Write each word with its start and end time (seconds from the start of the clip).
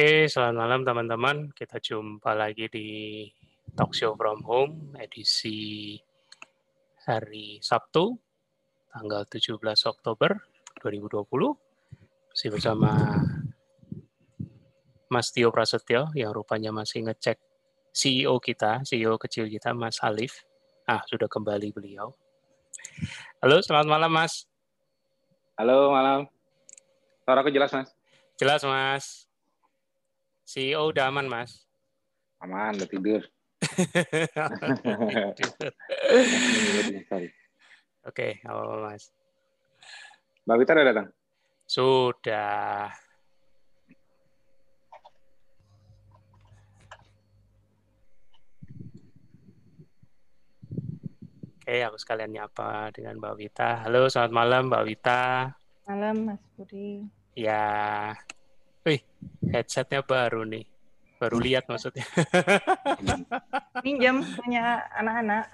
Oke, 0.00 0.32
selamat 0.32 0.56
malam 0.56 0.80
teman-teman. 0.80 1.36
Kita 1.52 1.76
jumpa 1.76 2.32
lagi 2.32 2.72
di 2.72 3.28
Talk 3.76 3.92
Show 3.92 4.16
from 4.16 4.40
Home 4.48 4.96
edisi 4.96 5.92
hari 7.04 7.60
Sabtu 7.60 8.16
tanggal 8.88 9.28
17 9.28 9.60
Oktober 9.60 10.40
2020. 10.80 12.32
Masih 12.32 12.48
bersama 12.48 12.96
Mas 15.12 15.36
Tio 15.36 15.52
Prasetyo 15.52 16.08
yang 16.16 16.32
rupanya 16.32 16.72
masih 16.72 17.04
ngecek 17.04 17.36
CEO 17.92 18.40
kita, 18.40 18.80
CEO 18.88 19.20
kecil 19.20 19.52
kita 19.52 19.76
Mas 19.76 20.00
Alif. 20.00 20.48
Ah, 20.88 21.04
sudah 21.04 21.28
kembali 21.28 21.76
beliau. 21.76 22.16
Halo, 23.44 23.60
selamat 23.60 23.84
malam 23.84 24.08
Mas. 24.16 24.48
Halo, 25.60 25.92
malam. 25.92 26.24
Suaraku 27.28 27.52
jelas, 27.52 27.68
Mas? 27.76 27.92
Jelas, 28.40 28.64
Mas. 28.64 29.29
CEO 30.50 30.90
udah 30.90 31.14
aman, 31.14 31.30
Mas? 31.30 31.62
Aman, 32.42 32.74
udah 32.74 32.90
tidur. 32.90 33.22
Oke, 38.10 38.42
apa 38.42 38.62
Mas? 38.82 39.14
Mbak 40.50 40.56
Wita 40.58 40.74
udah 40.74 40.86
datang? 40.90 41.06
Sudah. 41.70 42.90
Oke, 51.62 51.78
aku 51.86 51.94
sekalian 51.94 52.34
nyapa 52.34 52.90
dengan 52.90 53.22
Mbak 53.22 53.34
Wita. 53.38 53.86
Halo, 53.86 54.10
selamat 54.10 54.34
malam 54.34 54.66
Mbak 54.66 54.82
Wita. 54.82 55.54
Malam 55.86 56.34
Mas 56.34 56.42
Budi. 56.58 57.06
Ya, 57.38 58.18
headsetnya 59.50 60.04
baru 60.04 60.46
nih. 60.46 60.64
Baru 61.20 61.36
lihat 61.36 61.68
maksudnya. 61.68 62.06
Minjem 63.84 64.24
punya 64.40 64.80
anak-anak. 64.96 65.44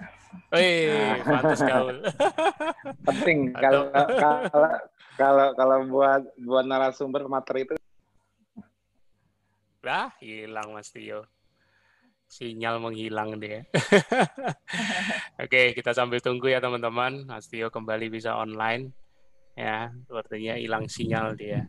Wih, 0.55 1.19
pantas 1.27 1.59
gaul. 1.59 1.97
Penting 3.03 3.51
kalau 3.51 3.91
kalau 3.91 4.71
kalau 5.19 5.47
kalau 5.59 5.77
buat 5.91 6.23
buat 6.39 6.63
narasumber 6.63 7.27
materi 7.27 7.67
itu. 7.67 7.75
Lah, 9.83 10.11
hilang 10.23 10.71
Mas 10.71 10.87
Tio. 10.91 11.27
Sinyal 12.27 12.79
menghilang 12.79 13.39
dia. 13.39 13.63
Oke, 15.43 15.71
kita 15.75 15.95
sambil 15.95 16.19
tunggu 16.23 16.51
ya 16.51 16.63
teman-teman. 16.63 17.27
Mas 17.27 17.47
Tio 17.51 17.67
kembali 17.67 18.07
bisa 18.07 18.35
online. 18.39 18.91
Ya, 19.55 19.91
sepertinya 20.05 20.55
hilang 20.59 20.85
sinyal 20.91 21.35
dia. 21.35 21.67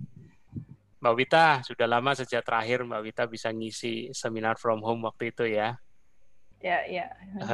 Mbak 0.99 1.15
Wita, 1.15 1.63
sudah 1.63 1.87
lama 1.87 2.11
sejak 2.11 2.43
terakhir 2.43 2.83
Mbak 2.83 3.03
Wita 3.07 3.23
bisa 3.31 3.55
ngisi 3.55 4.11
seminar 4.11 4.59
from 4.59 4.83
home 4.83 5.07
waktu 5.07 5.31
itu 5.31 5.47
ya. 5.47 5.79
Ya, 6.59 6.83
ya. 6.91 7.07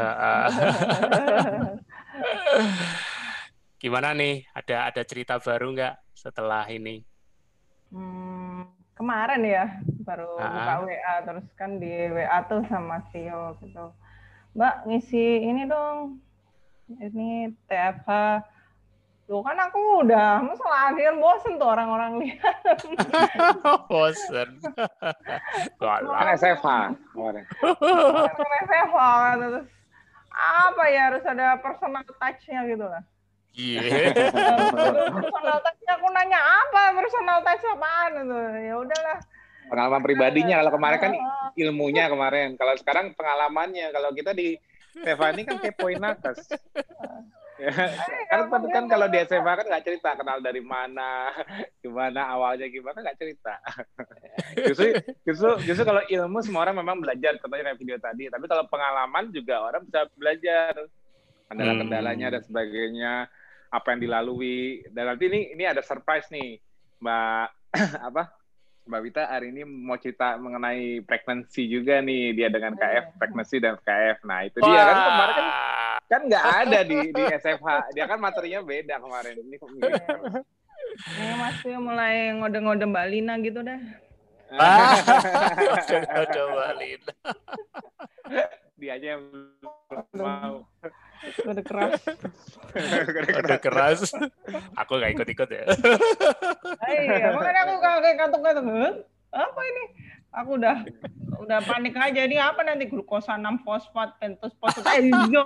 Gimana 3.76 4.16
nih? 4.16 4.48
Ada 4.56 4.88
ada 4.88 5.02
cerita 5.04 5.36
baru 5.36 5.76
nggak 5.76 5.94
setelah 6.16 6.64
ini? 6.72 7.04
Hmm, 7.92 8.64
kemarin 8.96 9.44
ya 9.44 9.76
baru 10.08 10.40
Ah. 10.40 10.48
buka 10.48 10.74
WA 10.88 11.14
terus 11.28 11.46
kan 11.52 11.76
di 11.76 11.92
WA 12.08 12.38
tuh 12.48 12.64
sama 12.72 13.04
Tio 13.12 13.60
gitu. 13.60 13.92
Mbak 14.56 14.88
ngisi 14.88 15.24
ini 15.44 15.68
dong. 15.68 16.16
Ini 16.88 17.52
TFH. 17.68 18.40
Tuh 19.24 19.40
kan 19.40 19.56
aku 19.56 20.04
udah 20.04 20.44
masalah 20.44 20.92
akhir 20.92 21.16
bosen 21.16 21.56
tuh 21.56 21.68
orang-orang 21.72 22.20
lihat. 22.20 22.60
Bosen. 23.90 24.48
Kan 25.80 26.26
kemarin. 27.08 27.44
Orang 27.64 28.52
FFH 28.68 29.00
terus 29.40 29.66
apa 30.34 30.84
ya 30.92 31.00
harus 31.08 31.24
ada 31.24 31.56
personal 31.56 32.04
touch-nya 32.04 32.60
gitu 32.68 32.84
lah. 32.84 33.02
Iya. 33.56 33.80
personal 35.24 35.58
touch 35.62 35.82
aku 35.88 36.06
nanya 36.12 36.40
apa 36.44 36.92
personal 36.92 37.38
touch 37.40 37.64
apaan 37.64 38.12
itu 38.26 38.38
ya 38.66 38.74
udahlah 38.76 39.18
Pengalaman 39.64 40.02
pribadinya 40.04 40.60
kalau 40.60 40.72
kemarin 40.76 40.98
kan 41.00 41.12
ilmunya 41.56 42.12
kemarin. 42.12 42.60
Kalau 42.60 42.76
sekarang 42.76 43.16
pengalamannya. 43.16 43.88
Kalau 43.96 44.12
kita 44.12 44.36
di 44.36 44.60
ini 45.00 45.42
kan 45.48 45.56
kepoin 45.64 45.96
nakes. 45.96 46.52
Ya, 47.54 47.70
kan 48.34 48.50
kan 48.50 48.62
kan 48.66 48.84
kalau 48.90 49.06
di 49.06 49.22
SMA 49.30 49.52
kan 49.54 49.66
nggak 49.70 49.86
cerita 49.86 50.18
kenal 50.18 50.42
dari 50.42 50.58
mana, 50.58 51.30
gimana 51.78 52.26
awalnya 52.34 52.66
gimana 52.66 52.98
nggak 52.98 53.18
cerita. 53.18 53.62
justru 54.66 54.98
justru 55.22 55.50
justru 55.62 55.84
kalau 55.86 56.02
ilmu 56.02 56.42
semua 56.42 56.66
orang 56.66 56.82
memang 56.82 56.98
belajar 56.98 57.38
contohnya 57.38 57.70
kayak 57.70 57.78
video 57.78 57.96
tadi. 58.02 58.26
Tapi 58.26 58.44
kalau 58.50 58.66
pengalaman 58.66 59.30
juga 59.30 59.62
orang 59.62 59.86
bisa 59.86 60.02
belajar 60.18 60.74
kendala-kendalanya 61.46 62.26
dan 62.34 62.42
sebagainya, 62.42 63.14
apa 63.70 63.86
yang 63.94 64.00
dilalui. 64.02 64.82
Dan 64.90 65.14
nanti 65.14 65.24
ini 65.30 65.40
ini 65.54 65.62
ada 65.62 65.78
surprise 65.78 66.26
nih, 66.34 66.58
Mbak 66.98 67.46
apa? 68.10 68.34
Mbak 68.84 69.00
Wita 69.00 69.22
hari 69.32 69.48
ini 69.48 69.64
mau 69.64 69.96
cerita 69.96 70.36
mengenai 70.36 71.00
pregnancy 71.08 71.64
juga 71.70 72.04
nih 72.04 72.36
dia 72.36 72.52
dengan 72.52 72.76
KF 72.76 73.16
pregnancy 73.16 73.56
dan 73.56 73.80
KF. 73.80 74.26
Nah 74.28 74.44
itu 74.44 74.60
dia 74.60 74.82
kan 74.84 74.96
kemarin 75.08 75.34
kan 75.38 75.48
kan 76.04 76.20
nggak 76.24 76.44
ada 76.64 76.78
di 76.82 76.98
di 77.10 77.22
SFH 77.24 77.92
dia 77.92 78.04
kan 78.04 78.18
materinya 78.20 78.60
beda 78.60 78.94
kemarin. 79.00 79.34
Ini 79.40 79.56
kok 79.56 79.68
ini 79.72 79.80
mas 81.40 81.56
Tio 81.64 81.78
mulai 81.80 82.30
ngode-ngode 82.38 82.84
Mbak 82.86 83.06
Lina 83.10 83.34
gitu 83.42 83.60
dah 83.60 83.80
Ah, 84.54 84.94
balik. 86.54 87.00
dia 88.78 88.94
aja 88.94 89.18
yang 89.18 89.22
belum 89.90 90.22
mau. 90.22 90.56
Ngode 91.42 91.62
keras. 91.64 91.98
Udah 93.34 93.58
keras. 93.58 94.00
Aku 94.78 94.92
nggak 94.94 95.18
ikut-ikut 95.18 95.48
ya. 95.50 95.64
iya 96.86 97.34
makanya 97.34 97.60
aku 97.66 97.74
kayak 97.82 98.16
kantung-kantung 98.20 98.66
"Hah? 98.70 98.92
apa 99.34 99.60
ini 99.66 99.84
aku 100.34 100.50
udah 100.58 100.76
udah 101.40 101.58
panik 101.62 101.94
aja. 101.94 102.26
Ini 102.26 102.36
apa 102.42 102.66
nanti? 102.66 102.90
Glukosa 102.90 103.38
6 103.38 103.62
fosfat 103.62 104.18
pentus 104.18 104.52
fosfat 104.58 104.98
eh, 104.98 105.08
iya. 105.08 105.42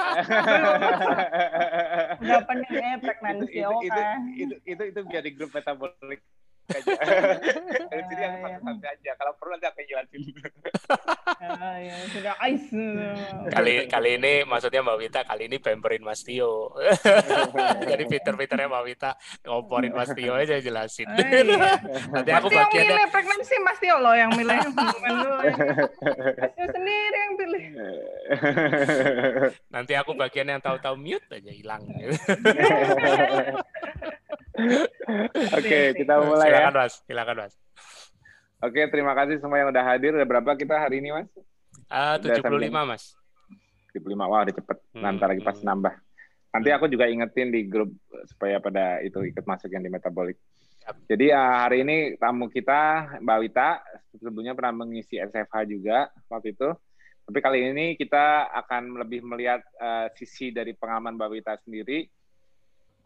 udah 2.25 2.41
panik 2.49 2.69
eh 2.73 2.97
itu, 2.97 3.05
pregnancy 3.05 3.53
itu, 3.61 3.77
itu, 3.85 4.01
itu, 4.35 4.55
itu, 4.65 4.83
itu 4.97 5.01
biar 5.05 5.23
di 5.23 5.33
grup 5.37 5.53
metabolik 5.53 6.25
aja. 6.69 6.93
Dari 7.93 8.03
sini 8.09 8.23
aku 8.25 8.37
Iya, 8.39 8.49
iya. 8.49 8.59
santai 8.61 8.89
aja. 8.93 9.11
Kalau 9.17 9.33
perlu 9.41 9.51
nanti 9.57 9.67
aku 9.69 9.81
jelasin. 9.89 10.23
Ya, 11.39 11.71
ya, 11.79 11.95
sudah 12.11 12.35
ice 12.51 12.73
Kali 13.53 13.75
kali 13.87 14.11
ini 14.19 14.33
maksudnya 14.45 14.81
Mbak 14.85 14.97
Wita 14.99 15.21
kali 15.25 15.43
ini 15.49 15.57
pamperin 15.61 16.03
Mas 16.05 16.21
Tio. 16.25 16.75
Jadi 17.91 18.05
Peter-Peternya 18.09 18.69
Mbak 18.69 18.85
Wita 18.85 19.11
ngomporin 19.47 19.93
Mas 19.95 20.11
Tio 20.13 20.33
aja 20.37 20.57
jelasin. 20.61 21.09
Ah, 21.09 21.17
iya. 21.19 21.73
Nanti 22.15 22.31
aku 22.33 22.49
Mas 22.53 22.69
Tio 22.69 22.83
milih 22.85 23.07
pregnancy 23.13 23.57
Mas 23.63 23.79
Tio 23.81 23.97
loh 24.01 24.15
yang 24.17 24.31
milih. 24.35 24.57
Mas 24.59 26.49
Tio 26.57 26.67
sendiri 26.69 27.19
yang 27.19 27.35
pilih. 27.39 27.65
nanti 29.73 29.93
aku 29.97 30.13
bagian 30.13 30.49
yang 30.53 30.61
tahu-tahu 30.61 30.97
mute 30.99 31.25
aja 31.33 31.53
hilang. 31.53 31.83
Oke, 35.59 35.79
kita 35.95 36.15
mulai 36.23 36.51
ya. 36.51 36.67
silakan 36.67 36.75
Mas, 36.75 36.95
silakan 37.07 37.37
Mas. 37.47 37.55
Oke, 38.59 38.81
terima 38.91 39.15
kasih 39.15 39.39
semua 39.39 39.63
yang 39.63 39.71
udah 39.71 39.85
hadir. 39.87 40.19
Ada 40.19 40.27
berapa 40.27 40.51
kita 40.59 40.75
hari 40.75 40.99
ini, 40.99 41.15
Mas? 41.15 41.31
Ah, 41.87 42.19
Udah 42.19 42.43
75 42.43 42.91
Mas. 42.91 43.15
75. 43.95 44.19
Wah, 44.19 44.43
udah 44.43 44.55
cepet. 44.55 44.79
Hmm, 44.95 45.03
Nanti 45.07 45.23
lagi 45.23 45.43
pas 45.47 45.57
hmm. 45.57 45.67
nambah. 45.67 45.95
Nanti 46.49 46.69
aku 46.75 46.87
juga 46.91 47.07
ingetin 47.07 47.55
di 47.55 47.71
grup 47.71 47.93
eh, 48.11 48.25
supaya 48.27 48.59
pada 48.59 48.99
itu 49.05 49.23
ikut 49.23 49.45
masuk 49.47 49.71
yang 49.71 49.85
di 49.85 49.93
metabolik. 49.93 50.41
Jadi 51.07 51.31
eh, 51.31 51.37
hari 51.39 51.87
ini 51.87 51.97
tamu 52.19 52.51
kita 52.51 53.15
Mbak 53.23 53.39
Wita 53.47 53.69
sebelumnya 54.17 54.57
pernah 54.59 54.83
mengisi 54.83 55.21
SFH 55.21 55.57
juga 55.69 56.11
waktu 56.27 56.57
itu. 56.57 56.69
Tapi 57.29 57.39
kali 57.45 57.61
ini 57.61 57.87
kita 57.95 58.49
akan 58.65 58.97
lebih 58.97 59.23
melihat 59.23 59.61
eh, 59.77 60.09
sisi 60.17 60.51
dari 60.51 60.73
pengalaman 60.75 61.15
Mbak 61.15 61.31
Wita 61.31 61.55
sendiri 61.63 62.09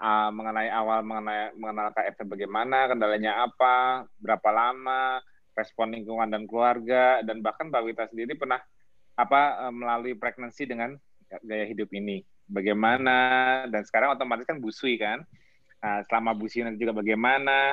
eh, 0.02 0.30
mengenai 0.34 0.68
awal 0.74 1.06
mengenai 1.06 1.54
mengenal 1.54 1.94
KF 1.94 2.26
bagaimana, 2.26 2.90
kendalanya 2.90 3.46
apa, 3.46 4.04
berapa 4.18 4.50
lama, 4.50 5.22
respon 5.54 5.94
lingkungan 5.94 6.26
dan 6.26 6.50
keluarga, 6.50 7.22
dan 7.22 7.38
bahkan 7.38 7.70
Mbak 7.70 7.82
Wita 7.86 8.04
sendiri 8.10 8.34
pernah 8.34 8.58
apa 9.14 9.70
eh, 9.70 9.74
melalui 9.74 10.14
pregnancy 10.18 10.66
dengan 10.66 10.98
gaya 11.46 11.64
hidup 11.64 11.88
ini. 11.94 12.26
Bagaimana 12.50 13.16
dan 13.70 13.86
sekarang 13.86 14.18
otomatis 14.18 14.44
kan 14.44 14.60
busui 14.60 15.00
kan? 15.00 15.24
Nah, 15.82 16.04
selama 16.06 16.36
busui 16.36 16.66
nanti 16.66 16.82
juga 16.82 16.92
bagaimana? 16.92 17.72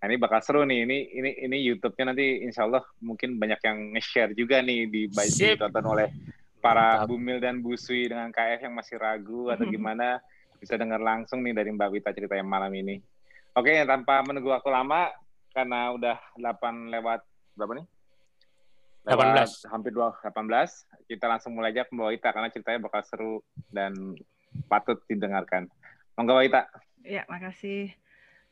Nah, 0.00 0.04
ini 0.08 0.16
bakal 0.16 0.40
seru 0.40 0.64
nih. 0.64 0.88
Ini 0.88 0.98
ini 1.12 1.30
ini 1.44 1.56
YouTube-nya 1.70 2.16
nanti 2.16 2.40
insya 2.42 2.64
Allah 2.64 2.82
mungkin 3.04 3.36
banyak 3.36 3.60
yang 3.60 3.78
nge-share 3.94 4.32
juga 4.32 4.64
nih 4.64 4.88
di 4.88 5.02
ditonton 5.12 5.86
oleh 5.86 6.08
para 6.60 7.04
Mantap. 7.04 7.08
bumil 7.08 7.38
dan 7.40 7.60
busui 7.64 8.08
dengan 8.08 8.28
KF 8.32 8.60
yang 8.68 8.74
masih 8.76 8.96
ragu 9.00 9.48
atau 9.48 9.64
gimana 9.72 10.20
bisa 10.60 10.76
dengar 10.76 11.00
langsung 11.00 11.40
nih 11.40 11.56
dari 11.56 11.72
Mbak 11.72 11.88
Wita 11.90 12.10
cerita 12.12 12.36
yang 12.36 12.46
malam 12.46 12.70
ini 12.70 13.00
oke 13.56 13.72
tanpa 13.88 14.20
menunggu 14.22 14.52
waktu 14.52 14.68
lama 14.68 15.08
karena 15.50 15.90
udah 15.90 16.16
8 16.36 16.92
lewat 16.92 17.20
berapa 17.56 17.80
nih 17.80 17.86
18. 19.00 19.64
hampir 19.72 19.96
2, 19.96 20.12
18. 20.28 21.08
Kita 21.08 21.24
langsung 21.24 21.56
mulai 21.56 21.72
aja 21.72 21.88
ke 21.88 21.92
Mbak 21.96 22.20
Ita 22.20 22.28
karena 22.30 22.48
ceritanya 22.52 22.84
bakal 22.84 23.00
seru 23.02 23.32
dan 23.72 23.96
patut 24.68 25.00
didengarkan. 25.08 25.72
Monggo 26.14 26.36
Mbak 26.36 26.46
Ita. 26.52 26.62
Ya, 27.08 27.24
makasih. 27.26 27.96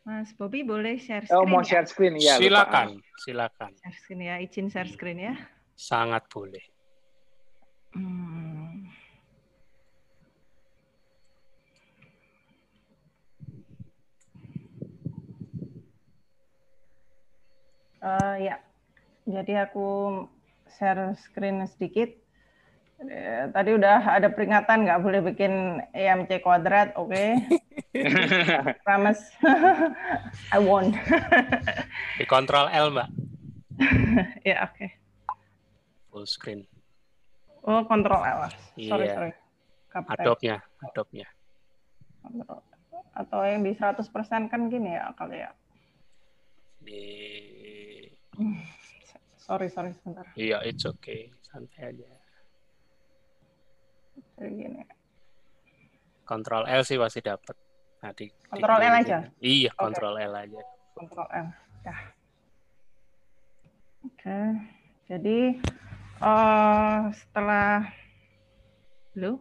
Mas 0.09 0.33
Bobby 0.33 0.65
boleh 0.65 0.97
share 0.97 1.29
screen 1.29 1.37
Oh, 1.37 1.45
mau 1.45 1.61
ya? 1.61 1.69
share 1.69 1.87
screen 1.87 2.17
ya. 2.17 2.41
Silakan, 2.41 2.97
lupa. 2.97 3.21
silakan. 3.21 3.71
Share 3.77 3.97
screen 4.01 4.21
ya, 4.25 4.35
izin 4.41 4.67
share 4.73 4.89
screen 4.89 5.21
ya. 5.21 5.35
Sangat 5.77 6.25
boleh. 6.33 6.65
Hmm. 7.93 8.68
Uh, 17.99 18.37
ya, 18.39 18.57
jadi 19.27 19.69
aku 19.69 20.23
share 20.79 21.19
screen 21.19 21.67
sedikit. 21.67 22.15
Eh, 22.99 23.47
tadi 23.55 23.79
udah 23.79 24.19
ada 24.19 24.27
peringatan 24.27 24.83
nggak 24.83 25.03
boleh 25.07 25.21
bikin 25.23 25.79
EMC 25.95 26.43
kuadrat, 26.43 26.99
oke? 26.99 27.15
Okay? 27.15 27.39
Promise, 28.87 29.23
I 30.55 30.59
won't. 30.59 30.99
Di 32.19 32.27
kontrol 32.27 32.67
L 32.67 32.91
mbak. 32.91 33.09
ya 34.43 34.67
oke. 34.67 34.75
Okay. 34.75 34.91
Full 36.11 36.27
screen. 36.27 36.67
Oh 37.63 37.87
kontrol 37.87 38.19
L. 38.27 38.51
Sorry 38.83 39.07
iya. 39.07 39.15
sorry. 39.15 39.33
Adobe-nya, 39.95 40.57
Adobe-nya. 40.91 41.29
Atau 43.15 43.41
yang 43.47 43.63
di 43.63 43.75
100% 43.75 44.11
kan 44.51 44.61
gini 44.71 44.95
ya 44.95 45.11
kali 45.15 45.43
ya. 45.43 45.51
Di 46.83 47.03
Sorry, 49.49 49.73
sorry, 49.73 49.97
sebentar. 49.97 50.29
Iya, 50.37 50.61
it's 50.69 50.85
okay. 50.85 51.33
Santai 51.41 51.97
aja. 51.97 52.05
Jadi 54.37 54.51
gini. 54.61 54.83
Kontrol 56.29 56.69
L 56.69 56.85
sih 56.85 57.01
pasti 57.01 57.25
dapat. 57.25 57.57
Nah, 58.05 58.13
di, 58.13 58.29
kontrol 58.29 58.77
L 58.77 58.95
aja? 59.01 59.25
Iya, 59.41 59.73
kontrol 59.73 60.21
okay. 60.21 60.29
L 60.29 60.35
aja. 60.37 60.61
Kontrol 60.93 61.29
L. 61.33 61.49
Ya. 61.81 61.97
Oke. 64.05 64.21
Okay. 64.21 64.47
Jadi 65.09 65.39
uh, 66.21 67.09
setelah 67.17 67.89
lu 69.17 69.41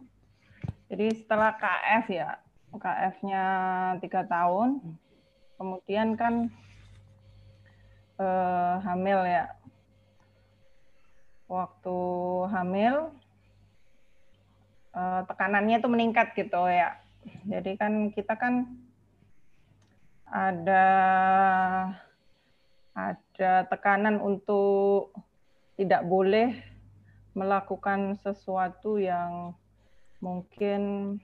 jadi 0.88 1.12
setelah 1.12 1.52
KF 1.60 2.04
ya, 2.08 2.40
KF-nya 2.72 3.44
tiga 4.00 4.24
tahun, 4.24 4.80
kemudian 5.60 6.16
kan 6.16 6.48
uh, 8.18 8.82
hamil 8.84 9.24
ya, 9.24 9.54
waktu 11.48 11.98
hamil 12.52 13.14
uh, 14.92 15.22
tekanannya 15.24 15.80
itu 15.80 15.88
meningkat 15.88 16.36
gitu 16.36 16.68
ya. 16.68 16.98
Jadi 17.48 17.74
kan 17.80 18.12
kita 18.12 18.36
kan 18.36 18.68
ada 20.28 20.86
ada 22.92 23.52
tekanan 23.70 24.20
untuk 24.20 25.14
tidak 25.78 26.02
boleh 26.04 26.58
melakukan 27.38 28.18
sesuatu 28.18 28.98
yang 28.98 29.54
mungkin 30.18 31.14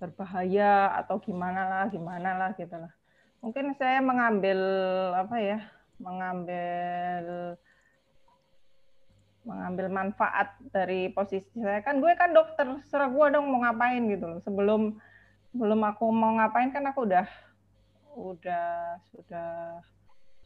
berbahaya 0.00 0.96
atau 0.96 1.20
gimana 1.20 1.68
lah, 1.68 1.84
gimana 1.92 2.30
lah 2.38 2.50
gitu 2.56 2.72
lah. 2.72 2.92
Mungkin 3.38 3.74
saya 3.78 4.02
mengambil 4.02 4.58
apa 5.14 5.36
ya, 5.38 5.58
mengambil 6.02 7.24
mengambil 9.46 9.86
manfaat 9.88 10.58
dari 10.74 11.08
posisi 11.14 11.48
saya. 11.56 11.80
Kan 11.80 12.02
gue 12.02 12.12
kan 12.18 12.34
dokter 12.34 12.66
serah 12.90 13.08
gue 13.08 13.26
dong 13.32 13.48
mau 13.48 13.62
ngapain 13.62 14.02
gitu 14.10 14.26
loh. 14.26 14.40
Sebelum 14.42 14.98
sebelum 15.54 15.80
aku 15.86 16.06
mau 16.10 16.36
ngapain 16.36 16.74
kan 16.74 16.84
aku 16.90 17.06
udah 17.06 17.26
udah 18.18 18.98
sudah 19.14 19.80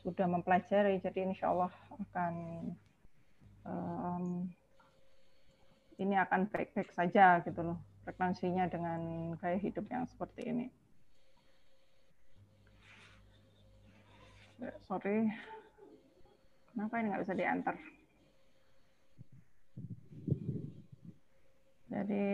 sudah 0.05 0.27
mempelajari. 0.29 1.00
Jadi 1.00 1.33
insya 1.33 1.50
Allah 1.50 1.73
akan 1.97 2.35
um, 3.67 4.47
ini 5.99 6.15
akan 6.19 6.50
baik-baik 6.50 6.91
saja 6.93 7.41
gitu 7.47 7.62
loh 7.62 7.79
frekuensinya 8.03 8.67
dengan 8.67 9.33
gaya 9.38 9.59
hidup 9.62 9.87
yang 9.87 10.05
seperti 10.11 10.50
ini 10.50 10.67
sorry 14.87 15.31
kenapa 16.73 16.94
ini 17.00 17.06
nggak 17.11 17.23
bisa 17.25 17.35
diantar 17.35 17.76
Jadi 21.93 22.25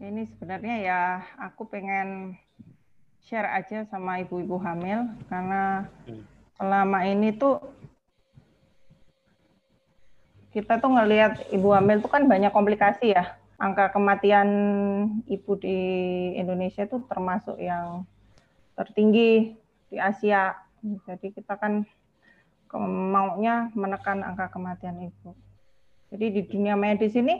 ini 0.00 0.24
sebenarnya 0.32 0.76
ya 0.80 1.00
aku 1.36 1.68
pengen 1.68 2.40
share 3.28 3.52
aja 3.52 3.84
sama 3.92 4.24
ibu-ibu 4.24 4.56
hamil 4.64 5.12
karena 5.28 5.84
selama 6.56 7.04
ini 7.04 7.36
tuh 7.36 7.60
kita 10.56 10.80
tuh 10.80 10.88
ngelihat 10.88 11.52
ibu 11.52 11.68
hamil 11.68 12.00
tuh 12.00 12.08
kan 12.08 12.24
banyak 12.24 12.48
komplikasi 12.48 13.12
ya. 13.12 13.36
Angka 13.60 13.92
kematian 13.92 14.48
ibu 15.28 15.52
di 15.60 15.78
Indonesia 16.32 16.88
tuh 16.88 17.04
termasuk 17.04 17.60
yang 17.60 18.08
tertinggi 18.72 19.52
di 19.92 19.96
Asia. 20.00 20.56
Jadi 20.80 21.36
kita 21.36 21.60
kan 21.60 21.84
maunya 22.88 23.68
menekan 23.76 24.24
angka 24.24 24.48
kematian 24.56 25.12
ibu. 25.12 25.36
Jadi 26.08 26.26
di 26.40 26.42
dunia 26.48 26.72
medis 26.72 27.12
ini 27.12 27.36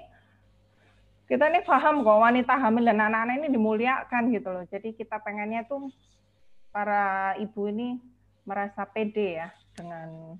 kita 1.31 1.47
ini 1.47 1.63
paham 1.63 2.03
kok 2.03 2.21
wanita 2.21 2.59
hamil 2.59 2.85
dan 2.85 2.99
anak-anak 2.99 3.39
ini 3.41 3.49
dimuliakan 3.55 4.35
gitu 4.35 4.49
loh. 4.51 4.65
Jadi 4.67 4.99
kita 4.99 5.23
pengennya 5.23 5.63
tuh 5.65 5.89
para 6.75 7.33
ibu 7.39 7.71
ini 7.71 8.03
merasa 8.45 8.83
pede 8.83 9.39
ya 9.39 9.49
dengan 9.79 10.37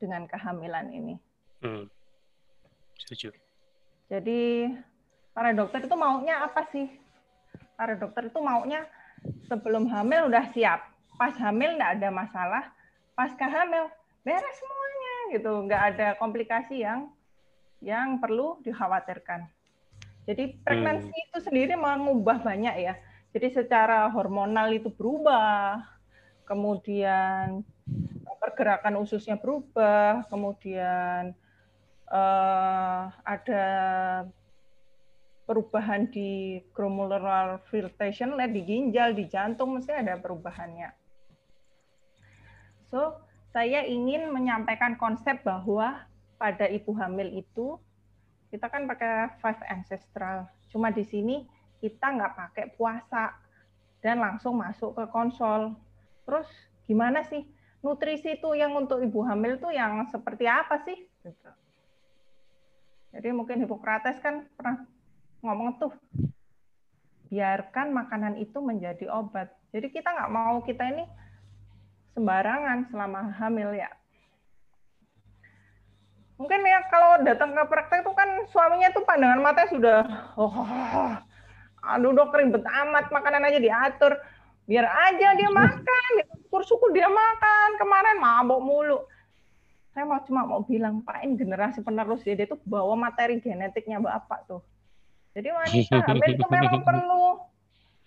dengan 0.00 0.24
kehamilan 0.24 0.88
ini. 0.88 1.14
Hmm. 1.60 1.84
Setuju. 2.96 3.43
Jadi 4.08 4.70
para 5.32 5.50
dokter 5.56 5.84
itu 5.84 5.96
maunya 5.96 6.44
apa 6.44 6.66
sih? 6.70 6.88
Para 7.74 7.98
dokter 7.98 8.28
itu 8.30 8.38
maunya 8.38 8.86
sebelum 9.48 9.88
hamil 9.90 10.28
udah 10.28 10.50
siap. 10.52 10.80
Pas 11.14 11.34
hamil 11.38 11.78
nggak 11.78 12.02
ada 12.02 12.08
masalah, 12.10 12.64
pasca 13.14 13.46
hamil 13.46 13.86
beres 14.24 14.56
semuanya 14.56 15.14
gitu 15.36 15.52
nggak 15.68 15.82
ada 15.94 16.08
komplikasi 16.16 16.80
yang 16.80 17.12
yang 17.84 18.16
perlu 18.18 18.58
dikhawatirkan 18.64 19.44
jadi 20.24 20.56
pregnancy 20.64 21.12
hmm. 21.12 21.24
itu 21.28 21.38
sendiri 21.44 21.74
mengubah 21.76 22.40
banyak 22.40 22.74
ya 22.80 22.94
jadi 23.36 23.52
secara 23.52 24.08
hormonal 24.08 24.72
itu 24.72 24.88
berubah 24.88 25.84
kemudian 26.48 27.62
pergerakan 28.40 29.04
ususnya 29.04 29.36
berubah 29.36 30.24
kemudian 30.32 31.36
uh, 32.10 33.12
ada 33.24 33.64
perubahan 35.44 36.08
di 36.08 36.60
glomerular 36.72 37.60
filtration 37.68 38.36
di 38.48 38.60
ginjal, 38.64 39.12
di 39.12 39.28
jantung 39.28 39.76
mesti 39.76 39.92
ada 39.92 40.16
perubahannya. 40.16 40.88
So, 42.88 43.20
saya 43.52 43.84
ingin 43.84 44.32
menyampaikan 44.32 44.96
konsep 44.96 45.44
bahwa 45.44 46.08
pada 46.40 46.66
ibu 46.66 46.90
hamil 46.96 47.44
itu 47.44 47.78
kita 48.50 48.70
kan 48.70 48.88
pakai 48.88 49.36
five 49.38 49.60
ancestral. 49.68 50.48
Cuma 50.72 50.90
di 50.90 51.04
sini 51.06 51.46
kita 51.78 52.14
nggak 52.14 52.34
pakai 52.34 52.66
puasa 52.74 53.36
dan 54.00 54.22
langsung 54.22 54.58
masuk 54.58 54.96
ke 54.96 55.04
konsol. 55.12 55.76
Terus 56.24 56.48
gimana 56.88 57.22
sih 57.26 57.44
nutrisi 57.84 58.40
itu 58.40 58.56
yang 58.56 58.72
untuk 58.74 59.04
ibu 59.04 59.20
hamil 59.26 59.60
itu 59.60 59.68
yang 59.74 60.08
seperti 60.08 60.48
apa 60.48 60.80
sih? 60.88 60.98
Gitu. 61.20 61.50
Jadi 63.14 63.28
mungkin 63.30 63.62
Hippocrates 63.62 64.18
kan 64.18 64.50
pernah 64.58 64.82
ngomong 65.46 65.78
tuh 65.78 65.92
biarkan 67.30 67.94
makanan 67.94 68.34
itu 68.42 68.58
menjadi 68.58 69.06
obat. 69.14 69.54
Jadi 69.70 69.94
kita 69.94 70.10
nggak 70.10 70.32
mau 70.34 70.58
kita 70.66 70.82
ini 70.90 71.06
sembarangan 72.18 72.90
selama 72.90 73.38
hamil 73.38 73.74
ya. 73.74 73.90
Mungkin 76.34 76.66
ya 76.66 76.82
kalau 76.90 77.22
datang 77.22 77.54
ke 77.54 77.62
praktek 77.70 78.02
itu 78.02 78.10
kan 78.10 78.28
suaminya 78.50 78.90
tuh 78.90 79.06
pandangan 79.06 79.38
mata 79.38 79.70
sudah, 79.70 80.02
oh, 80.34 81.14
aduh 81.78 82.10
dok 82.10 82.34
ribet 82.34 82.66
amat 82.66 83.06
makanan 83.14 83.46
aja 83.46 83.62
diatur, 83.62 84.18
biar 84.66 84.82
aja 84.82 85.38
dia 85.38 85.50
makan, 85.54 86.10
syukur-syukur 86.42 86.90
dia 86.90 87.06
makan, 87.06 87.78
kemarin 87.78 88.18
mabok 88.18 88.60
mulu. 88.66 88.98
Saya 89.94 90.10
mau 90.10 90.18
cuma 90.26 90.42
mau 90.42 90.60
bilang, 90.66 91.06
Pak, 91.06 91.22
ini 91.22 91.38
generasi 91.38 91.78
penerus 91.86 92.26
ya, 92.26 92.34
dia 92.34 92.50
tuh 92.50 92.58
bawa 92.66 92.98
materi 92.98 93.38
genetiknya 93.38 94.02
bapak 94.02 94.50
tuh. 94.50 94.60
Jadi 95.38 95.48
wanita 95.54 96.02
hamil 96.10 96.30
itu 96.34 96.46
memang 96.54 96.82
perlu 96.82 97.38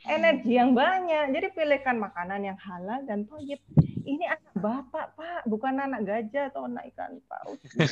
energi 0.06 0.60
yang 0.60 0.76
banyak. 0.76 1.32
Jadi 1.32 1.48
pilihkan 1.56 1.96
makanan 1.96 2.44
yang 2.44 2.60
halal 2.60 3.04
dan 3.08 3.24
toyib 3.24 3.64
ini 4.08 4.24
anak 4.24 4.56
bapak 4.56 5.16
pak, 5.20 5.44
bukan 5.48 5.80
anak 5.84 6.08
gajah 6.08 6.48
atau 6.52 6.68
anak 6.68 6.88
ikan 6.96 7.20
paus. 7.28 7.60
Jadi 7.76 7.88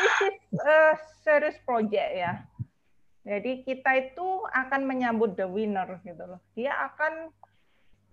this 0.00 0.16
is 0.24 0.60
a 0.64 0.96
serious 1.20 1.58
project 1.68 2.10
ya. 2.16 2.44
Jadi 3.26 3.66
kita 3.66 3.90
itu 3.98 4.46
akan 4.48 4.86
menyambut 4.86 5.36
the 5.36 5.44
winner 5.44 6.00
gitu 6.06 6.24
loh. 6.24 6.40
Dia 6.56 6.72
akan 6.92 7.34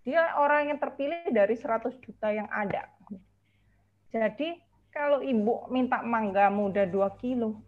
dia 0.04 0.36
orang 0.36 0.72
yang 0.72 0.80
terpilih 0.80 1.32
dari 1.32 1.56
100 1.56 1.96
juta 2.04 2.28
yang 2.32 2.48
ada. 2.52 2.92
Jadi 4.12 4.60
kalau 4.94 5.24
ibu 5.24 5.68
minta 5.72 6.04
mangga 6.04 6.52
muda 6.52 6.86
2 6.86 7.22
kilo, 7.24 7.64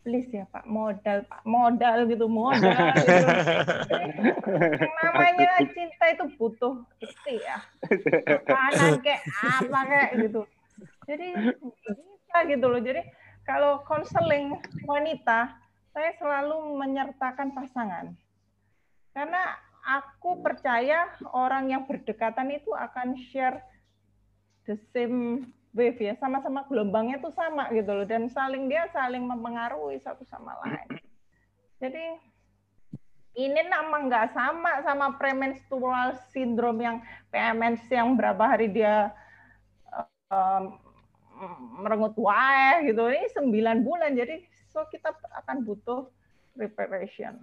please 0.00 0.32
ya 0.32 0.48
Pak 0.48 0.64
modal 0.64 1.28
Pak 1.28 1.42
modal 1.44 2.08
gitu 2.08 2.24
modal 2.24 2.72
gitu. 2.96 3.28
namanya 5.04 5.50
cinta 5.76 6.04
itu 6.08 6.24
butuh 6.40 6.80
itu 7.04 7.30
ya 7.36 7.60
makanan 8.48 9.04
kayak 9.04 9.22
apa 9.44 9.80
kayak 9.84 10.10
gitu 10.24 10.42
jadi 11.04 11.28
bisa 11.60 12.38
gitu 12.48 12.66
loh 12.66 12.80
jadi 12.80 13.02
kalau 13.44 13.84
konseling 13.84 14.56
wanita 14.88 15.52
saya 15.92 16.10
selalu 16.16 16.80
menyertakan 16.80 17.52
pasangan 17.52 18.16
karena 19.12 19.42
aku 19.84 20.40
percaya 20.44 21.08
orang 21.32 21.72
yang 21.72 21.82
berdekatan 21.88 22.52
itu 22.52 22.70
akan 22.72 23.16
share 23.30 23.60
the 24.68 24.76
same 24.92 25.50
wave 25.72 25.98
ya. 25.98 26.14
Sama-sama 26.18 26.66
gelombangnya 26.68 27.18
tuh 27.22 27.32
sama 27.34 27.68
gitu 27.72 27.90
loh. 27.92 28.06
Dan 28.06 28.28
saling 28.28 28.68
dia 28.68 28.88
saling 28.92 29.24
mempengaruhi 29.24 29.98
satu 30.00 30.22
sama 30.26 30.56
lain. 30.64 31.00
Jadi 31.80 32.04
ini 33.38 33.60
nama 33.70 33.96
nggak 34.04 34.34
sama 34.34 34.82
sama 34.82 35.16
premenstrual 35.16 36.18
syndrome 36.34 36.80
yang 36.82 36.96
PMS 37.30 37.86
yang 37.88 38.18
berapa 38.18 38.42
hari 38.42 38.68
dia 38.68 39.14
um, 40.28 40.76
merengut 41.80 42.18
wae 42.18 42.90
gitu. 42.90 43.08
Ini 43.08 43.30
sembilan 43.32 43.80
bulan. 43.80 44.12
Jadi 44.18 44.44
so 44.68 44.84
kita 44.90 45.14
akan 45.42 45.64
butuh 45.64 46.10
preparation 46.54 47.38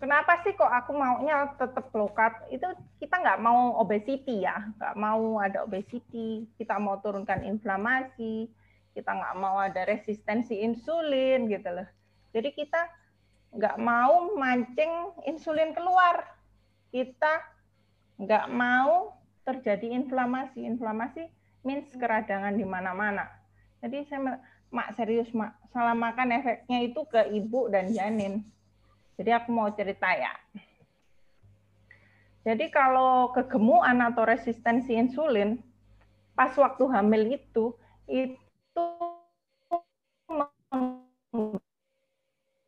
kenapa 0.00 0.40
sih 0.42 0.56
kok 0.56 0.66
aku 0.66 0.96
maunya 0.96 1.52
tetap 1.60 1.92
low 1.92 2.08
carb? 2.16 2.34
Itu 2.48 2.66
kita 2.98 3.20
nggak 3.20 3.40
mau 3.44 3.76
obesity 3.78 4.42
ya, 4.42 4.72
nggak 4.80 4.96
mau 4.96 5.38
ada 5.38 5.62
obesity, 5.62 6.48
kita 6.56 6.80
mau 6.80 6.98
turunkan 7.04 7.44
inflamasi, 7.44 8.48
kita 8.96 9.12
nggak 9.12 9.36
mau 9.36 9.60
ada 9.60 9.84
resistensi 9.84 10.58
insulin 10.64 11.46
gitu 11.52 11.68
loh. 11.68 11.88
Jadi 12.32 12.50
kita 12.56 12.80
nggak 13.54 13.76
mau 13.78 14.32
mancing 14.34 15.20
insulin 15.28 15.76
keluar, 15.76 16.24
kita 16.90 17.44
nggak 18.16 18.48
mau 18.48 19.14
terjadi 19.44 19.92
inflamasi. 19.94 20.64
Inflamasi 20.64 21.28
means 21.60 21.92
keradangan 21.92 22.56
di 22.56 22.64
mana-mana. 22.64 23.28
Jadi 23.84 24.08
saya 24.08 24.40
mak 24.70 24.94
serius 24.94 25.28
mak 25.34 25.58
salah 25.74 25.98
makan 25.98 26.30
efeknya 26.30 26.78
itu 26.86 27.02
ke 27.10 27.26
ibu 27.34 27.66
dan 27.68 27.90
janin 27.90 28.46
jadi 29.20 29.36
aku 29.36 29.52
mau 29.52 29.68
cerita 29.76 30.08
ya. 30.16 30.32
Jadi 32.40 32.72
kalau 32.72 33.28
kegemukan 33.36 34.00
atau 34.08 34.24
resistensi 34.24 34.96
insulin, 34.96 35.60
pas 36.32 36.56
waktu 36.56 36.88
hamil 36.88 37.36
itu, 37.36 37.76
itu 38.08 38.86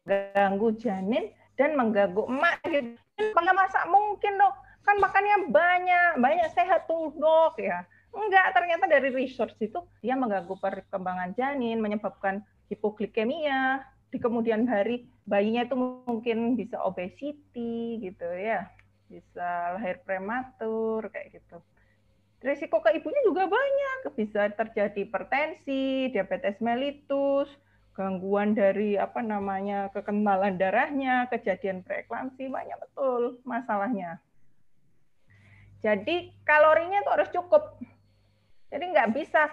mengganggu 0.04 0.68
janin 0.76 1.32
dan 1.56 1.73
mengganggu 1.73 2.21
emak. 2.28 2.61
Gitu. 2.68 3.00
masa 3.56 3.88
mungkin 3.88 4.37
dok? 4.37 4.52
Kan 4.85 5.00
makannya 5.00 5.49
banyak, 5.49 6.21
banyak 6.21 6.52
sehat 6.52 6.85
tuh 6.85 7.16
dok 7.16 7.56
ya. 7.56 7.88
Enggak, 8.12 8.52
ternyata 8.52 8.85
dari 8.85 9.09
research 9.09 9.56
itu 9.56 9.80
dia 10.04 10.12
mengganggu 10.21 10.52
perkembangan 10.61 11.32
janin, 11.32 11.80
menyebabkan 11.80 12.44
hipoglikemia, 12.68 13.88
di 14.12 14.21
kemudian 14.21 14.69
hari 14.69 15.09
bayinya 15.25 15.64
itu 15.64 15.73
mungkin 15.75 16.52
bisa 16.52 16.76
obesity 16.85 17.97
gitu 17.97 18.28
ya, 18.28 18.69
bisa 19.09 19.81
lahir 19.81 20.04
prematur 20.04 21.09
kayak 21.09 21.40
gitu. 21.40 21.64
Risiko 22.45 22.85
ke 22.85 22.92
ibunya 22.92 23.23
juga 23.25 23.49
banyak, 23.49 24.12
bisa 24.19 24.52
terjadi 24.52 25.09
hipertensi, 25.09 26.12
diabetes 26.12 26.61
mellitus, 26.61 27.49
gangguan 27.97 28.52
dari 28.52 29.00
apa 29.00 29.25
namanya 29.25 29.88
kekentalan 29.97 30.61
darahnya, 30.61 31.31
kejadian 31.33 31.81
preeklamsi 31.81 32.52
banyak 32.52 32.76
betul 32.83 33.40
masalahnya. 33.49 34.21
Jadi 35.81 36.35
kalorinya 36.45 37.00
itu 37.00 37.11
harus 37.11 37.31
cukup. 37.33 37.78
Jadi 38.75 38.85
nggak 38.90 39.12
bisa 39.12 39.49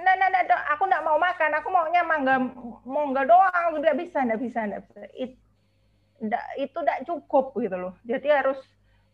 nah, 0.00 0.14
nah, 0.16 0.28
nah, 0.32 0.60
aku 0.72 0.88
nggak 0.88 1.04
mau 1.04 1.18
makan, 1.20 1.50
aku 1.60 1.68
maunya 1.68 2.02
mangga 2.06 2.36
mangga 2.88 3.22
doang, 3.28 3.80
tidak 3.80 3.96
bisa, 4.00 4.18
tidak 4.24 4.40
bisa, 4.40 4.60
tidak 4.64 4.80
bisa. 4.88 5.00
It, 5.12 5.32
itu 6.56 6.78
tidak 6.80 7.02
cukup 7.04 7.52
gitu 7.58 7.76
loh. 7.76 7.94
Jadi 8.06 8.28
harus 8.32 8.58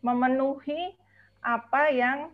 memenuhi 0.05 0.95
apa 1.43 1.91
yang 1.91 2.31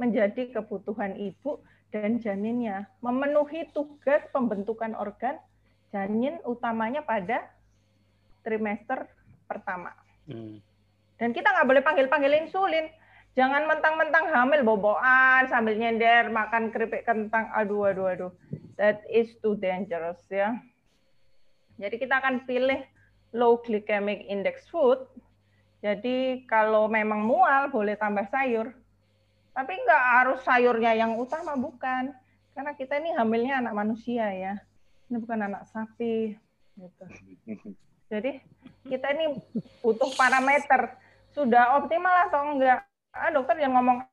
menjadi 0.00 0.50
kebutuhan 0.54 1.18
ibu 1.18 1.60
dan 1.92 2.22
janinnya, 2.22 2.88
memenuhi 3.04 3.68
tugas 3.76 4.24
pembentukan 4.32 4.96
organ 4.96 5.36
janin 5.92 6.40
utamanya 6.48 7.04
pada 7.04 7.52
trimester 8.40 9.04
pertama. 9.44 9.92
Hmm. 10.24 10.58
Dan 11.20 11.36
kita 11.36 11.52
nggak 11.52 11.68
boleh 11.68 11.82
panggil-panggil 11.84 12.32
insulin 12.48 12.88
Jangan 13.32 13.64
mentang-mentang 13.64 14.28
hamil 14.28 14.60
boboan 14.60 15.48
sambil 15.48 15.72
nyender 15.80 16.28
makan 16.28 16.68
keripik 16.68 17.08
kentang. 17.08 17.48
Aduh, 17.56 17.88
aduh, 17.88 18.12
aduh. 18.12 18.32
That 18.76 19.00
is 19.08 19.32
too 19.40 19.56
dangerous 19.56 20.20
ya. 20.28 20.60
Jadi 21.80 21.96
kita 21.96 22.20
akan 22.20 22.44
pilih 22.44 22.84
low 23.32 23.56
glycemic 23.64 24.28
index 24.28 24.68
food. 24.68 25.00
Jadi 25.80 26.44
kalau 26.44 26.92
memang 26.92 27.24
mual 27.24 27.72
boleh 27.72 27.96
tambah 27.96 28.28
sayur. 28.28 28.76
Tapi 29.56 29.72
nggak 29.80 30.04
harus 30.20 30.40
sayurnya 30.44 30.92
yang 30.92 31.16
utama, 31.16 31.56
bukan. 31.56 32.12
Karena 32.52 32.72
kita 32.76 33.00
ini 33.00 33.16
hamilnya 33.16 33.64
anak 33.64 33.72
manusia 33.72 34.28
ya. 34.28 34.54
Ini 35.08 35.16
bukan 35.24 35.40
anak 35.48 35.72
sapi. 35.72 36.36
Gitu. 36.76 37.04
Jadi 38.12 38.44
kita 38.92 39.08
ini 39.16 39.40
butuh 39.80 40.12
parameter. 40.20 41.00
Sudah 41.32 41.80
optimal 41.80 42.28
atau 42.28 42.44
enggak? 42.52 42.91
Ah, 43.12 43.30
dokter 43.30 43.56
yang 43.60 43.76
ngomong 43.76 44.04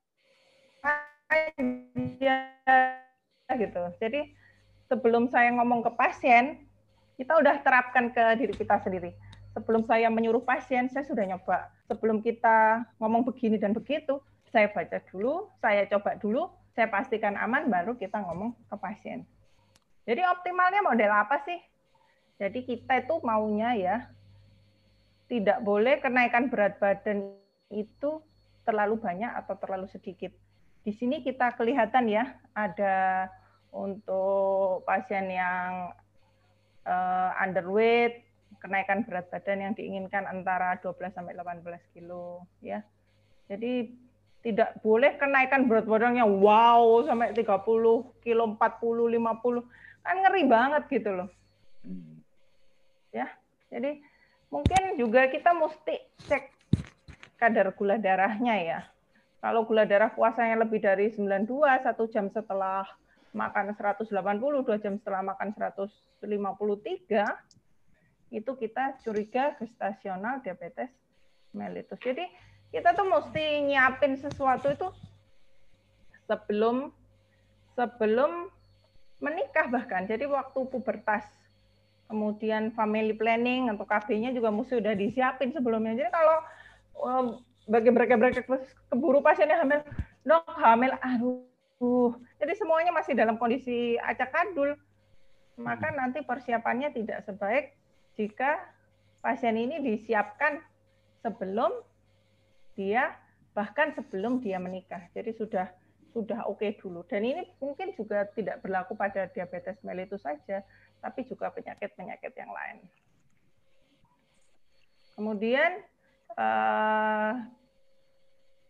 aja 1.30 2.34
gitu. 3.56 3.82
Jadi 3.98 4.20
sebelum 4.90 5.30
saya 5.30 5.50
ngomong 5.56 5.86
ke 5.86 5.90
pasien, 5.94 6.66
kita 7.16 7.36
udah 7.36 7.60
terapkan 7.60 8.10
ke 8.10 8.24
diri 8.40 8.54
kita 8.56 8.80
sendiri. 8.82 9.12
Sebelum 9.52 9.82
saya 9.82 10.06
menyuruh 10.08 10.46
pasien, 10.46 10.86
saya 10.86 11.02
sudah 11.02 11.26
nyoba. 11.26 11.68
Sebelum 11.90 12.22
kita 12.22 12.86
ngomong 13.02 13.26
begini 13.26 13.58
dan 13.58 13.74
begitu, 13.74 14.22
saya 14.54 14.70
baca 14.70 14.98
dulu, 15.10 15.50
saya 15.58 15.86
coba 15.90 16.14
dulu, 16.18 16.50
saya 16.74 16.86
pastikan 16.86 17.34
aman, 17.34 17.66
baru 17.66 17.98
kita 17.98 18.22
ngomong 18.22 18.54
ke 18.70 18.76
pasien. 18.78 19.26
Jadi 20.06 20.22
optimalnya 20.26 20.82
model 20.86 21.10
apa 21.10 21.42
sih? 21.46 21.58
Jadi 22.38 22.64
kita 22.64 23.04
itu 23.04 23.20
maunya 23.20 23.74
ya, 23.76 23.96
tidak 25.28 25.62
boleh 25.62 26.00
kenaikan 26.02 26.50
berat 26.50 26.80
badan 26.82 27.36
itu 27.70 28.22
terlalu 28.70 29.02
banyak 29.02 29.34
atau 29.34 29.58
terlalu 29.58 29.90
sedikit. 29.90 30.30
Di 30.86 30.94
sini 30.94 31.26
kita 31.26 31.58
kelihatan 31.58 32.06
ya, 32.06 32.38
ada 32.54 33.26
untuk 33.74 34.86
pasien 34.86 35.26
yang 35.26 35.90
uh, 36.86 37.30
underweight, 37.42 38.22
kenaikan 38.62 39.02
berat 39.02 39.26
badan 39.34 39.58
yang 39.66 39.72
diinginkan 39.74 40.30
antara 40.30 40.78
12 40.78 41.10
sampai 41.10 41.34
18 41.34 41.66
kilo 41.90 42.46
ya. 42.62 42.86
Jadi 43.50 43.90
tidak 44.40 44.78
boleh 44.80 45.18
kenaikan 45.18 45.68
berat 45.68 45.84
badannya 45.84 46.24
wow 46.24 47.04
sampai 47.04 47.34
30 47.34 48.22
kilo, 48.24 48.44
40, 48.56 48.56
50. 48.56 50.06
Kan 50.06 50.16
ngeri 50.22 50.42
banget 50.48 50.82
gitu 50.88 51.10
loh. 51.12 51.28
Hmm. 51.84 52.22
Ya. 53.12 53.26
Jadi 53.68 54.00
mungkin 54.48 54.96
juga 54.96 55.28
kita 55.28 55.52
mesti 55.52 55.94
cek 56.30 56.59
kadar 57.40 57.72
gula 57.72 57.96
darahnya 57.96 58.54
ya. 58.60 58.80
Kalau 59.40 59.64
gula 59.64 59.88
darah 59.88 60.12
puasanya 60.12 60.60
lebih 60.60 60.84
dari 60.84 61.08
92, 61.08 61.48
satu 61.80 62.04
jam 62.12 62.28
setelah 62.28 62.84
makan 63.32 63.72
180, 63.72 64.04
dua 64.68 64.76
jam 64.76 65.00
setelah 65.00 65.24
makan 65.24 65.56
153, 65.56 66.20
itu 68.36 68.52
kita 68.54 69.00
curiga 69.00 69.56
gestasional 69.56 70.44
diabetes 70.44 70.92
mellitus. 71.56 71.96
Jadi 72.04 72.28
kita 72.68 72.92
tuh 72.92 73.08
mesti 73.08 73.64
nyiapin 73.66 74.20
sesuatu 74.20 74.70
itu 74.70 74.86
sebelum 76.28 76.92
sebelum 77.74 78.52
menikah 79.18 79.66
bahkan. 79.72 80.06
Jadi 80.06 80.28
waktu 80.28 80.60
pubertas, 80.70 81.24
kemudian 82.06 82.70
family 82.76 83.16
planning 83.16 83.72
atau 83.72 83.88
KB-nya 83.88 84.30
juga 84.36 84.52
mesti 84.52 84.78
udah 84.78 84.94
disiapin 84.94 85.50
sebelumnya. 85.50 85.96
Jadi 85.96 86.10
kalau 86.12 86.38
bagi 87.70 87.90
mereka-mereka 87.92 88.42
keburu 88.90 89.22
pasiennya 89.22 89.62
hamil, 89.62 89.80
dok 90.26 90.44
hamil, 90.58 90.92
aduh. 91.00 92.12
Jadi 92.42 92.52
semuanya 92.58 92.92
masih 92.92 93.14
dalam 93.14 93.38
kondisi 93.38 93.96
acak 94.00 94.34
adul. 94.34 94.74
Maka 95.60 95.92
hmm. 95.92 95.96
nanti 95.96 96.18
persiapannya 96.24 96.90
tidak 96.96 97.22
sebaik 97.28 97.76
jika 98.16 98.58
pasien 99.20 99.54
ini 99.60 99.80
disiapkan 99.84 100.64
sebelum 101.20 101.84
dia 102.74 103.12
bahkan 103.52 103.92
sebelum 103.92 104.40
dia 104.40 104.56
menikah. 104.56 105.04
Jadi 105.12 105.36
sudah 105.36 105.68
sudah 106.10 106.48
oke 106.48 106.64
okay 106.64 106.74
dulu. 106.80 107.04
Dan 107.06 107.22
ini 107.22 107.42
mungkin 107.62 107.94
juga 107.94 108.26
tidak 108.34 108.64
berlaku 108.64 108.96
pada 108.98 109.30
diabetes 109.30 109.78
mellitus 109.86 110.24
saja, 110.26 110.64
tapi 110.98 111.22
juga 111.28 111.52
penyakit-penyakit 111.54 112.32
yang 112.34 112.50
lain. 112.50 112.76
Kemudian 115.14 115.84
uh, 116.38 117.32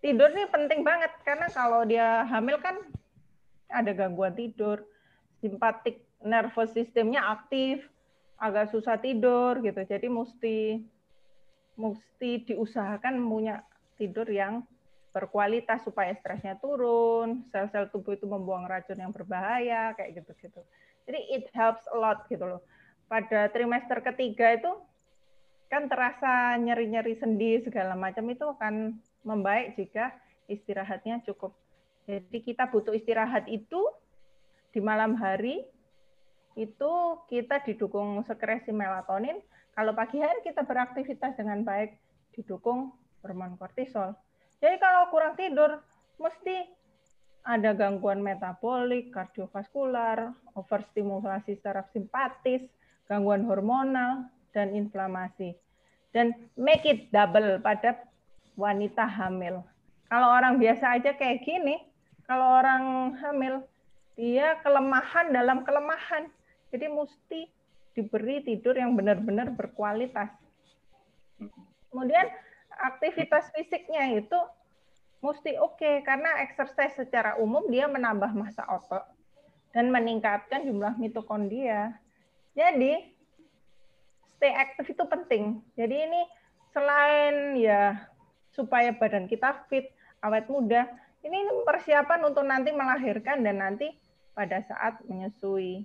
tidur 0.01 0.33
nih 0.33 0.49
penting 0.49 0.81
banget 0.81 1.13
karena 1.25 1.49
kalau 1.53 1.85
dia 1.85 2.25
hamil 2.29 2.57
kan 2.61 2.81
ada 3.71 3.93
gangguan 3.95 4.35
tidur, 4.35 4.83
simpatik 5.39 6.03
nervous 6.21 6.75
sistemnya 6.75 7.25
aktif, 7.33 7.85
agak 8.41 8.73
susah 8.73 8.99
tidur 8.99 9.61
gitu. 9.61 9.81
Jadi 9.85 10.09
mesti 10.09 10.59
mesti 11.81 12.31
diusahakan 12.45 13.17
punya 13.25 13.65
tidur 13.97 14.29
yang 14.29 14.65
berkualitas 15.11 15.83
supaya 15.83 16.15
stresnya 16.15 16.55
turun, 16.59 17.43
sel-sel 17.51 17.91
tubuh 17.91 18.15
itu 18.15 18.27
membuang 18.27 18.67
racun 18.69 18.99
yang 19.01 19.11
berbahaya 19.11 19.95
kayak 19.99 20.23
gitu-gitu. 20.23 20.63
Jadi 21.09 21.21
it 21.35 21.45
helps 21.51 21.83
a 21.91 21.97
lot 21.99 22.27
gitu 22.31 22.47
loh. 22.47 22.63
Pada 23.11 23.51
trimester 23.51 23.99
ketiga 24.07 24.55
itu 24.55 24.71
kan 25.71 25.87
terasa 25.87 26.59
nyeri-nyeri 26.59 27.15
sendi 27.23 27.63
segala 27.63 27.95
macam 27.95 28.27
itu 28.27 28.43
akan 28.43 28.99
membaik 29.23 29.79
jika 29.79 30.11
istirahatnya 30.51 31.23
cukup. 31.23 31.55
Jadi 32.11 32.43
kita 32.43 32.67
butuh 32.67 32.91
istirahat 32.91 33.47
itu 33.47 33.79
di 34.75 34.83
malam 34.83 35.15
hari 35.15 35.63
itu 36.59 36.93
kita 37.31 37.63
didukung 37.63 38.19
sekresi 38.27 38.75
melatonin. 38.75 39.39
Kalau 39.79 39.95
pagi 39.95 40.19
hari 40.19 40.43
kita 40.43 40.67
beraktivitas 40.67 41.39
dengan 41.39 41.63
baik 41.63 41.95
didukung 42.35 42.91
hormon 43.23 43.55
kortisol. 43.55 44.19
Jadi 44.59 44.77
kalau 44.83 45.07
kurang 45.15 45.39
tidur 45.39 45.79
mesti 46.19 46.67
ada 47.47 47.73
gangguan 47.73 48.21
metabolik, 48.21 49.15
kardiovaskular, 49.15 50.35
overstimulasi 50.59 51.57
saraf 51.63 51.89
simpatis, 51.95 52.67
gangguan 53.09 53.47
hormonal, 53.47 54.29
dan 54.55 54.75
inflamasi. 54.75 55.55
Dan 56.11 56.35
make 56.59 56.83
it 56.87 57.09
double 57.15 57.63
pada 57.63 58.03
wanita 58.59 59.07
hamil. 59.07 59.63
Kalau 60.11 60.29
orang 60.35 60.59
biasa 60.59 60.99
aja 60.99 61.15
kayak 61.15 61.47
gini, 61.47 61.79
kalau 62.27 62.59
orang 62.59 63.15
hamil, 63.23 63.63
dia 64.19 64.59
kelemahan 64.67 65.31
dalam 65.31 65.63
kelemahan. 65.63 66.27
Jadi 66.75 66.87
mesti 66.91 67.41
diberi 67.95 68.43
tidur 68.43 68.75
yang 68.75 68.95
benar-benar 68.95 69.55
berkualitas. 69.55 70.31
Kemudian 71.91 72.27
aktivitas 72.81 73.51
fisiknya 73.55 74.19
itu 74.19 74.39
mesti 75.21 75.61
oke 75.61 75.77
okay, 75.77 75.95
karena 76.07 76.41
exercise 76.41 76.97
secara 76.97 77.37
umum 77.37 77.69
dia 77.69 77.85
menambah 77.91 78.33
massa 78.33 78.65
otot 78.71 79.05
dan 79.75 79.91
meningkatkan 79.91 80.65
jumlah 80.65 80.97
mitokondria. 80.97 81.99
Jadi 82.55 83.15
stay 84.41 84.57
aktif 84.57 84.97
itu 84.97 85.05
penting. 85.05 85.61
Jadi 85.77 86.01
ini 86.01 86.23
selain 86.73 87.61
ya 87.61 88.09
supaya 88.57 88.97
badan 88.97 89.29
kita 89.29 89.69
fit, 89.69 89.93
awet 90.25 90.49
muda. 90.49 90.89
Ini 91.21 91.69
persiapan 91.69 92.25
untuk 92.25 92.49
nanti 92.49 92.73
melahirkan 92.73 93.45
dan 93.45 93.61
nanti 93.61 93.93
pada 94.33 94.65
saat 94.65 95.05
menyusui. 95.05 95.85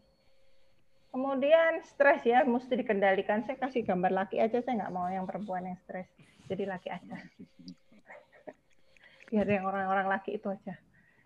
Kemudian 1.11 1.83
stres 1.83 2.23
ya, 2.23 2.47
mesti 2.47 2.79
dikendalikan. 2.79 3.43
Saya 3.43 3.59
kasih 3.59 3.83
gambar 3.83 4.23
laki 4.23 4.39
aja, 4.39 4.63
saya 4.63 4.87
nggak 4.87 4.95
mau 4.95 5.11
yang 5.11 5.27
perempuan 5.27 5.67
yang 5.67 5.75
stres. 5.83 6.07
Jadi 6.47 6.63
laki 6.63 6.87
aja. 6.87 7.15
Biar 9.27 9.47
yang 9.51 9.67
orang-orang 9.67 10.07
laki 10.07 10.39
itu 10.39 10.47
aja. 10.47 10.79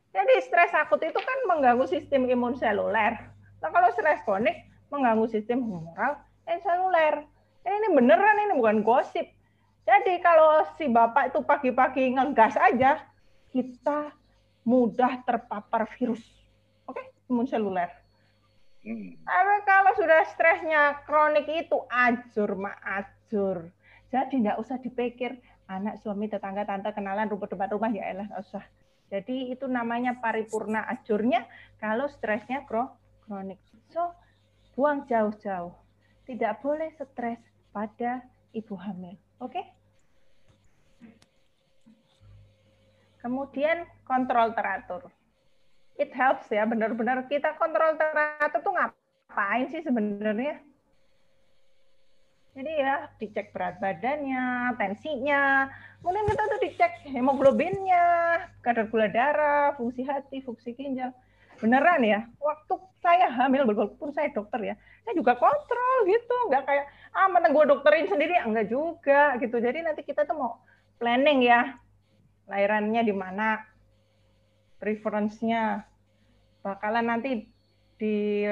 Jadi 0.09 0.33
stres 0.41 0.73
akut 0.73 0.97
itu 1.05 1.21
kan 1.21 1.39
mengganggu 1.45 1.85
sistem 1.85 2.25
imun 2.25 2.57
seluler. 2.57 3.29
Nah 3.61 3.69
kalau 3.69 3.93
stres 3.93 4.25
kronik 4.25 4.65
mengganggu 4.89 5.29
sistem 5.29 5.61
humoral 5.61 6.17
dan 6.49 6.59
seluler. 6.65 7.15
Ini 7.62 7.93
beneran, 7.93 8.49
ini 8.49 8.53
bukan 8.57 8.81
gosip. 8.81 9.29
Jadi 9.85 10.17
kalau 10.25 10.65
si 10.81 10.89
bapak 10.89 11.29
itu 11.29 11.45
pagi-pagi 11.45 12.17
ngegas 12.17 12.57
aja, 12.57 13.05
kita 13.53 14.09
mudah 14.65 15.21
terpapar 15.21 15.85
virus. 15.93 16.25
Oke, 16.89 17.13
imun 17.29 17.45
seluler. 17.45 17.93
Hmm. 18.81 19.13
Tapi 19.21 19.55
kalau 19.69 19.91
sudah 19.93 20.25
stresnya 20.33 21.05
kronik 21.05 21.45
itu 21.45 21.77
ajur 21.85 22.57
mak 22.57 22.81
ajur. 22.81 23.69
Jadi 24.09 24.41
tidak 24.41 24.57
usah 24.57 24.81
dipikir 24.81 25.38
anak 25.69 26.01
suami 26.01 26.25
tetangga 26.25 26.65
tante 26.65 26.89
kenalan 26.97 27.29
rumput 27.29 27.53
depan 27.53 27.69
rumah 27.69 27.93
ya 27.93 28.09
elah 28.09 28.25
nggak 28.25 28.41
usah. 28.41 28.65
Jadi 29.09 29.53
itu 29.53 29.69
namanya 29.69 30.17
paripurna 30.17 30.85
ajurnya 30.89 31.45
kalau 31.77 32.09
stresnya 32.09 32.65
kronik. 32.65 33.62
So 33.93 34.15
buang 34.73 35.05
jauh-jauh. 35.05 35.88
Tidak 36.29 36.61
boleh 36.61 36.93
stres 36.93 37.41
pada 37.73 38.21
ibu 38.53 38.77
hamil. 38.77 39.17
Oke? 39.41 39.57
Okay? 39.57 39.65
Kemudian 43.17 43.89
kontrol 44.05 44.53
teratur. 44.53 45.09
It 45.97 46.13
helps 46.13 46.47
ya, 46.53 46.69
benar-benar 46.69 47.25
kita 47.25 47.57
kontrol 47.57 47.97
teratur 47.97 48.61
tuh 48.61 48.73
ngapain 48.77 49.67
sih 49.73 49.81
sebenarnya? 49.81 50.61
Jadi 52.55 52.71
ya 52.77 53.09
dicek 53.17 53.49
berat 53.49 53.81
badannya, 53.81 54.73
tensinya, 54.77 55.65
kemudian 55.99 56.25
kita 56.29 56.43
tuh 56.45 56.59
dicek 56.61 56.93
hemoglobinnya, 57.09 58.05
kadar 58.63 58.85
gula 58.87 59.09
darah, 59.11 59.75
fungsi 59.75 60.05
hati, 60.05 60.45
fungsi 60.45 60.77
ginjal. 60.77 61.09
Beneran 61.59 62.01
ya, 62.07 62.23
waktu 62.39 62.73
saya 63.03 63.27
hamil, 63.31 63.67
walaupun 63.67 64.15
saya 64.15 64.31
dokter 64.31 64.73
ya, 64.73 64.75
saya 65.03 65.13
juga 65.15 65.35
kontrol 65.35 66.07
gitu, 66.07 66.35
nggak 66.51 66.63
kayak 66.63 66.85
ah 67.11 67.27
mana 67.27 67.51
gue 67.51 67.63
dokterin 67.67 68.07
sendiri, 68.07 68.35
enggak 68.39 68.71
juga 68.71 69.35
gitu. 69.43 69.59
Jadi 69.59 69.83
nanti 69.83 70.07
kita 70.07 70.23
tuh 70.23 70.39
mau 70.39 70.63
planning 70.99 71.43
ya, 71.43 71.75
lahirannya 72.47 73.01
di 73.03 73.15
mana, 73.15 73.59
preference-nya, 74.79 75.83
bakalan 76.63 77.11
nanti 77.11 77.47
di 77.99 78.47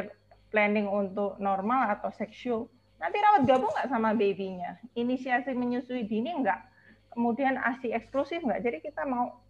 planning 0.51 0.91
untuk 0.91 1.39
normal 1.39 1.95
atau 1.95 2.11
seksual. 2.11 2.67
Nanti 2.99 3.17
rawat 3.23 3.47
gabung 3.47 3.71
nggak 3.71 3.91
sama 3.91 4.11
babynya? 4.11 4.79
Inisiasi 4.97 5.55
menyusui 5.55 6.03
dini 6.07 6.33
nggak? 6.43 6.59
Kemudian 7.15 7.55
ASI 7.55 7.95
eksklusif 7.95 8.43
nggak? 8.43 8.63
Jadi 8.63 8.77
kita 8.83 9.07
mau 9.07 9.46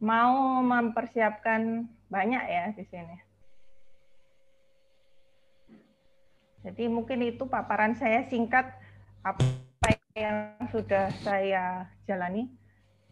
mau 0.00 0.60
mempersiapkan 0.60 1.88
banyak 2.12 2.44
ya 2.46 2.64
di 2.76 2.84
sini. 2.86 3.16
Jadi 6.66 6.90
mungkin 6.90 7.22
itu 7.22 7.46
paparan 7.46 7.94
saya 7.94 8.26
singkat 8.26 8.66
apa 9.22 9.46
yang 10.18 10.58
sudah 10.74 11.14
saya 11.22 11.86
jalani. 12.10 12.50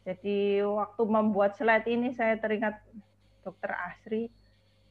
Jadi 0.03 0.61
waktu 0.61 1.03
membuat 1.07 1.57
slide 1.57 1.87
ini 1.87 2.13
saya 2.13 2.37
teringat 2.37 2.77
Dokter 3.47 3.73
Asri, 3.73 4.29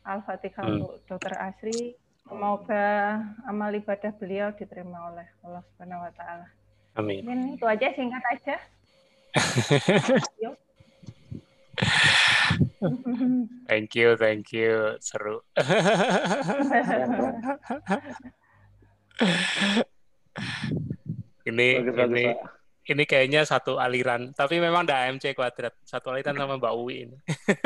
Al-Fatihah 0.07 0.63
hmm. 0.63 1.05
Dokter 1.05 1.33
Asri. 1.37 1.99
Semoga 2.23 3.19
amal 3.43 3.75
ibadah 3.75 4.15
beliau 4.15 4.55
diterima 4.55 5.11
oleh 5.11 5.27
Allah 5.43 5.59
Subhanahu 5.67 6.07
wa 6.07 6.11
taala. 6.15 6.47
Amin. 6.95 7.19
Dan 7.27 7.59
itu 7.59 7.65
aja 7.67 7.91
singkat 7.91 8.23
aja. 8.31 8.55
thank 13.69 13.95
you, 13.97 14.15
thank 14.17 14.51
you. 14.53 14.97
Seru. 15.01 15.41
ini 21.43 21.81
bagus, 21.81 21.93
ini 21.93 21.93
bagus, 21.93 22.37
ini 22.83 23.07
kayaknya 23.07 23.47
satu 23.47 23.79
aliran, 23.79 24.35
tapi 24.35 24.59
memang 24.59 24.83
ada 24.83 25.07
AMC 25.07 25.39
kuadrat, 25.39 25.71
satu 25.87 26.11
aliran 26.11 26.35
sama 26.35 26.59
Mbak 26.59 26.75
Uwi 26.75 27.07
ini. 27.07 27.15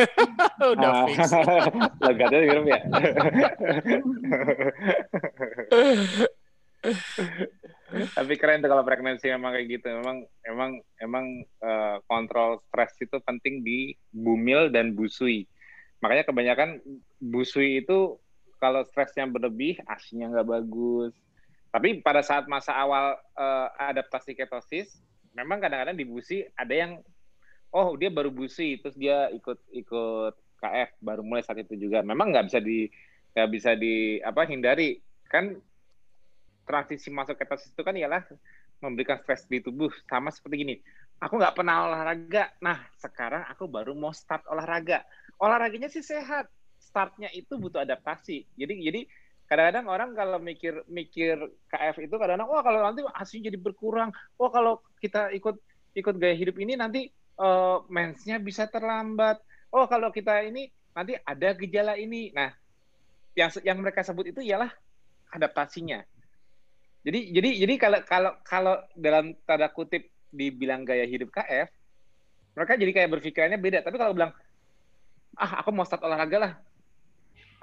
Udah 0.78 0.92
ah, 0.94 1.10
fix. 1.10 1.34
Legatnya 2.06 2.40
minum 2.46 2.70
ya. 2.70 2.78
tapi 8.18 8.34
keren 8.38 8.62
tuh 8.62 8.70
kalau 8.70 8.86
pregnancy 8.86 9.32
memang 9.32 9.54
kayak 9.56 9.68
gitu. 9.80 9.88
Memang 9.90 10.18
emang 10.46 10.72
emang 11.02 11.26
uh, 11.64 11.98
kontrol 12.06 12.62
stres 12.70 12.94
itu 13.02 13.18
penting 13.24 13.66
di 13.66 13.94
bumil 14.14 14.70
dan 14.70 14.94
busui. 14.94 15.50
Makanya 16.04 16.30
kebanyakan 16.30 16.82
busui 17.18 17.82
itu 17.82 18.22
kalau 18.58 18.86
stresnya 18.90 19.30
berlebih, 19.30 19.78
asinya 19.90 20.34
nggak 20.34 20.50
bagus. 20.50 21.14
Tapi 21.70 22.02
pada 22.02 22.26
saat 22.26 22.50
masa 22.50 22.74
awal 22.74 23.18
uh, 23.38 23.68
adaptasi 23.78 24.34
ketosis, 24.34 24.98
memang 25.38 25.62
kadang-kadang 25.62 25.98
di 25.98 26.06
busi 26.06 26.42
ada 26.58 26.74
yang 26.74 27.02
oh 27.72 27.94
dia 28.00 28.10
baru 28.10 28.32
busi 28.32 28.80
terus 28.80 28.96
dia 28.96 29.28
ikut 29.30 29.60
ikut 29.76 30.34
KF 30.58 30.90
baru 31.04 31.22
mulai 31.22 31.44
saat 31.46 31.62
itu 31.62 31.78
juga 31.78 32.02
memang 32.02 32.34
nggak 32.34 32.46
bisa 32.50 32.60
di 32.64 32.90
nggak 33.38 33.50
bisa 33.54 33.72
di 33.78 34.18
apa 34.24 34.50
hindari 34.50 34.98
kan 35.30 35.54
transisi 36.68 37.08
masuk 37.08 37.40
ketosis 37.40 37.72
itu 37.72 37.82
kan 37.82 37.96
ialah 37.96 38.22
memberikan 38.84 39.18
stres 39.24 39.48
di 39.48 39.64
tubuh. 39.64 39.90
Sama 40.06 40.30
seperti 40.30 40.56
gini 40.68 40.76
aku 41.22 41.34
nggak 41.38 41.56
pernah 41.58 41.90
olahraga. 41.90 42.54
Nah 42.62 42.78
sekarang 43.02 43.46
aku 43.50 43.66
baru 43.66 43.98
mau 43.98 44.14
start 44.14 44.46
olahraga. 44.50 45.02
Olahraganya 45.42 45.90
sih 45.90 46.06
sehat 46.06 46.50
startnya 46.78 47.30
itu 47.34 47.58
butuh 47.58 47.82
adaptasi. 47.82 48.46
Jadi 48.58 48.74
jadi 48.86 49.02
kadang-kadang 49.48 49.86
orang 49.88 50.10
kalau 50.12 50.38
mikir 50.44 50.84
mikir 50.92 51.40
KF 51.72 52.04
itu 52.04 52.16
kadang-kadang 52.20 52.50
wah 52.52 52.62
kalau 52.62 52.80
nanti 52.84 53.02
hasilnya 53.16 53.48
jadi 53.54 53.60
berkurang 53.64 54.12
wah 54.36 54.52
kalau 54.52 54.84
kita 55.00 55.32
ikut 55.32 55.56
ikut 55.96 56.16
gaya 56.20 56.36
hidup 56.36 56.60
ini 56.60 56.76
nanti 56.76 57.10
uh, 57.42 57.82
mensnya 57.90 58.38
bisa 58.38 58.70
terlambat. 58.70 59.42
Oh 59.74 59.88
kalau 59.90 60.14
kita 60.14 60.44
ini 60.46 60.70
nanti 60.94 61.18
ada 61.18 61.54
gejala 61.58 61.98
ini. 61.98 62.30
Nah 62.34 62.54
yang 63.38 63.50
yang 63.62 63.78
mereka 63.82 64.02
sebut 64.02 64.34
itu 64.34 64.42
ialah 64.42 64.70
adaptasinya 65.30 66.02
jadi 67.08 67.20
jadi 67.32 67.50
jadi 67.64 67.74
kalau 67.80 68.00
kalau 68.04 68.32
kalau 68.44 68.76
dalam 69.00 69.32
tanda 69.48 69.72
kutip 69.72 70.12
dibilang 70.36 70.84
gaya 70.84 71.08
hidup 71.08 71.32
KF 71.32 71.72
mereka 72.60 72.76
jadi 72.76 72.92
kayak 72.92 73.10
berpikirannya 73.16 73.60
beda 73.64 73.80
tapi 73.88 73.96
kalau 73.96 74.12
bilang 74.12 74.36
ah 75.40 75.64
aku 75.64 75.72
mau 75.72 75.88
start 75.88 76.04
olahraga 76.04 76.38
lah 76.38 76.52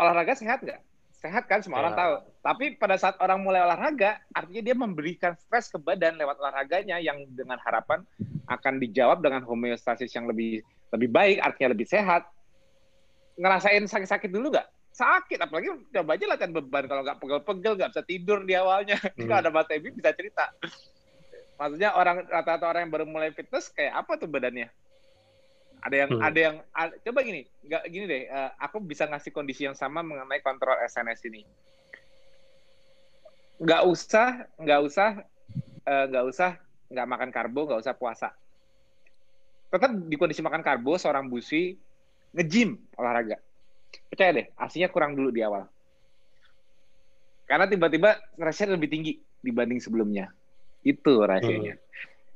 olahraga 0.00 0.32
sehat 0.32 0.64
nggak 0.64 0.80
sehat 1.24 1.48
kan 1.48 1.64
semua 1.64 1.80
ya. 1.80 1.82
orang 1.88 1.96
tahu. 1.96 2.14
Tapi 2.44 2.64
pada 2.76 3.00
saat 3.00 3.16
orang 3.16 3.40
mulai 3.40 3.64
olahraga, 3.64 4.20
artinya 4.36 4.60
dia 4.60 4.76
memberikan 4.76 5.32
stres 5.40 5.72
ke 5.72 5.80
badan 5.80 6.20
lewat 6.20 6.36
olahraganya 6.36 7.00
yang 7.00 7.24
dengan 7.32 7.56
harapan 7.64 8.04
akan 8.44 8.76
dijawab 8.76 9.24
dengan 9.24 9.40
homeostasis 9.40 10.12
yang 10.12 10.28
lebih 10.28 10.60
lebih 10.92 11.08
baik, 11.08 11.40
artinya 11.40 11.72
lebih 11.72 11.88
sehat. 11.88 12.28
Ngerasain 13.40 13.88
sakit-sakit 13.88 14.28
dulu 14.28 14.52
nggak? 14.52 14.68
Sakit, 14.94 15.42
apalagi 15.42 15.74
coba 15.90 16.14
aja 16.14 16.24
latihan 16.30 16.54
beban 16.54 16.86
kalau 16.86 17.02
nggak 17.02 17.18
pegel-pegel, 17.18 17.74
nggak 17.74 17.90
bisa 17.90 18.04
tidur 18.06 18.38
di 18.46 18.54
awalnya. 18.54 18.94
Hmm. 19.14 19.26
Kalau 19.26 19.38
ada 19.42 19.50
Mas 19.50 19.70
Ebi 19.70 19.90
bisa 19.90 20.14
cerita. 20.14 20.54
Maksudnya 21.58 21.94
orang 21.94 22.26
rata-rata 22.26 22.66
orang 22.66 22.86
yang 22.86 22.92
baru 22.94 23.06
mulai 23.06 23.30
fitness 23.30 23.70
kayak 23.74 23.94
apa 23.94 24.18
tuh 24.18 24.30
badannya? 24.30 24.70
Ada 25.82 25.96
yang 25.98 26.10
hmm. 26.14 26.22
ada 26.22 26.38
yang 26.38 26.56
ada, 26.70 26.92
coba 27.02 27.18
gini, 27.26 27.42
nggak 27.66 27.82
gini 27.90 28.04
deh. 28.06 28.22
Uh, 28.30 28.50
aku 28.62 28.78
bisa 28.82 29.04
ngasih 29.10 29.34
kondisi 29.34 29.66
yang 29.66 29.74
sama 29.74 30.02
mengenai 30.06 30.38
kontrol 30.40 30.78
SNS 30.86 31.20
ini. 31.26 31.42
Nggak 33.58 33.82
usah, 33.86 34.46
nggak 34.62 34.80
usah, 34.82 35.08
uh, 35.86 36.04
nggak 36.10 36.24
usah 36.30 36.50
nggak 36.90 37.08
makan 37.10 37.30
karbo, 37.34 37.66
nggak 37.66 37.82
usah 37.82 37.94
puasa. 37.98 38.28
Tetap 39.74 39.90
di 39.90 40.14
kondisi 40.14 40.40
makan 40.40 40.62
karbo, 40.62 40.94
seorang 40.94 41.26
busi 41.26 41.74
nge-gym 42.34 42.78
olahraga. 42.94 43.42
Percaya 44.14 44.30
deh, 44.30 44.46
aslinya 44.54 44.86
kurang 44.94 45.18
dulu 45.18 45.34
di 45.34 45.42
awal. 45.42 45.66
Karena 47.50 47.66
tiba-tiba 47.66 48.14
rasanya 48.38 48.78
lebih 48.78 48.86
tinggi 48.86 49.12
dibanding 49.42 49.82
sebelumnya. 49.82 50.30
Itu 50.86 51.26
rahasianya. 51.26 51.74
Hmm. 51.74 51.82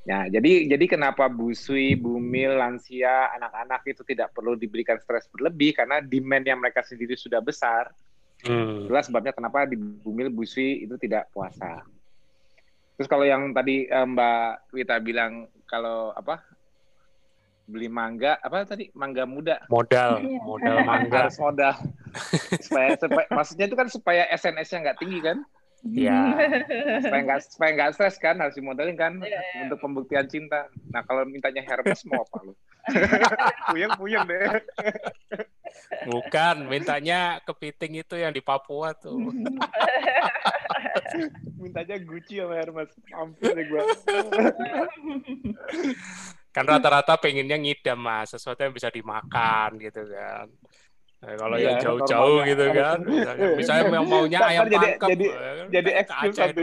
Ya, 0.03 0.27
jadi 0.27 0.67
jadi 0.75 0.85
kenapa 0.91 1.31
busui, 1.31 1.95
bumil, 1.95 2.59
lansia, 2.59 3.31
anak-anak 3.39 3.87
itu 3.87 4.03
tidak 4.03 4.35
perlu 4.35 4.59
diberikan 4.59 4.99
stres 4.99 5.31
berlebih 5.31 5.77
karena 5.77 6.03
demand 6.03 6.43
yang 6.43 6.59
mereka 6.59 6.83
sendiri 6.83 7.15
sudah 7.15 7.39
besar. 7.39 7.95
Hmm. 8.43 8.91
Itulah 8.91 9.05
sebabnya 9.07 9.31
kenapa 9.31 9.71
di 9.71 9.79
bumil, 9.79 10.35
busui 10.35 10.83
itu 10.83 10.99
tidak 10.99 11.31
puasa. 11.31 11.87
Terus 12.99 13.07
kalau 13.07 13.23
yang 13.23 13.55
tadi 13.55 13.87
eh, 13.87 14.07
Mbak 14.09 14.75
Wita 14.75 14.99
bilang 14.99 15.47
kalau 15.71 16.11
apa 16.11 16.43
beli 17.69 17.89
mangga 17.93 18.41
apa 18.41 18.65
tadi 18.65 18.89
mangga 18.97 19.29
muda 19.29 19.61
modal 19.69 20.25
iya. 20.25 20.41
modal 20.41 20.77
mangga 20.89 21.29
harus 21.29 21.37
modal 21.37 21.77
supaya, 22.65 22.97
supaya 22.97 23.27
maksudnya 23.29 23.67
itu 23.69 23.77
kan 23.77 23.89
supaya 23.93 24.23
SNS-nya 24.33 24.79
nggak 24.89 24.99
tinggi 25.05 25.21
kan 25.21 25.39
Iya. 25.87 26.35
supaya 27.07 27.23
nggak 27.23 27.41
supaya 27.55 27.71
nggak 27.79 27.91
stres 27.95 28.19
kan 28.19 28.35
harus 28.43 28.59
dimodelin 28.59 28.99
kan 28.99 29.23
ya, 29.23 29.39
ya. 29.39 29.63
untuk 29.69 29.79
pembuktian 29.79 30.27
cinta. 30.27 30.67
Nah 30.91 31.07
kalau 31.07 31.23
mintanya 31.23 31.63
Hermes 31.63 32.03
mau 32.11 32.27
apa 32.27 32.51
lu? 32.51 32.55
puyeng 33.71 33.93
puyeng 33.95 34.27
deh. 34.27 34.59
Bukan, 36.09 36.67
mintanya 36.67 37.39
kepiting 37.47 38.01
itu 38.03 38.17
yang 38.19 38.33
di 38.35 38.43
Papua 38.43 38.97
tuh. 38.97 39.21
mintanya 41.63 41.97
Gucci 42.03 42.43
sama 42.43 42.59
Hermes. 42.59 42.91
Ampun 43.15 43.55
deh 43.55 43.65
gua. 43.71 43.83
Kan 46.55 46.65
rata-rata 46.65 47.15
pengennya 47.21 47.57
ngidam 47.61 47.99
mas, 48.01 48.33
sesuatu 48.35 48.61
yang 48.65 48.75
bisa 48.75 48.89
dimakan 48.89 49.79
gitu 49.79 50.03
kan. 50.09 50.49
Nah, 51.19 51.35
kalau 51.35 51.59
iya, 51.59 51.75
yang 51.75 51.83
jauh-jauh 51.83 52.47
gitu 52.47 52.65
kan, 52.71 53.03
misalnya, 53.03 53.59
misalnya 53.59 53.91
yang 53.91 54.07
maunya 54.07 54.39
ayam 54.39 54.71
jadi, 54.71 54.79
pangkep, 54.79 55.09
jadi, 55.11 55.27
ya 55.27 55.35
kan, 55.35 55.67
jadi 55.75 55.91
ekstrim 55.99 56.31
satu. 56.31 56.61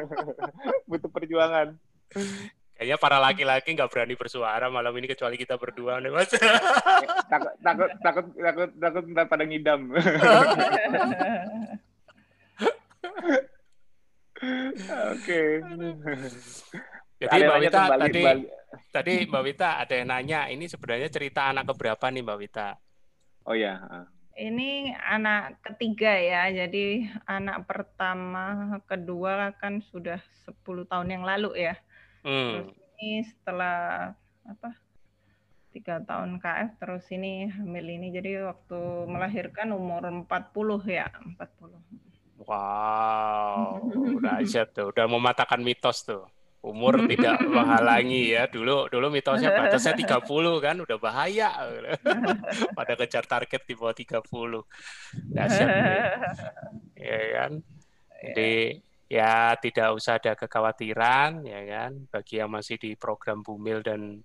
Butuh 0.92 1.08
perjuangan. 1.08 1.72
Kayaknya 2.76 2.96
para 3.00 3.16
laki-laki 3.16 3.72
nggak 3.72 3.88
berani 3.88 4.20
bersuara 4.20 4.68
malam 4.68 4.92
ini 5.00 5.08
kecuali 5.08 5.40
kita 5.40 5.56
berdua 5.56 6.04
nih 6.04 6.12
mas. 6.12 6.28
takut 7.32 7.56
takut 7.64 7.88
takut 8.04 8.26
takut 8.36 8.68
takut 8.76 9.04
ntar 9.16 9.24
pada 9.32 9.48
ngidam. 9.48 9.80
Oke. 15.16 15.62
Jadi 17.22 17.38
Mbak 17.46 17.58
Wita 17.62 17.82
tadi 17.94 18.22
tadi 18.90 19.12
Mbak 19.30 19.42
Wita 19.46 19.70
ada 19.78 19.94
yang 19.94 20.08
nanya 20.10 20.40
ini 20.50 20.66
sebenarnya 20.66 21.06
cerita 21.06 21.46
anak 21.46 21.70
keberapa 21.70 22.10
nih 22.10 22.22
Mbak 22.26 22.38
Wita? 22.42 22.68
Oh 23.46 23.54
ya. 23.54 23.78
Ini 24.32 24.96
anak 24.96 25.60
ketiga 25.60 26.16
ya, 26.16 26.48
jadi 26.48 27.04
anak 27.28 27.68
pertama, 27.68 28.80
kedua 28.88 29.52
kan 29.60 29.84
sudah 29.92 30.24
10 30.48 30.88
tahun 30.88 31.08
yang 31.12 31.24
lalu 31.28 31.68
ya. 31.68 31.76
Hmm. 32.24 32.64
Terus 32.64 32.72
ini 32.96 33.28
setelah 33.28 34.16
apa 34.48 34.72
tiga 35.72 36.04
tahun 36.04 36.36
KF 36.36 36.76
terus 36.76 37.08
ini 37.08 37.48
hamil 37.48 37.86
ini 37.88 38.12
jadi 38.12 38.44
waktu 38.44 39.08
melahirkan 39.08 39.72
umur 39.72 40.04
40 40.04 40.28
ya 40.84 41.08
40 41.08 42.44
wow 42.44 43.80
udah 43.88 44.44
aja 44.44 44.68
tuh 44.68 44.92
udah 44.92 45.08
mematahkan 45.08 45.64
mitos 45.64 46.04
tuh 46.04 46.28
umur 46.62 46.94
tidak 47.10 47.42
menghalangi 47.42 48.38
ya. 48.38 48.46
Dulu 48.46 48.88
dulu 48.88 49.06
mitosnya 49.10 49.50
batasnya 49.58 49.98
30 49.98 50.22
kan 50.62 50.76
udah 50.78 50.98
bahaya. 50.98 51.50
Pada 52.78 52.94
kejar 52.94 53.26
target 53.26 53.62
di 53.66 53.74
bawah 53.74 53.94
30. 53.94 54.22
Dahsyat. 55.34 55.68
ya 56.96 57.20
kan. 57.36 57.52
Jadi 58.22 58.78
ya 59.12 59.52
tidak 59.60 59.88
usah 59.92 60.16
ada 60.16 60.32
kekhawatiran 60.32 61.44
ya 61.44 61.60
kan 61.68 62.08
bagi 62.08 62.40
yang 62.40 62.48
masih 62.48 62.80
di 62.80 62.96
program 62.96 63.44
Bumil 63.44 63.84
dan 63.84 64.22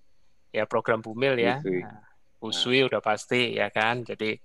ya 0.54 0.64
program 0.64 1.02
Bumil 1.02 1.36
ya. 1.36 1.58
Usui, 1.60 1.82
nah, 1.82 2.00
Usui 2.38 2.80
udah 2.86 3.02
pasti 3.02 3.58
ya 3.58 3.68
kan. 3.74 4.06
Jadi 4.06 4.38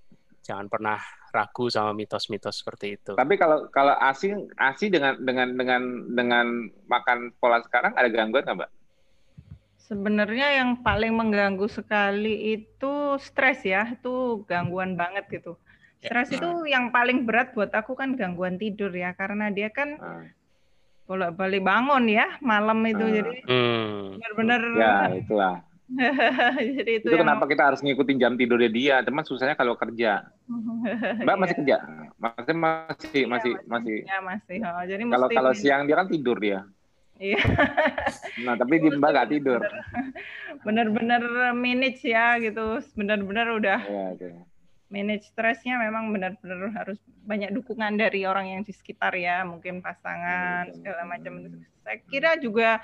jangan 0.44 0.66
pernah 0.68 0.98
ragu 1.34 1.66
sama 1.66 1.90
mitos-mitos 1.90 2.62
seperti 2.62 2.94
itu. 2.94 3.12
Tapi 3.18 3.34
kalau 3.34 3.66
kalau 3.74 3.98
ASI 3.98 4.30
ASI 4.54 4.86
dengan 4.86 5.18
dengan 5.18 5.58
dengan 5.58 5.82
dengan 6.14 6.46
makan 6.86 7.34
pola 7.42 7.58
sekarang 7.66 7.90
ada 7.98 8.06
gangguan 8.06 8.46
nggak, 8.46 8.56
Mbak? 8.62 8.70
Sebenarnya 9.84 10.48
yang 10.62 10.80
paling 10.80 11.12
mengganggu 11.12 11.66
sekali 11.68 12.56
itu 12.56 13.18
stres 13.18 13.66
ya, 13.66 13.92
itu 13.92 14.46
gangguan 14.46 14.94
banget 14.94 15.26
gitu. 15.28 15.58
Ya. 16.00 16.08
Stres 16.08 16.30
ya. 16.32 16.40
itu 16.40 16.50
yang 16.70 16.88
paling 16.94 17.26
berat 17.26 17.52
buat 17.52 17.74
aku 17.74 17.98
kan 17.98 18.14
gangguan 18.14 18.56
tidur 18.56 18.94
ya, 18.94 19.12
karena 19.12 19.52
dia 19.52 19.68
kan 19.68 20.00
hmm. 20.00 20.26
bolak-balik 21.04 21.60
bangun 21.60 22.08
ya 22.08 22.38
malam 22.40 22.80
itu, 22.88 23.04
hmm. 23.04 23.14
jadi 23.18 23.38
hmm. 23.44 24.00
benar-benar. 24.16 24.60
Ya 24.78 24.94
itulah 25.12 25.73
Jadi 26.80 26.90
itu, 27.00 27.06
itu 27.06 27.12
yang... 27.12 27.28
kenapa 27.28 27.44
kita 27.44 27.62
harus 27.72 27.80
ngikutin 27.84 28.16
jam 28.16 28.32
tidurnya 28.40 28.70
dia. 28.72 28.96
Teman 29.04 29.24
susahnya 29.24 29.56
kalau 29.56 29.76
kerja. 29.76 30.32
Mbak 31.24 31.36
masih 31.36 31.56
kerja? 31.60 31.76
Masih 32.16 32.56
masih 32.56 33.10
iya, 33.12 33.26
masih 33.28 33.52
masih. 33.68 33.98
Ya 34.08 34.18
masih. 34.24 34.58
Oh, 34.64 34.84
jadi 34.84 35.02
kalau 35.12 35.28
kalau 35.28 35.52
siang 35.52 35.84
dia 35.84 35.96
kan 36.00 36.08
tidur 36.08 36.40
dia. 36.40 36.64
Iya. 37.20 37.38
nah 38.48 38.56
tapi 38.56 38.80
di 38.80 38.88
Mbak 38.96 39.10
nggak 39.12 39.30
tidur. 39.30 39.60
Bener-bener 40.64 41.22
manage 41.52 42.02
ya 42.02 42.40
gitu. 42.40 42.80
Bener-bener 42.96 43.46
udah. 43.52 43.80
Ya, 43.84 44.04
okay. 44.16 44.32
Manage 44.88 45.26
stresnya 45.28 45.76
memang 45.80 46.14
benar-benar 46.14 46.70
harus 46.72 47.00
banyak 47.24 47.50
dukungan 47.52 47.98
dari 47.98 48.28
orang 48.28 48.52
yang 48.52 48.60
di 48.62 48.70
sekitar 48.70 49.16
ya, 49.16 49.42
mungkin 49.42 49.82
pasangan 49.82 50.70
iya, 50.70 50.74
segala 50.76 51.02
macam. 51.08 51.60
Saya 51.82 51.98
kira 52.08 52.36
juga 52.38 52.78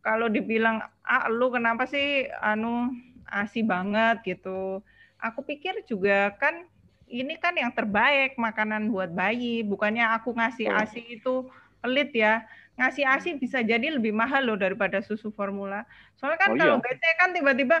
kalau 0.00 0.28
dibilang 0.32 0.80
ah 1.04 1.28
lu 1.28 1.52
kenapa 1.52 1.84
sih 1.88 2.28
anu 2.40 2.92
asi 3.30 3.62
banget? 3.64 4.20
gitu. 4.26 4.80
Aku 5.20 5.44
pikir 5.44 5.84
juga 5.84 6.32
kan 6.40 6.64
ini 7.10 7.34
kan 7.36 7.58
yang 7.58 7.74
terbaik 7.74 8.38
makanan 8.38 8.88
buat 8.88 9.10
bayi. 9.12 9.66
Bukannya 9.66 10.06
aku 10.16 10.32
ngasih 10.34 10.70
asi 10.70 11.20
itu 11.20 11.46
pelit 11.82 12.14
ya. 12.14 12.46
Ngasih 12.78 13.04
asi 13.04 13.28
bisa 13.36 13.60
jadi 13.60 13.92
lebih 13.92 14.14
mahal 14.14 14.46
loh 14.46 14.56
daripada 14.56 15.04
susu 15.04 15.28
formula. 15.34 15.84
Soalnya 16.16 16.38
kan 16.40 16.50
Oh, 16.54 16.56
kalau 16.56 16.76
iya. 16.78 16.84
BT 16.84 17.02
kan 17.20 17.30
tiba-tiba 17.36 17.76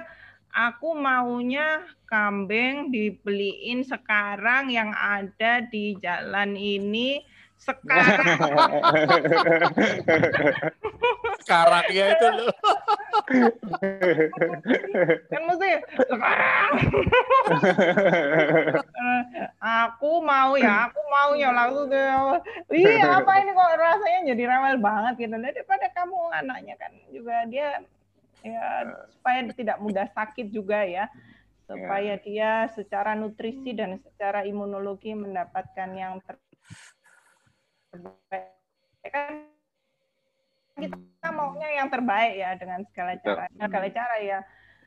aku 0.50 0.98
maunya 0.98 1.86
kambing 2.10 2.90
dibeliin 2.90 3.86
sekarang 3.86 4.68
yang 4.68 4.90
ada 4.90 5.62
di 5.62 5.94
jalan 6.02 6.58
ini 6.58 7.22
sekarang 7.60 8.72
Sekarang 11.40 11.86
ya 11.90 12.14
itu 12.14 12.26
loh. 12.30 12.52
kan 15.28 15.42
mesti 15.50 15.70
sekarang 16.08 16.72
aku 19.60 20.10
mau 20.24 20.54
ya, 20.56 20.88
aku 20.88 21.00
maunya 21.10 21.50
langsung 21.52 21.88
tuh. 21.90 22.40
Iya, 22.70 23.20
apa 23.24 23.32
ini 23.42 23.50
kok 23.52 23.76
rasanya 23.76 24.20
jadi 24.34 24.42
rewel 24.46 24.76
banget 24.78 25.14
gitu. 25.26 25.36
Daripada 25.36 25.86
kamu 25.92 26.16
anaknya 26.44 26.74
kan 26.80 26.92
juga 27.12 27.44
dia 27.48 27.82
ya 28.40 28.88
supaya 29.12 29.44
tidak 29.52 29.76
mudah 29.82 30.06
sakit 30.12 30.48
juga 30.52 30.84
ya. 30.86 31.08
Supaya 31.70 32.18
dia 32.18 32.66
secara 32.74 33.14
nutrisi 33.14 33.70
dan 33.74 33.98
secara 34.02 34.42
imunologi 34.42 35.14
mendapatkan 35.14 35.90
yang 35.94 36.18
terbaik. 36.22 36.48
Kan 39.10 39.50
kita 40.80 41.28
maunya 41.34 41.68
yang 41.82 41.88
terbaik 41.90 42.34
ya 42.38 42.54
dengan 42.56 42.86
segala 42.88 43.18
Betul. 43.18 43.36
cara. 43.36 43.44
Segala 43.58 43.88
cara 43.90 44.16
ya 44.22 44.40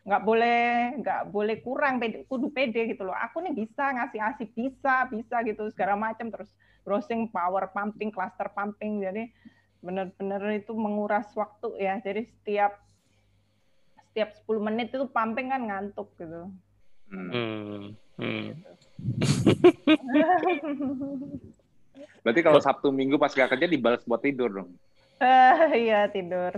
nggak 0.03 0.23
boleh 0.27 0.63
nggak 0.99 1.21
boleh 1.31 1.63
kurang 1.63 1.95
pede, 1.95 2.27
kudu 2.27 2.51
pede 2.51 2.91
gitu 2.91 3.07
loh 3.07 3.15
aku 3.15 3.39
nih 3.39 3.55
bisa 3.55 3.87
ngasih 3.87 4.19
asi 4.19 4.43
bisa 4.51 5.07
bisa 5.07 5.39
gitu 5.47 5.71
segala 5.71 5.95
macam 5.95 6.27
terus 6.27 6.51
browsing 6.83 7.31
power 7.31 7.71
pumping 7.71 8.11
cluster 8.11 8.51
pumping 8.51 8.99
jadi 8.99 9.31
benar-benar 9.79 10.43
itu 10.51 10.75
menguras 10.75 11.31
waktu 11.39 11.79
ya 11.79 12.03
jadi 12.03 12.27
setiap 12.27 12.83
setiap 14.11 14.35
10 14.43 14.59
menit 14.59 14.91
itu 14.91 15.07
pumping 15.07 15.55
kan 15.55 15.63
ngantuk 15.63 16.11
gitu 16.19 16.51
Hmm. 17.13 17.29
Hmm. 17.29 17.93
Hmm. 18.17 18.57
Berarti 22.23 22.41
kalau 22.41 22.59
Sabtu 22.63 22.89
Minggu 22.89 23.19
pas 23.19 23.33
gak 23.33 23.51
kerja 23.55 23.67
dibalas 23.67 24.03
buat 24.07 24.21
tidur 24.23 24.49
dong. 24.49 24.69
Eh, 25.23 25.87
iya 25.87 26.09
tidur 26.11 26.51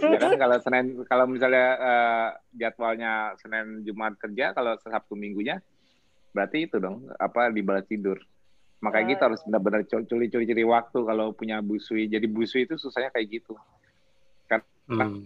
Ya 0.00 0.16
kan 0.16 0.32
kalau 0.40 0.56
Senin 0.62 1.04
kalau 1.04 1.28
misalnya 1.28 1.68
eh, 1.76 2.28
jadwalnya 2.56 3.36
Senin 3.40 3.84
Jumat 3.84 4.16
kerja, 4.16 4.56
kalau 4.56 4.78
Sabtu 4.80 5.12
Minggunya 5.18 5.60
berarti 6.32 6.66
itu 6.66 6.80
dong 6.80 7.08
apa 7.20 7.52
dibalas 7.52 7.84
tidur. 7.86 8.16
Makanya 8.80 9.06
kita 9.16 9.22
harus 9.32 9.40
benar-benar 9.48 9.82
curi-curi 9.88 10.28
curi 10.28 10.64
waktu 10.64 10.98
kalau 11.04 11.32
punya 11.32 11.60
busui. 11.64 12.04
Jadi 12.08 12.28
busui 12.28 12.68
itu 12.68 12.76
susahnya 12.76 13.08
kayak 13.12 13.40
gitu. 13.40 13.56
Hmm. 14.84 15.24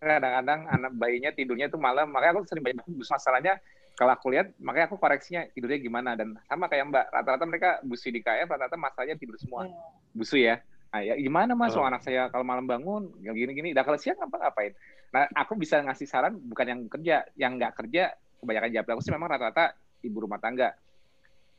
kadang-kadang 0.00 0.60
anak 0.68 0.92
bayinya 0.96 1.28
tidurnya 1.32 1.68
itu 1.68 1.76
malam 1.76 2.08
makanya 2.08 2.40
aku 2.40 2.48
sering 2.48 2.64
banyak 2.64 2.84
bus 2.88 3.08
masalahnya 3.08 3.60
kalau 3.94 4.10
aku 4.10 4.34
lihat 4.34 4.50
makanya 4.58 4.90
aku 4.90 4.98
koreksinya 4.98 5.46
tidurnya 5.54 5.78
gimana. 5.78 6.18
Dan 6.18 6.34
sama 6.50 6.66
kayak 6.66 6.90
mbak 6.90 7.04
rata-rata 7.14 7.44
mereka 7.46 7.70
busi 7.86 8.10
di 8.10 8.20
KF 8.20 8.50
rata-rata 8.50 8.74
masalahnya 8.74 9.14
tidur 9.14 9.38
semua. 9.38 9.70
Iya. 9.70 9.78
busu 10.14 10.36
ya. 10.38 10.62
Nah, 10.94 11.02
ya 11.02 11.14
gimana 11.18 11.58
mas? 11.58 11.74
Oh. 11.74 11.82
oh. 11.82 11.86
anak 11.86 12.06
saya 12.06 12.30
kalau 12.30 12.46
malam 12.46 12.66
bangun 12.66 13.10
gini-gini. 13.22 13.70
Dah 13.70 13.86
kalau 13.86 13.98
siang 13.98 14.18
apa 14.18 14.34
ngapain? 14.38 14.74
Nah 15.14 15.30
aku 15.34 15.54
bisa 15.54 15.78
ngasih 15.82 16.06
saran 16.10 16.34
bukan 16.38 16.66
yang 16.66 16.80
kerja. 16.90 17.16
Yang 17.38 17.52
nggak 17.62 17.72
kerja 17.78 18.02
kebanyakan 18.42 18.70
jawab. 18.74 18.86
Aku 18.98 19.02
sih 19.02 19.14
memang 19.14 19.30
rata-rata 19.30 19.74
ibu 20.02 20.18
rumah 20.18 20.42
tangga. 20.42 20.74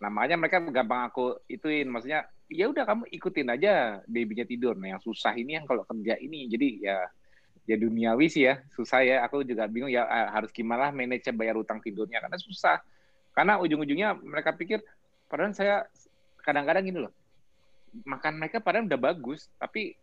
Nah 0.04 0.12
makanya 0.12 0.36
mereka 0.36 0.60
gampang 0.60 1.08
aku 1.08 1.40
ituin. 1.48 1.88
Maksudnya 1.88 2.28
ya 2.52 2.68
udah 2.68 2.84
kamu 2.84 3.04
ikutin 3.16 3.48
aja 3.48 4.04
babynya 4.12 4.44
tidur. 4.44 4.76
Nah 4.76 4.96
yang 4.96 5.02
susah 5.04 5.32
ini 5.40 5.56
yang 5.56 5.64
kalau 5.64 5.88
kerja 5.88 6.20
ini. 6.20 6.52
Jadi 6.52 6.84
ya 6.84 7.00
ya 7.66 7.76
duniawi 7.78 8.30
sih 8.30 8.46
ya 8.46 8.62
susah 8.74 9.02
ya 9.02 9.16
aku 9.26 9.42
juga 9.42 9.66
bingung 9.66 9.90
ya 9.90 10.06
eh, 10.06 10.30
harus 10.30 10.54
gimana 10.54 10.94
manage 10.94 11.26
bayar 11.34 11.58
utang 11.58 11.82
tidurnya 11.82 12.22
karena 12.22 12.38
susah 12.38 12.78
karena 13.34 13.58
ujung-ujungnya 13.60 14.16
mereka 14.22 14.54
pikir 14.54 14.80
padahal 15.26 15.52
saya 15.52 15.90
kadang-kadang 16.46 16.86
gini 16.86 17.00
loh 17.10 17.14
makan 18.06 18.38
mereka 18.38 18.62
padahal 18.62 18.86
udah 18.86 19.02
bagus 19.02 19.50
tapi 19.58 19.98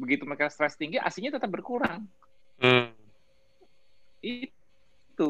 begitu 0.00 0.24
mereka 0.24 0.48
stres 0.48 0.74
tinggi 0.74 0.96
asinya 0.98 1.36
tetap 1.36 1.52
berkurang 1.52 2.08
Hmm. 2.54 2.94
itu 4.22 5.28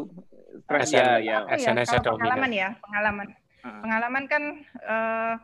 stres 0.69 0.93
ya 0.93 1.19
ya 1.19 1.49
ya, 1.57 1.73
dominan. 2.05 2.21
pengalaman 2.21 2.51
ya, 2.53 2.69
pengalaman. 2.79 3.27
Ah. 3.65 3.81
Pengalaman 3.81 4.25
kan 4.29 4.43
eh, 4.85 5.35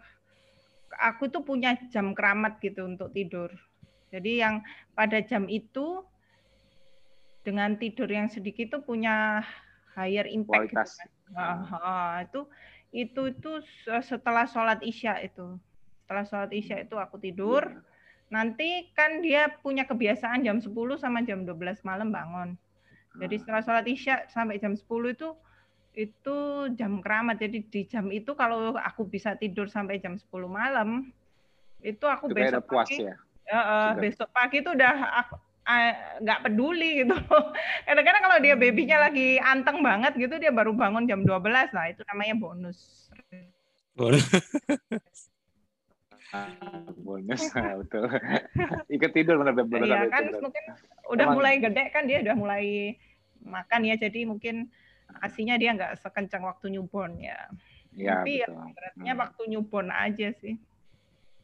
aku 1.00 1.32
tuh 1.32 1.42
punya 1.42 1.74
jam 1.88 2.12
keramat 2.12 2.60
gitu 2.60 2.84
untuk 2.86 3.10
tidur. 3.16 3.50
Jadi 4.12 4.42
yang 4.42 4.60
pada 4.92 5.22
jam 5.24 5.48
itu 5.48 6.04
dengan 7.40 7.76
tidur 7.80 8.08
yang 8.08 8.28
sedikit 8.28 8.78
tuh 8.78 8.82
punya 8.84 9.40
higher 9.96 10.28
impact. 10.28 10.72
gitu 10.72 10.76
kan. 10.76 11.08
Ah, 11.34 11.62
ah, 11.80 12.14
itu 12.26 12.40
itu 12.90 13.22
itu 13.30 13.52
se- 13.86 14.04
setelah 14.04 14.44
sholat 14.50 14.82
isya 14.82 15.22
itu. 15.22 15.56
Setelah 16.04 16.24
sholat 16.26 16.50
isya 16.52 16.82
itu 16.84 16.98
aku 16.98 17.16
tidur. 17.22 17.64
Nanti 18.30 18.90
kan 18.94 19.22
dia 19.22 19.50
punya 19.62 19.86
kebiasaan 19.86 20.46
jam 20.46 20.62
10 20.62 20.98
sama 20.98 21.22
jam 21.26 21.42
12 21.42 21.82
malam 21.82 22.14
bangun. 22.14 22.54
Jadi 23.18 23.42
setelah 23.42 23.62
sholat 23.62 23.86
isya 23.90 24.30
sampai 24.30 24.62
jam 24.62 24.74
10 24.78 25.10
itu 25.10 25.28
itu 25.98 26.36
jam 26.78 27.02
keramat. 27.02 27.42
Jadi 27.42 27.66
di 27.66 27.82
jam 27.90 28.06
itu 28.14 28.38
kalau 28.38 28.78
aku 28.78 29.06
bisa 29.06 29.34
tidur 29.34 29.66
sampai 29.66 29.98
jam 29.98 30.14
10 30.14 30.46
malam, 30.46 31.10
itu 31.82 32.06
aku 32.06 32.30
itu 32.30 32.36
besok 32.38 32.62
puas 32.70 32.86
pagi, 32.86 33.02
ya 33.10 33.16
Sudah. 33.50 33.98
besok 33.98 34.28
pagi 34.30 34.56
itu 34.62 34.70
udah 34.70 34.94
aku 35.26 35.34
eh, 35.72 35.92
nggak 36.20 36.40
peduli 36.42 36.90
gitu. 37.00 37.14
Kadang-kadang 37.86 38.22
kalau 38.22 38.38
dia 38.38 38.54
babynya 38.54 38.98
lagi 39.00 39.38
anteng 39.38 39.78
banget 39.80 40.12
gitu, 40.16 40.34
dia 40.36 40.50
baru 40.50 40.72
bangun 40.72 41.06
jam 41.06 41.22
12, 41.22 41.70
nah 41.70 41.86
itu 41.86 42.02
namanya 42.06 42.34
bonus. 42.36 42.78
bonus 47.00 47.42
nah, 47.58 47.74
betul 47.76 48.06
ikut 48.88 49.10
tidur 49.12 49.34
benar 49.36 49.52
benar 49.52 49.82
Iya 49.82 49.94
benar, 49.98 50.08
kan 50.08 50.22
benar. 50.24 50.40
mungkin 50.40 50.64
udah 51.10 51.24
Emang- 51.26 51.36
mulai 51.36 51.54
gede 51.58 51.84
kan 51.90 52.02
dia 52.06 52.18
udah 52.22 52.34
mulai 52.34 52.64
makan 53.40 53.80
ya, 53.82 53.96
jadi 53.96 54.20
mungkin 54.24 54.68
asinya 55.18 55.56
dia 55.56 55.74
nggak 55.74 55.98
sekencang 55.98 56.44
waktu 56.44 56.70
newborn 56.70 57.18
ya. 57.18 57.48
ya 57.90 58.22
Tapi 58.22 58.40
ya, 58.40 58.46
betul 58.46 58.70
Beratnya 58.72 59.12
Hmm. 59.12 59.22
waktu 59.26 59.42
newborn 59.48 59.88
aja 59.90 60.28
sih. 60.38 60.54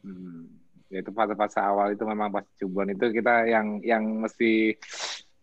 Hmm. 0.01 0.47
Ya, 0.87 1.03
itu 1.03 1.11
fase-fase 1.11 1.59
awal 1.59 1.91
itu 1.95 2.03
memang 2.07 2.31
pas 2.31 2.47
cubuan 2.55 2.87
itu 2.87 3.11
kita 3.11 3.43
yang 3.43 3.83
yang 3.83 4.03
mesti 4.23 4.79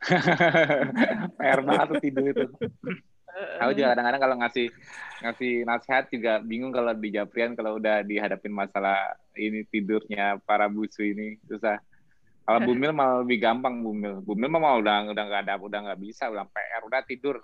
PR 1.40 1.61
banget 1.61 1.87
tuh 1.92 2.00
tidur 2.00 2.24
itu. 2.33 2.46
Aku 3.61 3.74
juga 3.74 3.92
kadang-kadang 3.92 4.22
kalau 4.22 4.37
ngasih 4.40 4.66
ngasih 5.20 5.52
nasihat 5.66 6.04
juga 6.07 6.33
bingung 6.38 6.70
kalau 6.70 6.94
di 6.94 7.11
Japrian 7.11 7.59
kalau 7.59 7.83
udah 7.83 8.07
dihadapin 8.07 8.54
masalah 8.54 9.18
ini 9.35 9.66
tidurnya 9.68 10.38
para 10.46 10.70
busu 10.70 11.02
ini 11.02 11.37
susah. 11.44 11.83
Kalau 12.44 12.61
Bumil 12.61 12.92
malah 12.92 13.24
lebih 13.24 13.40
gampang 13.40 13.80
Bumil. 13.80 14.20
Bumil 14.20 14.48
mah 14.52 14.76
udah 14.76 15.11
udah 15.11 15.24
nggak 15.24 15.42
ada 15.48 15.54
udah 15.57 15.80
nggak 15.90 16.00
bisa 16.00 16.28
udah 16.28 16.44
PR 16.48 16.83
udah 16.85 17.00
tidur. 17.04 17.37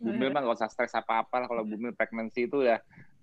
Bumil 0.00 0.32
mah 0.34 0.42
nggak 0.42 0.58
usah 0.58 0.72
stres 0.72 0.92
apa-apa 0.96 1.46
kalau 1.46 1.62
Bumil 1.62 1.94
pregnancy 1.94 2.50
itu 2.50 2.64
ya 2.66 2.80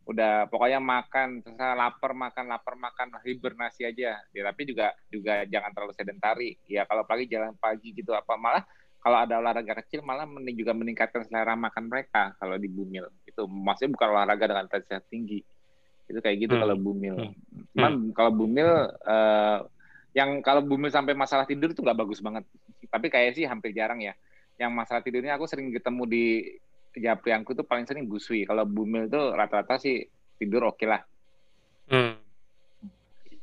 udah 0.08 0.50
pokoknya 0.50 0.80
makan 0.82 1.44
terus 1.44 1.56
lapar 1.60 2.12
makan 2.18 2.46
lapar 2.50 2.76
makan 2.80 3.08
hibernasi 3.22 3.86
aja. 3.86 4.18
Ya 4.34 4.42
tapi 4.46 4.66
juga 4.66 4.96
juga 5.12 5.44
jangan 5.46 5.72
terlalu 5.76 5.94
sedentari. 5.94 6.50
Ya 6.66 6.86
kalau 6.88 7.04
pagi 7.06 7.30
jalan 7.30 7.54
pagi 7.60 7.94
gitu 7.94 8.16
apa 8.16 8.34
malah 8.40 8.64
kalau 9.00 9.16
ada 9.16 9.40
olahraga 9.40 9.80
kecil 9.80 10.04
malah 10.04 10.28
mening- 10.28 10.60
juga 10.60 10.76
meningkatkan 10.76 11.24
selera 11.24 11.56
makan 11.56 11.88
mereka 11.88 12.36
kalau 12.36 12.60
di 12.60 12.68
bumil. 12.68 13.08
Itu 13.24 13.48
maksudnya 13.48 13.96
bukan 13.96 14.08
olahraga 14.12 14.46
dengan 14.50 14.66
intensitas 14.68 15.06
tinggi. 15.08 15.40
Itu 16.10 16.20
kayak 16.20 16.38
gitu 16.50 16.54
Hmm. 16.58 16.62
kalau 16.68 16.76
bumil. 16.78 17.16
Hmm. 17.16 17.34
cuman 17.78 17.94
kalau 18.18 18.32
bumil 18.34 18.70
eh, 19.08 19.58
yang 20.18 20.42
kalau 20.42 20.66
bumil 20.66 20.90
sampai 20.90 21.14
masalah 21.14 21.46
tidur 21.46 21.70
itu 21.70 21.86
nggak 21.86 21.96
bagus 21.96 22.20
banget. 22.20 22.44
Tapi 22.90 23.08
kayak 23.14 23.38
sih 23.38 23.46
hampir 23.46 23.78
jarang 23.78 24.02
ya. 24.02 24.18
Yang 24.58 24.72
masalah 24.74 25.02
tidurnya 25.06 25.38
aku 25.38 25.46
sering 25.46 25.70
ketemu 25.70 26.04
di 26.10 26.26
Japrianku 26.96 27.54
tuh 27.54 27.66
paling 27.66 27.86
sering 27.86 28.10
busui. 28.10 28.46
Kalau 28.46 28.66
bumil 28.66 29.06
tuh 29.06 29.34
rata-rata 29.34 29.78
sih 29.78 30.02
tidur 30.40 30.74
oke 30.74 30.86
lah. 30.88 31.02
Hmm. 31.90 32.18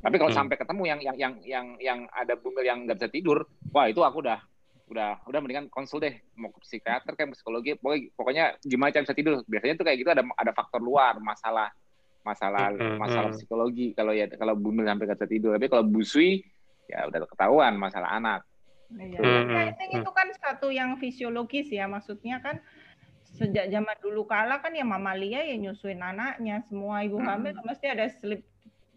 Tapi 0.03 0.17
kalau 0.19 0.31
Hmm. 0.31 0.39
sampai 0.45 0.57
ketemu 0.59 0.83
yang 0.87 1.01
yang 1.03 1.17
yang 1.17 1.35
yang 1.43 1.67
yang 1.83 2.01
ada 2.15 2.35
bumil 2.39 2.63
yang 2.63 2.87
nggak 2.87 2.99
bisa 2.99 3.11
tidur, 3.11 3.47
wah 3.75 3.87
itu 3.91 4.03
aku 4.03 4.23
udah 4.23 4.39
udah 4.87 5.19
udah 5.27 5.41
mendingan 5.43 5.67
konsul 5.67 5.99
deh 5.99 6.15
mau 6.39 6.55
ke 6.55 6.63
psikiater 6.63 7.19
kayak 7.19 7.35
psikologi 7.35 7.75
pokoknya, 7.75 8.07
pokoknya 8.15 8.45
gimana 8.63 8.95
cara 8.95 9.03
bisa 9.03 9.19
tidur 9.19 9.43
biasanya 9.43 9.75
tuh 9.75 9.83
kayak 9.83 9.99
gitu 9.99 10.11
ada 10.15 10.23
ada 10.39 10.53
faktor 10.55 10.79
luar 10.79 11.19
masalah 11.19 11.75
masalah 12.23 12.71
Hmm, 12.71 12.95
masalah 12.95 13.35
hmm. 13.35 13.39
psikologi 13.39 13.99
kalau 13.99 14.15
ya 14.15 14.31
kalau 14.39 14.55
bumil 14.55 14.87
sampai 14.87 15.11
nggak 15.11 15.19
bisa 15.19 15.27
tidur 15.27 15.59
tapi 15.59 15.67
kalau 15.67 15.83
busui 15.91 16.47
ya 16.87 17.03
udah 17.11 17.19
ketahuan 17.27 17.75
masalah 17.75 18.15
anak 18.15 18.47
Iya. 18.95 19.19
Hmm, 19.19 19.51
I 19.51 19.75
think 19.75 19.91
hmm. 19.99 20.01
itu 20.07 20.11
kan 20.15 20.29
satu 20.39 20.71
yang 20.71 20.95
fisiologis 21.03 21.67
ya, 21.75 21.91
maksudnya 21.91 22.39
kan 22.39 22.63
sejak 23.37 23.69
zaman 23.69 23.97
dulu 24.01 24.25
kala 24.25 24.59
kan 24.59 24.73
ya 24.73 24.83
mamalia 24.83 25.45
ya 25.45 25.55
nyusuin 25.55 26.01
anaknya. 26.01 26.65
Semua 26.67 27.05
ibu 27.05 27.21
Hmm. 27.21 27.29
hamil 27.29 27.55
mesti 27.63 27.87
ada 27.87 28.09
sleep 28.09 28.43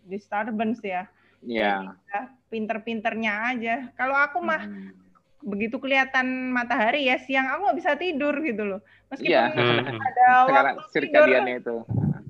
disturbance 0.03 0.79
ya. 0.81 1.05
Iya. 1.39 1.95
Ya, 2.09 2.21
Pinter-pinternya 2.49 3.33
aja. 3.53 3.75
Kalau 3.93 4.15
aku 4.15 4.41
mah 4.41 4.63
Hmm. 4.63 4.91
begitu 5.39 5.79
kelihatan 5.79 6.51
matahari 6.51 7.07
ya 7.07 7.15
siang 7.15 7.47
aku 7.47 7.69
nggak 7.69 7.79
bisa 7.79 7.91
tidur 7.95 8.35
gitu 8.41 8.63
loh. 8.65 8.81
Meskipun 9.07 9.31
Iya. 9.31 9.43
Hmm. 9.53 9.99
ada 9.99 10.25
Sekarang 10.47 10.75
waktu 10.79 10.97
tidur 10.99 11.27
itu. 11.29 11.75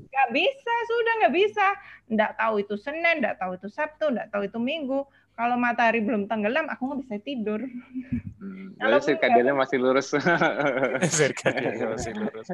nggak 0.10 0.30
bisa 0.36 0.74
sudah 0.86 1.13
nggak 1.24 1.36
bisa. 1.36 1.67
Nggak 2.10 2.32
tahu 2.36 2.54
itu 2.60 2.76
Senin, 2.76 3.15
nggak 3.22 3.38
tahu 3.38 3.52
itu 3.56 3.67
Sabtu, 3.69 4.06
nggak 4.10 4.30
tahu 4.30 4.43
itu 4.45 4.60
Minggu. 4.60 5.06
Kalau 5.39 5.56
matahari 5.56 6.04
belum 6.04 6.28
tenggelam, 6.28 6.67
aku 6.67 6.84
nggak 6.84 6.99
bisa 7.08 7.15
tidur. 7.23 7.63
Hmm. 8.43 8.75
Kalau 8.75 8.99
sirkadiannya 8.99 9.56
masih 9.56 9.78
lurus. 9.80 10.12
Sirkadiannya 11.19 11.88
masih 11.95 12.12
lurus. 12.19 12.47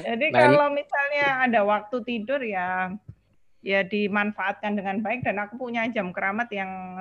Jadi 0.00 0.26
Nah, 0.32 0.40
kalau 0.48 0.72
misalnya 0.72 1.44
ada 1.44 1.60
waktu 1.68 1.96
tidur 2.00 2.40
ya 2.40 2.96
ya 3.60 3.84
dimanfaatkan 3.84 4.72
dengan 4.72 5.04
baik 5.04 5.20
dan 5.20 5.36
aku 5.36 5.60
punya 5.60 5.84
jam 5.92 6.16
keramat 6.16 6.48
yang 6.48 6.96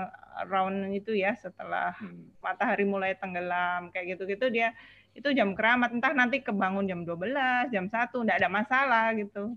round 0.52 0.92
itu 0.92 1.16
ya 1.16 1.32
setelah 1.40 1.96
Hmm. 2.04 2.36
matahari 2.44 2.84
mulai 2.84 3.16
tenggelam 3.16 3.96
kayak 3.96 4.20
gitu-gitu 4.20 4.52
dia 4.52 4.76
itu 5.16 5.32
jam 5.32 5.56
keramat 5.56 5.96
entah 5.96 6.12
nanti 6.12 6.44
kebangun 6.44 6.84
jam 6.84 7.08
12, 7.08 7.72
jam 7.72 7.88
1 7.88 8.24
enggak 8.24 8.44
ada 8.44 8.50
masalah 8.52 9.16
gitu. 9.16 9.56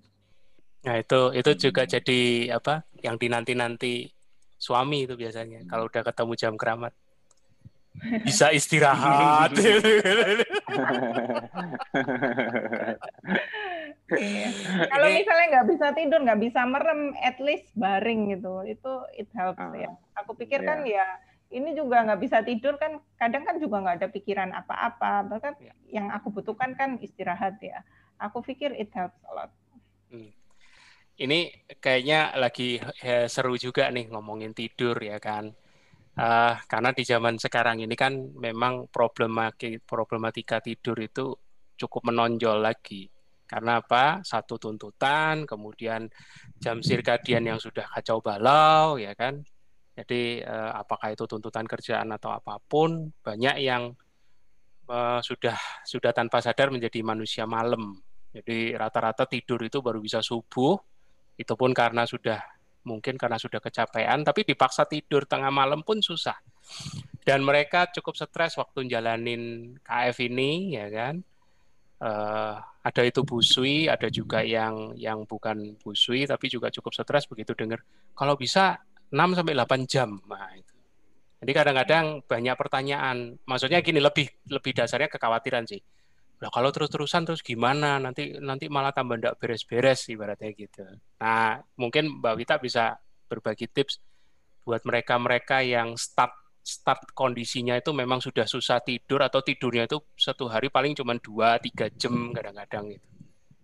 Nah, 0.82 0.94
itu 0.98 1.20
itu 1.34 1.50
juga 1.58 1.82
jadi 1.86 2.50
apa? 2.54 2.82
Yang 3.02 3.16
dinanti-nanti 3.26 4.10
suami 4.62 5.10
itu 5.10 5.18
biasanya 5.18 5.66
kalau 5.66 5.90
udah 5.90 6.02
ketemu 6.06 6.32
jam 6.38 6.54
keramat. 6.54 6.94
Bisa 8.26 8.48
istirahat. 8.54 9.52
Iya. 9.52 9.76
Kalau 14.92 15.06
misalnya 15.08 15.46
nggak 15.56 15.68
bisa 15.72 15.86
tidur, 15.96 16.20
nggak 16.20 16.40
bisa 16.40 16.60
merem, 16.64 17.12
at 17.20 17.36
least 17.40 17.68
baring 17.76 18.32
gitu, 18.32 18.64
itu 18.64 18.92
it 19.16 19.28
helps 19.32 19.60
Ah, 19.60 19.72
ya. 19.76 19.92
Aku 20.24 20.36
pikir 20.36 20.64
iya. 20.64 20.68
kan 20.68 20.78
ya 20.84 21.06
ini 21.52 21.76
juga 21.76 22.00
nggak 22.00 22.20
bisa 22.20 22.40
tidur 22.40 22.80
kan, 22.80 22.96
kadang 23.20 23.44
kan 23.44 23.60
juga 23.60 23.84
nggak 23.84 23.96
ada 24.04 24.08
pikiran 24.08 24.50
apa-apa. 24.56 25.28
Bahkan 25.28 25.52
Iya. 25.60 25.72
yang 25.92 26.06
aku 26.12 26.32
butuhkan 26.32 26.72
kan 26.76 26.96
istirahat 27.00 27.60
ya. 27.60 27.84
Aku 28.20 28.40
pikir 28.40 28.72
it 28.72 28.88
helps 28.92 29.20
a 29.28 29.32
lot. 29.32 29.50
Ini 31.12 31.68
kayaknya 31.76 32.32
lagi 32.40 32.80
eh, 33.04 33.28
seru 33.28 33.54
juga 33.60 33.92
nih 33.92 34.08
ngomongin 34.08 34.56
tidur 34.56 34.96
ya 34.96 35.20
kan. 35.20 35.52
Eh, 36.12 36.54
karena 36.68 36.90
di 36.92 37.04
zaman 37.04 37.36
sekarang 37.36 37.84
ini 37.84 37.92
kan 37.96 38.12
memang 38.36 38.88
problematika 39.88 40.60
tidur 40.60 40.96
itu 41.00 41.36
cukup 41.76 42.12
menonjol 42.12 42.64
lagi. 42.64 43.08
Karena 43.44 43.84
apa? 43.84 44.24
Satu 44.24 44.56
tuntutan, 44.56 45.44
kemudian 45.44 46.08
jam 46.56 46.80
sirkadian 46.80 47.44
yang 47.44 47.60
sudah 47.60 47.84
kacau 47.92 48.24
balau, 48.24 48.96
ya 48.96 49.12
kan? 49.12 49.44
Jadi 49.92 50.40
eh, 50.40 50.70
apakah 50.72 51.12
itu 51.12 51.28
tuntutan 51.28 51.68
kerjaan 51.68 52.08
atau 52.16 52.32
apa 52.32 52.56
pun, 52.56 53.12
banyak 53.20 53.56
yang 53.60 53.92
eh, 54.88 55.20
sudah 55.20 55.56
sudah 55.84 56.12
tanpa 56.16 56.40
sadar 56.40 56.72
menjadi 56.72 57.04
manusia 57.04 57.44
malam. 57.44 58.00
Jadi 58.32 58.72
rata-rata 58.72 59.28
tidur 59.28 59.60
itu 59.60 59.84
baru 59.84 60.00
bisa 60.00 60.24
subuh, 60.24 60.80
itu 61.42 61.54
pun 61.58 61.74
karena 61.74 62.06
sudah 62.06 62.40
mungkin 62.82 63.14
karena 63.14 63.38
sudah 63.38 63.62
kecapean, 63.62 64.26
tapi 64.26 64.42
dipaksa 64.42 64.86
tidur 64.86 65.26
tengah 65.26 65.50
malam 65.50 65.86
pun 65.86 66.02
susah. 66.02 66.34
Dan 67.22 67.46
mereka 67.46 67.86
cukup 67.94 68.18
stres 68.18 68.58
waktu 68.58 68.90
jalanin 68.90 69.74
KF 69.82 70.16
ini, 70.26 70.74
ya 70.74 70.90
kan? 70.90 71.22
Eh, 72.02 72.54
ada 72.82 73.02
itu 73.06 73.22
busui, 73.22 73.86
ada 73.86 74.10
juga 74.10 74.42
yang 74.42 74.98
yang 74.98 75.22
bukan 75.22 75.78
busui, 75.78 76.26
tapi 76.26 76.50
juga 76.50 76.66
cukup 76.74 76.90
stres 76.90 77.30
begitu 77.30 77.54
dengar. 77.54 77.78
Kalau 78.18 78.34
bisa 78.34 78.82
6 79.14 79.38
sampai 79.38 79.54
8 79.54 79.86
jam. 79.86 80.18
Nah, 80.26 80.50
itu. 80.58 80.74
Jadi 81.42 81.52
kadang-kadang 81.54 82.06
banyak 82.26 82.54
pertanyaan. 82.58 83.38
Maksudnya 83.46 83.78
gini 83.86 84.02
lebih 84.02 84.26
lebih 84.50 84.72
dasarnya 84.74 85.06
kekhawatiran 85.06 85.62
sih. 85.66 85.78
Lah 86.42 86.50
kalau 86.50 86.74
terus-terusan 86.74 87.22
terus 87.22 87.38
gimana? 87.38 88.02
Nanti 88.02 88.34
nanti 88.42 88.66
malah 88.66 88.90
tambah 88.90 89.14
ndak 89.14 89.38
beres-beres 89.38 90.10
ibaratnya 90.10 90.50
gitu. 90.50 90.82
Nah, 91.22 91.62
mungkin 91.78 92.18
Mbak 92.18 92.34
Wita 92.34 92.56
bisa 92.58 92.98
berbagi 93.30 93.70
tips 93.70 94.02
buat 94.66 94.82
mereka-mereka 94.82 95.62
yang 95.62 95.94
start 95.94 96.34
start 96.62 97.14
kondisinya 97.14 97.78
itu 97.78 97.90
memang 97.94 98.22
sudah 98.22 98.46
susah 98.46 98.82
tidur 98.82 99.22
atau 99.22 99.42
tidurnya 99.42 99.86
itu 99.86 99.98
satu 100.14 100.46
hari 100.46 100.70
paling 100.70 100.94
cuma 100.94 101.14
2-3 101.18 101.90
jam 101.94 102.34
kadang-kadang 102.34 102.98
itu. 102.98 103.08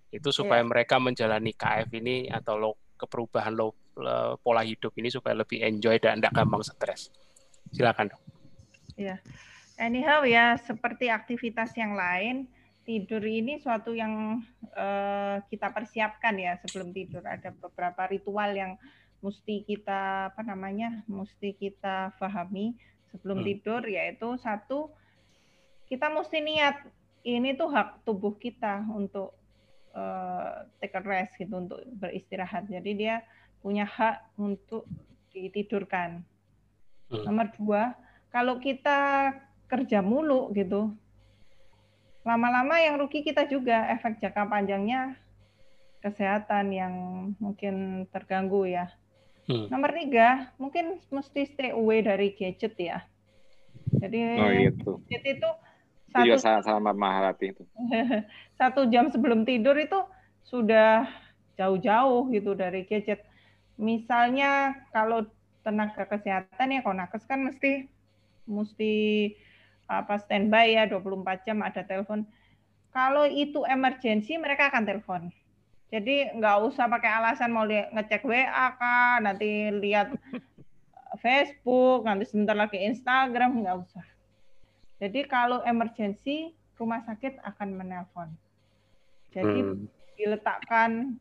Itu 0.09 0.31
supaya 0.31 0.63
mereka 0.63 1.03
menjalani 1.03 1.55
KF 1.55 1.91
ini 1.99 2.31
atau 2.31 2.59
lo, 2.59 2.71
keperubahan 2.99 3.55
lo, 3.55 3.75
le- 3.99 4.39
pola 4.43 4.63
hidup 4.63 4.95
ini 4.99 5.11
supaya 5.11 5.35
lebih 5.35 5.63
enjoy 5.63 5.99
dan 5.99 6.19
tidak 6.19 6.35
gampang 6.35 6.63
stres. 6.63 7.11
Silakan 7.71 8.11
dok. 8.11 8.23
Anyhow 9.79 10.27
ya, 10.27 10.59
seperti 10.59 11.07
aktivitas 11.07 11.71
yang 11.79 11.95
lain, 11.95 12.51
tidur 12.89 13.21
ini 13.21 13.61
suatu 13.61 13.93
yang 13.93 14.41
eh, 14.73 15.37
kita 15.53 15.69
persiapkan 15.77 16.33
ya 16.41 16.57
sebelum 16.65 16.97
tidur. 16.97 17.21
Ada 17.21 17.53
beberapa 17.53 18.09
ritual 18.09 18.57
yang 18.57 18.81
mesti 19.21 19.69
kita 19.69 20.33
apa 20.33 20.41
namanya, 20.41 21.05
mesti 21.05 21.53
kita 21.53 22.17
pahami 22.17 22.81
sebelum 23.13 23.45
Hmm. 23.45 23.49
tidur, 23.53 23.85
yaitu 23.85 24.41
satu 24.41 24.89
kita 25.85 26.09
mesti 26.09 26.41
niat 26.41 26.81
ini 27.29 27.53
tuh 27.53 27.69
hak 27.69 28.09
tubuh 28.09 28.41
kita 28.41 28.89
untuk 28.89 29.37
eh, 29.93 30.55
take 30.81 30.97
a 30.97 31.03
rest 31.05 31.37
gitu, 31.37 31.61
untuk 31.61 31.85
beristirahat. 32.01 32.73
Jadi 32.73 32.91
dia 32.97 33.21
punya 33.61 33.85
hak 33.85 34.33
untuk 34.41 34.89
ditidurkan. 35.35 36.25
Hmm. 37.13 37.25
Nomor 37.27 37.53
dua, 37.53 37.83
kalau 38.33 38.57
kita 38.63 39.33
kerja 39.69 40.01
mulu 40.01 40.55
gitu, 40.57 40.95
lama-lama 42.29 42.77
yang 42.77 43.01
rugi 43.01 43.25
kita 43.25 43.49
juga 43.49 43.89
efek 43.89 44.21
jangka 44.21 44.45
panjangnya 44.53 45.17
kesehatan 46.05 46.71
yang 46.71 46.95
mungkin 47.41 48.05
terganggu 48.13 48.69
ya. 48.69 48.93
Hmm. 49.49 49.65
Nomor 49.73 49.97
tiga, 49.97 50.53
mungkin 50.61 51.01
mesti 51.09 51.49
stay 51.49 51.73
away 51.73 52.05
dari 52.05 52.37
gadget 52.37 52.77
ya. 52.77 53.01
Jadi 53.97 54.21
Oh 54.37 54.53
itu. 54.53 54.93
gadget 55.09 55.41
itu 55.41 55.51
Itu 56.09 56.21
juga 56.25 56.37
satu 56.41 56.69
sama 56.69 56.93
Maharati 56.93 57.57
itu. 57.57 57.65
satu 58.61 58.85
jam 58.93 59.09
sebelum 59.09 59.49
tidur 59.49 59.77
itu 59.81 59.97
sudah 60.45 61.09
jauh-jauh 61.57 62.29
gitu 62.33 62.53
dari 62.53 62.85
gadget. 62.85 63.25
Misalnya 63.81 64.85
kalau 64.93 65.25
tenaga 65.65 66.05
kesehatan 66.09 66.77
ya 66.77 66.81
Konakes 66.85 67.25
kan 67.29 67.45
mesti 67.45 67.89
mesti 68.49 68.93
apa 69.89 70.21
standby 70.21 70.77
ya 70.77 70.85
24 70.85 71.49
jam 71.49 71.65
ada 71.65 71.81
telepon. 71.81 72.29
Kalau 72.93 73.25
itu 73.25 73.65
emergency 73.65 74.37
mereka 74.37 74.69
akan 74.69 74.85
telepon. 74.85 75.23
Jadi 75.89 76.29
nggak 76.37 76.57
usah 76.69 76.85
pakai 76.85 77.11
alasan 77.17 77.49
mau 77.49 77.65
ngecek 77.65 78.21
WA 78.29 78.77
kah, 78.77 79.25
nanti 79.25 79.73
lihat 79.73 80.13
Facebook, 81.25 82.05
nanti 82.05 82.29
sebentar 82.29 82.53
lagi 82.53 82.77
Instagram, 82.77 83.65
nggak 83.65 83.77
usah. 83.89 84.05
Jadi 85.01 85.25
kalau 85.25 85.65
emergency 85.65 86.53
rumah 86.77 87.01
sakit 87.09 87.41
akan 87.41 87.69
menelpon. 87.73 88.29
Jadi 89.33 89.61
Hmm. 89.65 89.89
diletakkan 90.19 91.17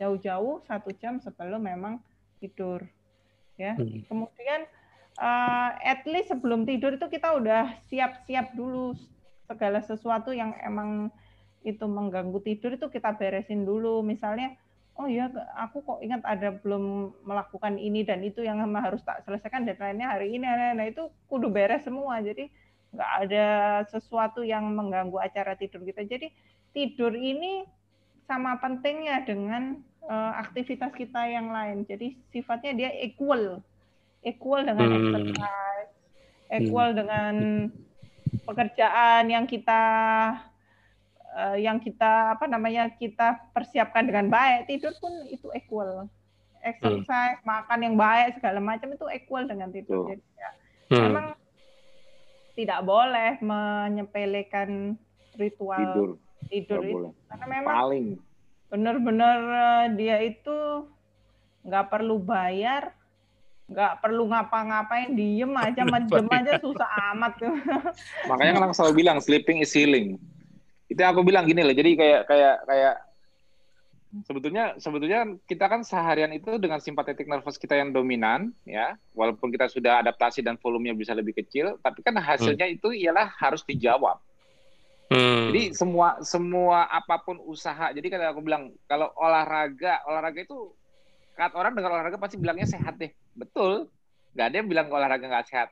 jauh-jauh 0.00 0.64
satu 0.66 0.90
jam 0.96 1.20
sebelum 1.22 1.62
memang 1.62 2.00
tidur. 2.42 2.82
Ya. 3.54 3.74
Hmm. 3.78 4.02
Kemudian 4.06 4.66
eh, 5.18 5.70
at 5.82 6.02
least 6.06 6.30
sebelum 6.30 6.64
tidur 6.64 6.94
itu 6.94 7.06
kita 7.10 7.34
udah 7.36 7.74
siap-siap 7.90 8.54
dulu 8.54 8.94
segala 9.48 9.82
sesuatu 9.82 10.30
yang 10.30 10.54
emang 10.62 11.10
itu 11.66 11.84
mengganggu 11.84 12.38
tidur 12.44 12.78
itu 12.78 12.86
kita 12.88 13.16
beresin 13.18 13.66
dulu. 13.66 14.00
Misalnya, 14.06 14.54
oh 14.98 15.10
ya 15.10 15.30
aku 15.58 15.82
kok 15.82 15.98
ingat 16.02 16.22
ada 16.22 16.54
belum 16.54 17.14
melakukan 17.26 17.76
ini 17.76 18.06
dan 18.06 18.22
itu 18.22 18.42
yang 18.42 18.62
harus 18.78 19.02
tak 19.02 19.22
selesaikan 19.26 19.66
deadline-nya 19.66 20.18
hari 20.18 20.38
ini. 20.38 20.46
Nah 20.46 20.86
itu 20.86 21.10
kudu 21.26 21.50
beres 21.50 21.82
semua. 21.84 22.22
Jadi 22.22 22.50
nggak 22.88 23.12
ada 23.28 23.46
sesuatu 23.92 24.40
yang 24.40 24.64
mengganggu 24.72 25.18
acara 25.18 25.58
tidur 25.58 25.84
kita. 25.84 26.06
Jadi 26.06 26.30
tidur 26.72 27.12
ini 27.12 27.66
sama 28.28 28.60
pentingnya 28.60 29.24
dengan 29.24 29.80
eh, 30.04 30.32
aktivitas 30.40 30.92
kita 30.94 31.26
yang 31.26 31.50
lain. 31.50 31.84
Jadi 31.88 32.16
sifatnya 32.30 32.72
dia 32.76 32.90
equal, 33.02 33.60
equal 34.20 34.62
dengan 34.62 34.88
Hmm. 34.88 34.98
exercise, 34.98 35.90
equal 36.50 36.88
dengan 36.92 37.34
pekerjaan 38.44 39.24
yang 39.26 39.44
kita 39.44 39.82
eh, 41.30 41.56
yang 41.60 41.78
kita 41.78 42.34
apa 42.34 42.44
namanya 42.44 42.90
kita 42.90 43.52
persiapkan 43.52 44.02
dengan 44.02 44.26
baik. 44.26 44.66
Tidur 44.66 44.90
pun 44.96 45.12
itu 45.24 45.46
equal. 45.52 46.08
Exercise, 46.58 47.38
makan 47.44 47.78
yang 47.80 47.94
baik 47.94 48.34
segala 48.34 48.58
macam 48.58 48.90
itu 48.90 49.06
equal 49.08 49.46
dengan 49.46 49.70
tidur. 49.70 50.10
Jadi 50.10 50.24
ya, 50.34 50.50
Hmm. 50.88 51.02
memang 51.04 51.26
tidak 52.52 52.80
boleh 52.82 53.38
menyepelekan 53.38 54.98
ritual 55.38 55.78
Tidur. 55.78 56.10
tidur 56.50 56.80
itu 56.82 56.90
boleh. 56.90 57.12
karena 57.30 57.46
memang 57.46 57.74
Paling. 57.76 58.06
benar-benar 58.66 59.38
eh, 59.38 59.86
dia 59.94 60.16
itu 60.18 60.58
nggak 61.62 61.86
perlu 61.86 62.18
bayar 62.18 62.97
nggak 63.68 64.00
perlu 64.00 64.24
ngapa-ngapain 64.32 65.12
diem 65.12 65.52
aja 65.52 65.84
majem 65.84 66.24
aja 66.32 66.56
susah 66.56 66.88
amat 67.12 67.32
tuh 67.36 67.52
Makanya 68.32 68.56
kan 68.56 68.62
aku 68.64 68.74
selalu 68.74 68.94
bilang 69.04 69.18
sleeping 69.20 69.60
is 69.60 69.76
healing. 69.76 70.16
Itu 70.88 71.04
aku 71.04 71.20
bilang 71.20 71.44
gini 71.44 71.60
loh. 71.60 71.76
Jadi 71.76 72.00
kayak 72.00 72.24
kayak 72.24 72.56
kayak 72.64 72.94
sebetulnya 74.24 74.72
sebetulnya 74.80 75.36
kita 75.44 75.68
kan 75.68 75.84
seharian 75.84 76.32
itu 76.32 76.56
dengan 76.56 76.80
simpatetik 76.80 77.28
nervous 77.28 77.60
kita 77.60 77.76
yang 77.76 77.92
dominan 77.92 78.56
ya, 78.64 78.96
walaupun 79.12 79.52
kita 79.52 79.68
sudah 79.68 80.00
adaptasi 80.00 80.40
dan 80.40 80.56
volumenya 80.56 80.96
bisa 80.96 81.12
lebih 81.12 81.36
kecil, 81.36 81.76
tapi 81.84 82.00
kan 82.00 82.16
hasilnya 82.16 82.64
itu 82.72 82.88
ialah 82.96 83.28
harus 83.36 83.60
dijawab. 83.68 84.16
Hmm. 85.08 85.52
Jadi 85.52 85.72
semua 85.72 86.20
semua 86.20 86.88
apa 86.88 87.20
pun 87.20 87.40
usaha. 87.48 87.92
Jadi 87.92 88.08
kalau 88.12 88.32
aku 88.32 88.40
bilang 88.44 88.72
kalau 88.88 89.12
olahraga, 89.16 90.04
olahraga 90.04 90.44
itu 90.44 90.72
kan 91.38 91.54
orang 91.54 91.70
dengar 91.78 91.94
olahraga 91.94 92.18
pasti 92.18 92.34
bilangnya 92.34 92.66
sehat 92.66 92.98
deh. 92.98 93.14
Betul. 93.38 93.86
Nggak 94.34 94.46
ada 94.50 94.56
yang 94.58 94.68
bilang 94.68 94.86
olahraga 94.90 95.22
nggak 95.22 95.46
sehat. 95.46 95.68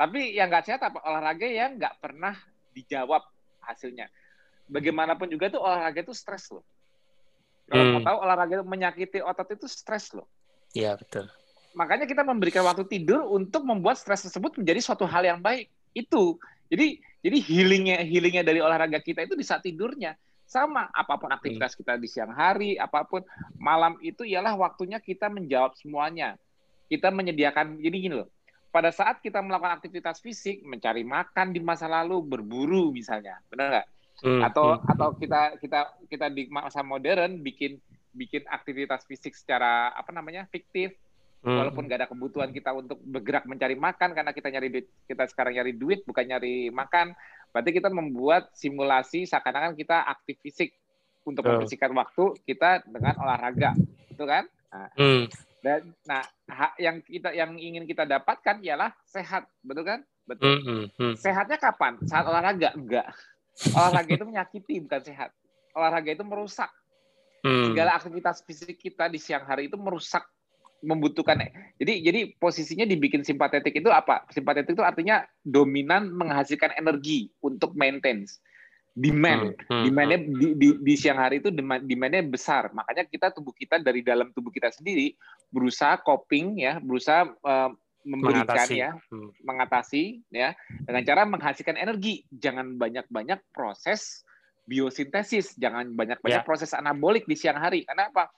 Tapi 0.00 0.32
yang 0.32 0.48
nggak 0.48 0.64
sehat 0.64 0.80
apa 0.80 1.04
olahraga 1.04 1.44
yang 1.44 1.76
nggak 1.76 2.00
pernah 2.00 2.32
dijawab 2.72 3.20
hasilnya. 3.60 4.08
Bagaimanapun 4.72 5.28
juga 5.28 5.52
tuh 5.52 5.60
olahraga 5.60 6.00
itu 6.00 6.16
stres 6.16 6.48
loh. 6.48 6.64
Kalau 7.68 7.84
Hmm. 7.84 7.92
mau 8.00 8.02
tahu 8.02 8.16
olahraga 8.24 8.52
itu 8.58 8.66
menyakiti 8.66 9.18
otot 9.20 9.48
itu 9.52 9.68
stres 9.68 10.10
loh. 10.16 10.24
Iya 10.72 10.96
betul. 10.96 11.28
Makanya 11.76 12.08
kita 12.08 12.24
memberikan 12.24 12.64
waktu 12.66 12.82
tidur 12.88 13.28
untuk 13.30 13.62
membuat 13.62 14.00
stres 14.00 14.26
tersebut 14.26 14.58
menjadi 14.58 14.80
suatu 14.82 15.04
hal 15.06 15.22
yang 15.22 15.38
baik. 15.38 15.68
Itu. 15.92 16.40
Jadi 16.72 16.98
jadi 17.20 17.36
healingnya 17.44 17.96
healingnya 18.08 18.42
dari 18.42 18.64
olahraga 18.64 18.98
kita 18.98 19.22
itu 19.28 19.36
di 19.36 19.44
saat 19.44 19.62
tidurnya. 19.62 20.16
Sama 20.50 20.90
apa 20.90 21.14
pun 21.14 21.30
aktivitas 21.30 21.78
kita 21.78 21.94
di 21.94 22.10
siang 22.10 22.34
hari, 22.34 22.74
apa 22.74 23.06
pun 23.06 23.22
malam 23.54 23.94
itu 24.02 24.26
ialah 24.26 24.58
waktunya 24.58 24.98
kita 24.98 25.30
menjawab 25.30 25.78
semuanya. 25.78 26.34
Kita 26.90 27.14
menyediakan 27.14 27.78
jadi 27.78 27.96
gini 28.02 28.14
loh. 28.18 28.26
Pada 28.74 28.90
saat 28.90 29.22
kita 29.22 29.38
melakukan 29.38 29.78
aktivitas 29.78 30.18
fisik, 30.18 30.66
mencari 30.66 31.06
makan 31.06 31.54
di 31.54 31.62
masa 31.62 31.86
lalu, 31.86 32.18
berburu 32.26 32.90
misalnya, 32.90 33.38
benar 33.46 33.66
nggak? 33.70 33.86
Hmm, 34.26 34.42
Atau 34.42 34.74
hmm, 34.74 34.90
atau 34.90 35.08
kita 35.14 35.40
kita 35.62 35.80
kita 36.10 36.26
di 36.34 36.50
masa 36.50 36.82
modern 36.82 37.38
bikin 37.46 37.78
bikin 38.10 38.42
aktivitas 38.50 39.06
fisik 39.06 39.38
secara 39.38 39.94
apa 39.94 40.10
namanya 40.10 40.50
fiktif, 40.50 40.98
hmm. 41.46 41.56
walaupun 41.56 41.86
nggak 41.86 41.98
ada 42.04 42.08
kebutuhan 42.08 42.50
kita 42.52 42.70
untuk 42.74 42.98
bergerak 43.00 43.46
mencari 43.48 43.76
makan 43.76 44.12
karena 44.12 44.32
kita 44.34 44.48
nyari 44.52 44.68
duit 44.70 44.86
kita 45.06 45.24
sekarang 45.30 45.56
nyari 45.56 45.72
duit 45.78 46.00
bukan 46.04 46.24
nyari 46.26 46.68
makan 46.74 47.16
berarti 47.50 47.70
kita 47.74 47.88
membuat 47.90 48.50
simulasi 48.54 49.26
seakan-akan 49.26 49.74
kita 49.74 50.06
aktif 50.06 50.38
fisik. 50.42 50.70
Untuk 51.20 51.44
Betul. 51.44 51.60
membersihkan 51.60 51.92
waktu 51.92 52.24
kita 52.48 52.88
dengan 52.88 53.14
olahraga. 53.20 53.76
Itu 54.08 54.24
kan? 54.24 54.48
Nah, 54.72 54.88
Hmm. 54.96 55.28
dan 55.60 55.92
nah 56.08 56.24
yang 56.80 57.04
kita 57.04 57.36
yang 57.36 57.52
ingin 57.60 57.84
kita 57.84 58.08
dapatkan 58.08 58.64
ialah 58.64 58.88
sehat. 59.04 59.44
Betul 59.60 59.84
kan? 59.84 60.00
Betul. 60.24 60.48
Hmm, 60.48 60.62
hmm, 60.64 60.84
hmm. 60.96 61.14
sehatnya 61.20 61.60
kapan? 61.60 62.00
Saat 62.08 62.24
olahraga? 62.24 62.72
Enggak. 62.72 63.12
Olahraga 63.76 64.10
itu 64.16 64.24
menyakiti 64.24 64.74
bukan 64.80 65.02
sehat. 65.04 65.30
Olahraga 65.76 66.08
itu 66.16 66.24
merusak. 66.24 66.72
Hmm. 67.40 67.72
segala 67.72 67.96
aktivitas 67.96 68.44
fisik 68.44 68.76
kita 68.76 69.08
di 69.08 69.16
siang 69.16 69.48
hari 69.48 69.72
itu 69.72 69.80
merusak 69.80 70.28
membutuhkan 70.80 71.36
jadi 71.76 71.92
jadi 72.00 72.20
posisinya 72.40 72.88
dibikin 72.88 73.20
simpatetik 73.20 73.76
itu 73.76 73.88
apa? 73.92 74.24
Simpatetik 74.32 74.76
itu 74.76 74.84
artinya 74.84 75.24
dominan 75.44 76.08
menghasilkan 76.12 76.72
energi 76.76 77.28
untuk 77.44 77.76
maintenance. 77.76 78.40
Demand. 78.90 79.54
Hmm, 79.70 79.70
hmm, 79.70 79.84
demandnya 79.86 80.18
di, 80.18 80.46
di, 80.58 80.68
di 80.82 80.94
siang 80.98 81.20
hari 81.22 81.38
itu 81.38 81.48
demand- 81.54 81.86
demandnya 81.86 82.26
besar. 82.26 82.74
Makanya 82.74 83.06
kita 83.06 83.30
tubuh 83.30 83.54
kita 83.54 83.78
dari 83.78 84.02
dalam 84.02 84.34
tubuh 84.34 84.50
kita 84.50 84.68
sendiri 84.74 85.14
berusaha 85.54 86.00
coping 86.02 86.58
ya 86.58 86.82
berusaha 86.82 87.28
eh, 87.28 87.70
memberikan 88.02 88.48
Mengatasi. 88.50 88.76
ya 88.80 88.90
Hmm. 89.12 89.30
mengatasi 89.44 90.02
ya 90.32 90.56
dengan 90.88 91.02
cara 91.06 91.22
menghasilkan 91.28 91.76
energi. 91.76 92.24
Jangan 92.34 92.80
banyak-banyak 92.80 93.38
proses 93.52 94.24
biosintesis. 94.66 95.54
Jangan 95.60 95.92
banyak-banyak 95.94 96.42
Ya. 96.42 96.46
proses 96.46 96.72
anabolik 96.74 97.28
di 97.28 97.36
siang 97.36 97.60
hari. 97.60 97.84
Karena 97.84 98.08
apa? 98.10 98.32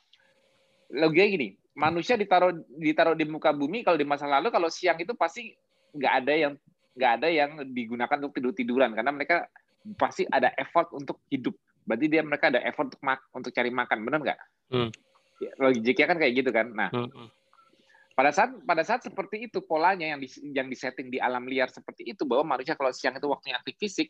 Logikanya 0.93 1.30
gini 1.32 1.49
manusia 1.73 2.20
ditaruh 2.20 2.53
ditaruh 2.77 3.16
di 3.16 3.25
muka 3.25 3.51
bumi 3.53 3.81
kalau 3.81 3.97
di 3.97 4.05
masa 4.05 4.29
lalu 4.29 4.53
kalau 4.53 4.68
siang 4.68 5.01
itu 5.01 5.16
pasti 5.16 5.57
nggak 5.97 6.14
ada 6.25 6.33
yang 6.37 6.53
nggak 6.93 7.12
ada 7.20 7.29
yang 7.33 7.51
digunakan 7.73 8.16
untuk 8.20 8.37
tidur 8.37 8.53
tiduran 8.53 8.93
karena 8.93 9.12
mereka 9.12 9.49
pasti 9.97 10.29
ada 10.29 10.53
effort 10.61 10.93
untuk 10.93 11.25
hidup 11.33 11.57
berarti 11.89 12.07
dia 12.12 12.23
mereka 12.23 12.53
ada 12.53 12.61
effort 12.68 12.93
untuk 12.93 13.01
mak 13.01 13.20
untuk 13.33 13.51
cari 13.51 13.73
makan 13.73 13.99
benar 14.05 14.20
nggak 14.23 14.41
Hmm. 14.73 14.89
Ya, 15.37 15.53
logiknya 15.61 16.07
kan 16.09 16.16
kayak 16.16 16.33
gitu 16.33 16.49
kan 16.49 16.73
nah 16.73 16.89
Hmm, 16.89 17.12
hmm. 17.12 17.29
pada 18.16 18.33
saat 18.33 18.57
pada 18.64 18.81
saat 18.89 19.05
seperti 19.05 19.45
itu 19.53 19.61
polanya 19.61 20.09
yang 20.09 20.16
di, 20.16 20.29
yang 20.49 20.64
disetting 20.64 21.12
di 21.12 21.20
alam 21.20 21.45
liar 21.45 21.68
seperti 21.68 22.09
itu 22.09 22.25
bahwa 22.25 22.57
manusia 22.57 22.73
kalau 22.73 22.89
siang 22.89 23.12
itu 23.20 23.29
waktunya 23.29 23.61
aktif 23.61 23.77
fisik 23.77 24.09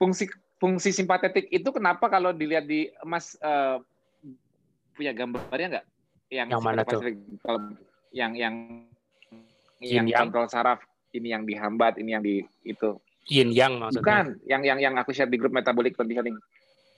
fungsi 0.00 0.24
fungsi 0.56 0.88
simpatetik 0.88 1.52
itu 1.52 1.68
kenapa 1.68 2.08
kalau 2.08 2.32
dilihat 2.32 2.64
di 2.64 2.88
Mas 3.04 3.36
eh, 3.36 3.76
punya 4.96 5.12
gambarnya 5.12 5.68
nggak 5.76 5.86
yang, 6.30 6.48
Yang 6.48 6.62
mana 6.62 6.80
tuh? 6.82 7.00
kalau 7.40 7.60
yang 8.10 8.32
yang 8.34 8.54
Yin 9.80 9.94
yang 9.96 10.06
yang? 10.06 10.20
kontrol 10.24 10.46
saraf 10.46 10.78
ini 11.10 11.32
yang 11.32 11.42
dihambat 11.42 11.96
ini 11.96 12.10
yang 12.12 12.22
di 12.22 12.36
itu 12.62 13.00
Yin 13.26 13.50
yang 13.50 13.78
maksudnya. 13.78 13.98
bukan 13.98 14.24
yang 14.44 14.62
yang 14.62 14.78
yang 14.78 14.94
aku 14.94 15.10
share 15.10 15.26
di 15.26 15.36
grup 15.36 15.50
metabolic 15.50 15.92
conditioning 15.92 16.36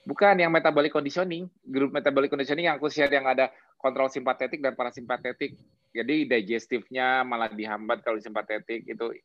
bukan 0.03 0.35
yang 0.35 0.51
metabolic 0.51 0.91
conditioning 0.91 1.47
grup 1.63 1.89
metabolic 1.89 2.27
conditioning 2.27 2.67
yang 2.67 2.75
aku 2.75 2.87
share 2.87 3.07
yang 3.07 3.23
ada 3.23 3.49
kontrol 3.77 4.07
simpatetik 4.07 4.59
dan 4.59 4.73
parasimpatetik 4.73 5.55
jadi 5.89 6.27
digestifnya 6.27 7.23
malah 7.23 7.47
dihambat 7.47 8.01
kalau 8.01 8.19
simpatetik 8.19 8.83
itu 8.83 9.15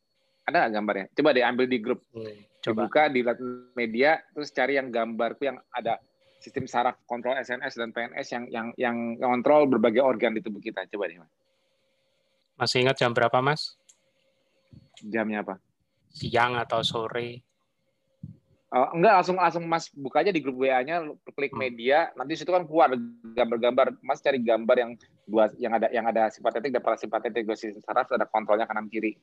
ada 0.45 0.69
gambarnya 0.69 1.11
coba 1.13 1.35
deh 1.35 1.43
ambil 1.43 1.67
di 1.67 1.79
grup 1.79 2.01
Hmm, 2.09 2.31
Coba. 2.59 2.87
dibuka 2.87 3.03
di 3.07 3.21
media 3.75 4.23
terus 4.33 4.49
cari 4.49 4.75
yang 4.75 4.89
gambarku 4.89 5.45
yang 5.45 5.59
ada 5.69 5.99
sistem 6.39 6.65
saraf 6.65 6.97
kontrol 7.05 7.35
SNS 7.35 7.75
dan 7.75 7.91
PNS 7.91 8.27
yang 8.31 8.45
yang 8.49 8.67
yang 8.79 8.97
kontrol 9.19 9.67
berbagai 9.67 10.01
organ 10.01 10.33
di 10.33 10.41
tubuh 10.41 10.59
kita 10.59 10.87
coba 10.87 11.07
deh 11.07 11.19
Mas. 11.19 11.33
Masih 12.57 12.83
ingat 12.83 12.99
jam 12.99 13.15
berapa, 13.15 13.39
Mas? 13.39 13.79
jamnya 14.99 15.47
apa 15.47 15.55
Siang 16.11 16.59
atau 16.59 16.83
sore? 16.83 17.47
Oh, 18.69 18.91
enggak 18.93 19.15
langsung 19.23 19.39
langsung 19.39 19.65
Mas 19.65 19.89
buka 19.89 20.21
aja 20.21 20.29
di 20.29 20.43
grup 20.43 20.61
WA-nya 20.61 21.07
klik 21.33 21.55
Hmm. 21.55 21.63
media 21.63 22.11
nanti 22.13 22.35
situ 22.35 22.51
kan 22.51 22.67
keluar 22.67 22.93
gambar-gambar 23.33 23.97
Mas 24.03 24.19
cari 24.19 24.43
gambar 24.43 24.77
yang 24.77 24.91
dua 25.25 25.49
yang 25.57 25.73
ada 25.73 25.87
yang 25.89 26.05
ada 26.05 26.29
simpatetik 26.29 26.75
dan 26.75 26.83
parasimpatetik 26.83 27.47
dua 27.47 27.55
sistem 27.55 27.81
saraf 27.81 28.11
ada 28.11 28.27
kontrolnya 28.27 28.67
kanan 28.67 28.91
kiri 28.91 29.17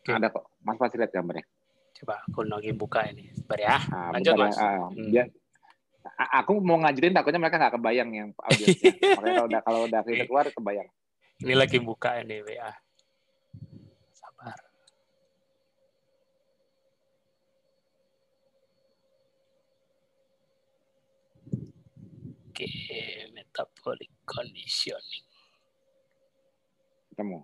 Oke. 0.00 0.14
ada 0.14 0.30
kok 0.30 0.46
Mas 0.62 0.78
pasti 0.78 0.96
lihat 0.96 1.10
gambarnya 1.10 1.44
Coba 1.98 2.22
aku 2.22 2.46
lagi 2.46 2.70
buka 2.70 3.10
ini. 3.10 3.26
Sebentar 3.34 3.58
ya. 3.58 3.76
Nah, 3.90 4.14
Lanjut, 4.14 4.32
ya. 4.32 4.46
Mas. 4.46 4.54
Ah, 4.54 4.86
Hmm. 4.86 5.10
a- 5.18 5.30
aku 6.16 6.62
mau 6.62 6.78
ngajarin 6.80 7.14
takutnya 7.14 7.40
mereka 7.42 7.56
nggak 7.60 7.74
kebayang 7.76 8.10
yang 8.14 8.28
audiensnya 8.36 8.92
makanya 9.18 9.34
kalau 9.34 9.46
udah 9.48 9.60
kalau 9.64 9.80
udah 9.84 10.00
kita 10.06 10.24
keluar 10.28 10.46
kebayang 10.48 10.88
Ini 11.38 11.54
lagi 11.54 11.78
buka 11.78 12.18
ini 12.18 12.42
WA. 12.42 12.66
Sabar. 14.10 14.58
Oke, 22.50 22.66
metabolic 23.30 24.10
conditioning. 24.26 25.28
ketemu 27.18 27.42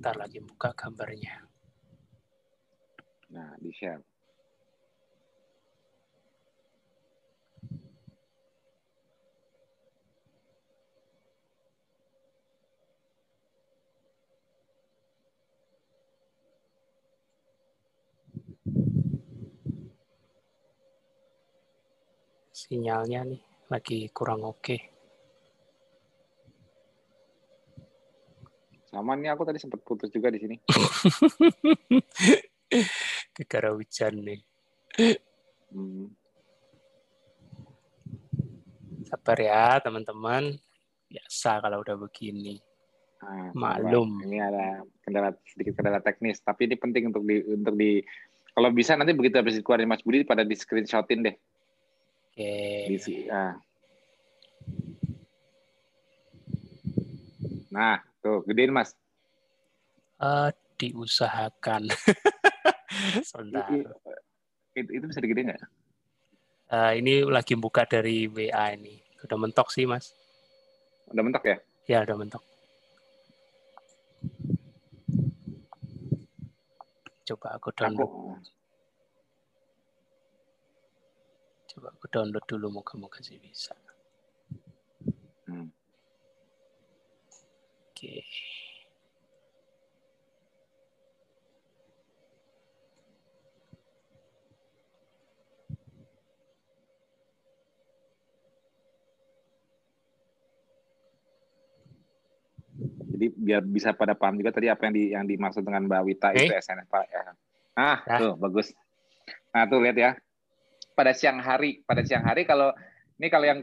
Ntar 0.00 0.16
lagi 0.16 0.40
buka 0.40 0.72
gambarnya. 0.72 1.44
nah 3.30 3.54
di 3.62 3.70
share 3.70 4.02
Sinyalnya 22.50 23.24
nih 23.24 23.42
lagi 23.72 24.10
kurang 24.10 24.42
oke. 24.44 24.89
Sama 28.90 29.14
nih 29.14 29.30
aku 29.30 29.46
tadi 29.46 29.62
sempat 29.62 29.78
putus 29.86 30.10
juga 30.10 30.34
di 30.34 30.42
sini 30.42 30.56
Gara 33.50 33.74
hujan 33.74 34.14
nih. 34.22 34.40
Hmm. 35.74 36.06
Sabar 39.10 39.38
ya 39.42 39.82
teman-teman. 39.82 40.54
Biasa 41.10 41.58
kalau 41.58 41.82
udah 41.82 41.98
begini. 41.98 42.62
Nah, 43.20 43.50
Malum. 43.52 44.22
Ini 44.22 44.38
ada 44.38 44.86
kendala 45.02 45.34
sedikit 45.44 45.76
kendala 45.76 46.00
teknis, 46.00 46.40
tapi 46.40 46.70
ini 46.70 46.78
penting 46.78 47.10
untuk 47.10 47.26
di 47.26 47.42
untuk 47.42 47.74
di 47.74 48.00
kalau 48.54 48.70
bisa 48.70 48.94
nanti 48.94 49.12
begitu 49.12 49.38
habis 49.38 49.58
keluar 49.60 49.82
Mas 49.84 50.02
Budi 50.02 50.22
pada 50.22 50.46
di 50.46 50.54
screenshotin 50.54 51.26
deh. 51.26 51.36
Oke. 52.30 52.54
Di, 52.86 53.26
ah. 53.28 53.58
Nah, 57.70 58.02
tuh 58.20 58.44
gedein 58.46 58.72
Mas. 58.72 58.92
Uh, 60.20 60.52
diusahakan. 60.76 61.88
Sebentar. 63.28 63.68
Itu, 64.76 64.90
itu 64.92 65.04
bisa 65.08 65.20
digedein 65.20 65.52
nggak? 65.52 65.62
Uh, 66.70 66.92
ini 66.94 67.26
lagi 67.26 67.58
buka 67.58 67.82
dari 67.88 68.30
WA 68.30 68.76
ini. 68.78 69.02
Udah 69.26 69.36
mentok 69.36 69.68
sih, 69.74 69.84
Mas. 69.84 70.14
Udah 71.10 71.22
mentok 71.26 71.44
ya? 71.44 71.56
Ya, 71.90 71.98
udah 72.06 72.16
mentok. 72.16 72.44
Coba 77.26 77.58
aku 77.58 77.68
download. 77.74 78.06
Aku... 78.06 78.34
Coba 81.70 81.86
aku 81.94 82.06
download 82.10 82.44
dulu, 82.46 82.66
moga-moga 82.70 83.18
sih 83.22 83.38
bisa. 83.42 83.74
Hmm. 85.50 85.70
Oke. 88.00 88.24
Jadi 103.12 103.36
biar 103.36 103.60
bisa 103.68 103.92
pada 103.92 104.16
paham 104.16 104.40
juga 104.40 104.56
tadi 104.56 104.72
apa 104.72 104.88
yang 104.88 104.94
di 104.96 105.04
yang 105.12 105.24
dimaksud 105.28 105.60
dengan 105.60 105.84
Mbak 105.84 106.00
Wita 106.08 106.32
hey. 106.32 106.48
itu 106.48 106.56
SNS 106.56 106.88
Pak 106.88 107.04
ya. 107.04 107.22
Nah, 107.76 108.00
ya. 108.08 108.16
tuh 108.16 108.32
bagus. 108.40 108.72
Nah, 109.52 109.68
tuh 109.68 109.84
lihat 109.84 109.96
ya. 110.00 110.10
Pada 110.96 111.12
siang 111.12 111.36
hari, 111.36 111.84
pada 111.84 112.00
siang 112.00 112.24
hari 112.24 112.48
kalau 112.48 112.72
ini 113.20 113.28
kalau 113.28 113.44
yang 113.44 113.60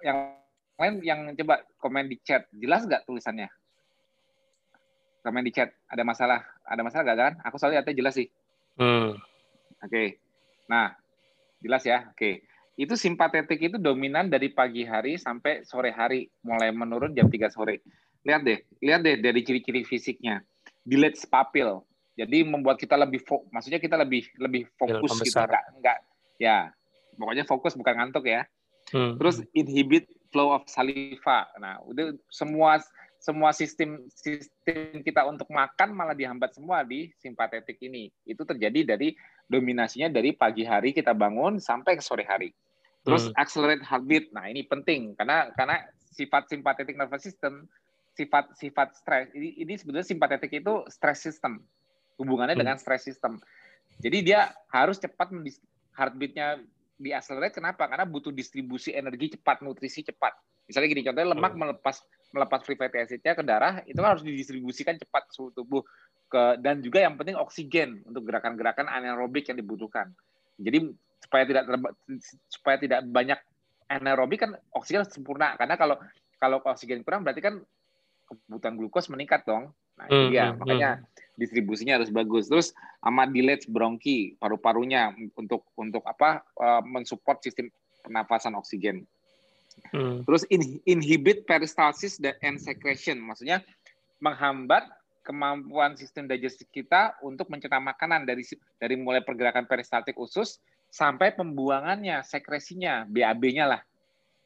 yang 0.00 0.40
lain 0.80 0.94
yang 1.04 1.20
coba 1.36 1.68
komen 1.76 2.08
di 2.08 2.16
chat, 2.24 2.48
jelas 2.56 2.88
nggak 2.88 3.04
tulisannya? 3.04 3.52
Komen 5.24 5.40
di 5.40 5.56
chat, 5.56 5.72
ada 5.88 6.04
masalah, 6.04 6.44
ada 6.68 6.84
masalah 6.84 7.02
nggak 7.08 7.18
kan? 7.18 7.32
Aku 7.48 7.56
soalnya 7.56 7.80
lihatnya 7.80 7.96
jelas 7.96 8.14
sih. 8.20 8.28
Hmm. 8.76 9.16
Oke. 9.80 9.88
Okay. 9.88 10.08
Nah, 10.68 10.92
jelas 11.64 11.80
ya. 11.88 12.04
Oke. 12.12 12.20
Okay. 12.20 12.34
Itu 12.76 12.92
simpatetik 13.00 13.56
itu 13.56 13.76
dominan 13.80 14.28
dari 14.28 14.52
pagi 14.52 14.84
hari 14.84 15.16
sampai 15.16 15.64
sore 15.64 15.96
hari, 15.96 16.28
mulai 16.44 16.68
menurun 16.74 17.16
jam 17.16 17.32
3 17.32 17.48
sore 17.48 17.80
lihat 18.24 18.42
deh, 18.42 18.58
lihat 18.80 19.00
deh 19.04 19.20
dari 19.20 19.44
ciri-ciri 19.44 19.84
fisiknya. 19.84 20.40
Delayed 20.82 21.16
papil. 21.28 21.84
Jadi 22.14 22.46
membuat 22.46 22.80
kita 22.80 22.96
lebih 22.96 23.20
fo 23.26 23.44
maksudnya 23.50 23.82
kita 23.82 23.98
lebih 23.98 24.24
lebih 24.38 24.70
fokus 24.78 25.18
gitu 25.20 25.34
enggak 25.34 25.64
enggak 25.76 25.98
ya. 26.40 26.70
Pokoknya 27.14 27.44
fokus 27.46 27.72
bukan 27.76 27.94
ngantuk 28.00 28.26
ya. 28.26 28.48
Hmm. 28.90 29.16
Terus 29.20 29.44
inhibit 29.52 30.08
flow 30.32 30.54
of 30.54 30.66
saliva. 30.66 31.46
Nah, 31.58 31.80
udah 31.86 32.14
semua 32.30 32.80
semua 33.24 33.56
sistem 33.56 34.04
sistem 34.12 35.00
kita 35.00 35.24
untuk 35.24 35.48
makan 35.48 35.96
malah 35.96 36.12
dihambat 36.12 36.52
semua 36.52 36.84
di 36.84 37.08
simpatetik 37.16 37.80
ini. 37.80 38.12
Itu 38.28 38.44
terjadi 38.44 38.84
dari 38.84 39.16
dominasinya 39.48 40.12
dari 40.12 40.36
pagi 40.36 40.68
hari 40.68 40.92
kita 40.92 41.16
bangun 41.16 41.56
sampai 41.56 41.96
ke 41.96 42.04
sore 42.04 42.28
hari. 42.28 42.52
Terus 43.00 43.32
hmm. 43.32 43.40
accelerate 43.40 43.80
heartbeat. 43.80 44.28
Nah, 44.36 44.52
ini 44.52 44.68
penting 44.68 45.16
karena 45.16 45.48
karena 45.56 45.80
sifat 46.12 46.52
simpatetik 46.52 47.00
nervous 47.00 47.24
system 47.24 47.64
sifat-sifat 48.14 48.88
stres 48.94 49.26
ini, 49.34 49.58
ini 49.58 49.74
sebetulnya 49.74 50.06
simpatetik 50.06 50.54
itu 50.54 50.86
stress 50.86 51.26
system 51.26 51.58
hubungannya 52.16 52.54
hmm. 52.54 52.62
dengan 52.62 52.76
stress 52.78 53.02
system 53.02 53.42
jadi 53.98 54.18
dia 54.22 54.40
harus 54.70 55.02
cepat 55.02 55.34
heartbeatnya 55.98 56.62
di 56.94 57.10
accelerate 57.10 57.58
kenapa 57.58 57.90
karena 57.90 58.06
butuh 58.06 58.30
distribusi 58.30 58.94
energi 58.94 59.34
cepat 59.34 59.66
nutrisi 59.66 60.06
cepat 60.06 60.38
misalnya 60.70 60.88
gini 60.94 61.02
contohnya 61.02 61.28
lemak 61.34 61.52
hmm. 61.52 61.60
melepas 61.60 61.96
melepas 62.34 62.66
free 62.66 62.74
fatty 62.74 62.98
acidnya 62.98 63.38
ke 63.38 63.46
darah 63.46 63.80
itu 63.86 64.02
harus 64.02 64.26
didistribusikan 64.26 64.98
cepat 64.98 65.30
suhu 65.30 65.54
tubuh 65.54 65.86
ke 66.26 66.58
dan 66.58 66.82
juga 66.82 66.98
yang 66.98 67.14
penting 67.14 67.38
oksigen 67.38 68.02
untuk 68.02 68.26
gerakan-gerakan 68.26 68.90
anaerobik 68.90 69.46
yang 69.46 69.54
dibutuhkan 69.54 70.10
jadi 70.58 70.90
supaya 71.22 71.46
tidak 71.46 71.64
supaya 72.50 72.76
tidak 72.82 73.06
banyak 73.06 73.38
anaerobik 73.86 74.42
kan 74.42 74.58
oksigen 74.74 75.06
sempurna 75.06 75.54
karena 75.54 75.78
kalau 75.78 75.96
kalau 76.42 76.58
oksigen 76.66 77.06
kurang 77.06 77.22
berarti 77.22 77.40
kan 77.40 77.62
kebutuhan 78.28 78.74
glukos 78.76 79.06
meningkat 79.12 79.44
dong. 79.44 79.70
Nah, 79.94 80.06
hmm, 80.10 80.28
dia. 80.32 80.50
Hmm, 80.50 80.58
Makanya 80.64 80.90
hmm. 80.98 81.38
distribusinya 81.38 82.00
harus 82.00 82.10
bagus. 82.10 82.50
Terus 82.50 82.74
sama 82.98 83.28
dilate 83.28 83.68
bronki, 83.70 84.34
paru-parunya 84.40 85.14
untuk 85.36 85.68
untuk 85.78 86.02
apa? 86.04 86.42
Uh, 86.58 86.82
mensupport 86.82 87.38
sistem 87.44 87.70
pernafasan 88.02 88.58
oksigen. 88.58 89.06
Hmm. 89.94 90.26
Terus 90.26 90.42
in, 90.50 90.82
inhibit 90.86 91.46
peristalsis 91.46 92.18
dan 92.18 92.58
secretion, 92.58 93.22
maksudnya 93.22 93.62
menghambat 94.18 94.86
kemampuan 95.24 95.96
sistem 95.96 96.28
digestif 96.28 96.68
kita 96.74 97.16
untuk 97.24 97.48
mencerna 97.48 97.80
makanan 97.80 98.28
dari 98.28 98.44
dari 98.76 98.94
mulai 98.98 99.24
pergerakan 99.24 99.64
peristaltik 99.64 100.18
usus 100.20 100.60
sampai 100.92 101.34
pembuangannya, 101.34 102.22
sekresinya, 102.22 103.08
BAB-nya 103.08 103.64
lah. 103.66 103.80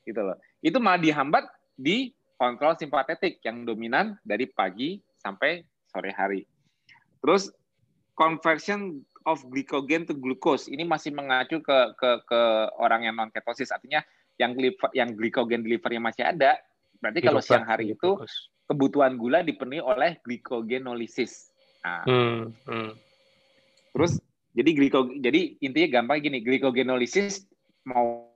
Gitu 0.07 0.21
loh. 0.21 0.39
Itu 0.65 0.81
malah 0.81 1.03
dihambat 1.03 1.45
di 1.77 2.13
kontrol 2.39 2.79
simpatetik 2.79 3.43
yang 3.45 3.67
dominan 3.67 4.17
dari 4.23 4.47
pagi 4.49 5.03
sampai 5.21 5.61
sore 5.91 6.15
hari. 6.15 6.47
Terus 7.21 7.51
conversion 8.15 9.03
of 9.27 9.45
glycogen 9.53 10.09
to 10.09 10.17
glucose 10.17 10.71
ini 10.73 10.89
masih 10.89 11.13
mengacu 11.13 11.61
ke 11.61 11.79
ke 12.01 12.11
ke 12.25 12.41
orang 12.81 13.05
yang 13.05 13.15
non 13.19 13.29
ketosis 13.29 13.69
artinya 13.69 14.01
yang 14.39 14.55
liver, 14.55 14.91
yang 14.95 15.13
glycogen 15.19 15.67
delivernya 15.67 16.01
masih 16.03 16.25
ada 16.25 16.57
berarti 16.99 17.21
kalau 17.23 17.43
siang 17.43 17.67
hari 17.67 17.95
itu 17.95 18.19
kebutuhan 18.67 19.15
gula 19.15 19.43
dipenuhi 19.47 19.79
oleh 19.79 20.19
glycogenolisis. 20.27 21.55
Nah, 21.87 22.03
hmm, 22.07 22.41
hmm. 22.67 22.91
Terus 23.95 24.19
jadi 24.55 24.71
gliko 24.75 25.15
jadi 25.19 25.55
intinya 25.63 26.03
gampang 26.03 26.27
gini 26.27 26.43
glycogenolisis 26.43 27.47
mau 27.87 28.29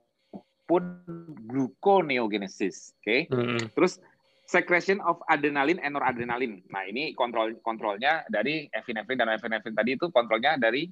maupun 0.63 1.03
gluconeogenesis. 1.43 2.95
Oke. 3.03 3.03
Okay? 3.03 3.19
Mm-hmm. 3.27 3.75
Terus 3.75 3.99
secretion 4.47 5.03
of 5.03 5.19
adrenaline 5.27 5.83
and 5.83 5.99
noradrenaline. 5.99 6.63
Nah, 6.71 6.87
ini 6.87 7.11
kontrol 7.13 7.51
kontrolnya 7.59 8.23
dari 8.31 8.71
epinefrin 8.71 9.19
dan 9.19 9.35
epinefrin 9.35 9.75
tadi 9.75 9.99
itu 9.99 10.07
kontrolnya 10.09 10.55
dari 10.55 10.87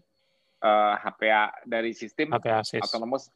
uh, 0.64 0.94
eh, 0.94 1.08
HPA 1.08 1.44
dari 1.64 1.92
sistem 1.96 2.36
HPA 2.36 2.62
autonomous 2.84 3.32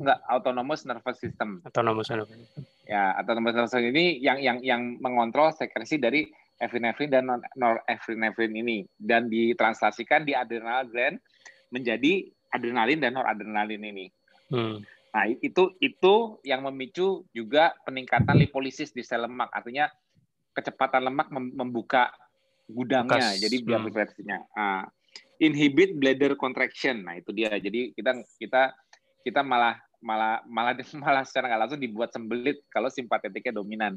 enggak 0.00 0.18
autonomous 0.26 0.82
nervous 0.82 1.18
system. 1.22 1.62
Autonomous 1.62 2.10
nervous 2.10 2.34
system. 2.34 2.62
Ya, 2.90 3.14
autonomous 3.18 3.54
nervous 3.54 3.70
system 3.70 3.94
ini 3.94 4.18
yang 4.18 4.38
yang 4.42 4.58
yang 4.62 4.82
mengontrol 4.98 5.54
sekresi 5.54 5.98
dari 5.98 6.26
epinefrin 6.58 7.10
dan 7.10 7.26
norepinefrin 7.58 8.54
ini 8.54 8.86
dan 8.98 9.26
ditranslasikan 9.26 10.22
di 10.22 10.34
adrenal 10.34 10.86
gland 10.86 11.18
menjadi 11.74 12.30
adrenalin 12.54 13.02
dan 13.02 13.18
noradrenalin 13.18 13.82
ini. 13.82 14.06
Hmm. 14.50 14.82
Nah, 15.14 15.30
itu 15.30 15.74
itu 15.78 16.14
yang 16.42 16.66
memicu 16.66 17.26
juga 17.30 17.74
peningkatan 17.86 18.34
lipolisis 18.38 18.90
di 18.90 19.02
sel 19.06 19.26
lemak. 19.26 19.50
Artinya 19.54 19.86
kecepatan 20.54 21.06
lemak 21.06 21.30
membuka 21.30 22.10
gudangnya, 22.66 23.34
Bekas. 23.34 23.42
jadi 23.42 23.56
biar 23.62 23.80
hmm. 23.82 24.26
Nah, 24.26 24.82
inhibit 25.38 25.98
bladder 25.98 26.34
contraction. 26.38 27.06
Nah, 27.06 27.18
itu 27.18 27.30
dia. 27.30 27.54
Jadi 27.58 27.94
kita 27.94 28.22
kita 28.38 28.62
kita 29.24 29.40
malah 29.40 29.80
malah 30.04 30.44
malah 30.44 30.76
malah 31.02 31.24
secara 31.24 31.48
nggak 31.50 31.60
langsung 31.66 31.82
dibuat 31.82 32.12
sembelit 32.12 32.60
kalau 32.68 32.92
simpatetiknya 32.92 33.56
dominan. 33.58 33.96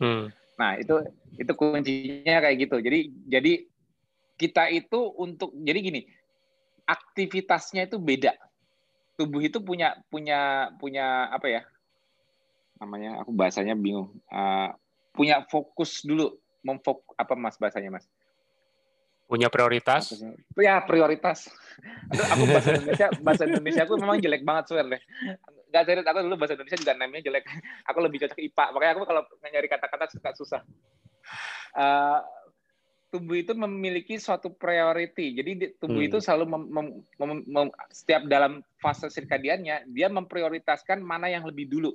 Hmm. 0.00 0.32
Nah, 0.58 0.78
itu 0.80 1.04
itu 1.36 1.52
kuncinya 1.54 2.40
kayak 2.42 2.56
gitu. 2.66 2.76
Jadi 2.80 2.98
jadi 3.28 3.52
kita 4.34 4.72
itu 4.72 4.98
untuk 5.14 5.54
jadi 5.62 5.78
gini, 5.78 6.00
aktivitasnya 6.88 7.86
itu 7.86 8.00
beda 8.00 8.34
tubuh 9.14 9.40
itu 9.42 9.62
punya 9.62 9.94
punya 10.10 10.70
punya 10.78 11.30
apa 11.30 11.46
ya 11.46 11.62
namanya 12.82 13.22
aku 13.22 13.30
bahasanya 13.30 13.78
bingung 13.78 14.10
uh, 14.34 14.74
punya 15.14 15.46
fokus 15.46 16.02
dulu 16.02 16.34
memfok 16.66 17.14
apa 17.14 17.38
mas 17.38 17.54
bahasanya 17.54 17.94
mas 17.94 18.06
punya 19.24 19.48
prioritas 19.48 20.12
ya 20.58 20.84
prioritas 20.84 21.48
Aduh, 22.12 22.26
aku 22.30 22.42
bahasa 22.46 22.70
Indonesia 22.76 23.06
bahasa 23.24 23.42
Indonesia 23.48 23.82
aku 23.82 23.94
memang 23.98 24.18
jelek 24.20 24.42
banget 24.44 24.64
swear 24.70 24.86
deh 24.86 25.02
nggak 25.72 25.84
serius 25.88 26.06
aku 26.06 26.18
dulu 26.22 26.36
bahasa 26.38 26.54
Indonesia 26.54 26.78
juga 26.78 26.92
namanya 26.94 27.22
jelek 27.26 27.44
aku 27.88 27.98
lebih 28.04 28.18
cocok 28.24 28.38
IPA 28.38 28.64
makanya 28.70 28.92
aku 28.94 29.02
kalau 29.08 29.22
nyari 29.42 29.68
kata-kata 29.68 30.04
suka 30.12 30.30
susah 30.36 30.60
uh, 31.74 32.20
tubuh 33.14 33.38
itu 33.38 33.54
memiliki 33.54 34.18
suatu 34.18 34.50
priority. 34.50 35.38
Jadi 35.38 35.78
tubuh 35.78 36.02
hmm. 36.02 36.08
itu 36.10 36.18
selalu 36.18 36.50
mem, 36.50 36.62
mem, 36.66 36.86
mem, 37.22 37.40
mem, 37.46 37.68
setiap 37.94 38.26
dalam 38.26 38.58
fase 38.82 39.06
sirkadiannya 39.06 39.86
dia 39.94 40.10
memprioritaskan 40.10 40.98
mana 40.98 41.30
yang 41.30 41.46
lebih 41.46 41.70
dulu. 41.70 41.94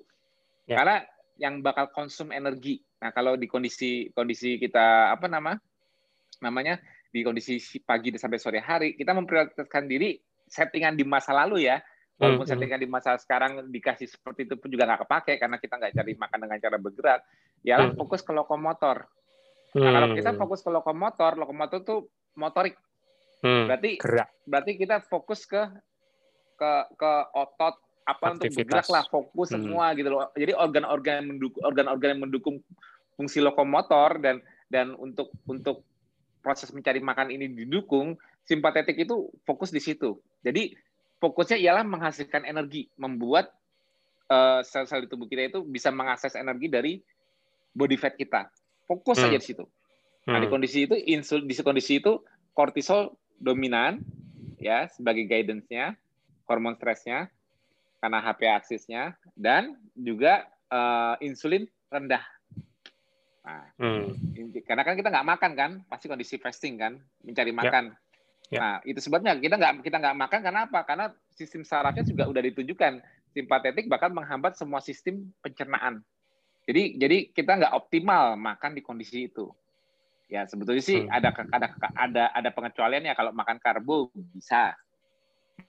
Ya. 0.64 0.80
Karena 0.80 1.04
yang 1.36 1.60
bakal 1.60 1.92
konsum 1.92 2.32
energi. 2.32 2.80
Nah, 3.04 3.12
kalau 3.12 3.36
di 3.36 3.52
kondisi 3.52 4.08
kondisi 4.16 4.56
kita 4.56 5.12
apa 5.12 5.28
nama? 5.28 5.60
namanya 6.40 6.80
di 7.10 7.20
kondisi 7.26 7.58
pagi 7.82 8.14
sampai 8.14 8.40
sore 8.40 8.62
hari, 8.62 8.94
kita 8.94 9.12
memprioritaskan 9.18 9.90
diri 9.90 10.18
settingan 10.46 10.94
di 10.94 11.06
masa 11.06 11.34
lalu 11.34 11.66
ya. 11.66 11.82
Walaupun 12.20 12.44
hmm. 12.44 12.52
settingan 12.52 12.80
di 12.84 12.90
masa 12.92 13.16
sekarang 13.16 13.72
dikasih 13.72 14.12
seperti 14.12 14.44
itu 14.44 14.60
pun 14.60 14.68
juga 14.68 14.84
nggak 14.84 15.08
kepake 15.08 15.34
karena 15.40 15.56
kita 15.56 15.80
nggak 15.80 15.94
cari 15.96 16.12
makan 16.20 16.40
dengan 16.44 16.58
cara 16.60 16.78
bergerak. 16.78 17.20
Ya 17.64 17.80
hmm. 17.80 17.96
fokus 17.96 18.20
ke 18.20 18.36
lokomotor 18.36 19.08
Nah, 19.78 19.92
kalau 19.94 20.08
kita 20.18 20.32
hmm. 20.34 20.40
fokus 20.42 20.60
ke 20.66 20.70
lokomotor, 20.74 21.32
lokomotor 21.38 21.80
tuh 21.86 22.00
motorik. 22.34 22.74
Hmm. 23.46 23.70
Berarti 23.70 24.02
Gerak. 24.02 24.30
berarti 24.50 24.72
kita 24.82 24.96
fokus 25.06 25.46
ke 25.46 25.62
ke 26.58 26.72
ke 26.98 27.12
otot 27.38 27.78
apa 28.10 28.26
Aktivitas. 28.34 28.42
untuk 28.42 28.50
bergerak 28.66 28.88
lah, 28.90 29.04
fokus 29.06 29.48
hmm. 29.54 29.62
semua 29.62 29.86
gitu 29.94 30.10
loh. 30.10 30.34
Jadi 30.34 30.52
organ-organ 30.58 31.18
mendukung 31.30 31.62
organ-organ 31.62 32.10
yang 32.18 32.22
mendukung 32.26 32.56
fungsi 33.14 33.40
lokomotor 33.46 34.18
dan 34.18 34.42
dan 34.74 34.98
untuk 34.98 35.30
untuk 35.46 35.86
proses 36.40 36.72
mencari 36.72 37.04
makan 37.04 37.32
ini 37.32 37.52
didukung, 37.52 38.16
simpatetik 38.48 38.96
itu 38.96 39.30
fokus 39.44 39.70
di 39.70 39.84
situ. 39.84 40.20
Jadi 40.42 40.74
fokusnya 41.20 41.60
ialah 41.60 41.84
menghasilkan 41.84 42.48
energi, 42.48 42.88
membuat 42.96 43.52
uh, 44.32 44.64
sel-sel 44.64 45.06
di 45.06 45.10
tubuh 45.12 45.28
kita 45.28 45.52
itu 45.52 45.60
bisa 45.68 45.92
mengakses 45.92 46.34
energi 46.34 46.68
dari 46.72 46.94
body 47.76 47.98
fat 48.00 48.16
kita. 48.16 48.48
Fokus 48.88 49.20
hmm. 49.20 49.24
saja 49.28 49.38
di 49.38 49.46
situ. 49.46 49.66
Nah, 50.30 50.40
di 50.40 50.48
hmm. 50.48 50.54
kondisi 50.54 50.86
itu 50.86 50.96
insul 50.96 51.46
di 51.46 51.54
kondisi 51.60 52.00
itu 52.00 52.22
kortisol 52.54 53.14
dominan 53.40 54.04
ya 54.60 54.92
sebagai 54.92 55.26
guidance-nya, 55.26 55.96
hormon 56.46 56.76
stresnya 56.76 57.32
karena 58.00 58.20
HP 58.24 58.42
aksisnya 58.48 59.04
dan 59.36 59.76
juga 59.96 60.48
uh, 60.72 61.16
insulin 61.20 61.68
rendah. 61.92 62.24
Nah, 63.50 63.66
hmm. 63.82 64.62
karena 64.62 64.84
kan 64.86 64.94
kita 64.94 65.10
nggak 65.10 65.28
makan 65.28 65.52
kan, 65.58 65.72
pasti 65.90 66.06
kondisi 66.06 66.38
fasting 66.38 66.78
kan, 66.78 66.94
mencari 67.26 67.50
ya. 67.50 67.58
makan. 67.58 67.84
Ya. 67.90 67.98
Ya. 68.50 68.60
Nah, 68.62 68.76
itu 68.86 69.00
sebabnya 69.02 69.38
kita 69.38 69.58
nggak 69.58 69.86
kita 69.86 69.98
nggak 69.98 70.18
makan 70.18 70.40
karena 70.42 70.62
apa? 70.70 70.80
Karena 70.86 71.06
sistem 71.34 71.62
sarafnya 71.66 72.06
juga 72.06 72.30
udah 72.30 72.42
ditunjukkan 72.46 73.02
simpatetik 73.34 73.86
bakal 73.90 74.10
menghambat 74.14 74.58
semua 74.58 74.82
sistem 74.82 75.30
pencernaan. 75.42 76.02
Jadi 76.66 76.98
jadi 76.98 77.18
kita 77.34 77.62
nggak 77.62 77.74
optimal 77.74 78.38
makan 78.38 78.78
di 78.78 78.82
kondisi 78.82 79.30
itu. 79.30 79.50
Ya 80.30 80.46
sebetulnya 80.46 80.82
sih 80.82 81.06
hmm. 81.06 81.14
ada 81.14 81.30
ada 81.50 81.68
ada 81.98 82.24
ada 82.34 82.50
pengecualiannya 82.54 83.14
kalau 83.18 83.34
makan 83.34 83.58
karbo 83.58 84.14
bisa. 84.34 84.78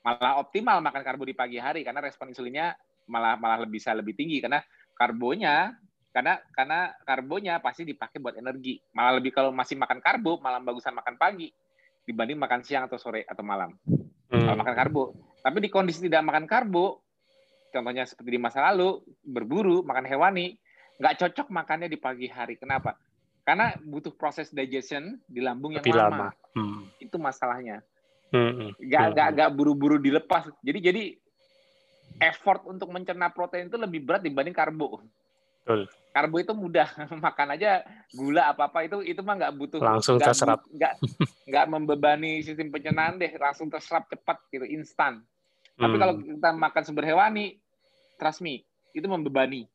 Malah 0.00 0.40
optimal 0.40 0.80
makan 0.80 1.02
karbo 1.04 1.28
di 1.28 1.36
pagi 1.36 1.60
hari 1.60 1.84
karena 1.84 2.00
respon 2.00 2.32
insulinnya 2.32 2.76
malah 3.08 3.36
malah 3.36 3.64
lebih 3.64 3.80
bisa 3.80 3.92
lebih 3.92 4.16
tinggi 4.16 4.40
karena 4.40 4.64
karbonya 4.96 5.76
karena 6.10 6.42
karena 6.50 6.90
karbonya 7.06 7.62
pasti 7.62 7.86
dipakai 7.86 8.18
buat 8.18 8.34
energi. 8.34 8.82
Malah 8.94 9.22
lebih 9.22 9.30
kalau 9.30 9.54
masih 9.54 9.78
makan 9.78 10.02
karbo 10.02 10.42
malah 10.42 10.58
bagusan 10.58 10.94
makan 10.94 11.14
pagi 11.14 11.50
dibanding 12.02 12.38
makan 12.38 12.66
siang 12.66 12.90
atau 12.90 12.98
sore 12.98 13.22
atau 13.22 13.46
malam. 13.46 13.70
Hmm. 14.30 14.46
Kalau 14.46 14.58
makan 14.58 14.74
karbo. 14.74 15.02
Tapi 15.40 15.56
di 15.62 15.70
kondisi 15.72 16.04
tidak 16.04 16.26
makan 16.26 16.44
karbo, 16.44 17.00
contohnya 17.70 18.04
seperti 18.04 18.36
di 18.36 18.40
masa 18.42 18.60
lalu 18.68 19.00
berburu 19.22 19.86
makan 19.86 20.04
hewani, 20.04 20.58
nggak 20.98 21.16
cocok 21.22 21.48
makannya 21.48 21.88
di 21.88 21.96
pagi 21.96 22.26
hari. 22.26 22.58
Kenapa? 22.58 22.98
Karena 23.46 23.72
butuh 23.78 24.12
proses 24.14 24.52
digestion 24.52 25.16
di 25.24 25.40
lambung 25.40 25.72
yang 25.78 25.82
Lebih 25.86 25.96
lama. 25.96 26.28
lama. 26.28 26.28
Hmm. 26.52 26.82
Itu 27.00 27.16
masalahnya. 27.16 27.80
Hmm. 28.30 28.74
Gak, 28.78 29.04
hmm. 29.10 29.16
gak, 29.16 29.28
gak 29.34 29.50
buru-buru 29.54 29.98
dilepas. 29.98 30.46
Jadi 30.62 30.78
jadi 30.78 31.02
effort 32.20 32.68
untuk 32.68 32.92
mencerna 32.92 33.32
protein 33.32 33.66
itu 33.72 33.78
lebih 33.80 34.04
berat 34.04 34.22
dibanding 34.22 34.54
karbo. 34.54 35.02
Betul. 35.64 35.88
Karbo 36.10 36.42
itu 36.42 36.50
mudah 36.50 36.90
makan 37.24 37.54
aja 37.54 37.86
gula 38.10 38.50
apa 38.50 38.66
apa 38.66 38.82
itu 38.82 38.98
itu 39.06 39.22
mah 39.22 39.38
nggak 39.38 39.54
butuh 39.54 39.78
langsung 39.78 40.18
gak, 40.18 40.34
terserap 40.34 40.66
nggak 40.66 40.98
nggak 41.46 41.66
membebani 41.70 42.42
sistem 42.42 42.74
pencernaan 42.74 43.18
deh 43.18 43.30
langsung 43.38 43.70
terserap 43.70 44.10
cepat 44.10 44.42
gitu 44.50 44.66
instan. 44.66 45.22
Tapi 45.78 45.94
hmm. 45.96 46.02
kalau 46.02 46.14
kita 46.18 46.48
makan 46.52 46.82
sumber 46.84 47.06
hewani, 47.08 47.56
trust 48.18 48.42
me 48.42 48.66
itu 48.90 49.06
membebani 49.06 49.70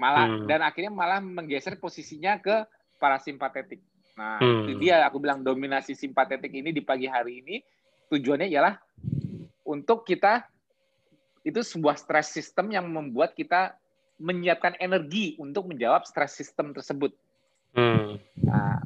malah 0.00 0.24
hmm. 0.24 0.48
dan 0.48 0.64
akhirnya 0.64 0.88
malah 0.88 1.20
menggeser 1.20 1.76
posisinya 1.76 2.40
ke 2.40 2.64
parasimpatetik. 2.96 3.84
Nah, 4.16 4.40
hmm. 4.40 4.72
itu 4.72 4.88
dia 4.88 5.04
aku 5.04 5.20
bilang 5.20 5.44
dominasi 5.44 5.92
simpatetik 5.92 6.52
ini 6.52 6.72
di 6.72 6.80
pagi 6.80 7.04
hari 7.08 7.44
ini 7.44 7.60
tujuannya 8.08 8.48
ialah 8.48 8.74
untuk 9.68 10.04
kita 10.04 10.48
itu 11.42 11.60
sebuah 11.60 11.98
stress 11.98 12.32
system 12.32 12.70
yang 12.70 12.86
membuat 12.86 13.34
kita 13.34 13.74
menyiapkan 14.22 14.78
energi 14.78 15.34
untuk 15.42 15.66
menjawab 15.66 16.06
stress 16.06 16.38
system 16.38 16.70
tersebut. 16.70 17.10
Hmm. 17.74 18.22
Nah, 18.38 18.78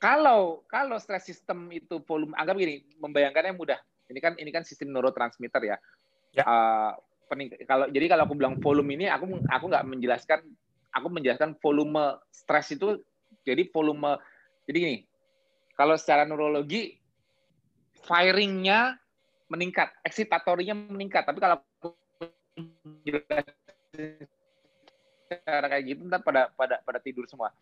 kalau 0.00 0.64
kalau 0.64 0.96
stress 0.96 1.28
system 1.28 1.68
itu 1.68 2.00
volume 2.08 2.32
anggap 2.40 2.56
gini, 2.56 2.80
membayangkannya 2.96 3.52
mudah. 3.52 3.78
Ini 4.08 4.18
kan 4.24 4.32
ini 4.40 4.48
kan 4.48 4.64
sistem 4.64 4.96
neurotransmitter 4.96 5.62
ya. 5.68 5.76
ya. 6.32 6.44
Uh, 6.48 6.92
kalau 7.68 7.86
jadi 7.92 8.06
kalau 8.08 8.24
aku 8.24 8.34
bilang 8.40 8.56
volume 8.56 8.96
ini 8.96 9.06
aku 9.12 9.28
aku 9.52 9.64
nggak 9.68 9.84
menjelaskan 9.84 10.40
aku 10.96 11.06
menjelaskan 11.12 11.60
volume 11.60 12.16
stres 12.32 12.72
itu 12.72 13.04
jadi 13.44 13.68
volume 13.68 14.16
jadi 14.64 14.76
gini 14.80 14.98
kalau 15.76 15.94
secara 16.00 16.24
neurologi 16.24 16.96
firingnya 18.08 18.96
meningkat 19.52 19.92
excitatorinya 20.00 20.72
meningkat 20.72 21.28
tapi 21.28 21.36
kalau 21.36 21.60
cara 25.28 25.66
kayak 25.68 25.84
gitu 25.84 26.00
ntar 26.08 26.24
pada 26.24 26.48
pada 26.56 26.80
pada 26.80 26.98
tidur 26.98 27.28
semua 27.28 27.52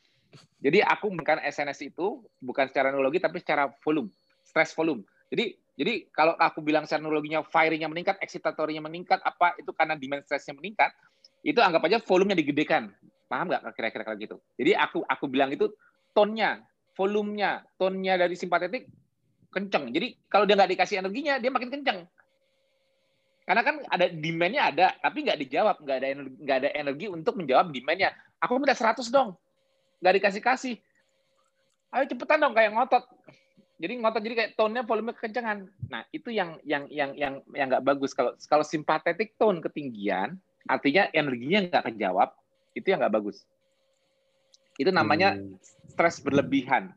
jadi 0.62 0.86
aku 0.86 1.10
bukan 1.10 1.42
SNS 1.42 1.90
itu 1.90 2.22
bukan 2.38 2.70
secara 2.70 2.94
neurologi 2.94 3.18
tapi 3.18 3.42
secara 3.42 3.70
volume 3.82 4.10
stress 4.46 4.72
volume 4.72 5.02
jadi 5.30 5.58
jadi 5.76 6.08
kalau 6.08 6.32
aku 6.40 6.64
bilang 6.64 6.88
secara 6.88 7.04
neurologinya 7.04 7.44
firingnya 7.44 7.92
meningkat, 7.92 8.16
excitatorinya 8.24 8.88
meningkat, 8.88 9.20
apa 9.20 9.52
itu 9.60 9.76
karena 9.76 9.92
demand 9.92 10.24
stressnya 10.24 10.56
meningkat, 10.56 10.88
itu 11.44 11.60
anggap 11.60 11.84
aja 11.84 12.00
volumenya 12.00 12.40
digedekan. 12.40 12.96
Paham 13.28 13.52
nggak 13.52 13.76
kira-kira 13.76 14.02
kayak 14.08 14.18
gitu? 14.24 14.36
Jadi 14.56 14.72
aku 14.72 15.04
aku 15.04 15.28
bilang 15.28 15.52
itu 15.52 15.68
tonnya, 16.16 16.64
volumenya, 16.96 17.60
tonnya 17.76 18.16
dari 18.16 18.32
simpatetik 18.32 18.88
kenceng. 19.52 19.92
Jadi 19.92 20.16
kalau 20.32 20.48
dia 20.48 20.56
nggak 20.56 20.72
dikasih 20.72 21.04
energinya, 21.04 21.36
dia 21.36 21.52
makin 21.52 21.68
kenceng. 21.68 22.08
Karena 23.46 23.62
kan 23.62 23.78
ada 23.94 24.10
demand-nya 24.10 24.62
ada, 24.74 24.86
tapi 24.98 25.22
nggak 25.22 25.38
dijawab, 25.46 25.76
nggak 25.78 25.96
ada 26.02 26.08
energi, 26.10 26.34
nggak 26.42 26.56
ada 26.58 26.70
energi 26.74 27.06
untuk 27.06 27.38
menjawab 27.38 27.70
demand-nya. 27.70 28.10
Aku 28.42 28.58
minta 28.58 28.74
100 28.74 29.06
dong, 29.08 29.38
nggak 30.02 30.14
dikasih-kasih. 30.18 30.74
Ayo 31.94 32.04
cepetan 32.10 32.42
dong 32.42 32.52
kayak 32.58 32.74
ngotot 32.74 33.06
jadi 33.76 33.92
ngotot 34.00 34.22
jadi 34.24 34.34
kayak 34.34 34.52
tone-nya 34.56 34.82
volume 34.88 35.12
kekencangan. 35.12 35.68
Nah, 35.92 36.02
itu 36.08 36.32
yang 36.32 36.56
yang 36.64 36.88
yang 36.88 37.12
yang 37.12 37.44
yang 37.52 37.68
nggak 37.68 37.84
bagus 37.84 38.16
kalau 38.16 38.32
kalau 38.48 38.64
simpatetik 38.64 39.36
tone 39.36 39.60
ketinggian, 39.60 40.40
artinya 40.64 41.12
energinya 41.12 41.68
nggak 41.68 41.84
kejawab, 41.92 42.32
itu 42.72 42.88
yang 42.88 43.04
nggak 43.04 43.12
bagus. 43.20 43.44
Itu 44.80 44.88
namanya 44.88 45.36
hmm. 45.36 45.60
stres 45.92 46.24
berlebihan. 46.24 46.96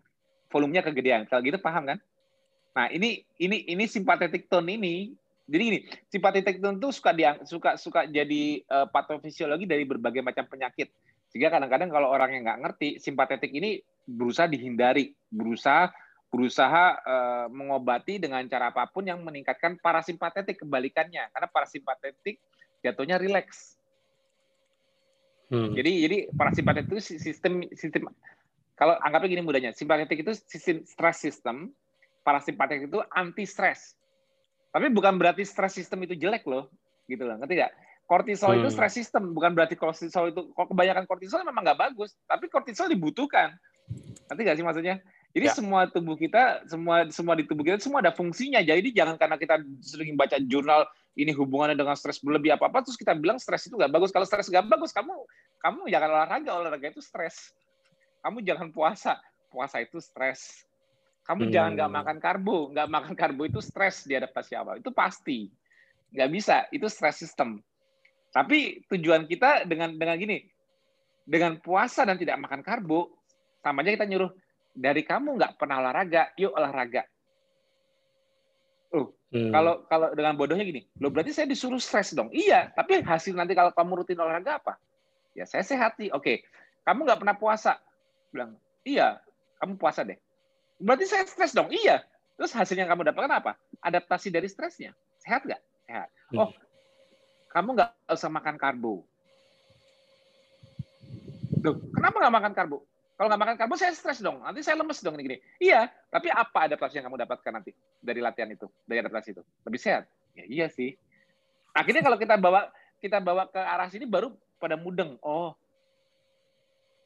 Volumenya 0.50 0.82
kegedean. 0.82 1.28
Kalau 1.28 1.44
gitu 1.44 1.60
paham 1.60 1.84
kan? 1.84 2.00
Nah, 2.80 2.88
ini 2.88 3.28
ini 3.44 3.68
ini 3.68 3.84
simpatetik 3.84 4.48
tone 4.48 4.80
ini 4.80 5.12
jadi 5.50 5.64
ini 5.74 5.80
simpatetik 6.14 6.62
tone 6.62 6.78
itu 6.78 6.90
suka 6.94 7.12
diang, 7.12 7.38
suka 7.44 7.76
suka 7.76 8.06
jadi 8.06 8.62
uh, 8.70 8.88
patofisiologi 8.88 9.66
dari 9.66 9.84
berbagai 9.84 10.22
macam 10.22 10.46
penyakit. 10.46 10.94
Sehingga 11.30 11.50
kadang-kadang 11.50 11.90
kalau 11.90 12.10
orang 12.10 12.38
yang 12.38 12.44
nggak 12.46 12.62
ngerti, 12.62 12.90
simpatetik 13.02 13.50
ini 13.54 13.82
berusaha 14.06 14.46
dihindari, 14.46 15.14
berusaha 15.30 15.90
berusaha 16.30 16.86
uh, 17.02 17.46
mengobati 17.50 18.22
dengan 18.22 18.46
cara 18.46 18.70
apa 18.70 18.86
pun 18.86 19.02
yang 19.02 19.18
meningkatkan 19.26 19.82
parasimpatetik 19.82 20.62
kebalikannya 20.62 21.26
karena 21.34 21.50
parasimpatetik 21.50 22.38
jatuhnya 22.86 23.18
rileks. 23.18 23.74
Hmm. 25.50 25.74
Jadi 25.74 25.92
jadi 26.06 26.18
parasimpatetik 26.30 26.94
itu 26.94 27.02
sistem 27.18 27.66
sistem 27.74 28.14
kalau 28.80 28.96
anggapnya 29.04 29.36
gini 29.36 29.44
mudahnya, 29.44 29.72
simpatetik 29.76 30.24
itu 30.24 30.32
sistem 30.48 30.88
stress 30.88 31.20
system, 31.20 31.76
parasimpatetik 32.24 32.88
itu 32.88 33.04
anti 33.12 33.44
stress. 33.44 33.99
Tapi 34.70 34.88
bukan 34.94 35.18
berarti 35.18 35.42
stress 35.46 35.74
system 35.74 36.06
itu 36.06 36.14
jelek 36.14 36.46
loh, 36.46 36.70
gitu 37.10 37.26
loh. 37.26 37.38
Ngerti 37.42 37.54
nggak? 37.58 37.74
Kortisol 38.10 38.58
hmm. 38.58 38.60
itu 38.66 38.70
stress 38.74 38.94
system, 38.98 39.34
bukan 39.38 39.54
berarti 39.54 39.78
kortisol 39.78 40.34
itu 40.34 40.50
kalau 40.54 40.68
kebanyakan 40.74 41.06
kortisol 41.06 41.42
memang 41.46 41.62
nggak 41.62 41.78
bagus, 41.78 42.18
tapi 42.26 42.50
kortisol 42.50 42.90
dibutuhkan. 42.90 43.54
Nanti 44.30 44.42
nggak 44.46 44.58
sih 44.58 44.66
maksudnya? 44.66 44.96
Jadi 45.30 45.46
ya. 45.46 45.54
semua 45.54 45.86
tubuh 45.86 46.18
kita, 46.18 46.66
semua 46.66 47.06
semua 47.14 47.38
di 47.38 47.46
tubuh 47.46 47.62
kita 47.62 47.78
semua 47.78 48.02
ada 48.02 48.10
fungsinya. 48.10 48.66
Jadi 48.66 48.90
jangan 48.90 49.14
karena 49.14 49.38
kita 49.38 49.62
sering 49.82 50.18
baca 50.18 50.42
jurnal 50.42 50.90
ini 51.14 51.30
hubungannya 51.38 51.78
dengan 51.78 51.94
stres 51.94 52.18
berlebih 52.18 52.58
apa 52.58 52.66
apa 52.66 52.82
terus 52.82 52.98
kita 52.98 53.14
bilang 53.14 53.38
stres 53.38 53.70
itu 53.70 53.78
nggak 53.78 53.94
bagus. 53.94 54.10
Kalau 54.10 54.26
stres 54.26 54.50
nggak 54.50 54.66
bagus, 54.66 54.90
kamu 54.90 55.14
kamu 55.62 55.82
jangan 55.94 56.10
olahraga, 56.18 56.52
olahraga 56.58 56.90
itu 56.90 57.02
stres. 57.02 57.54
Kamu 58.26 58.42
jangan 58.42 58.74
puasa, 58.74 59.22
puasa 59.54 59.86
itu 59.86 60.02
stres. 60.02 60.66
Kamu 61.30 61.46
hmm. 61.46 61.54
jangan 61.54 61.72
nggak 61.78 61.92
makan 61.94 62.18
karbo. 62.18 62.58
Nggak 62.74 62.88
makan 62.90 63.14
karbo 63.14 63.42
itu 63.46 63.62
stres 63.62 64.10
di 64.10 64.18
adaptasi 64.18 64.58
awal. 64.58 64.82
Itu 64.82 64.90
pasti. 64.90 65.46
Nggak 66.10 66.30
bisa. 66.34 66.56
Itu 66.74 66.90
stres 66.90 67.22
sistem. 67.22 67.62
Tapi 68.34 68.82
tujuan 68.90 69.30
kita 69.30 69.70
dengan 69.70 69.94
dengan 69.94 70.18
gini, 70.18 70.42
dengan 71.26 71.62
puasa 71.62 72.02
dan 72.02 72.18
tidak 72.18 72.42
makan 72.42 72.66
karbo, 72.66 73.14
sama 73.62 73.86
aja 73.86 73.94
kita 73.94 74.10
nyuruh 74.10 74.34
dari 74.74 75.02
kamu 75.02 75.38
nggak 75.38 75.54
pernah 75.58 75.82
olahraga, 75.82 76.34
yuk 76.38 76.54
olahraga. 76.54 77.06
Uh, 78.90 79.06
hmm. 79.34 79.54
kalau 79.54 79.86
kalau 79.86 80.08
dengan 80.18 80.34
bodohnya 80.34 80.66
gini, 80.66 80.86
lo 80.98 81.14
berarti 81.14 81.34
saya 81.34 81.46
disuruh 81.50 81.82
stres 81.82 82.14
dong. 82.14 82.30
Iya, 82.34 82.74
tapi 82.74 83.02
hasil 83.02 83.34
nanti 83.38 83.54
kalau 83.54 83.74
kamu 83.74 84.02
rutin 84.02 84.18
olahraga 84.18 84.62
apa? 84.62 84.78
Ya 85.34 85.46
saya 85.46 85.66
sehat 85.66 85.98
nih. 85.98 86.14
Oke, 86.14 86.46
kamu 86.86 87.06
nggak 87.06 87.22
pernah 87.22 87.38
puasa. 87.38 87.82
Bilang, 88.30 88.58
iya, 88.86 89.22
kamu 89.62 89.78
puasa 89.78 90.06
deh. 90.06 90.18
Berarti 90.80 91.06
saya 91.06 91.28
stres 91.28 91.52
dong. 91.52 91.68
Iya. 91.70 92.02
Terus 92.40 92.56
hasilnya 92.56 92.88
yang 92.88 92.92
kamu 92.96 93.12
dapatkan 93.12 93.34
apa? 93.36 93.52
Adaptasi 93.84 94.32
dari 94.32 94.48
stresnya. 94.48 94.96
Sehat 95.20 95.44
nggak? 95.44 95.60
Sehat. 95.86 96.08
Hmm. 96.32 96.40
Oh, 96.40 96.50
kamu 97.52 97.76
nggak 97.76 97.92
usah 98.08 98.32
makan 98.32 98.56
karbo. 98.56 99.04
Duh, 101.60 101.76
kenapa 101.92 102.16
nggak 102.24 102.36
makan 102.40 102.54
karbo? 102.56 102.78
Kalau 103.20 103.28
nggak 103.28 103.42
makan 103.44 103.58
karbo, 103.60 103.76
saya 103.76 103.92
stres 103.92 104.24
dong. 104.24 104.40
Nanti 104.40 104.64
saya 104.64 104.80
lemes 104.80 105.04
dong. 105.04 105.20
Gini, 105.20 105.28
gini. 105.28 105.38
Iya, 105.60 105.92
tapi 106.08 106.32
apa 106.32 106.72
adaptasi 106.72 107.04
yang 107.04 107.12
kamu 107.12 107.28
dapatkan 107.28 107.52
nanti 107.52 107.76
dari 108.00 108.24
latihan 108.24 108.48
itu, 108.48 108.72
dari 108.88 109.04
adaptasi 109.04 109.36
itu? 109.36 109.44
Lebih 109.68 109.80
sehat. 109.84 110.08
Ya, 110.40 110.48
iya 110.48 110.66
sih. 110.72 110.96
Akhirnya 111.76 112.00
kalau 112.00 112.16
kita 112.16 112.40
bawa 112.40 112.72
kita 113.04 113.20
bawa 113.20 113.52
ke 113.52 113.60
arah 113.60 113.92
sini 113.92 114.08
baru 114.08 114.32
pada 114.56 114.80
mudeng. 114.80 115.20
Oh, 115.20 115.52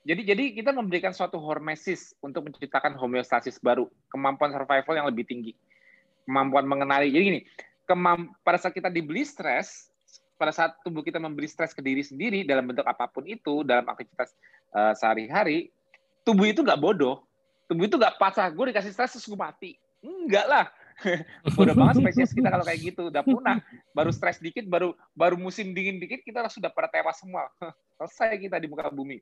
jadi 0.03 0.35
jadi 0.35 0.43
kita 0.51 0.75
memberikan 0.75 1.15
suatu 1.15 1.39
hormesis 1.39 2.11
untuk 2.19 2.51
menciptakan 2.51 2.99
homeostasis 2.99 3.55
baru, 3.63 3.87
kemampuan 4.11 4.51
survival 4.51 4.99
yang 4.99 5.07
lebih 5.07 5.23
tinggi, 5.23 5.55
kemampuan 6.27 6.67
mengenali. 6.67 7.07
Jadi 7.07 7.23
gini, 7.23 7.41
pada 8.43 8.59
saat 8.59 8.75
kita 8.75 8.91
dibeli 8.91 9.23
stres, 9.23 9.87
pada 10.35 10.51
saat 10.51 10.75
tubuh 10.83 11.07
kita 11.07 11.23
memberi 11.23 11.47
stres 11.47 11.71
ke 11.71 11.79
diri 11.79 12.03
sendiri 12.03 12.43
dalam 12.43 12.67
bentuk 12.67 12.83
apa 12.83 13.07
pun 13.07 13.23
itu 13.23 13.63
dalam 13.63 13.87
aktivitas 13.87 14.35
uh, 14.75 14.91
sehari-hari, 14.91 15.71
tubuh 16.27 16.51
itu 16.51 16.59
nggak 16.67 16.83
bodoh, 16.83 17.23
tubuh 17.71 17.87
itu 17.87 17.95
nggak 17.95 18.19
pasrah. 18.19 18.51
Gue 18.51 18.75
dikasih 18.75 18.91
stres 18.91 19.15
terus 19.15 19.23
gue 19.23 19.39
mati, 19.39 19.79
enggak 20.03 20.47
lah. 20.51 20.67
Bodoh 21.57 21.73
banget 21.73 22.05
spesies 22.05 22.37
kita 22.37 22.53
kalau 22.53 22.61
kayak 22.61 22.93
gitu, 22.93 23.09
udah 23.09 23.25
punah. 23.25 23.57
Baru 23.97 24.13
stres 24.13 24.37
dikit, 24.37 24.69
baru 24.69 24.93
baru 25.17 25.41
musim 25.41 25.73
dingin 25.73 25.97
dikit 25.97 26.21
kita 26.21 26.45
sudah 26.53 26.69
pada 26.69 26.85
tewas 26.85 27.17
semua. 27.17 27.49
Selesai 27.97 28.37
kita 28.37 28.61
di 28.61 28.69
muka 28.69 28.93
bumi 28.93 29.17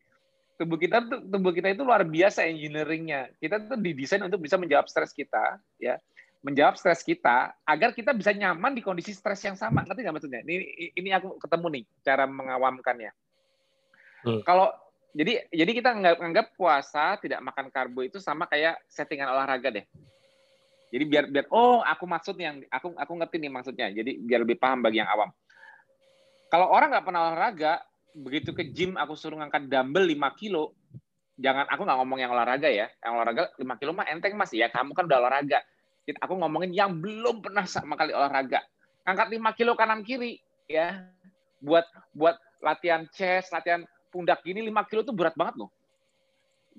tubuh 0.62 0.78
kita 0.78 1.02
tuh 1.02 1.26
tubuh 1.26 1.50
kita 1.50 1.74
itu 1.74 1.82
luar 1.82 2.06
biasa 2.06 2.46
engineeringnya. 2.46 3.34
Kita 3.42 3.58
tuh 3.66 3.82
didesain 3.82 4.22
untuk 4.22 4.46
bisa 4.46 4.62
menjawab 4.62 4.86
stres 4.86 5.10
kita, 5.10 5.58
ya, 5.82 5.98
menjawab 6.46 6.78
stres 6.78 7.02
kita 7.02 7.58
agar 7.66 7.98
kita 7.98 8.14
bisa 8.14 8.30
nyaman 8.30 8.78
di 8.78 8.86
kondisi 8.86 9.10
stres 9.18 9.42
yang 9.42 9.58
sama. 9.58 9.82
Ngerti 9.82 10.06
nggak 10.06 10.16
maksudnya? 10.22 10.42
Ini 10.46 10.94
ini 10.94 11.10
aku 11.10 11.42
ketemu 11.42 11.68
nih 11.82 11.84
cara 12.06 12.30
mengawamkannya. 12.30 13.12
Hmm. 14.22 14.42
Kalau 14.46 14.70
jadi 15.18 15.50
jadi 15.50 15.72
kita 15.74 15.90
nggak 15.98 16.16
anggap 16.22 16.48
puasa 16.54 17.18
tidak 17.18 17.42
makan 17.42 17.74
karbo 17.74 18.06
itu 18.06 18.22
sama 18.22 18.46
kayak 18.46 18.78
settingan 18.86 19.34
olahraga 19.34 19.74
deh. 19.82 19.86
Jadi 20.94 21.04
biar 21.10 21.26
biar 21.34 21.46
oh 21.50 21.82
aku 21.82 22.06
maksud 22.06 22.38
yang 22.38 22.62
aku 22.70 22.94
aku 22.94 23.12
ngerti 23.18 23.42
nih 23.42 23.50
maksudnya. 23.50 23.88
Jadi 23.90 24.22
biar 24.22 24.46
lebih 24.46 24.62
paham 24.62 24.86
bagi 24.86 25.02
yang 25.02 25.10
awam. 25.10 25.34
Kalau 26.52 26.68
orang 26.68 26.92
nggak 26.92 27.06
pernah 27.08 27.22
olahraga, 27.32 27.80
begitu 28.16 28.52
ke 28.52 28.68
gym 28.72 29.00
aku 29.00 29.16
suruh 29.16 29.40
ngangkat 29.40 29.68
dumbbell 29.72 30.06
5 30.06 30.40
kilo, 30.40 30.76
jangan 31.40 31.68
aku 31.68 31.82
nggak 31.84 31.98
ngomong 32.04 32.20
yang 32.20 32.32
olahraga 32.32 32.70
ya. 32.70 32.88
Yang 33.02 33.14
olahraga 33.16 33.44
5 33.58 33.80
kilo 33.80 33.92
mah 33.96 34.08
enteng 34.08 34.36
Mas 34.36 34.52
ya. 34.52 34.68
Kamu 34.70 34.92
kan 34.94 35.08
udah 35.08 35.20
olahraga. 35.20 35.60
Aku 36.22 36.34
ngomongin 36.36 36.76
yang 36.76 37.00
belum 37.00 37.40
pernah 37.40 37.64
sama 37.64 37.96
kali 37.96 38.12
olahraga. 38.12 38.64
Angkat 39.08 39.28
5 39.32 39.58
kilo 39.58 39.72
kanan 39.80 40.04
kiri 40.04 40.40
ya. 40.68 41.08
Buat 41.62 41.86
buat 42.12 42.36
latihan 42.60 43.06
chest, 43.14 43.54
latihan 43.54 43.86
pundak 44.12 44.44
gini 44.44 44.62
5 44.68 44.90
kilo 44.90 45.02
itu 45.08 45.14
berat 45.16 45.38
banget 45.38 45.62
loh. 45.62 45.70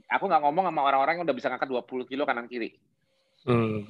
Aku 0.09 0.29
nggak 0.29 0.43
ngomong 0.43 0.69
sama 0.69 0.81
orang-orang 0.85 1.21
yang 1.21 1.25
udah 1.29 1.37
bisa 1.37 1.49
ngangkat 1.49 1.69
20 1.69 2.11
kilo 2.11 2.23
kanan 2.25 2.49
kiri. 2.49 2.77
Hmm. 3.47 3.89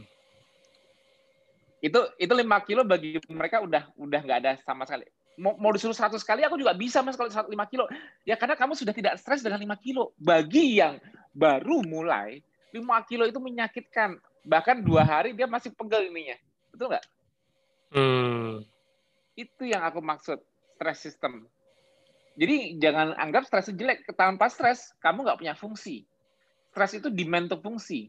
Itu 1.82 1.99
itu 2.20 2.32
5 2.32 2.66
kilo 2.68 2.86
bagi 2.86 3.18
mereka 3.32 3.64
udah 3.64 3.90
udah 3.99 4.20
nggak 4.22 4.38
ada 4.43 4.53
sama 4.62 4.86
sekali 4.86 5.09
mau, 5.41 5.57
mau 5.57 5.72
disuruh 5.72 5.97
100 5.97 6.20
kali 6.22 6.45
aku 6.45 6.61
juga 6.61 6.76
bisa 6.76 7.01
mas 7.01 7.16
kalau 7.16 7.28
5 7.28 7.49
kilo. 7.72 7.89
Ya 8.28 8.37
karena 8.37 8.57
kamu 8.59 8.76
sudah 8.76 8.93
tidak 8.93 9.16
stres 9.20 9.41
dengan 9.41 9.61
5 9.61 9.85
kilo. 9.85 10.12
Bagi 10.20 10.80
yang 10.80 11.01
baru 11.33 11.80
mulai, 11.85 12.45
5 12.74 13.09
kilo 13.09 13.24
itu 13.24 13.41
menyakitkan. 13.41 14.20
Bahkan 14.43 14.83
dua 14.83 15.07
hari 15.07 15.33
dia 15.39 15.47
masih 15.47 15.70
pegel 15.70 16.11
ininya. 16.11 16.37
Betul 16.74 16.87
nggak? 16.93 17.05
Hmm. 17.93 18.64
Itu 19.39 19.62
yang 19.68 19.87
aku 19.87 20.03
maksud, 20.03 20.41
stress 20.76 20.99
system. 21.05 21.47
Jadi 22.35 22.80
jangan 22.80 23.12
anggap 23.20 23.45
stres 23.45 23.70
jelek. 23.70 24.09
Tanpa 24.16 24.49
stres, 24.49 24.97
kamu 25.05 25.24
nggak 25.24 25.39
punya 25.39 25.55
fungsi. 25.55 26.09
Stres 26.72 26.97
itu 26.97 27.12
demand 27.12 27.53
fungsi. 27.61 28.09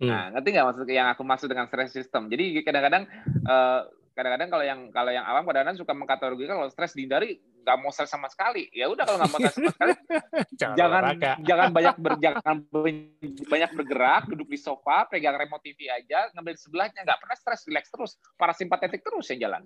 Hmm. 0.00 0.08
Nah, 0.08 0.22
ngerti 0.36 0.48
nggak 0.54 0.66
maksud 0.68 0.86
yang 0.88 1.08
aku 1.12 1.22
maksud 1.24 1.48
dengan 1.48 1.66
stress 1.68 1.92
system? 1.92 2.28
Jadi 2.28 2.60
kadang-kadang 2.64 3.04
uh, 3.48 3.88
kadang-kadang 4.20 4.50
kalau 4.52 4.64
yang 4.68 4.80
kalau 4.92 5.08
yang 5.08 5.24
awam 5.24 5.48
kadang-kadang 5.48 5.80
suka 5.80 5.96
mengkategorikan 5.96 6.60
kalau 6.60 6.68
stres 6.68 6.92
dihindari 6.92 7.40
nggak 7.64 7.76
mau 7.80 7.88
stres 7.88 8.12
sama 8.12 8.28
sekali. 8.28 8.68
Ya 8.76 8.92
udah 8.92 9.08
kalau 9.08 9.16
nggak 9.16 9.32
mau 9.32 9.40
stres 9.40 9.56
sama 9.56 9.72
sekali 9.72 9.92
jangan 10.60 10.76
jangan, 10.76 11.02
jangan 11.48 11.68
banyak 11.72 11.96
ber, 11.96 12.12
jangan 12.20 12.56
banyak 13.48 13.70
bergerak 13.72 14.22
duduk 14.28 14.48
di 14.52 14.58
sofa 14.60 15.08
pegang 15.08 15.40
remote 15.40 15.64
TV 15.64 15.88
aja 15.88 16.28
ngambil 16.36 16.52
sebelahnya. 16.60 17.00
Nggak 17.00 17.18
pernah 17.24 17.36
stres 17.40 17.64
relax 17.64 17.88
terus. 17.88 18.12
Parasimpatetik 18.36 19.00
terus 19.00 19.24
yang 19.32 19.48
jalan. 19.48 19.62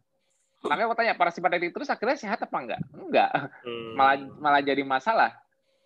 Makanya 0.64 0.86
aku 0.86 0.96
tanya 0.96 1.14
parasimpatetik 1.18 1.70
terus 1.74 1.90
akhirnya 1.90 2.16
sehat 2.16 2.38
apa 2.40 2.56
enggak 2.56 2.80
enggak 2.96 3.30
hmm. 3.66 3.92
malah 3.98 4.16
malah 4.38 4.62
jadi 4.62 4.86
masalah. 4.86 5.34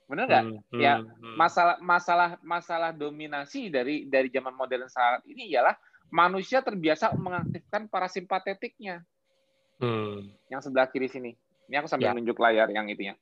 Benar 0.05 0.25
nggak? 0.29 0.45
Hmm, 0.45 0.81
ya 0.81 0.95
hmm, 1.01 1.35
masalah 1.41 1.77
masalah 1.81 2.31
masalah 2.45 2.91
dominasi 2.93 3.73
dari 3.73 4.05
dari 4.07 4.29
zaman 4.29 4.53
modern 4.53 4.87
saat 4.87 5.25
ini 5.25 5.51
ialah 5.57 5.73
manusia 6.09 6.65
terbiasa 6.65 7.13
mengaktifkan 7.17 7.87
parasimpatetiknya. 7.89 9.05
Hmm. 9.79 10.33
Yang 10.51 10.69
sebelah 10.69 10.89
kiri 10.91 11.09
sini. 11.09 11.33
Ini 11.69 11.85
aku 11.85 11.89
sambil 11.89 12.11
ya. 12.11 12.17
nunjuk 12.17 12.41
layar 12.41 12.69
yang 12.73 12.89
itunya. 12.89 13.15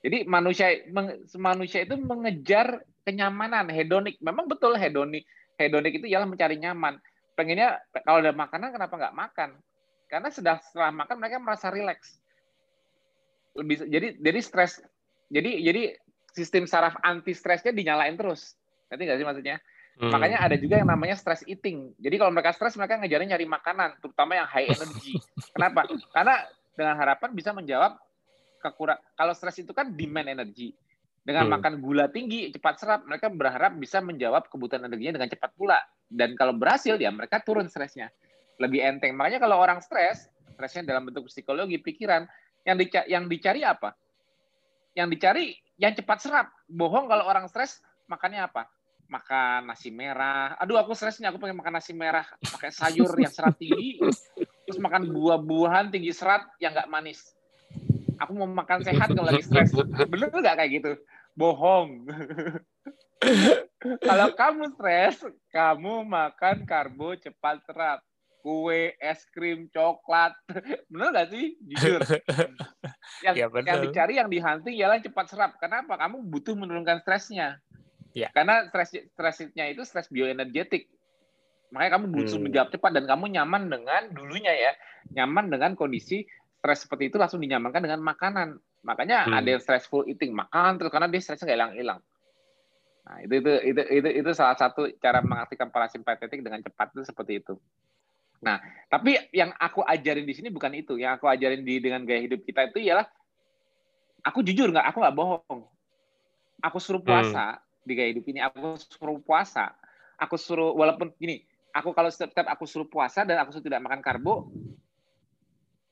Jadi 0.00 0.24
manusia 0.24 0.80
manusia 1.36 1.84
itu 1.84 1.98
mengejar 2.00 2.80
kenyamanan, 3.04 3.68
hedonik. 3.68 4.16
Memang 4.24 4.48
betul 4.48 4.78
hedonik. 4.78 5.28
Hedonik 5.60 6.00
itu 6.00 6.06
ialah 6.08 6.24
mencari 6.24 6.56
nyaman. 6.56 6.96
Pengennya 7.36 7.82
kalau 8.06 8.24
ada 8.24 8.32
makanan 8.32 8.72
kenapa 8.72 8.94
nggak 8.96 9.16
makan? 9.16 9.50
Karena 10.08 10.28
sudah 10.32 10.56
setelah 10.64 10.94
makan 10.94 11.16
mereka 11.20 11.36
merasa 11.42 11.68
rileks. 11.68 12.16
Lebih 13.58 13.90
jadi 13.92 14.08
jadi 14.16 14.40
stres. 14.40 14.80
Jadi 15.28 15.60
jadi 15.62 15.82
sistem 16.32 16.64
saraf 16.64 16.96
anti 17.04 17.36
stresnya 17.36 17.74
dinyalain 17.76 18.16
terus. 18.16 18.56
Nanti 18.88 19.02
nggak 19.04 19.18
sih 19.20 19.26
maksudnya? 19.26 19.56
Hmm. 20.00 20.16
Makanya 20.16 20.40
ada 20.40 20.56
juga 20.56 20.80
yang 20.80 20.88
namanya 20.88 21.12
stress 21.12 21.44
eating. 21.44 21.92
Jadi 22.00 22.16
kalau 22.16 22.32
mereka 22.32 22.56
stres, 22.56 22.72
mereka 22.80 22.96
ngejarnya 22.96 23.36
nyari 23.36 23.44
makanan, 23.44 24.00
terutama 24.00 24.32
yang 24.32 24.48
high 24.48 24.72
energy. 24.72 25.20
Kenapa? 25.54 25.84
Karena 26.16 26.40
dengan 26.72 26.96
harapan 26.96 27.30
bisa 27.36 27.52
menjawab 27.52 28.00
kekurang. 28.64 28.96
Kalau 29.12 29.36
stres 29.36 29.60
itu 29.60 29.76
kan 29.76 29.92
demand 29.92 30.32
energy. 30.32 30.72
Dengan 31.20 31.52
hmm. 31.52 31.52
makan 31.52 31.74
gula 31.84 32.08
tinggi, 32.08 32.48
cepat 32.48 32.80
serap, 32.80 33.04
mereka 33.04 33.28
berharap 33.28 33.76
bisa 33.76 34.00
menjawab 34.00 34.48
kebutuhan 34.48 34.88
energinya 34.88 35.20
dengan 35.20 35.28
cepat 35.28 35.52
pula. 35.52 35.76
Dan 36.08 36.32
kalau 36.32 36.56
berhasil, 36.56 36.96
ya 36.96 37.12
mereka 37.12 37.44
turun 37.44 37.68
stresnya. 37.68 38.08
Lebih 38.56 38.80
enteng. 38.80 39.12
Makanya 39.20 39.44
kalau 39.44 39.60
orang 39.60 39.84
stres, 39.84 40.32
stresnya 40.56 40.96
dalam 40.96 41.12
bentuk 41.12 41.28
psikologi, 41.28 41.76
pikiran, 41.76 42.24
yang 42.64 42.80
dicari, 42.80 43.06
yang 43.12 43.24
dicari 43.28 43.60
apa? 43.68 43.92
Yang 44.96 45.08
dicari 45.12 45.44
yang 45.76 45.92
cepat 45.92 46.18
serap. 46.24 46.46
Bohong 46.72 47.04
kalau 47.04 47.28
orang 47.28 47.44
stres, 47.52 47.84
makannya 48.08 48.48
apa? 48.48 48.64
Makan 49.10 49.74
nasi 49.74 49.90
merah. 49.90 50.54
Aduh, 50.62 50.78
aku 50.78 50.94
stresnya 50.94 51.34
aku 51.34 51.42
pengen 51.42 51.58
makan 51.58 51.82
nasi 51.82 51.90
merah, 51.90 52.24
pakai 52.38 52.70
sayur 52.70 53.10
yang 53.18 53.34
serat 53.34 53.58
tinggi, 53.58 53.98
terus 53.98 54.78
makan 54.78 55.10
buah-buahan 55.10 55.90
tinggi 55.90 56.14
serat 56.14 56.46
yang 56.62 56.70
nggak 56.70 56.88
manis. 56.88 57.34
Aku 58.22 58.38
mau 58.38 58.46
makan 58.46 58.86
sehat 58.86 59.10
kalau 59.10 59.26
lagi 59.26 59.42
stres. 59.42 59.74
Bener 60.06 60.30
nggak 60.30 60.56
kayak 60.56 60.70
gitu? 60.70 60.92
Bohong. 61.34 62.06
kalau 64.08 64.28
kamu 64.38 64.64
stres, 64.78 65.16
kamu 65.50 66.06
makan 66.06 66.62
karbo 66.64 67.18
cepat 67.18 67.58
serat. 67.66 68.00
Kue, 68.40 68.96
es 68.96 69.20
krim, 69.36 69.68
coklat. 69.68 70.32
Bener 70.92 71.12
nggak 71.12 71.28
sih? 71.28 71.60
Jujur. 71.60 72.00
Yang, 73.20 73.36
ya, 73.36 73.46
yang 73.52 73.80
dicari, 73.84 74.14
yang 74.16 74.32
dihunting 74.32 74.80
ialah 74.80 74.96
cepat 74.96 75.28
serap. 75.28 75.52
Kenapa? 75.60 76.00
Kamu 76.00 76.24
butuh 76.24 76.56
menurunkan 76.56 77.04
stresnya 77.04 77.60
Ya. 78.12 78.28
Karena 78.34 78.66
stres 78.66 78.90
stresnya 79.14 79.70
itu 79.70 79.86
stres 79.86 80.10
bioenergetik. 80.10 80.90
Makanya 81.70 81.90
kamu 81.98 82.06
butuh 82.10 82.36
hmm. 82.36 82.44
menjawab 82.50 82.68
cepat 82.74 82.90
dan 82.98 83.04
kamu 83.06 83.24
nyaman 83.38 83.62
dengan 83.70 84.02
dulunya 84.10 84.50
ya, 84.50 84.72
nyaman 85.14 85.54
dengan 85.54 85.78
kondisi 85.78 86.26
stres 86.58 86.84
seperti 86.84 87.14
itu 87.14 87.16
langsung 87.16 87.38
dinyamankan 87.38 87.86
dengan 87.86 88.02
makanan. 88.02 88.58
Makanya 88.82 89.30
hmm. 89.30 89.38
ada 89.38 89.48
yang 89.54 89.62
stressful 89.62 90.02
eating, 90.10 90.34
makan 90.34 90.82
terus 90.82 90.90
karena 90.90 91.06
dia 91.06 91.22
stresnya 91.22 91.54
nggak 91.54 91.58
hilang-hilang. 91.58 92.00
Nah, 93.06 93.16
itu, 93.22 93.34
itu 93.38 93.52
itu 93.74 93.82
itu 94.02 94.08
itu 94.22 94.30
salah 94.34 94.58
satu 94.58 94.90
cara 94.98 95.22
mengaktifkan 95.22 95.70
parasimpatetik 95.70 96.42
dengan 96.42 96.60
cepat 96.60 96.90
itu 96.94 97.02
seperti 97.06 97.32
itu. 97.38 97.54
Nah, 98.40 98.56
tapi 98.88 99.20
yang 99.36 99.52
aku 99.56 99.84
ajarin 99.84 100.24
di 100.24 100.34
sini 100.34 100.48
bukan 100.48 100.72
itu. 100.74 100.96
Yang 100.96 101.20
aku 101.20 101.26
ajarin 101.28 101.62
di 101.62 101.78
dengan 101.78 102.02
gaya 102.02 102.24
hidup 102.24 102.40
kita 102.42 102.72
itu 102.72 102.88
ialah 102.88 103.04
aku 104.24 104.40
jujur 104.42 104.72
nggak, 104.72 104.86
aku 104.90 104.98
nggak 105.00 105.16
bohong. 105.16 105.60
Aku 106.60 106.76
suruh 106.76 107.00
puasa 107.00 107.56
hmm. 107.56 107.69
Di 107.84 107.92
gaya 107.96 108.12
hidup 108.12 108.24
ini. 108.28 108.40
Aku 108.44 108.76
suruh 108.76 109.18
puasa. 109.20 109.72
Aku 110.20 110.36
suruh 110.36 110.76
walaupun 110.76 111.12
gini, 111.16 111.40
aku 111.72 111.96
kalau 111.96 112.12
setiap 112.12 112.46
aku 112.48 112.68
suruh 112.68 112.86
puasa 112.86 113.24
dan 113.24 113.40
aku 113.40 113.56
suruh 113.56 113.64
tidak 113.64 113.80
makan 113.80 114.00
karbo, 114.04 114.52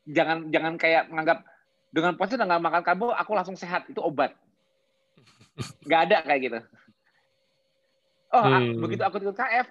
jangan 0.04 0.52
jangan 0.52 0.74
kayak 0.76 1.08
menganggap 1.08 1.44
dengan 1.88 2.12
puasa 2.20 2.36
dan 2.36 2.48
nggak 2.48 2.64
makan 2.64 2.82
karbo 2.84 3.06
aku 3.16 3.32
langsung 3.32 3.56
sehat 3.56 3.88
itu 3.88 4.00
obat. 4.04 4.36
Nggak 5.88 6.00
ada 6.10 6.16
kayak 6.28 6.40
gitu. 6.44 6.60
Oh, 8.28 8.44
hmm. 8.44 8.84
begitu 8.84 9.00
aku 9.00 9.24
ikut 9.24 9.32
KF, 9.32 9.66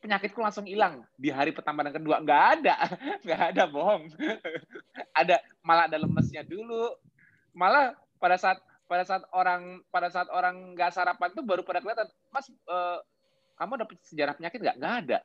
penyakitku 0.00 0.40
langsung 0.40 0.64
hilang 0.64 1.04
di 1.20 1.28
hari 1.28 1.52
pertama 1.52 1.84
dan 1.84 1.92
kedua. 1.92 2.24
Nggak 2.24 2.42
ada, 2.56 2.74
nggak 3.24 3.42
ada 3.54 3.62
bohong. 3.68 4.08
ada 5.20 5.36
malah 5.60 5.84
ada 5.84 6.00
lemesnya 6.00 6.40
dulu. 6.40 6.96
Malah 7.52 7.92
pada 8.16 8.40
saat 8.40 8.58
pada 8.90 9.06
saat 9.06 9.22
orang 9.30 9.78
pada 9.94 10.10
saat 10.10 10.26
orang 10.34 10.74
nggak 10.74 10.90
sarapan 10.90 11.30
tuh 11.30 11.46
baru 11.46 11.62
pada 11.62 11.78
kelihatan, 11.78 12.10
Mas, 12.34 12.50
uh, 12.66 12.98
kamu 13.54 13.86
dapat 13.86 14.02
sejarah 14.02 14.34
penyakit 14.34 14.58
nggak? 14.58 14.76
Nggak 14.82 14.94
ada. 15.06 15.18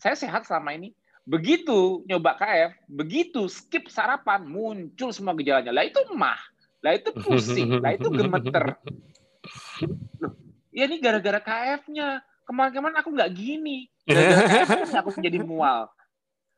Saya 0.00 0.16
sehat 0.16 0.48
selama 0.48 0.72
ini. 0.72 0.96
Begitu 1.28 2.00
nyoba 2.08 2.40
KF, 2.40 2.72
begitu 2.88 3.44
skip 3.52 3.92
sarapan, 3.92 4.48
muncul 4.48 5.12
semua 5.12 5.36
gejalanya. 5.36 5.68
Lah 5.68 5.84
itu 5.84 6.00
mah, 6.16 6.40
lah 6.80 6.96
itu 6.96 7.12
pusing, 7.12 7.84
lah 7.84 7.92
itu 7.92 8.08
gemeter. 8.08 8.80
Loh, 10.24 10.32
ya 10.72 10.88
ini 10.88 10.96
gara-gara 10.96 11.44
KF-nya. 11.44 12.24
Kemarin-kemarin 12.48 12.96
aku 13.04 13.12
nggak 13.12 13.30
gini. 13.36 13.84
Gara-gara 14.08 14.48
KF 14.48 14.96
aku 14.96 15.20
jadi 15.20 15.38
mual. 15.44 15.92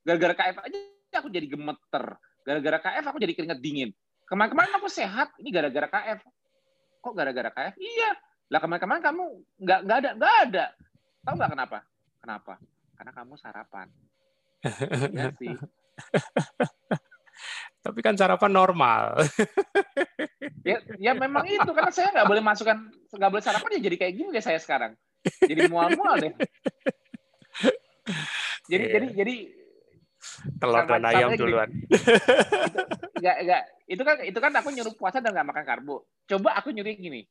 Gara-gara 0.06 0.34
KF 0.38 0.56
aja 0.62 0.78
aku 1.18 1.28
jadi 1.28 1.46
gemeter. 1.50 2.04
Gara-gara 2.46 2.78
KF 2.78 3.04
aku 3.10 3.18
jadi 3.18 3.34
keringat 3.34 3.58
dingin. 3.58 3.90
Kemarin-kemarin 4.30 4.72
aku 4.78 4.88
sehat, 4.88 5.34
ini 5.42 5.50
gara-gara 5.50 5.90
KF. 5.90 6.22
Kok 7.02 7.14
gara-gara 7.18 7.50
KF? 7.50 7.74
Iya. 7.76 8.10
Lah 8.54 8.60
kemarin-kemarin 8.62 9.02
kamu 9.02 9.24
nggak 9.58 9.80
nggak 9.82 9.98
ada 9.98 10.10
nggak 10.14 10.34
ada. 10.46 10.64
Tahu 11.26 11.34
nggak 11.34 11.50
kenapa? 11.50 11.78
Kenapa? 12.22 12.54
Karena 12.94 13.12
kamu 13.12 13.34
sarapan. 13.36 13.88
Iya 15.10 15.34
sih. 15.34 15.58
Tapi 17.82 17.98
kan 17.98 18.14
sarapan 18.14 18.54
normal. 18.54 19.18
ya, 20.62 20.78
ya 21.02 21.12
memang 21.18 21.42
itu 21.50 21.66
karena 21.74 21.90
saya 21.90 22.14
nggak 22.14 22.30
boleh 22.30 22.38
masukkan 22.38 22.78
nggak 23.10 23.30
boleh 23.34 23.42
sarapan 23.42 23.74
ya 23.74 23.80
jadi 23.90 23.96
kayak 23.98 24.14
gini 24.14 24.28
deh 24.30 24.44
saya 24.44 24.62
sekarang. 24.62 24.94
Jadi 25.42 25.66
mual-mual 25.66 26.22
deh. 26.22 26.32
Jadi 28.70 28.84
yeah. 28.86 28.94
jadi 28.94 29.06
jadi 29.18 29.34
telur 30.60 30.84
dan 30.86 31.04
ayam 31.06 31.30
duluan. 31.36 31.68
Enggak 33.22 33.36
enggak 33.38 33.62
itu 33.86 34.02
kan 34.02 34.16
itu 34.26 34.38
kan 34.42 34.52
aku 34.58 34.68
nyuruh 34.74 34.94
puasa 34.98 35.22
dan 35.22 35.30
nggak 35.30 35.46
makan 35.46 35.64
karbo. 35.68 35.96
Coba 36.26 36.58
aku 36.58 36.74
nyuruh 36.74 36.90
gini. 36.90 37.22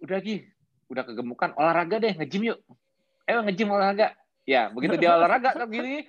Udah 0.00 0.18
Gi, 0.24 0.40
udah 0.88 1.04
kegemukan 1.04 1.52
olahraga 1.60 2.00
deh 2.00 2.16
nge-gym 2.16 2.48
yuk. 2.48 2.58
Ayo 3.28 3.44
nge-gym 3.44 3.68
olahraga. 3.68 4.16
Ya, 4.48 4.72
begitu 4.72 4.98
dia 4.98 5.14
olahraga 5.14 5.54
kan 5.54 5.70
gini, 5.70 6.02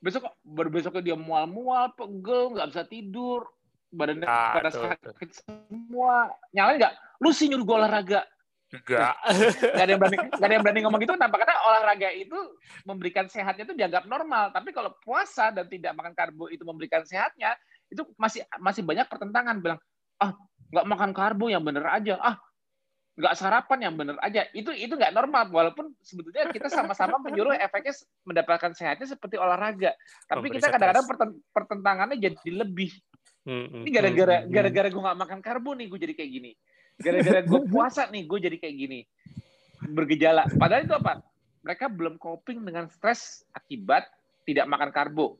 besok 0.00 0.32
berbesoknya 0.40 1.12
dia 1.12 1.16
mual-mual, 1.18 1.92
pegel, 1.92 2.56
nggak 2.56 2.68
bisa 2.72 2.82
tidur, 2.88 3.44
badannya 3.92 4.24
ah, 4.24 4.56
pada 4.56 4.70
sakit 4.72 5.30
semua. 5.44 6.32
Nyalain 6.56 6.80
nggak? 6.80 6.94
Lu 7.20 7.28
sih 7.34 7.50
nyuruh 7.50 7.64
gue 7.68 7.76
olahraga. 7.76 8.20
Enggak. 8.68 9.14
Gak 9.80 9.84
ada 9.84 9.90
yang 9.96 10.00
berani, 10.00 10.18
gak 10.28 10.44
ada 10.44 10.54
yang 10.54 10.64
berani 10.64 10.80
ngomong 10.84 11.00
gitu 11.00 11.14
tanpa 11.16 11.40
kata 11.40 11.54
olahraga 11.64 12.12
itu 12.12 12.36
memberikan 12.84 13.24
sehatnya 13.24 13.64
itu 13.64 13.72
dianggap 13.72 14.04
normal. 14.04 14.52
Tapi 14.52 14.76
kalau 14.76 14.92
puasa 15.00 15.48
dan 15.48 15.64
tidak 15.72 15.96
makan 15.96 16.12
karbo 16.12 16.52
itu 16.52 16.68
memberikan 16.68 17.00
sehatnya, 17.08 17.56
itu 17.88 18.04
masih 18.20 18.44
masih 18.60 18.84
banyak 18.84 19.08
pertentangan. 19.08 19.56
Bilang, 19.64 19.80
ah 20.20 20.36
nggak 20.68 20.84
makan 20.84 21.10
karbo 21.16 21.48
yang 21.48 21.64
bener 21.64 21.88
aja, 21.88 22.20
ah 22.20 22.36
nggak 23.16 23.34
sarapan 23.40 23.88
yang 23.88 23.94
benar 23.96 24.20
aja. 24.20 24.44
Itu 24.52 24.68
itu 24.76 24.92
nggak 24.92 25.16
normal. 25.16 25.48
Walaupun 25.48 25.96
sebetulnya 26.04 26.52
kita 26.52 26.68
sama-sama 26.68 27.16
menyuruh 27.24 27.56
efeknya 27.56 27.96
mendapatkan 28.28 28.76
sehatnya 28.76 29.08
seperti 29.08 29.40
olahraga. 29.40 29.96
Tapi 30.28 30.52
kita 30.52 30.68
kadang-kadang 30.68 31.08
pertentangannya 31.56 32.20
jadi 32.20 32.50
lebih. 32.52 32.92
Hmm, 33.48 33.80
ini 33.80 33.88
gara-gara 33.88 34.44
hmm, 34.44 34.52
gara-gara 34.52 34.88
gue 34.92 35.02
nggak 35.08 35.20
makan 35.24 35.40
karbo 35.40 35.72
nih 35.72 35.88
gue 35.88 35.96
jadi 36.04 36.14
kayak 36.20 36.30
gini 36.36 36.52
gara-gara 36.98 37.40
gue 37.42 37.60
puasa 37.70 38.10
nih 38.10 38.26
gue 38.26 38.38
jadi 38.42 38.56
kayak 38.58 38.74
gini 38.74 39.00
bergejala 39.94 40.46
padahal 40.58 40.82
itu 40.84 40.94
apa 40.96 41.22
mereka 41.62 41.86
belum 41.86 42.18
coping 42.18 42.62
dengan 42.66 42.90
stres 42.90 43.46
akibat 43.54 44.06
tidak 44.46 44.66
makan 44.66 44.90
karbo 44.90 45.38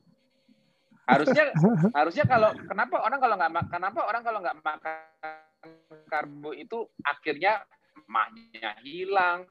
harusnya 1.09 1.51
harusnya 1.91 2.25
kalau 2.29 2.53
kenapa 2.69 2.95
orang 3.01 3.19
kalau 3.19 3.35
nggak 3.35 3.51
kenapa 3.67 3.99
orang 4.05 4.21
kalau 4.21 4.39
nggak 4.39 4.57
makan 4.61 5.39
karbo 6.07 6.55
itu 6.55 6.87
akhirnya 7.03 7.65
mahnya 8.09 8.73
hilang, 8.81 9.45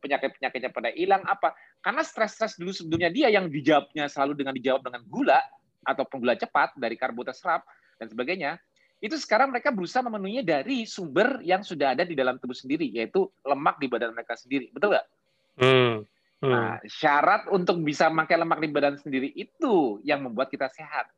penyakit-penyakitnya 0.00 0.70
pada 0.70 0.90
hilang 0.94 1.22
apa? 1.26 1.56
Karena 1.82 2.02
stres-stres 2.02 2.56
dulu 2.58 2.70
sebelumnya 2.70 3.10
dia 3.12 3.28
yang 3.32 3.52
dijawabnya 3.52 4.06
selalu 4.06 4.38
dengan 4.38 4.54
dijawab 4.56 4.82
dengan 4.86 5.02
gula 5.06 5.40
ataupun 5.86 6.22
gula 6.22 6.34
cepat 6.34 6.74
dari 6.78 6.94
karbo 6.94 7.22
terserap 7.22 7.62
dan 7.98 8.06
sebagainya. 8.10 8.56
Itu 8.98 9.14
sekarang 9.14 9.54
mereka 9.54 9.70
berusaha 9.70 10.02
memenuhinya 10.02 10.42
dari 10.42 10.82
sumber 10.82 11.38
yang 11.46 11.62
sudah 11.62 11.94
ada 11.94 12.02
di 12.02 12.18
dalam 12.18 12.34
tubuh 12.42 12.54
sendiri, 12.54 12.90
yaitu 12.90 13.30
lemak 13.46 13.78
di 13.78 13.86
badan 13.86 14.10
mereka 14.10 14.34
sendiri. 14.34 14.74
Betul 14.74 14.98
nggak? 14.98 15.06
Hmm. 15.58 15.94
Hmm. 16.38 16.50
Nah, 16.54 16.74
syarat 16.86 17.50
untuk 17.50 17.82
bisa 17.82 18.06
pakai 18.10 18.38
lemak 18.38 18.58
di 18.62 18.70
badan 18.70 18.94
sendiri 18.98 19.30
itu 19.34 20.02
yang 20.06 20.22
membuat 20.22 20.50
kita 20.50 20.70
sehat. 20.70 21.10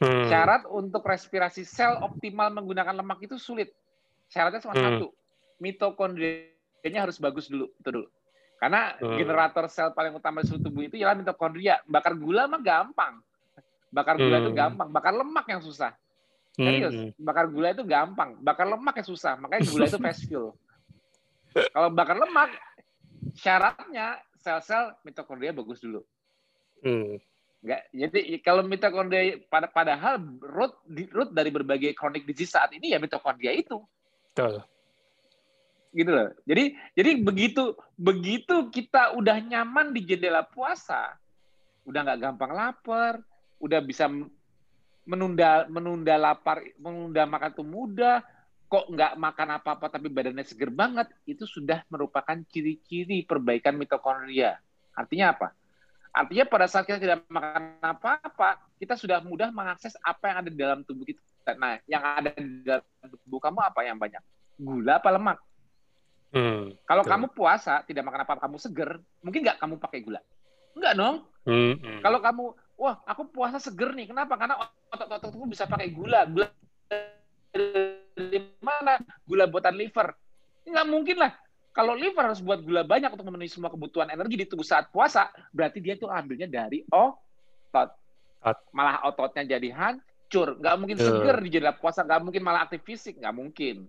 Hmm. 0.00 0.28
Syarat 0.32 0.64
untuk 0.68 1.04
respirasi 1.04 1.64
sel 1.64 2.00
optimal 2.00 2.48
menggunakan 2.52 2.96
lemak 2.96 3.20
itu 3.20 3.36
sulit. 3.36 3.72
Syaratnya 4.32 4.64
cuma 4.64 4.76
hmm. 4.76 4.84
satu, 4.84 5.06
mitokondrianya 5.60 7.00
harus 7.04 7.20
bagus 7.20 7.52
dulu, 7.52 7.68
itu 7.68 7.88
dulu. 7.88 8.08
Karena 8.60 8.96
hmm. 8.96 9.16
generator 9.16 9.64
sel 9.68 9.92
paling 9.92 10.16
utama 10.16 10.40
di 10.40 10.48
seluruh 10.48 10.64
tubuh 10.64 10.82
itu 10.88 10.96
ialah 10.96 11.16
mitokondria. 11.16 11.84
Bakar 11.84 12.16
gula 12.16 12.48
mah 12.48 12.60
gampang. 12.60 13.20
Bakar 13.92 14.16
gula 14.16 14.40
hmm. 14.40 14.44
itu 14.44 14.52
gampang, 14.56 14.88
bakar 14.88 15.12
lemak 15.16 15.48
yang 15.48 15.60
susah. 15.60 15.92
Serius, 16.50 16.92
hmm. 16.92 17.10
bakar 17.22 17.46
gula 17.46 17.70
itu 17.70 17.86
gampang, 17.86 18.34
bakar 18.42 18.66
lemak 18.66 18.98
yang 18.98 19.08
susah. 19.08 19.38
Makanya 19.38 19.70
gula 19.70 19.84
itu 19.86 19.98
fast 20.02 20.22
fuel. 20.26 20.52
Kalau 21.74 21.88
bakar 21.94 22.18
lemak, 22.18 22.50
syaratnya 23.38 24.18
sel-sel 24.40 24.96
mitokondria 25.06 25.54
bagus 25.54 25.78
dulu. 25.78 26.02
Hmm. 26.80 27.20
Enggak. 27.60 27.82
Jadi 27.92 28.20
kalau 28.40 28.64
mitokondria 28.64 29.36
pada 29.52 29.68
padahal 29.68 30.16
root 30.40 30.80
root 31.12 31.30
dari 31.36 31.52
berbagai 31.52 31.92
chronic 31.92 32.24
disease 32.24 32.56
saat 32.56 32.72
ini 32.72 32.96
ya 32.96 32.98
mitokondria 32.98 33.52
itu. 33.52 33.84
Betul. 34.32 34.64
Gitu 35.92 36.08
loh. 36.08 36.32
Jadi 36.48 36.72
jadi 36.96 37.10
begitu 37.20 37.76
begitu 38.00 38.72
kita 38.72 39.12
udah 39.12 39.36
nyaman 39.44 39.92
di 39.92 40.08
jendela 40.08 40.40
puasa, 40.40 41.20
udah 41.84 42.00
nggak 42.00 42.20
gampang 42.24 42.52
lapar, 42.56 43.20
udah 43.60 43.80
bisa 43.84 44.08
menunda 45.10 45.66
menunda 45.66 46.14
lapar, 46.14 46.62
menunda 46.78 47.26
makan 47.26 47.50
tuh 47.50 47.66
mudah, 47.66 48.22
kok 48.70 48.86
nggak 48.86 49.18
makan 49.18 49.48
apa-apa 49.58 49.90
tapi 49.90 50.06
badannya 50.06 50.46
seger 50.46 50.70
banget, 50.70 51.10
itu 51.26 51.42
sudah 51.42 51.82
merupakan 51.90 52.38
ciri-ciri 52.46 53.26
perbaikan 53.26 53.74
mitokondria. 53.74 54.62
Artinya 54.94 55.34
apa? 55.34 55.50
Artinya 56.14 56.46
pada 56.46 56.66
saat 56.70 56.86
kita 56.86 57.02
tidak 57.02 57.26
makan 57.26 57.82
apa-apa, 57.82 58.62
kita 58.78 58.94
sudah 58.94 59.18
mudah 59.22 59.50
mengakses 59.50 59.98
apa 60.02 60.30
yang 60.30 60.36
ada 60.46 60.50
di 60.50 60.58
dalam 60.58 60.80
tubuh 60.86 61.02
kita. 61.02 61.54
Nah, 61.58 61.82
yang 61.90 62.02
ada 62.02 62.30
di 62.34 62.62
dalam 62.62 62.86
tubuh 63.26 63.42
kamu 63.42 63.58
apa 63.58 63.80
yang 63.82 63.98
banyak? 63.98 64.22
Gula 64.58 65.02
apa 65.02 65.10
lemak? 65.10 65.38
Hmm, 66.30 66.78
Kalau 66.86 67.02
betul. 67.02 67.12
kamu 67.14 67.26
puasa, 67.34 67.82
tidak 67.86 68.06
makan 68.06 68.22
apa-apa, 68.22 68.46
kamu 68.46 68.56
seger, 68.62 68.90
mungkin 69.22 69.40
nggak 69.42 69.58
kamu 69.58 69.74
pakai 69.82 69.98
gula? 70.02 70.22
Enggak 70.78 70.94
dong. 70.94 71.16
Hmm, 71.42 71.74
hmm. 71.78 72.00
Kalau 72.06 72.18
kamu, 72.22 72.44
wah 72.80 73.04
aku 73.04 73.28
puasa 73.28 73.60
seger 73.60 73.92
nih, 73.92 74.08
kenapa? 74.08 74.40
Karena 74.40 74.56
otot-ototku 74.88 75.44
bisa 75.44 75.68
pakai 75.68 75.92
gula. 75.92 76.24
Gula 76.24 76.48
dari 77.52 78.40
mana? 78.64 78.96
Gula 79.28 79.44
buatan 79.44 79.76
liver. 79.76 80.16
Nggak 80.64 80.86
mungkin 80.88 81.16
lah 81.20 81.36
kalau 81.70 81.94
liver 81.94 82.26
harus 82.26 82.42
buat 82.42 82.60
gula 82.66 82.82
banyak 82.82 83.14
untuk 83.14 83.26
memenuhi 83.30 83.50
semua 83.50 83.70
kebutuhan 83.70 84.10
energi 84.10 84.34
di 84.42 84.46
tubuh 84.46 84.66
saat 84.66 84.90
puasa, 84.90 85.30
berarti 85.54 85.78
dia 85.78 85.94
itu 85.94 86.10
ambilnya 86.10 86.50
dari 86.50 86.82
otot. 86.90 87.90
Malah 88.74 89.06
ototnya 89.06 89.46
jadi 89.46 89.70
hancur. 89.70 90.58
Nggak 90.58 90.76
mungkin 90.82 90.98
seger 90.98 91.36
di 91.38 91.48
jendela 91.54 91.78
puasa, 91.78 92.02
nggak 92.02 92.20
mungkin 92.26 92.42
malah 92.42 92.66
aktif 92.66 92.82
fisik, 92.82 93.22
nggak 93.22 93.34
mungkin. 93.36 93.86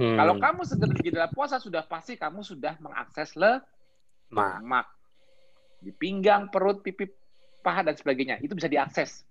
Hmm. 0.00 0.16
Kalau 0.16 0.34
kamu 0.40 0.60
seger 0.64 0.90
di 0.96 1.00
jendela 1.12 1.28
puasa, 1.28 1.60
sudah 1.60 1.84
pasti 1.84 2.16
kamu 2.16 2.40
sudah 2.40 2.80
mengakses 2.80 3.36
lemak. 3.36 4.88
Di 5.80 5.92
pinggang, 5.92 6.48
perut, 6.48 6.80
pipi, 6.80 7.04
paha, 7.60 7.86
dan 7.86 7.96
sebagainya. 7.96 8.40
Itu 8.40 8.56
bisa 8.56 8.66
diakses. 8.66 9.24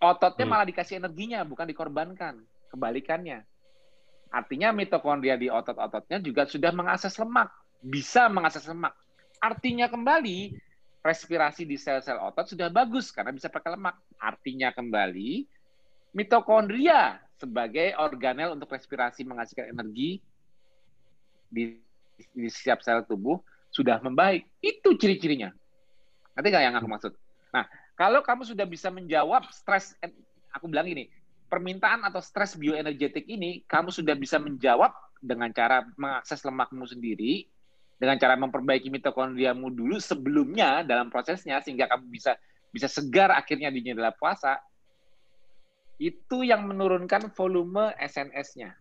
Ototnya 0.00 0.48
hmm. 0.48 0.52
malah 0.52 0.66
dikasih 0.68 1.00
energinya, 1.00 1.44
bukan 1.44 1.68
dikorbankan. 1.68 2.40
Kebalikannya. 2.72 3.44
Artinya 4.30 4.70
mitokondria 4.70 5.34
di 5.34 5.50
otot-ototnya 5.50 6.22
juga 6.22 6.46
sudah 6.46 6.70
mengakses 6.70 7.18
lemak, 7.18 7.50
bisa 7.82 8.30
mengakses 8.30 8.62
lemak. 8.70 8.94
Artinya 9.42 9.90
kembali 9.90 10.54
respirasi 11.00 11.64
di 11.64 11.80
sel-sel 11.80 12.20
otot 12.20 12.44
sudah 12.44 12.70
bagus 12.70 13.10
karena 13.10 13.34
bisa 13.34 13.50
pakai 13.50 13.74
lemak. 13.74 13.98
Artinya 14.22 14.70
kembali 14.70 15.48
mitokondria 16.14 17.18
sebagai 17.40 17.98
organel 17.98 18.54
untuk 18.54 18.70
respirasi 18.70 19.26
menghasilkan 19.26 19.74
energi 19.74 20.22
di, 21.50 21.80
di 22.30 22.48
setiap 22.52 22.86
sel 22.86 23.02
tubuh 23.02 23.42
sudah 23.74 23.98
membaik. 23.98 24.46
Itu 24.62 24.94
ciri-cirinya. 24.94 25.50
Nanti 26.38 26.46
nggak 26.54 26.64
yang 26.70 26.76
aku 26.78 26.86
maksud? 26.86 27.12
Nah, 27.50 27.66
kalau 27.98 28.22
kamu 28.22 28.46
sudah 28.46 28.66
bisa 28.66 28.88
menjawab 28.88 29.50
stres, 29.50 29.94
aku 30.54 30.70
bilang 30.70 30.86
ini, 30.86 31.10
permintaan 31.50 32.06
atau 32.06 32.22
stres 32.22 32.54
bioenergetik 32.54 33.26
ini, 33.26 33.66
kamu 33.66 33.90
sudah 33.90 34.14
bisa 34.14 34.38
menjawab 34.38 34.94
dengan 35.20 35.50
cara 35.52 35.84
mengakses 35.98 36.40
lemakmu 36.46 36.86
sendiri, 36.86 37.50
dengan 38.00 38.16
cara 38.16 38.38
memperbaiki 38.38 38.88
mitokondriamu 38.88 39.68
dulu 39.68 40.00
sebelumnya 40.00 40.86
dalam 40.86 41.12
prosesnya, 41.12 41.60
sehingga 41.60 41.90
kamu 41.90 42.08
bisa 42.08 42.38
bisa 42.70 42.86
segar 42.86 43.34
akhirnya 43.34 43.68
di 43.68 43.82
jendela 43.82 44.14
puasa, 44.14 44.62
itu 46.00 46.46
yang 46.46 46.64
menurunkan 46.64 47.28
volume 47.34 47.92
SNS-nya. 48.00 48.72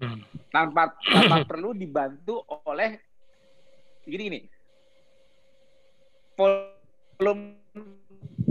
Hmm. 0.00 0.24
Tanpa, 0.48 0.96
tanpa 1.04 1.44
perlu 1.50 1.76
dibantu 1.76 2.40
oleh 2.64 2.96
gini 4.08 4.22
gini. 4.32 4.40
Volume 7.20 7.60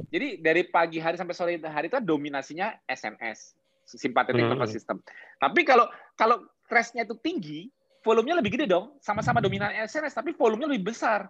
jadi 0.10 0.42
dari 0.42 0.62
pagi 0.66 0.98
hari 0.98 1.18
sampai 1.18 1.34
sore 1.38 1.58
hari 1.62 1.90
itu 1.90 1.98
dominasinya 2.02 2.74
SNS, 2.90 3.54
simpatetik 3.86 4.42
hmm. 4.42 4.58
nervous 4.58 4.74
system. 4.74 5.02
Tapi 5.38 5.62
kalau 5.62 5.86
kalau 6.18 6.42
stresnya 6.66 7.06
itu 7.06 7.14
tinggi, 7.22 7.70
volumenya 8.02 8.42
lebih 8.42 8.58
gede 8.58 8.66
dong. 8.70 8.98
Sama-sama 9.06 9.38
dominan 9.38 9.70
SNS, 9.70 10.18
tapi 10.18 10.34
volumenya 10.34 10.74
lebih 10.74 10.94
besar. 10.94 11.30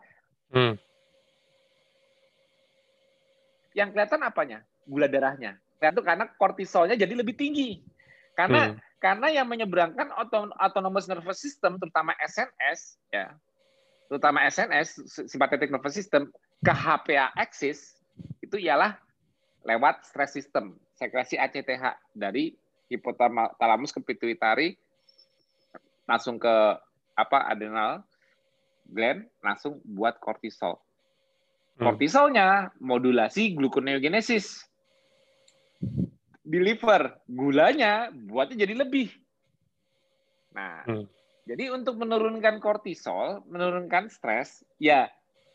Hmm. 0.56 0.80
Yang 3.76 3.90
kelihatan 3.96 4.22
apanya? 4.24 4.60
Gula 4.88 5.12
darahnya 5.12 5.60
itu 5.88 6.04
karena 6.04 6.28
kortisolnya 6.36 7.00
jadi 7.00 7.16
lebih 7.16 7.40
tinggi. 7.40 7.80
Karena 8.36 8.76
hmm. 8.76 9.00
karena 9.00 9.28
yang 9.32 9.48
menyeberangkan 9.48 10.12
autonomous 10.60 11.08
nervous 11.08 11.40
system 11.40 11.80
terutama 11.80 12.12
SNS 12.20 13.00
ya. 13.16 13.32
Terutama 14.12 14.44
SNS 14.44 15.08
sympathetic 15.32 15.72
nervous 15.72 15.96
system 15.96 16.28
ke 16.60 16.74
HPA 16.74 17.32
axis 17.40 17.96
itu 18.44 18.60
ialah 18.60 19.00
lewat 19.64 20.04
stress 20.08 20.36
system, 20.36 20.76
sekresi 20.96 21.40
ACTH 21.40 22.16
dari 22.16 22.56
hipotalamus 22.90 23.94
ke 23.94 24.02
pituitari 24.04 24.76
langsung 26.10 26.42
ke 26.42 26.56
apa 27.14 27.40
adrenal 27.46 28.02
gland 28.90 29.30
langsung 29.46 29.78
buat 29.86 30.18
kortisol. 30.18 30.82
Hmm. 31.78 31.94
Kortisolnya 31.94 32.74
modulasi 32.82 33.54
gluconeogenesis 33.54 34.66
di 36.42 36.58
liver, 36.58 37.14
gulanya 37.30 38.10
buatnya 38.10 38.66
jadi 38.66 38.82
lebih. 38.82 39.14
Nah, 40.58 40.82
hmm. 40.90 41.06
jadi 41.46 41.70
untuk 41.70 42.02
menurunkan 42.02 42.58
kortisol, 42.58 43.46
menurunkan 43.46 44.10
stres, 44.10 44.66
ya 44.82 45.08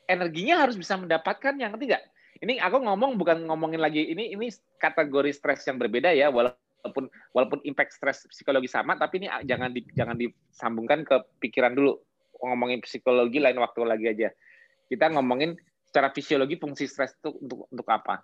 energinya 0.08 0.64
harus 0.64 0.76
bisa 0.76 0.96
mendapatkan 0.98 1.54
yang 1.56 1.74
ketiga. 1.78 2.00
Ini 2.42 2.60
aku 2.60 2.82
ngomong 2.82 3.16
bukan 3.16 3.46
ngomongin 3.46 3.80
lagi 3.80 4.04
ini 4.10 4.34
ini 4.34 4.50
kategori 4.76 5.30
stres 5.32 5.64
yang 5.64 5.78
berbeda 5.80 6.12
ya, 6.12 6.28
walaupun 6.28 7.08
walaupun 7.32 7.62
impact 7.64 7.96
stres 7.96 8.26
psikologi 8.28 8.68
sama, 8.68 8.98
tapi 8.98 9.24
ini 9.24 9.28
jangan 9.46 9.70
di, 9.72 9.80
jangan 9.94 10.16
disambungkan 10.18 11.06
ke 11.06 11.16
pikiran 11.40 11.72
dulu. 11.72 11.96
Ngomongin 12.44 12.84
psikologi 12.84 13.40
lain 13.40 13.56
waktu 13.56 13.80
lagi 13.88 14.06
aja. 14.10 14.28
Kita 14.90 15.08
ngomongin 15.16 15.56
secara 15.88 16.12
fisiologi 16.12 16.60
fungsi 16.60 16.84
stres 16.84 17.16
itu 17.16 17.32
untuk 17.40 17.70
untuk 17.70 17.86
apa? 17.88 18.20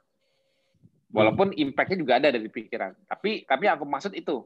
Walaupun 1.11 1.57
impact-nya 1.57 1.99
juga 1.99 2.13
ada 2.21 2.29
dari 2.35 2.51
pikiran. 2.51 2.93
Tapi 3.09 3.49
tapi 3.49 3.65
aku 3.71 3.89
maksud 3.89 4.13
itu. 4.13 4.45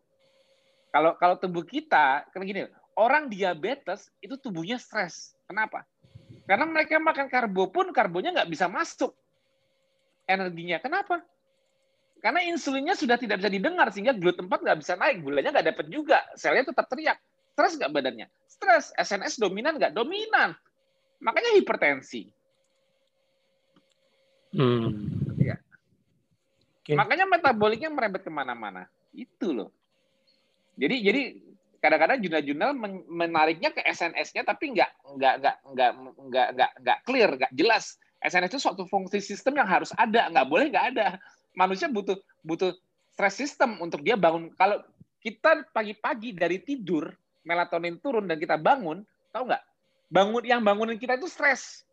Kalau 0.94 1.18
kalau 1.18 1.34
tubuh 1.34 1.66
kita, 1.66 2.22
karena 2.30 2.44
gini, 2.46 2.62
orang 2.94 3.26
diabetes 3.26 4.06
itu 4.22 4.38
tubuhnya 4.38 4.78
stres. 4.78 5.34
Kenapa? 5.50 5.82
Karena 6.44 6.68
mereka 6.68 7.00
makan 7.00 7.26
karbo 7.32 7.72
pun 7.72 7.88
karbonya 7.90 8.36
nggak 8.36 8.50
bisa 8.52 8.68
masuk 8.68 9.16
energinya. 10.28 10.76
Kenapa? 10.80 11.24
Karena 12.20 12.40
insulinnya 12.44 12.96
sudah 12.96 13.20
tidak 13.20 13.40
bisa 13.40 13.52
didengar 13.52 13.92
sehingga 13.92 14.16
gluten 14.16 14.48
4 14.48 14.64
nggak 14.64 14.78
bisa 14.80 14.96
naik, 14.96 15.20
gulanya 15.20 15.60
nggak 15.60 15.68
dapat 15.76 15.86
juga, 15.92 16.24
selnya 16.36 16.68
tetap 16.68 16.88
teriak. 16.88 17.20
Stres 17.52 17.76
nggak 17.76 17.92
badannya? 17.92 18.26
Stres. 18.48 18.90
SNS 18.96 19.40
dominan 19.40 19.76
nggak? 19.76 19.92
Dominan. 19.92 20.56
Makanya 21.20 21.56
hipertensi. 21.56 22.28
Hmm. 24.54 25.10
Okay. 26.84 27.00
Makanya 27.00 27.24
metaboliknya 27.24 27.88
merembet 27.88 28.20
ke 28.20 28.32
mana-mana. 28.32 28.84
Itu 29.16 29.56
loh. 29.56 29.70
Jadi 30.76 30.96
jadi 31.00 31.22
kadang-kadang 31.84 32.24
jurnal-jurnal 32.24 32.72
menariknya 33.12 33.68
ke 33.76 33.84
SNS-nya 33.84 34.48
tapi 34.48 34.72
nggak 34.72 34.88
nggak 35.20 35.34
nggak 35.44 35.56
nggak 35.76 35.92
nggak 36.16 36.48
nggak 36.56 36.70
nggak 36.80 36.98
clear, 37.04 37.30
nggak 37.36 37.52
jelas. 37.52 38.00
SNS 38.24 38.56
itu 38.56 38.60
suatu 38.64 38.88
fungsi 38.88 39.20
sistem 39.20 39.60
yang 39.60 39.68
harus 39.68 39.92
ada, 40.00 40.32
nggak 40.32 40.48
boleh 40.48 40.72
nggak 40.72 40.86
ada. 40.96 41.20
Manusia 41.52 41.92
butuh 41.92 42.16
butuh 42.40 42.72
stress 43.12 43.36
system 43.36 43.76
untuk 43.84 44.00
dia 44.00 44.16
bangun. 44.16 44.48
Kalau 44.56 44.80
kita 45.20 45.68
pagi-pagi 45.76 46.32
dari 46.32 46.64
tidur 46.64 47.12
melatonin 47.44 48.00
turun 48.00 48.24
dan 48.24 48.40
kita 48.40 48.56
bangun, 48.56 49.04
tahu 49.28 49.44
nggak? 49.52 49.62
Bangun 50.08 50.42
yang 50.48 50.64
bangunin 50.64 50.96
kita 50.96 51.20
itu 51.20 51.28
stres. 51.28 51.84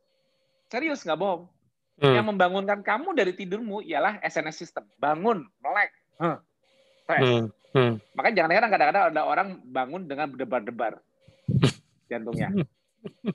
Serius 0.72 1.04
nggak 1.04 1.20
bohong. 1.20 1.52
Hmm. 2.00 2.16
Yang 2.16 2.26
membangunkan 2.32 2.80
kamu 2.80 3.12
dari 3.12 3.36
tidurmu 3.36 3.84
ialah 3.84 4.24
SNS 4.24 4.56
system. 4.56 4.88
Bangun, 4.98 5.44
melek, 5.60 5.92
huh, 6.18 6.39
Hmm. 7.20 7.45
Hmm. 7.72 7.93
Makanya 8.16 8.36
jangan 8.43 8.51
heran 8.51 8.70
kadang-kadang 8.72 9.03
ada 9.16 9.22
orang 9.24 9.47
bangun 9.64 10.03
dengan 10.07 10.28
berdebar-debar 10.32 10.99
jantungnya. 12.12 12.51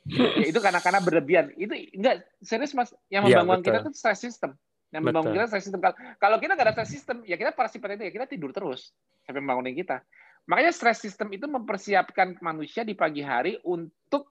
ya, 0.06 0.46
itu 0.46 0.58
karena 0.60 0.80
karena 0.80 1.00
berlebihan. 1.00 1.50
Itu 1.56 1.72
enggak 1.72 2.24
serius 2.44 2.76
Mas, 2.76 2.92
yang 3.08 3.26
iya, 3.26 3.42
membangun 3.42 3.64
ya, 3.64 3.66
kita 3.66 3.78
itu 3.88 3.90
stress 3.96 4.20
system. 4.20 4.52
Yang 4.92 5.02
betul. 5.02 5.08
membangun 5.12 5.32
kita 5.40 5.46
stress 5.48 5.64
system. 5.64 5.80
Kalau 6.20 6.36
kita 6.36 6.52
nggak 6.52 6.66
ada 6.68 6.74
stress 6.76 6.92
system, 6.92 7.16
ya 7.24 7.36
kita 7.40 7.50
parasimpatetik 7.56 8.06
ya 8.08 8.12
kita 8.12 8.26
tidur 8.28 8.52
terus 8.52 8.92
sampai 9.24 9.40
membangunin 9.40 9.74
kita. 9.74 10.04
Makanya 10.46 10.70
stress 10.70 11.02
system 11.02 11.32
itu 11.34 11.50
mempersiapkan 11.50 12.38
manusia 12.38 12.86
di 12.86 12.94
pagi 12.94 13.24
hari 13.24 13.58
untuk 13.66 14.30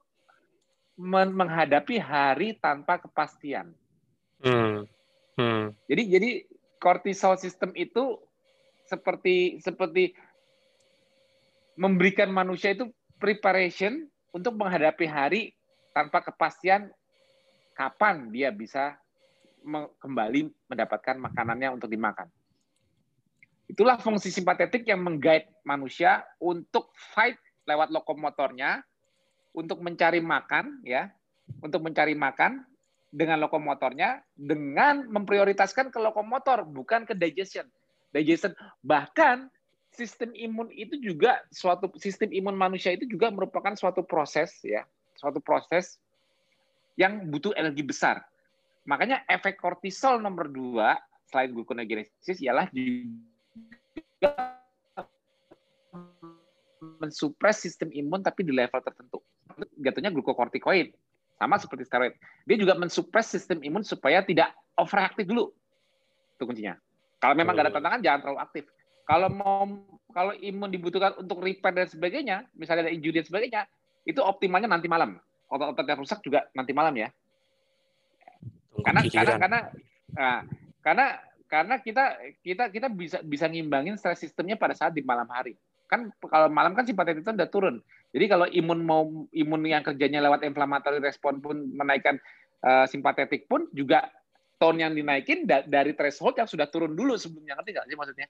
menghadapi 0.95 1.99
hari 1.99 2.55
tanpa 2.55 3.03
kepastian. 3.03 3.75
Hmm. 4.39 4.87
Hmm. 5.35 5.75
Jadi 5.91 6.03
jadi 6.07 6.29
kortisol 6.79 7.35
sistem 7.35 7.75
itu 7.75 8.15
seperti 8.85 9.59
seperti 9.61 10.13
memberikan 11.75 12.31
manusia 12.31 12.71
itu 12.71 12.87
preparation 13.19 14.07
untuk 14.31 14.55
menghadapi 14.55 15.05
hari 15.07 15.41
tanpa 15.91 16.23
kepastian 16.23 16.91
kapan 17.75 18.31
dia 18.31 18.51
bisa 18.51 18.95
kembali 19.99 20.51
mendapatkan 20.69 21.17
makanannya 21.17 21.73
untuk 21.73 21.89
dimakan. 21.89 22.29
Itulah 23.65 23.97
fungsi 23.97 24.29
simpatetik 24.29 24.85
yang 24.85 25.01
menggait 25.01 25.49
manusia 25.65 26.21
untuk 26.37 26.93
fight 26.93 27.35
lewat 27.65 27.89
lokomotornya, 27.89 28.85
untuk 29.57 29.81
mencari 29.81 30.21
makan, 30.21 30.85
ya, 30.85 31.09
untuk 31.65 31.81
mencari 31.81 32.13
makan, 32.13 32.61
dengan 33.15 33.39
lokomotornya 33.39 34.19
dengan 34.35 35.07
memprioritaskan 35.07 35.87
ke 35.87 35.99
lokomotor 36.03 36.67
bukan 36.67 37.07
ke 37.07 37.15
digestion. 37.15 37.63
Digestion 38.13 38.53
bahkan 38.85 39.49
sistem 39.95 40.35
imun 40.35 40.67
itu 40.75 40.99
juga 40.99 41.39
suatu 41.55 41.87
sistem 41.95 42.29
imun 42.35 42.55
manusia 42.59 42.91
itu 42.91 43.07
juga 43.07 43.31
merupakan 43.31 43.71
suatu 43.79 44.03
proses 44.03 44.51
ya, 44.61 44.83
suatu 45.15 45.39
proses 45.39 45.97
yang 46.99 47.31
butuh 47.31 47.55
energi 47.55 47.83
besar. 47.83 48.23
Makanya 48.85 49.23
efek 49.31 49.57
kortisol 49.57 50.19
nomor 50.21 50.51
dua 50.51 50.99
selain 51.31 51.51
gluconeogenesis 51.51 52.37
ialah 52.43 52.69
juga 52.69 54.31
mensupres 57.01 57.57
sistem 57.59 57.89
imun 57.91 58.21
tapi 58.21 58.45
di 58.45 58.53
level 58.53 58.79
tertentu. 58.83 59.19
Jatuhnya 59.79 60.11
glukokortikoid 60.13 60.93
sama 61.39 61.59
seperti 61.59 61.83
steroid. 61.87 62.13
Dia 62.47 62.57
juga 62.59 62.77
mensupres 62.77 63.27
sistem 63.27 63.59
imun 63.63 63.83
supaya 63.83 64.23
tidak 64.23 64.53
overaktif 64.79 65.27
dulu. 65.27 65.51
Itu 66.35 66.43
kuncinya. 66.47 66.75
Kalau 67.19 67.33
memang 67.33 67.55
nggak 67.55 67.65
ada 67.69 67.73
tantangan, 67.73 67.99
jangan 68.03 68.19
terlalu 68.21 68.39
aktif. 68.43 68.63
Kalau 69.05 69.29
mau 69.29 69.65
kalau 70.15 70.33
imun 70.39 70.71
dibutuhkan 70.71 71.13
untuk 71.19 71.43
repair 71.43 71.75
dan 71.75 71.87
sebagainya, 71.91 72.37
misalnya 72.55 72.87
ada 72.87 72.93
injury 72.93 73.19
dan 73.19 73.27
sebagainya, 73.27 73.61
itu 74.07 74.23
optimalnya 74.23 74.71
nanti 74.71 74.87
malam. 74.87 75.19
Otot-otot 75.51 75.85
yang 75.85 75.99
rusak 75.99 76.19
juga 76.25 76.47
nanti 76.55 76.71
malam 76.71 76.95
ya. 76.95 77.09
Karena 78.81 79.01
karena 79.07 79.33
karena 79.39 79.59
nah, 80.15 80.39
karena 80.81 81.05
karena 81.45 81.75
kita 81.79 82.03
kita 82.41 82.63
kita 82.73 82.87
bisa 82.89 83.17
bisa 83.21 83.45
ngimbangin 83.45 83.95
stres 83.95 84.23
sistemnya 84.23 84.57
pada 84.57 84.73
saat 84.73 84.91
di 84.95 85.05
malam 85.05 85.27
hari. 85.29 85.55
kan 85.85 86.09
kalau 86.17 86.49
malam 86.49 86.73
kan 86.73 86.81
simpatetik 86.81 87.21
itu 87.21 87.29
udah 87.29 87.45
turun. 87.45 87.77
Jadi 88.09 88.25
kalau 88.25 88.49
imun 88.49 88.81
mau 88.81 89.05
imun 89.29 89.61
yang 89.69 89.85
kerjanya 89.85 90.17
lewat 90.17 90.41
inflamatory 90.41 90.97
respon 90.97 91.37
pun 91.45 91.61
menaikkan 91.77 92.17
uh, 92.65 92.89
simpatetik 92.89 93.45
pun 93.45 93.69
juga 93.69 94.09
tone 94.55 94.79
yang 94.79 94.93
dinaikin 94.95 95.43
da 95.43 95.63
dari 95.67 95.91
threshold 95.91 96.39
yang 96.39 96.47
sudah 96.47 96.67
turun 96.71 96.95
dulu 96.95 97.19
sebelumnya 97.19 97.59
ngerti 97.59 97.71
nggak 97.75 97.85
sih 97.87 97.97
maksudnya? 97.97 98.27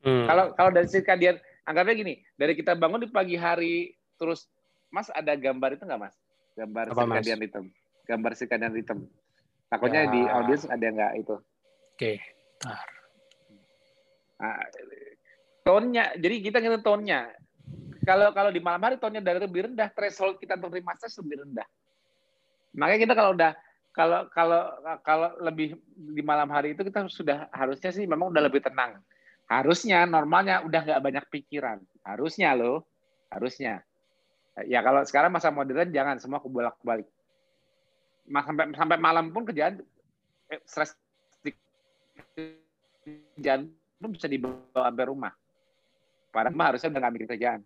Hmm. 0.00 0.26
Kalau 0.26 0.44
kalau 0.56 0.70
dari 0.72 0.86
circadian 0.88 1.36
anggapnya 1.68 1.94
gini, 1.98 2.14
dari 2.38 2.52
kita 2.56 2.72
bangun 2.78 3.04
di 3.04 3.08
pagi 3.10 3.36
hari 3.36 3.92
terus 4.16 4.48
Mas 4.90 5.06
ada 5.14 5.34
gambar 5.38 5.78
itu 5.78 5.84
nggak 5.86 6.00
Mas? 6.00 6.14
Gambar 6.58 6.84
Apa, 6.90 7.02
circadian 7.06 7.38
mas? 7.38 7.42
rhythm. 7.46 7.64
Gambar 8.06 8.32
circadian 8.34 8.72
rhythm. 8.74 8.98
Takutnya 9.70 10.02
ya. 10.06 10.10
di 10.10 10.20
audience 10.26 10.64
ada 10.66 10.86
nggak 10.86 11.12
itu? 11.22 11.36
Oke. 11.38 11.94
Okay. 11.94 12.16
Nah, 14.40 14.56
tone-nya, 15.62 16.04
jadi 16.18 16.36
kita 16.42 16.58
ngerti 16.58 16.82
tone-nya. 16.82 17.30
Kalau 18.02 18.32
kalau 18.34 18.50
di 18.50 18.58
malam 18.58 18.82
hari 18.82 18.96
tone-nya 18.98 19.22
dari 19.22 19.38
lebih 19.38 19.70
rendah, 19.70 19.92
threshold 19.94 20.40
kita 20.42 20.58
untuk 20.58 20.74
terima 20.74 20.96
stres 20.98 21.20
lebih 21.22 21.44
rendah. 21.46 21.68
Makanya 22.74 23.00
kita 23.06 23.14
kalau 23.14 23.30
udah 23.36 23.52
kalau 23.90 24.30
kalau 24.30 24.62
kalau 25.02 25.34
lebih 25.42 25.74
di 25.94 26.22
malam 26.22 26.46
hari 26.50 26.78
itu 26.78 26.86
kita 26.86 27.10
sudah 27.10 27.50
harusnya 27.50 27.90
sih 27.90 28.06
memang 28.06 28.30
udah 28.30 28.42
lebih 28.46 28.62
tenang. 28.62 29.02
Harusnya 29.50 30.06
normalnya 30.06 30.62
udah 30.62 30.80
nggak 30.86 31.02
banyak 31.02 31.24
pikiran. 31.26 31.82
Harusnya 32.06 32.54
loh, 32.54 32.86
harusnya. 33.34 33.82
Ya 34.66 34.78
kalau 34.86 35.02
sekarang 35.02 35.34
masa 35.34 35.50
modern 35.50 35.90
jangan 35.90 36.22
semua 36.22 36.38
kebolak-balik. 36.38 37.06
Sampai 38.30 38.70
sampai 38.78 38.98
malam 39.02 39.34
pun 39.34 39.42
kerjaan 39.42 39.82
eh, 40.54 40.62
stres 40.62 40.94
jangan 43.42 43.66
lu 44.00 44.06
bisa 44.14 44.30
dibawa 44.30 44.86
sampai 44.86 45.06
rumah. 45.10 45.32
Padahal 46.30 46.54
mah 46.54 46.66
harusnya 46.70 46.94
udah 46.94 47.00
nggak 47.02 47.14
mikir 47.18 47.28
kerjaan. 47.34 47.60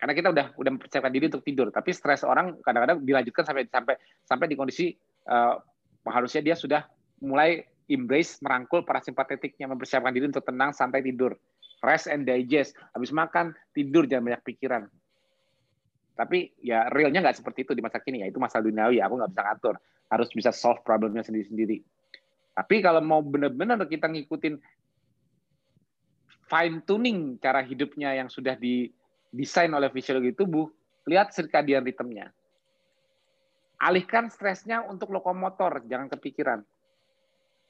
Karena 0.00 0.16
kita 0.16 0.32
udah 0.32 0.46
udah 0.56 0.70
mempersiapkan 0.80 1.12
diri 1.12 1.28
untuk 1.28 1.44
tidur, 1.44 1.68
tapi 1.68 1.92
stres 1.92 2.24
orang 2.24 2.56
kadang-kadang 2.64 3.04
dilanjutkan 3.04 3.44
sampai 3.44 3.68
sampai 3.68 3.94
sampai 4.24 4.46
di 4.48 4.56
kondisi 4.56 4.96
uh, 5.28 5.60
harusnya 6.08 6.40
dia 6.40 6.56
sudah 6.56 6.88
mulai 7.20 7.60
embrace 7.84 8.40
merangkul 8.40 8.80
parasimpatetiknya 8.88 9.68
mempersiapkan 9.68 10.08
diri 10.16 10.32
untuk 10.32 10.40
tenang 10.40 10.72
sampai 10.72 11.04
tidur. 11.04 11.36
Rest 11.84 12.08
and 12.08 12.24
digest. 12.24 12.76
Habis 12.96 13.12
makan, 13.12 13.52
tidur 13.76 14.08
jangan 14.08 14.32
banyak 14.32 14.42
pikiran. 14.44 14.82
Tapi 16.16 16.52
ya 16.64 16.88
realnya 16.92 17.20
nggak 17.20 17.40
seperti 17.40 17.68
itu 17.68 17.72
di 17.76 17.84
masa 17.84 18.00
kini 18.00 18.24
ya. 18.24 18.28
Itu 18.32 18.40
masalah 18.40 18.64
duniawi, 18.68 19.04
aku 19.04 19.20
nggak 19.20 19.30
bisa 19.36 19.42
ngatur. 19.44 19.74
Harus 20.08 20.28
bisa 20.32 20.50
solve 20.52 20.80
problemnya 20.80 21.24
sendiri-sendiri. 21.24 21.80
Tapi 22.56 22.76
kalau 22.80 23.00
mau 23.04 23.20
benar-benar 23.20 23.80
kita 23.84 24.08
ngikutin 24.08 24.60
fine 26.50 26.76
tuning 26.84 27.38
cara 27.40 27.62
hidupnya 27.64 28.16
yang 28.16 28.28
sudah 28.28 28.58
didesain 29.30 29.70
oleh 29.70 29.88
fisiologi 29.94 30.34
tubuh, 30.34 30.66
lihat 31.06 31.30
circadian 31.30 31.86
ritmenya. 31.86 32.30
Alihkan 33.80 34.28
stresnya 34.28 34.84
untuk 34.84 35.08
lokomotor, 35.14 35.86
jangan 35.88 36.10
kepikiran. 36.12 36.60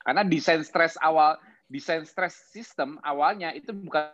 Karena 0.00 0.26
desain 0.26 0.64
stres 0.64 0.98
awal, 0.98 1.38
desain 1.70 2.02
stres 2.02 2.34
sistem 2.50 2.98
awalnya 3.04 3.54
itu 3.54 3.70
bukan 3.70 4.10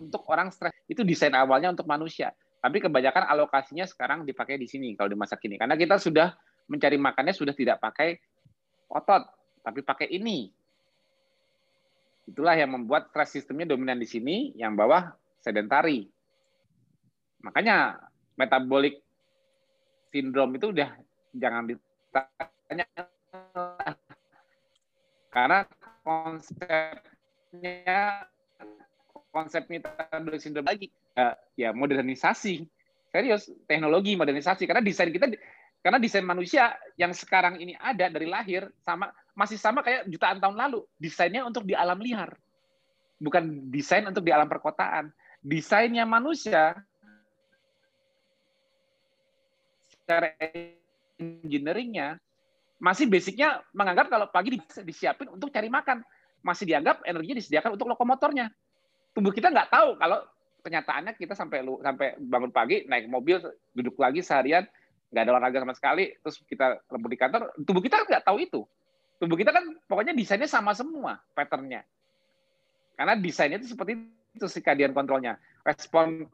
untuk 0.00 0.22
orang 0.30 0.50
stres, 0.50 0.72
itu 0.88 1.04
desain 1.04 1.34
awalnya 1.36 1.70
untuk 1.70 1.86
manusia. 1.86 2.32
Tapi 2.62 2.78
kebanyakan 2.78 3.26
alokasinya 3.26 3.82
sekarang 3.84 4.22
dipakai 4.22 4.54
di 4.54 4.70
sini 4.70 4.94
kalau 4.94 5.10
di 5.10 5.18
masa 5.18 5.34
kini. 5.34 5.58
Karena 5.58 5.74
kita 5.74 5.98
sudah 5.98 6.30
mencari 6.70 6.94
makannya 6.94 7.34
sudah 7.34 7.54
tidak 7.58 7.82
pakai 7.82 8.14
otot, 8.86 9.26
tapi 9.66 9.82
pakai 9.82 10.06
ini. 10.14 10.61
Itulah 12.26 12.54
yang 12.54 12.70
membuat 12.70 13.10
stress 13.10 13.34
sistemnya 13.34 13.74
dominan 13.74 13.98
di 13.98 14.06
sini, 14.06 14.54
yang 14.54 14.78
bawah 14.78 15.10
sedentari. 15.42 16.06
Makanya 17.42 17.98
metabolic 18.38 19.02
syndrome 20.14 20.54
itu 20.56 20.70
udah 20.70 20.94
jangan 21.34 21.66
ditanya 21.66 22.86
karena 25.32 25.64
konsepnya 26.04 26.68
konsep 29.32 29.64
metabolic 29.72 30.38
syndrome 30.44 30.68
lagi 30.68 30.92
ya, 31.16 31.34
ya 31.56 31.70
modernisasi. 31.72 32.68
Serius 33.12 33.48
teknologi 33.64 34.12
modernisasi. 34.16 34.68
Karena 34.68 34.84
desain 34.84 35.08
kita 35.08 35.32
karena 35.82 35.98
desain 35.98 36.22
manusia 36.22 36.76
yang 36.94 37.10
sekarang 37.16 37.58
ini 37.58 37.74
ada 37.74 38.06
dari 38.12 38.28
lahir 38.28 38.70
sama 38.86 39.10
masih 39.32 39.56
sama 39.56 39.80
kayak 39.80 40.08
jutaan 40.08 40.38
tahun 40.38 40.56
lalu. 40.56 40.84
Desainnya 41.00 41.44
untuk 41.44 41.64
di 41.64 41.72
alam 41.72 41.98
liar. 42.00 42.36
Bukan 43.22 43.70
desain 43.72 44.04
untuk 44.04 44.24
di 44.26 44.32
alam 44.34 44.48
perkotaan. 44.50 45.12
Desainnya 45.42 46.06
manusia 46.06 46.78
secara 49.88 50.34
engineeringnya 51.18 52.18
masih 52.82 53.06
basicnya 53.06 53.62
menganggap 53.70 54.10
kalau 54.10 54.26
pagi 54.26 54.58
disiapin 54.82 55.30
untuk 55.30 55.48
cari 55.54 55.70
makan. 55.70 56.02
Masih 56.42 56.66
dianggap 56.66 57.06
energinya 57.06 57.38
disediakan 57.38 57.78
untuk 57.78 57.86
lokomotornya. 57.94 58.50
Tubuh 59.14 59.30
kita 59.30 59.54
nggak 59.54 59.70
tahu 59.70 59.94
kalau 59.96 60.18
kenyataannya 60.62 61.12
kita 61.18 61.34
sampai 61.34 61.62
sampai 61.62 62.18
bangun 62.18 62.50
pagi 62.50 62.86
naik 62.86 63.06
mobil 63.06 63.38
duduk 63.74 63.98
lagi 63.98 64.22
seharian 64.22 64.66
nggak 65.12 65.22
ada 65.28 65.32
olahraga 65.36 65.58
sama 65.60 65.74
sekali, 65.76 66.16
terus 66.24 66.40
kita 66.48 66.80
lembur 66.88 67.12
di 67.12 67.20
kantor, 67.20 67.52
tubuh 67.68 67.84
kita 67.84 68.00
nggak 68.08 68.24
tahu 68.24 68.40
itu. 68.40 68.64
Tubuh 69.22 69.38
kita 69.38 69.54
kan 69.54 69.62
pokoknya 69.86 70.18
desainnya 70.18 70.50
sama 70.50 70.74
semua 70.74 71.22
patternnya. 71.30 71.86
Karena 72.98 73.14
desainnya 73.14 73.62
itu 73.62 73.70
seperti 73.70 74.02
itu 74.34 74.46
kadian 74.58 74.90
kontrolnya. 74.90 75.38
Respon 75.62 76.26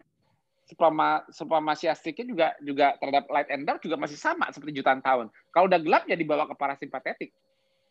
supama 0.65 1.21
supremasiastiknya 1.29 2.25
juga 2.25 2.47
juga 2.65 2.97
terhadap 2.97 3.29
light 3.29 3.53
and 3.53 3.69
dark 3.69 3.85
juga 3.85 4.01
masih 4.01 4.17
sama 4.17 4.49
seperti 4.57 4.81
jutaan 4.81 5.05
tahun. 5.05 5.29
Kalau 5.53 5.69
udah 5.69 5.77
gelap 5.85 6.09
ya 6.09 6.17
dibawa 6.17 6.49
ke 6.49 6.57
parasimpatetik. 6.57 7.29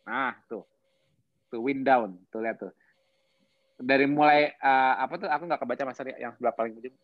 Nah, 0.10 0.34
tuh. 0.50 0.66
Tuh 1.54 1.62
wind 1.62 1.86
down, 1.86 2.18
tuh 2.34 2.42
lihat 2.42 2.58
tuh. 2.58 2.74
Dari 3.78 4.10
mulai 4.10 4.58
uh, 4.58 5.06
apa 5.06 5.14
tuh 5.22 5.30
aku 5.30 5.46
nggak 5.46 5.62
kebaca 5.62 5.84
mas 5.86 6.02
yang 6.18 6.34
sebelah 6.34 6.58
paling 6.58 6.74
ujung 6.82 6.98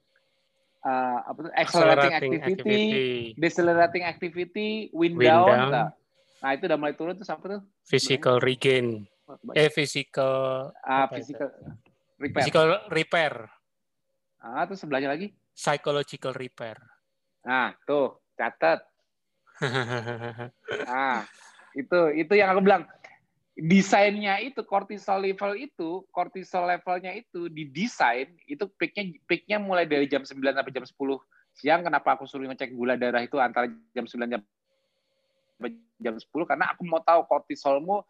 uh, 0.82 1.20
apa 1.30 1.40
tuh 1.46 1.52
accelerating, 1.54 2.10
accelerating 2.10 2.42
activity, 2.42 2.54
activity, 2.58 3.06
decelerating 3.38 4.04
activity, 4.04 4.70
wind, 4.90 5.14
wind 5.14 5.30
down. 5.30 5.70
down. 5.70 5.90
Nah, 6.44 6.52
itu 6.52 6.68
udah 6.68 6.76
mulai 6.76 6.96
turun 7.00 7.16
tuh 7.16 7.24
apa 7.32 7.46
tuh? 7.48 7.62
Physical 7.88 8.44
regain. 8.44 9.08
Oh, 9.24 9.40
eh 9.56 9.72
physical 9.72 10.68
ah 10.84 11.08
physical 11.08 11.48
repair. 12.20 12.44
Physical 12.44 12.66
repair. 12.92 13.34
Ah, 14.44 14.68
terus 14.68 14.84
sebelahnya 14.84 15.16
lagi? 15.16 15.32
Psychological 15.56 16.36
repair. 16.36 16.76
Nah, 17.48 17.72
tuh 17.88 18.20
catat. 18.36 18.84
nah, 20.84 21.24
itu 21.82 22.00
itu 22.20 22.34
yang 22.36 22.52
aku 22.52 22.62
bilang 22.68 22.84
desainnya 23.54 24.42
itu 24.42 24.66
kortisol 24.66 25.22
level 25.22 25.54
itu 25.54 26.02
kortisol 26.10 26.66
levelnya 26.66 27.14
itu 27.14 27.46
didesain 27.54 28.34
itu 28.50 28.66
peaknya 28.82 29.14
peaknya 29.30 29.58
mulai 29.62 29.86
dari 29.86 30.10
jam 30.10 30.26
9 30.26 30.34
sampai 30.42 30.74
jam 30.74 30.86
10 30.86 30.98
siang 31.54 31.86
kenapa 31.86 32.18
aku 32.18 32.26
suruh 32.26 32.50
ngecek 32.50 32.74
gula 32.74 32.98
darah 32.98 33.22
itu 33.22 33.38
antara 33.38 33.70
jam 33.94 34.10
9 34.10 34.26
jam 34.26 34.42
jam 36.00 36.16
10 36.18 36.28
karena 36.50 36.72
aku 36.74 36.82
mau 36.88 37.00
tahu 37.00 37.28
kortisolmu 37.28 38.04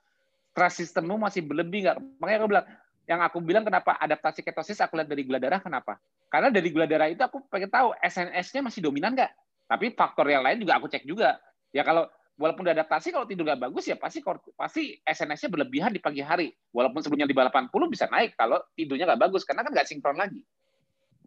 stres 0.54 0.74
sistemmu 0.80 1.18
masih 1.18 1.42
berlebih 1.42 1.90
nggak 1.90 1.98
makanya 2.22 2.38
aku 2.40 2.48
bilang 2.50 2.66
yang 3.04 3.20
aku 3.20 3.38
bilang 3.44 3.64
kenapa 3.68 4.00
adaptasi 4.00 4.46
ketosis 4.46 4.80
aku 4.80 4.96
lihat 4.96 5.10
dari 5.10 5.28
gula 5.28 5.42
darah 5.42 5.60
kenapa 5.60 6.00
karena 6.32 6.54
dari 6.54 6.70
gula 6.72 6.88
darah 6.88 7.10
itu 7.12 7.20
aku 7.20 7.44
pengen 7.52 7.68
tahu 7.68 7.92
SNS-nya 8.00 8.62
masih 8.64 8.80
dominan 8.80 9.12
nggak 9.18 9.32
tapi 9.68 9.92
faktor 9.92 10.30
yang 10.30 10.46
lain 10.46 10.62
juga 10.62 10.80
aku 10.80 10.88
cek 10.88 11.04
juga 11.04 11.42
ya 11.74 11.82
kalau 11.82 12.08
walaupun 12.38 12.66
udah 12.66 12.74
adaptasi 12.74 13.14
kalau 13.14 13.30
tidur 13.30 13.46
nggak 13.46 13.62
bagus 13.70 13.86
ya 13.86 13.98
pasti 13.98 14.26
pasti 14.58 14.98
SNS-nya 15.06 15.50
berlebihan 15.54 15.92
di 15.94 16.02
pagi 16.02 16.22
hari. 16.26 16.50
Walaupun 16.74 17.06
sebelumnya 17.06 17.30
di 17.30 17.36
80 17.38 17.70
bisa 17.94 18.10
naik 18.10 18.34
kalau 18.34 18.58
tidurnya 18.74 19.14
nggak 19.14 19.22
bagus 19.30 19.46
karena 19.46 19.62
kan 19.62 19.72
nggak 19.74 19.88
sinkron 19.88 20.18
lagi. 20.18 20.42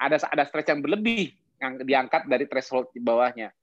Ada 0.03 0.29
ada 0.29 0.45
stres 0.45 0.67
yang 0.67 0.83
berlebih 0.83 1.33
yang 1.63 1.81
diangkat 1.81 2.29
dari 2.29 2.45
threshold 2.51 2.91
di 2.93 3.01
bawahnya. 3.01 3.55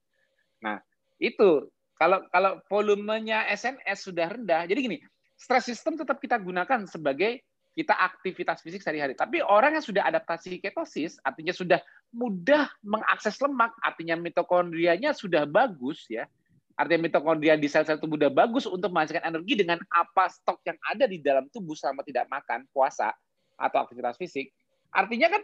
Nah, 0.64 0.80
itu 1.20 1.68
kalau 1.94 2.22
kalau 2.30 2.58
volumenya 2.66 3.46
SNS 3.50 4.06
sudah 4.10 4.34
rendah, 4.34 4.66
jadi 4.66 4.78
gini, 4.78 4.98
stres 5.38 5.70
sistem 5.70 5.94
tetap 5.94 6.18
kita 6.18 6.38
gunakan 6.38 6.86
sebagai 6.90 7.42
kita 7.74 7.94
aktivitas 7.94 8.62
fisik 8.62 8.82
sehari-hari. 8.82 9.18
Tapi 9.18 9.42
orang 9.42 9.78
yang 9.78 9.84
sudah 9.84 10.06
adaptasi 10.06 10.62
ketosis, 10.62 11.18
artinya 11.26 11.50
sudah 11.50 11.82
mudah 12.14 12.70
mengakses 12.86 13.34
lemak, 13.42 13.74
artinya 13.82 14.14
mitokondrianya 14.14 15.10
sudah 15.10 15.42
bagus 15.42 16.06
ya, 16.06 16.30
Artinya 16.74 17.06
mitokondria 17.06 17.54
di 17.54 17.70
sel-sel 17.70 18.02
tubuh 18.02 18.18
udah 18.18 18.34
bagus 18.34 18.66
untuk 18.66 18.90
menghasilkan 18.90 19.22
energi 19.30 19.54
dengan 19.54 19.78
apa 19.94 20.26
stok 20.26 20.58
yang 20.66 20.78
ada 20.90 21.06
di 21.06 21.22
dalam 21.22 21.46
tubuh 21.54 21.78
selama 21.78 22.02
tidak 22.02 22.26
makan, 22.26 22.66
puasa, 22.74 23.14
atau 23.54 23.78
aktivitas 23.86 24.18
fisik. 24.18 24.50
Artinya 24.90 25.38
kan 25.38 25.42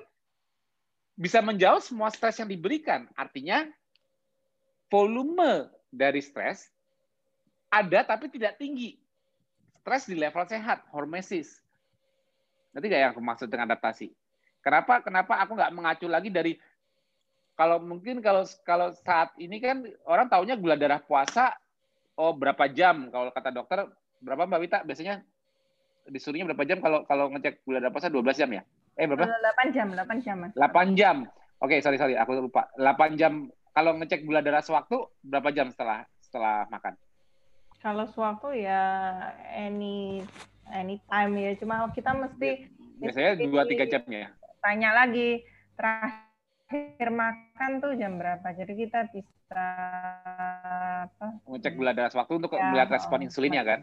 bisa 1.14 1.38
menjauh 1.38 1.78
semua 1.78 2.10
stres 2.10 2.42
yang 2.42 2.50
diberikan. 2.50 3.06
Artinya 3.14 3.62
volume 4.90 5.70
dari 5.90 6.22
stres 6.22 6.70
ada 7.70 8.02
tapi 8.02 8.26
tidak 8.26 8.58
tinggi. 8.58 8.98
Stres 9.80 10.10
di 10.10 10.18
level 10.18 10.42
sehat, 10.50 10.82
hormesis. 10.90 11.62
Nanti 12.74 12.90
nggak 12.90 13.00
yang 13.00 13.12
aku 13.14 13.22
maksud 13.22 13.46
dengan 13.46 13.70
adaptasi? 13.70 14.10
Kenapa 14.60 15.00
kenapa 15.00 15.38
aku 15.40 15.56
nggak 15.56 15.72
mengacu 15.72 16.06
lagi 16.10 16.28
dari 16.28 16.52
kalau 17.56 17.80
mungkin 17.80 18.20
kalau 18.20 18.44
kalau 18.66 18.92
saat 19.06 19.32
ini 19.40 19.56
kan 19.62 19.86
orang 20.04 20.28
taunya 20.28 20.56
gula 20.58 20.76
darah 20.76 21.00
puasa 21.00 21.56
oh 22.16 22.32
berapa 22.36 22.68
jam 22.68 23.08
kalau 23.08 23.32
kata 23.32 23.50
dokter 23.52 23.88
berapa 24.20 24.44
Mbak 24.44 24.60
Wita 24.60 24.78
biasanya 24.84 25.24
disuruhnya 26.08 26.48
berapa 26.52 26.64
jam 26.68 26.78
kalau 26.84 27.04
kalau 27.08 27.32
ngecek 27.32 27.64
gula 27.64 27.80
darah 27.80 27.94
puasa 27.94 28.12
12 28.12 28.36
jam 28.36 28.50
ya? 28.52 28.62
Eh 28.98 29.06
berapa? 29.08 29.24
8 29.24 29.76
jam, 29.76 29.86
8 29.94 30.24
jam. 30.26 30.36
Mas. 30.44 30.52
8 30.58 30.98
jam. 30.98 31.16
Oke, 31.60 31.76
okay, 31.76 31.78
sorry 31.80 31.96
sorry 31.96 32.14
aku 32.20 32.36
lupa. 32.36 32.68
8 32.76 33.16
jam 33.16 33.48
kalau 33.80 33.96
ngecek 33.96 34.28
gula 34.28 34.44
darah 34.44 34.60
sewaktu 34.60 35.08
berapa 35.24 35.48
jam 35.56 35.72
setelah 35.72 36.04
setelah 36.20 36.68
makan? 36.68 37.00
Kalau 37.80 38.04
sewaktu 38.12 38.68
ya 38.68 38.84
any 39.56 40.20
any 40.68 41.00
time 41.08 41.32
ya. 41.40 41.56
Cuma 41.56 41.88
kita 41.96 42.12
mesti 42.12 42.68
biasanya 43.00 43.40
dua 43.40 43.64
tiga 43.64 43.88
jamnya. 43.88 44.36
Tanya 44.60 44.92
lagi 44.92 45.40
terakhir 45.80 47.08
makan 47.08 47.70
tuh 47.80 47.96
jam 47.96 48.20
berapa. 48.20 48.52
Jadi 48.52 48.72
kita 48.84 49.08
bisa 49.16 49.64
apa? 51.08 51.40
Ngecek 51.48 51.72
gula 51.72 51.96
darah 51.96 52.12
sewaktu 52.12 52.36
untuk 52.36 52.52
ya, 52.52 52.68
melihat 52.68 52.92
respon 52.92 53.24
insulinnya 53.24 53.64
kan. 53.64 53.80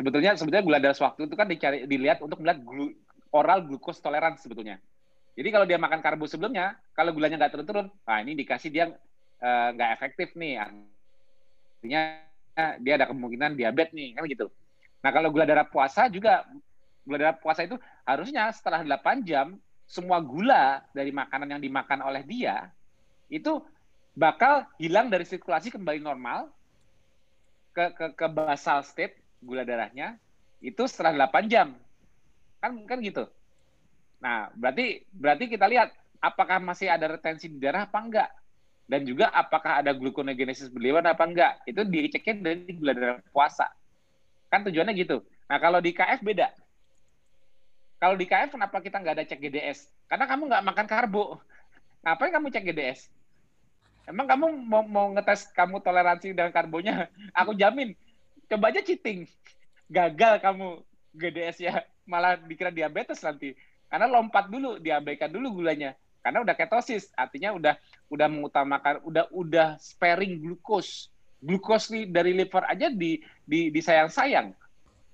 Sebetulnya 0.00 0.40
sebetulnya 0.40 0.64
gula 0.64 0.80
darah 0.80 0.96
sewaktu 0.96 1.28
itu 1.28 1.36
kan 1.36 1.52
dicari 1.52 1.84
dilihat 1.84 2.24
untuk 2.24 2.40
melihat 2.40 2.64
glu, 2.64 2.96
oral 3.28 3.60
glucose 3.68 4.00
tolerance 4.00 4.40
sebetulnya. 4.40 4.80
Jadi 5.36 5.48
kalau 5.52 5.68
dia 5.68 5.76
makan 5.76 6.00
karbo 6.00 6.24
sebelumnya, 6.24 6.80
kalau 6.96 7.12
gulanya 7.12 7.44
nggak 7.44 7.52
turun-turun, 7.54 7.92
nah 8.08 8.18
ini 8.24 8.34
dikasih 8.34 8.72
dia 8.72 8.88
nggak 9.40 9.90
uh, 9.90 9.94
efektif 9.94 10.34
nih. 10.34 10.58
Artinya 10.58 12.02
dia 12.82 12.92
ada 12.98 13.06
kemungkinan 13.06 13.54
diabetes 13.54 13.94
nih, 13.94 14.18
kan 14.18 14.26
gitu. 14.26 14.50
Nah, 14.98 15.10
kalau 15.14 15.30
gula 15.30 15.46
darah 15.46 15.66
puasa 15.66 16.10
juga 16.10 16.42
gula 17.06 17.18
darah 17.18 17.38
puasa 17.38 17.64
itu 17.64 17.78
harusnya 18.04 18.50
setelah 18.50 18.82
8 18.84 19.24
jam 19.24 19.56
semua 19.88 20.20
gula 20.20 20.84
dari 20.92 21.08
makanan 21.14 21.56
yang 21.56 21.62
dimakan 21.62 22.04
oleh 22.04 22.20
dia 22.26 22.68
itu 23.32 23.64
bakal 24.12 24.66
hilang 24.76 25.08
dari 25.08 25.24
sirkulasi 25.24 25.72
kembali 25.72 26.02
normal 26.02 26.52
ke 27.72 27.94
ke, 27.94 28.06
ke 28.12 28.26
basal 28.28 28.84
state 28.84 29.16
gula 29.40 29.62
darahnya 29.62 30.18
itu 30.58 30.82
setelah 30.90 31.30
8 31.30 31.46
jam. 31.46 31.78
Kan 32.58 32.82
kan 32.90 32.98
gitu. 32.98 33.30
Nah, 34.18 34.50
berarti 34.58 35.06
berarti 35.14 35.44
kita 35.46 35.70
lihat 35.70 35.94
apakah 36.18 36.58
masih 36.58 36.90
ada 36.90 37.06
retensi 37.06 37.46
di 37.46 37.62
darah 37.62 37.86
apa 37.86 37.98
enggak 38.02 38.28
dan 38.88 39.04
juga 39.04 39.28
apakah 39.30 39.84
ada 39.84 39.92
gluconeogenesis 39.92 40.72
berlebihan 40.72 41.04
apa 41.04 41.24
enggak 41.28 41.52
itu 41.68 41.84
diceknya 41.84 42.34
dari 42.40 42.72
gula 42.72 43.20
puasa. 43.30 43.68
Kan 44.48 44.64
tujuannya 44.64 44.96
gitu. 44.96 45.20
Nah 45.44 45.60
kalau 45.60 45.78
di 45.78 45.92
KF 45.92 46.24
beda. 46.24 46.48
Kalau 48.00 48.16
di 48.16 48.24
KF 48.24 48.56
kenapa 48.56 48.80
kita 48.80 48.96
nggak 48.96 49.14
ada 49.20 49.24
cek 49.28 49.40
GDS 49.44 49.92
karena 50.08 50.24
kamu 50.24 50.42
nggak 50.48 50.64
makan 50.64 50.86
karbo. 50.88 51.24
Ngapain 52.00 52.32
kamu 52.32 52.46
cek 52.48 52.64
GDS 52.72 53.00
emang 54.08 54.24
kamu 54.24 54.46
mau, 54.64 54.82
mau 54.88 55.06
ngetes 55.12 55.52
kamu 55.52 55.84
toleransi 55.84 56.32
dengan 56.32 56.50
karbonya? 56.50 57.12
Aku 57.44 57.52
jamin. 57.52 57.92
Coba 58.48 58.72
aja 58.72 58.80
cheating. 58.80 59.28
Gagal 59.92 60.40
kamu 60.40 60.80
GDS 61.12 61.56
ya 61.60 61.84
malah 62.08 62.40
dikira 62.40 62.72
diabetes 62.72 63.20
nanti. 63.20 63.52
Karena 63.92 64.08
lompat 64.08 64.48
dulu 64.48 64.80
diabaikan 64.80 65.28
dulu 65.28 65.60
gulanya 65.60 65.92
karena 66.28 66.44
udah 66.44 66.56
ketosis 66.60 67.08
artinya 67.16 67.56
udah 67.56 67.74
udah 68.12 68.28
mengutamakan 68.28 69.00
udah 69.00 69.32
udah 69.32 69.80
sparing 69.80 70.44
glukos. 70.44 71.08
Glukos 71.40 71.88
nih 71.88 72.04
dari 72.04 72.36
liver 72.36 72.68
aja 72.68 72.92
di 72.92 73.16
di 73.48 73.72
disayang-sayang. 73.72 74.52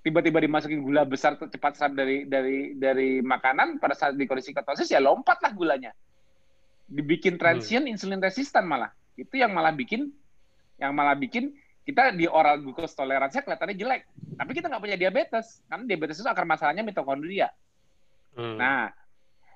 Tiba-tiba 0.03 0.43
dimasukin 0.43 0.83
gula 0.83 1.07
besar 1.07 1.39
cepat 1.39 1.79
serap 1.79 1.95
dari 1.95 2.27
dari 2.27 2.75
dari 2.75 3.23
makanan 3.23 3.79
pada 3.79 3.95
saat 3.95 4.19
di 4.19 4.27
kondisi 4.27 4.51
ketosis 4.51 4.91
ya 4.91 4.99
lompat 4.99 5.39
lah 5.39 5.55
gulanya. 5.55 5.95
Dibikin 6.91 7.39
transient 7.39 7.87
hmm. 7.87 7.95
insulin 7.95 8.19
resistan 8.19 8.67
malah. 8.67 8.91
Itu 9.15 9.39
yang 9.39 9.55
malah 9.55 9.71
bikin 9.71 10.11
yang 10.75 10.91
malah 10.91 11.15
bikin 11.15 11.55
kita 11.87 12.11
di 12.11 12.27
oral 12.27 12.59
glucose 12.59 12.91
toleransinya 12.91 13.47
kelihatannya 13.47 13.77
jelek. 13.79 14.01
Tapi 14.35 14.51
kita 14.51 14.67
nggak 14.67 14.83
punya 14.83 14.99
diabetes 14.99 15.63
karena 15.71 15.87
diabetes 15.87 16.19
itu 16.19 16.27
akar 16.27 16.43
masalahnya 16.43 16.83
mitokondria. 16.83 17.55
Hmm. 18.35 18.59
nah 18.59 18.91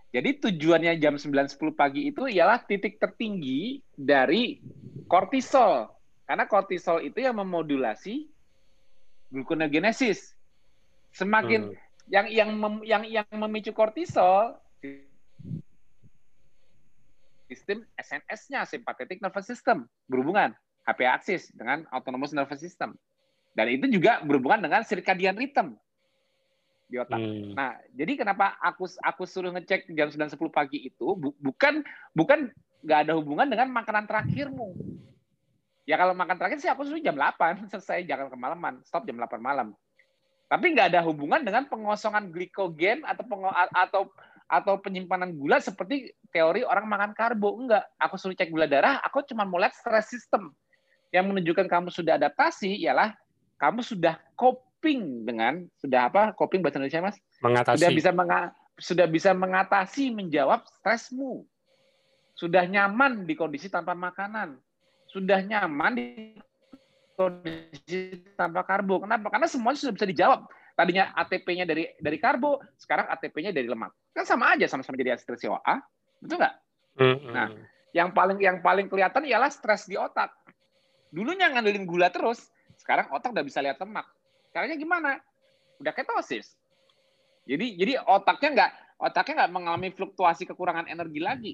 jadi 0.10 0.41
tujuannya 0.41 0.98
jam 0.98 1.22
9.10 1.22 1.53
pagi 1.77 2.10
itu 2.10 2.26
ialah 2.26 2.65
titik 2.65 2.98
tertinggi 2.98 3.86
dari 3.94 4.57
kortisol. 5.06 5.86
Karena 6.26 6.49
kortisol 6.49 7.06
itu 7.06 7.22
yang 7.22 7.38
memodulasi 7.38 8.26
gluconeogenesis. 9.30 10.34
Semakin 11.14 11.73
hmm. 11.73 11.77
yang 12.10 12.26
yang 12.26 12.49
mem, 12.57 12.76
yang 12.86 13.03
yang 13.06 13.26
memicu 13.30 13.69
kortisol 13.69 14.57
sistem 17.49 17.81
SNS-nya 17.98 18.65
sympathetic 18.65 19.22
nervous 19.22 19.45
system 19.49 19.90
berhubungan 20.06 20.53
HP 20.86 21.06
axis 21.06 21.53
dengan 21.53 21.86
autonomous 21.94 22.34
nervous 22.34 22.61
system. 22.61 22.98
Dan 23.53 23.69
itu 23.69 23.90
juga 23.90 24.22
berhubungan 24.26 24.69
dengan 24.69 24.81
circadian 24.86 25.38
rhythm 25.38 25.77
di 26.90 26.98
otak. 26.98 27.22
Hmm. 27.22 27.53
Nah, 27.53 27.78
jadi 27.94 28.26
kenapa 28.26 28.57
aku 28.57 28.90
aku 29.06 29.24
suruh 29.30 29.53
ngecek 29.53 29.94
jam 29.94 30.10
9.10 30.10 30.36
pagi 30.49 30.90
itu 30.90 31.14
bu, 31.14 31.38
bukan 31.38 31.86
bukan 32.18 32.49
nggak 32.82 32.99
ada 33.07 33.14
hubungan 33.14 33.45
dengan 33.45 33.70
makanan 33.70 34.10
terakhirmu. 34.10 34.74
Ya 35.86 35.98
kalau 35.98 36.18
makan 36.18 36.38
terakhir 36.41 36.57
sih 36.61 36.70
aku 36.70 36.90
suruh 36.90 37.02
jam 37.02 37.14
8 37.14 37.38
selesai 37.72 38.03
jangan 38.10 38.34
kemalaman, 38.34 38.82
stop 38.82 39.06
jam 39.06 39.22
8 39.22 39.38
malam. 39.38 39.78
Tapi 40.49 40.74
nggak 40.74 40.98
ada 40.98 41.06
hubungan 41.06 41.45
dengan 41.45 41.70
pengosongan 41.70 42.34
glikogen 42.34 43.06
atau 43.06 43.22
pengo, 43.22 43.53
atau 43.53 44.10
atau 44.49 44.82
penyimpanan 44.82 45.38
gula 45.38 45.61
seperti 45.61 46.10
teori 46.34 46.66
orang 46.66 46.90
makan 46.90 47.14
karbo. 47.14 47.53
Enggak, 47.53 47.86
aku 48.02 48.18
suruh 48.18 48.34
cek 48.34 48.49
gula 48.49 48.66
darah, 48.66 48.98
aku 49.06 49.22
cuma 49.30 49.45
mau 49.45 49.61
lihat 49.61 49.78
stress 49.78 50.10
system. 50.10 50.49
Yang 51.14 51.26
menunjukkan 51.30 51.70
kamu 51.70 51.94
sudah 51.94 52.18
adaptasi 52.18 52.82
ialah 52.82 53.14
kamu 53.61 53.86
sudah 53.86 54.18
cope 54.34 54.69
coping 54.80 55.28
dengan 55.28 55.68
sudah 55.84 56.08
apa 56.08 56.32
coping 56.40 56.64
bahasa 56.64 56.80
Indonesia 56.80 57.04
mas? 57.04 57.20
Mengatasi. 57.44 57.84
Sudah 57.84 57.92
bisa 57.92 58.12
menga, 58.16 58.40
sudah 58.80 59.08
bisa 59.12 59.30
mengatasi 59.36 60.16
menjawab 60.16 60.64
stresmu. 60.80 61.44
Sudah 62.32 62.64
nyaman 62.64 63.28
di 63.28 63.36
kondisi 63.36 63.68
tanpa 63.68 63.92
makanan. 63.92 64.56
Sudah 65.12 65.44
nyaman 65.44 66.00
di 66.00 66.08
kondisi 67.20 68.24
tanpa 68.40 68.64
karbo. 68.64 69.04
Kenapa? 69.04 69.28
Karena 69.28 69.52
semuanya 69.52 69.84
sudah 69.84 70.00
bisa 70.00 70.08
dijawab. 70.08 70.48
Tadinya 70.80 71.12
ATP-nya 71.12 71.68
dari 71.68 71.92
dari 72.00 72.16
karbo 72.16 72.64
sekarang 72.80 73.12
ATP-nya 73.12 73.52
dari 73.52 73.68
lemak. 73.68 73.92
Kan 74.16 74.24
sama 74.24 74.56
aja 74.56 74.64
sama-sama 74.72 74.96
jadi 74.96 75.20
stres 75.20 75.44
COA 75.44 75.76
betul 76.24 76.40
nggak? 76.40 76.56
Mm-hmm. 77.00 77.32
nah 77.32 77.48
yang 77.96 78.12
paling 78.12 78.40
yang 78.44 78.60
paling 78.60 78.88
kelihatan 78.88 79.28
ialah 79.28 79.52
stres 79.52 79.92
di 79.92 80.00
otak. 80.00 80.32
Dulunya 81.12 81.52
ngandelin 81.52 81.84
gula 81.84 82.08
terus 82.08 82.48
sekarang 82.80 83.12
otak 83.12 83.36
udah 83.36 83.44
bisa 83.44 83.60
lihat 83.60 83.76
lemak 83.84 84.08
Caranya 84.60 84.76
gimana? 84.76 85.15
Udah 85.80 85.95
ketosis. 85.95 86.52
Jadi 87.48 87.80
jadi 87.80 88.03
otaknya 88.03 88.49
nggak 88.60 88.72
otaknya 88.99 89.34
nggak 89.40 89.53
mengalami 89.56 89.88
fluktuasi 89.95 90.44
kekurangan 90.44 90.84
energi 90.91 91.23
lagi. 91.23 91.53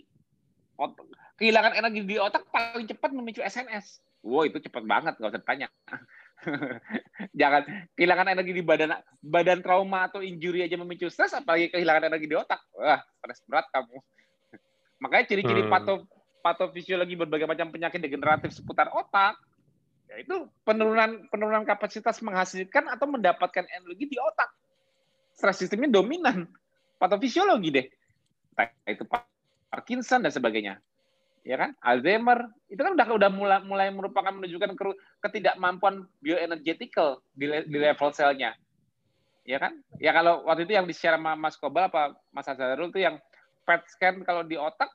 Otak, 0.74 1.06
kehilangan 1.38 1.78
energi 1.78 2.02
di 2.02 2.18
otak 2.18 2.50
paling 2.50 2.90
cepat 2.90 3.14
memicu 3.14 3.46
SNS. 3.46 4.02
Wow 4.26 4.50
itu 4.50 4.58
cepat 4.58 4.90
banget 4.90 5.22
nggak 5.22 5.38
usah 5.38 5.46
tanya. 5.46 5.70
Jangan 7.40 7.94
kehilangan 7.94 8.28
energi 8.34 8.58
di 8.58 8.66
badan 8.66 8.98
badan 9.22 9.62
trauma 9.62 10.10
atau 10.10 10.26
injury 10.26 10.66
aja 10.66 10.74
memicu 10.74 11.06
stres, 11.14 11.38
apalagi 11.38 11.70
kehilangan 11.78 12.10
energi 12.10 12.26
di 12.26 12.34
otak. 12.34 12.58
Wah 12.74 13.06
stres 13.22 13.46
berat 13.46 13.70
kamu. 13.70 14.02
Makanya 15.06 15.30
ciri-ciri 15.30 15.62
hmm. 15.62 15.70
pato 15.70 16.10
patofisiologi 16.42 17.14
berbagai 17.14 17.46
macam 17.46 17.70
penyakit 17.70 18.02
degeneratif 18.02 18.50
seputar 18.50 18.90
otak 18.90 19.38
Ya, 20.16 20.24
itu 20.24 20.48
penurunan 20.64 21.28
penurunan 21.28 21.68
kapasitas 21.68 22.24
menghasilkan 22.24 22.88
atau 22.88 23.04
mendapatkan 23.04 23.68
energi 23.68 24.16
di 24.16 24.16
otak. 24.16 24.48
Stres 25.36 25.60
sistemnya 25.60 25.92
dominan. 25.92 26.48
Patofisiologi 26.96 27.76
deh. 27.76 27.86
Itu 28.88 29.04
Parkinson 29.68 30.24
dan 30.24 30.32
sebagainya. 30.32 30.80
Ya 31.44 31.60
kan? 31.60 31.76
Alzheimer 31.84 32.48
itu 32.72 32.80
kan 32.80 32.96
udah 32.96 33.06
udah 33.12 33.30
mulai 33.30 33.60
mulai 33.68 33.88
merupakan 33.92 34.32
menunjukkan 34.32 34.80
ketidakmampuan 35.20 36.08
bioenergetikal 36.24 37.20
di, 37.36 37.52
di 37.68 37.78
level 37.78 38.16
selnya. 38.16 38.56
Ya 39.44 39.60
kan? 39.60 39.84
Ya 40.00 40.16
kalau 40.16 40.48
waktu 40.48 40.64
itu 40.64 40.80
yang 40.80 40.88
di-share 40.88 41.20
sama 41.20 41.36
Mas 41.36 41.60
Kobal 41.60 41.92
apa 41.92 42.16
Mas 42.32 42.48
Azharul 42.48 42.90
itu 42.90 43.04
yang 43.04 43.20
PET 43.68 43.84
scan 43.92 44.24
kalau 44.24 44.48
di 44.48 44.56
otak 44.56 44.88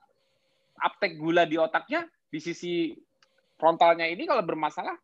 uptake 0.80 1.20
gula 1.20 1.44
di 1.44 1.60
otaknya 1.60 2.08
di 2.32 2.40
sisi 2.40 2.96
frontalnya 3.60 4.08
ini 4.08 4.24
kalau 4.24 4.40
bermasalah, 4.40 4.96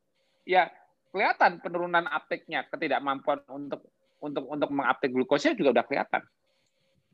ya 0.46 0.70
kelihatan 1.10 1.58
penurunan 1.60 2.06
uptake-nya, 2.06 2.70
ketidakmampuan 2.70 3.42
untuk 3.50 3.84
untuk 4.22 4.48
untuk 4.48 4.70
menguptake 4.72 5.12
glukosnya 5.12 5.52
juga 5.58 5.82
udah 5.82 5.84
kelihatan. 5.84 6.22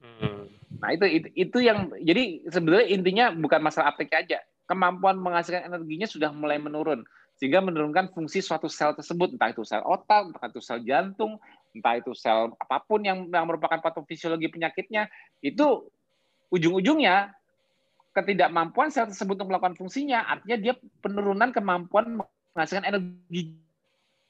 Hmm. 0.03 0.47
Nah 0.79 0.91
itu, 0.95 1.07
itu 1.07 1.29
itu 1.35 1.59
yang 1.63 1.91
jadi 2.03 2.47
sebenarnya 2.51 2.87
intinya 2.91 3.25
bukan 3.35 3.61
masalah 3.63 3.95
uptake 3.95 4.15
aja, 4.15 4.39
kemampuan 4.67 5.19
menghasilkan 5.19 5.67
energinya 5.67 6.07
sudah 6.07 6.31
mulai 6.31 6.59
menurun 6.59 7.03
sehingga 7.39 7.65
menurunkan 7.65 8.13
fungsi 8.13 8.45
suatu 8.45 8.69
sel 8.69 8.95
tersebut, 8.95 9.35
entah 9.35 9.51
itu 9.51 9.65
sel 9.67 9.83
otak, 9.83 10.31
entah 10.31 10.47
itu 10.47 10.61
sel 10.63 10.79
jantung, 10.85 11.41
entah 11.75 11.99
itu 11.99 12.13
sel 12.13 12.53
apa 12.61 12.79
pun 12.85 13.03
yang, 13.03 13.27
yang 13.27 13.47
merupakan 13.49 13.81
patofisiologi 13.83 14.47
penyakitnya, 14.53 15.09
itu 15.43 15.89
ujung-ujungnya 16.53 17.33
ketidakmampuan 18.13 18.93
sel 18.93 19.09
tersebut 19.09 19.41
untuk 19.41 19.49
melakukan 19.49 19.75
fungsinya, 19.75 20.29
artinya 20.29 20.59
dia 20.61 20.75
penurunan 21.01 21.51
kemampuan 21.51 22.21
menghasilkan 22.57 22.87
energi 22.89 23.57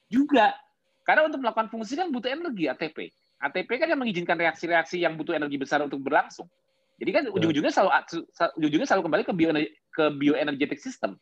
juga. 0.07 0.55
Karena 1.03 1.27
untuk 1.27 1.43
melakukan 1.43 1.67
fungsi 1.67 1.99
kan 1.99 2.09
butuh 2.09 2.31
energi 2.31 2.71
ATP. 2.71 3.11
ATP 3.43 3.69
kan 3.75 3.87
yang 3.91 3.99
mengizinkan 3.99 4.39
reaksi-reaksi 4.39 5.03
yang 5.03 5.19
butuh 5.19 5.35
energi 5.35 5.59
besar 5.59 5.83
untuk 5.83 5.99
berlangsung. 5.99 6.47
Jadi 6.95 7.11
kan 7.11 7.23
ujung-ujungnya 7.27 7.73
selalu 7.73 7.91
ujung-ujungnya 8.55 8.87
selalu 8.87 9.03
kembali 9.03 9.23
ke 9.27 9.33
bio 9.35 9.51
ke 9.93 10.05
bioenergetic 10.15 10.79
system. 10.79 11.19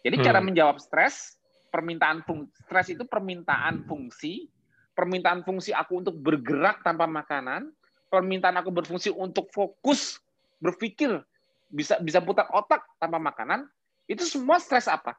Jadi 0.00 0.16
hmm. 0.16 0.24
cara 0.24 0.40
menjawab 0.40 0.80
stres, 0.80 1.36
permintaan 1.68 2.24
fungsi, 2.24 2.50
stres 2.64 2.88
itu 2.88 3.04
permintaan 3.04 3.84
fungsi, 3.84 4.48
permintaan 4.96 5.44
fungsi 5.44 5.76
aku 5.76 6.00
untuk 6.00 6.16
bergerak 6.16 6.80
tanpa 6.80 7.04
makanan, 7.04 7.68
permintaan 8.08 8.56
aku 8.56 8.72
berfungsi 8.72 9.12
untuk 9.12 9.52
fokus 9.52 10.16
berpikir 10.64 11.20
bisa 11.68 12.00
bisa 12.00 12.24
putar 12.24 12.48
otak 12.56 12.80
tanpa 12.96 13.20
makanan, 13.20 13.68
itu 14.08 14.24
semua 14.24 14.56
stres 14.56 14.88
apa? 14.88 15.12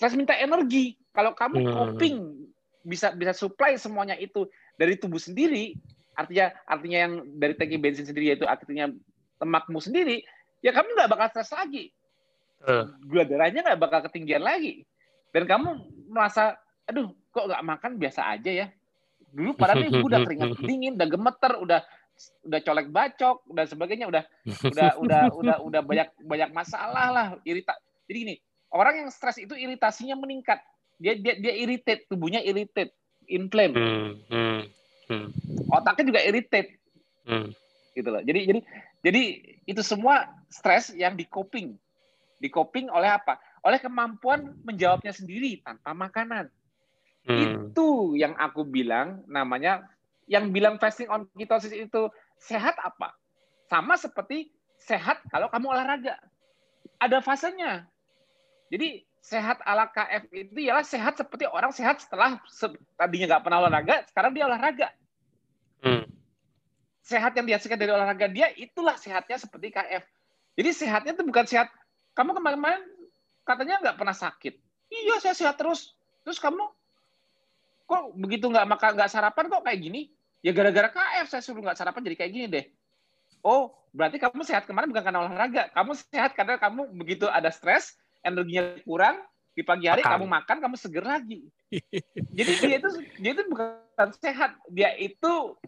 Stres 0.00 0.16
minta 0.16 0.32
energi. 0.32 0.96
Kalau 1.12 1.36
kamu 1.36 1.60
hmm. 1.60 1.72
coping 1.76 2.16
bisa 2.80 3.12
bisa 3.12 3.36
supply 3.36 3.76
semuanya 3.76 4.16
itu 4.16 4.48
dari 4.80 4.96
tubuh 4.96 5.20
sendiri, 5.20 5.76
artinya 6.16 6.48
artinya 6.64 6.98
yang 7.04 7.12
dari 7.36 7.52
tangki 7.52 7.76
bensin 7.76 8.08
sendiri 8.08 8.32
yaitu 8.32 8.48
artinya 8.48 8.88
lemakmu 9.36 9.76
sendiri, 9.76 10.24
ya 10.64 10.72
kamu 10.72 10.96
nggak 10.96 11.10
bakal 11.12 11.28
stres 11.28 11.52
lagi 11.52 11.92
gula 13.08 13.24
darahnya 13.24 13.64
nggak 13.64 13.80
bakal 13.80 14.00
ketinggian 14.08 14.44
lagi. 14.44 14.84
Dan 15.30 15.46
kamu 15.46 15.68
merasa, 16.10 16.58
aduh 16.84 17.14
kok 17.30 17.46
nggak 17.48 17.64
makan 17.64 17.92
biasa 17.96 18.20
aja 18.36 18.50
ya. 18.50 18.66
Dulu 19.30 19.54
padahal 19.54 19.86
nih 19.86 20.02
udah 20.02 20.18
keringat 20.26 20.50
dingin, 20.68 20.92
udah 20.98 21.08
gemeter, 21.08 21.52
udah 21.62 21.80
udah 22.44 22.60
colek 22.60 22.88
bacok 22.92 23.36
dan 23.56 23.64
sebagainya, 23.64 24.06
udah 24.10 24.22
udah 24.44 24.90
udah 25.00 25.22
udah 25.32 25.56
udah 25.64 25.80
banyak 25.80 26.08
banyak 26.20 26.50
masalah 26.52 27.06
lah, 27.08 27.26
irita. 27.48 27.72
Jadi 28.10 28.16
gini, 28.26 28.34
orang 28.70 29.06
yang 29.06 29.08
stres 29.10 29.38
itu 29.38 29.54
iritasinya 29.54 30.16
meningkat. 30.18 30.62
Dia 31.00 31.16
dia 31.16 31.38
dia 31.38 31.54
irritate, 31.56 32.06
tubuhnya 32.06 32.44
irritate, 32.44 32.92
inflame. 33.26 33.74
Hmm, 33.74 34.10
hmm, 34.28 34.60
hmm. 35.08 35.26
Otaknya 35.72 36.04
juga 36.14 36.20
irritate. 36.24 36.76
Hmm. 37.24 37.50
Gitu 37.96 38.08
loh. 38.08 38.22
Jadi 38.22 38.40
jadi 38.46 38.60
jadi 39.00 39.22
itu 39.64 39.82
semua 39.82 40.28
stres 40.52 40.92
yang 40.92 41.16
di 41.16 41.24
coping 41.24 41.78
di 42.40 42.48
coping 42.48 42.88
oleh 42.88 43.12
apa? 43.12 43.36
Oleh 43.60 43.76
kemampuan 43.76 44.56
menjawabnya 44.64 45.12
sendiri 45.12 45.60
tanpa 45.60 45.92
makanan. 45.92 46.48
Hmm. 47.28 47.68
Itu 47.68 48.16
yang 48.16 48.32
aku 48.40 48.64
bilang 48.64 49.20
namanya 49.28 49.84
yang 50.24 50.48
bilang 50.48 50.80
fasting 50.80 51.12
on 51.12 51.28
ketosis 51.36 51.76
itu 51.76 52.08
sehat 52.40 52.74
apa? 52.80 53.12
Sama 53.68 54.00
seperti 54.00 54.48
sehat 54.80 55.20
kalau 55.28 55.52
kamu 55.52 55.68
olahraga. 55.68 56.16
Ada 56.96 57.20
fasenya. 57.20 57.84
Jadi 58.70 59.02
sehat 59.20 59.60
ala 59.66 59.90
KF 59.90 60.30
itu 60.32 60.70
ialah 60.70 60.86
sehat 60.86 61.18
seperti 61.18 61.44
orang 61.44 61.74
sehat 61.74 62.00
setelah 62.00 62.40
se 62.48 62.70
tadinya 62.96 63.36
nggak 63.36 63.42
pernah 63.44 63.58
olahraga, 63.66 64.06
sekarang 64.08 64.32
dia 64.32 64.44
olahraga. 64.48 64.88
Hmm. 65.84 66.06
Sehat 67.04 67.34
yang 67.36 67.46
dihasilkan 67.50 67.76
dari 67.76 67.92
olahraga 67.92 68.30
dia 68.30 68.48
itulah 68.54 68.94
sehatnya 68.96 69.36
seperti 69.36 69.74
KF. 69.74 70.06
Jadi 70.54 70.70
sehatnya 70.70 71.12
itu 71.18 71.24
bukan 71.26 71.44
sehat 71.44 71.68
kamu 72.14 72.38
kemarin-kemarin 72.38 72.82
katanya 73.44 73.76
nggak 73.82 73.96
pernah 73.98 74.16
sakit. 74.16 74.54
Iya, 74.90 75.22
saya 75.22 75.34
sehat 75.34 75.58
terus. 75.58 75.94
Terus 76.26 76.38
kamu 76.38 76.62
kok 77.90 78.02
begitu 78.14 78.46
nggak 78.46 78.66
makan 78.70 78.90
nggak 78.94 79.10
sarapan 79.10 79.44
kok 79.50 79.62
kayak 79.66 79.80
gini? 79.82 80.10
Ya 80.40 80.54
gara-gara 80.56 80.88
KF 80.88 81.26
saya 81.26 81.42
suruh 81.44 81.60
nggak 81.60 81.76
sarapan 81.76 82.00
jadi 82.06 82.16
kayak 82.16 82.32
gini 82.32 82.46
deh. 82.46 82.64
Oh, 83.40 83.72
berarti 83.90 84.20
kamu 84.20 84.44
sehat 84.44 84.68
kemarin 84.68 84.92
bukan 84.92 85.04
karena 85.04 85.20
olahraga. 85.26 85.62
Kamu 85.72 85.92
sehat 85.96 86.36
karena 86.36 86.60
kamu 86.60 86.92
begitu 86.96 87.26
ada 87.26 87.48
stres, 87.48 87.96
energinya 88.24 88.76
kurang, 88.84 89.16
di 89.54 89.62
pagi 89.66 89.86
hari 89.90 90.00
makan. 90.00 90.12
kamu 90.16 90.26
makan, 90.30 90.56
kamu 90.62 90.76
seger 90.78 91.04
lagi. 91.04 91.40
Jadi 92.38 92.52
dia 92.62 92.76
itu 92.78 92.90
dia 93.18 93.30
itu 93.34 93.44
bukan 93.50 94.08
sehat, 94.22 94.56
dia 94.70 94.90
itu 94.96 95.58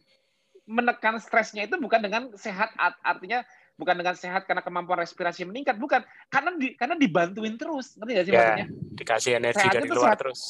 menekan 0.63 1.19
stresnya 1.19 1.67
itu 1.67 1.75
bukan 1.77 2.01
dengan 2.01 2.23
sehat 2.39 2.71
artinya 3.03 3.43
bukan 3.75 3.99
dengan 3.99 4.15
sehat 4.15 4.47
karena 4.47 4.63
kemampuan 4.63 5.03
respirasi 5.03 5.43
meningkat, 5.43 5.75
bukan 5.81 6.07
karena 6.31 6.55
di, 6.55 6.79
karena 6.79 6.95
dibantuin 6.95 7.59
terus, 7.59 7.99
ngerti 7.99 8.13
gak 8.15 8.25
sih 8.25 8.33
ya, 8.33 8.39
maksudnya? 8.39 8.69
Dikasih 8.95 9.33
energi 9.43 9.59
Sehatnya 9.59 9.81
dari 9.83 9.91
luar 9.91 10.07
sehat, 10.07 10.19
terus. 10.23 10.41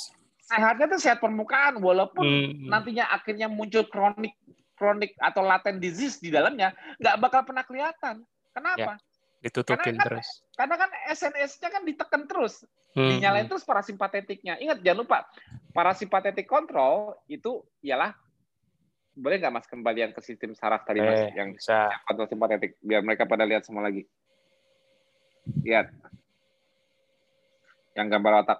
Sehatnya 0.42 0.86
tuh 0.90 1.00
sehat 1.00 1.18
permukaan, 1.22 1.74
walaupun 1.80 2.26
hmm. 2.26 2.68
nantinya 2.68 3.08
akhirnya 3.08 3.48
muncul 3.48 3.88
kronik 3.88 4.36
kronik 4.76 5.14
atau 5.22 5.46
latent 5.46 5.78
disease 5.78 6.18
di 6.18 6.28
dalamnya, 6.34 6.74
nggak 6.98 7.16
bakal 7.22 7.46
pernah 7.46 7.62
kelihatan. 7.62 8.26
Kenapa? 8.52 8.98
Ya, 8.98 9.11
ditutupin 9.42 9.98
karena 9.98 9.98
kan, 9.98 10.06
terus. 10.06 10.28
Karena 10.54 10.74
kan 10.78 10.90
SNS-nya 11.10 11.68
kan 11.74 11.82
ditekan 11.82 12.22
terus, 12.30 12.62
hmm. 12.94 13.10
dinyalain 13.18 13.50
terus 13.50 13.66
parasimpatetiknya. 13.66 14.62
Ingat 14.62 14.86
jangan 14.86 15.02
lupa, 15.02 15.18
parasimpatetik 15.74 16.46
kontrol 16.46 17.18
itu 17.26 17.66
ialah 17.82 18.14
boleh 19.12 19.36
nggak 19.42 19.52
mas 19.52 19.68
kembalian 19.68 20.14
ke 20.16 20.24
sistem 20.24 20.56
saraf 20.56 20.88
tadi 20.88 21.04
mas 21.04 21.28
eh, 21.28 21.36
yang 21.36 21.52
bisa. 21.52 21.92
kontrol 22.08 22.30
simpatetik 22.30 22.80
biar 22.80 23.04
mereka 23.04 23.26
pada 23.26 23.44
lihat 23.44 23.66
semua 23.66 23.84
lagi. 23.84 24.06
Lihat. 25.66 25.90
Yang 27.92 28.06
gambar 28.08 28.32
otak. 28.46 28.58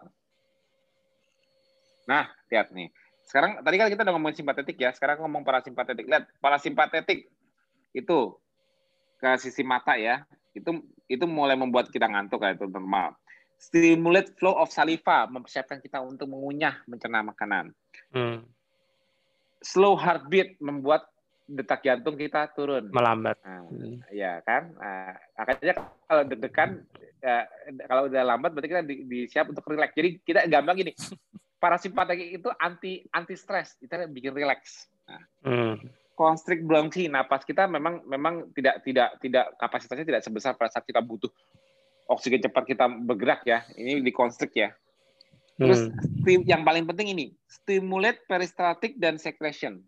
Nah 2.10 2.26
lihat 2.50 2.74
nih. 2.74 2.90
Sekarang 3.22 3.62
tadi 3.64 3.76
kan 3.80 3.88
kita 3.88 4.02
udah 4.04 4.12
ngomong 4.18 4.34
simpatetik 4.34 4.76
ya. 4.76 4.90
Sekarang 4.92 5.24
ngomong 5.24 5.46
parasimpatetik. 5.46 6.04
Lihat 6.04 6.28
parasimpatetik 6.42 7.32
itu 7.96 8.18
ke 9.22 9.30
sisi 9.38 9.62
mata 9.62 9.94
ya 9.94 10.26
itu 10.52 10.84
itu 11.08 11.24
mulai 11.28 11.56
membuat 11.56 11.88
kita 11.88 12.08
ngantuk 12.08 12.40
kayak 12.40 12.60
itu 12.60 12.68
normal 12.68 13.16
stimulate 13.56 14.34
flow 14.36 14.58
of 14.58 14.72
saliva 14.72 15.28
mempersiapkan 15.30 15.78
kita 15.80 16.00
untuk 16.02 16.28
mengunyah 16.28 16.80
mencerna 16.86 17.24
makanan 17.24 17.72
hmm 18.12 18.42
slow 19.62 19.94
heartbeat 19.94 20.58
membuat 20.58 21.06
detak 21.46 21.86
jantung 21.86 22.18
kita 22.18 22.50
turun. 22.52 22.90
Melambat. 22.90 23.38
Nah, 23.46 23.62
hmm. 23.70 24.02
Ya 24.10 24.42
kan. 24.42 24.74
Nah, 24.76 25.14
makanya 25.38 25.74
kalau 26.06 26.22
deg-degan, 26.26 26.70
ya, 27.22 27.46
kalau 27.86 28.02
udah 28.10 28.22
lambat 28.26 28.50
berarti 28.52 28.68
kita 28.70 28.82
di, 28.84 28.94
di 29.06 29.18
siap 29.30 29.50
untuk 29.50 29.64
relax. 29.70 29.94
Jadi 29.94 30.18
kita 30.22 30.46
gampang 30.50 30.82
gini. 30.82 30.92
Parasimpatetik 31.62 32.42
itu 32.42 32.50
anti 32.58 33.06
anti 33.14 33.38
stres, 33.38 33.78
kita 33.78 34.10
bikin 34.10 34.34
relax. 34.34 34.90
Nah, 35.06 35.22
hmm. 35.46 35.74
Constrict 36.12 36.62
bronchi, 36.62 37.08
napas 37.08 37.42
kita 37.48 37.64
memang 37.64 38.04
memang 38.04 38.52
tidak 38.52 38.84
tidak 38.84 39.16
tidak 39.24 39.48
kapasitasnya 39.56 40.04
tidak 40.04 40.22
sebesar 40.22 40.52
pada 40.60 40.68
saat 40.68 40.84
kita 40.84 41.00
butuh 41.00 41.32
oksigen 42.12 42.44
cepat 42.44 42.68
kita 42.68 42.84
bergerak 42.88 43.42
ya. 43.48 43.64
Ini 43.72 44.04
di 44.04 44.12
constrict 44.12 44.52
ya. 44.52 44.70
Terus 45.56 45.88
hmm. 45.88 46.48
yang 46.48 46.64
paling 46.64 46.84
penting 46.88 47.12
ini, 47.12 47.26
stimulate 47.48 48.24
peristaltik 48.26 48.96
dan 49.00 49.20
secretion. 49.20 49.80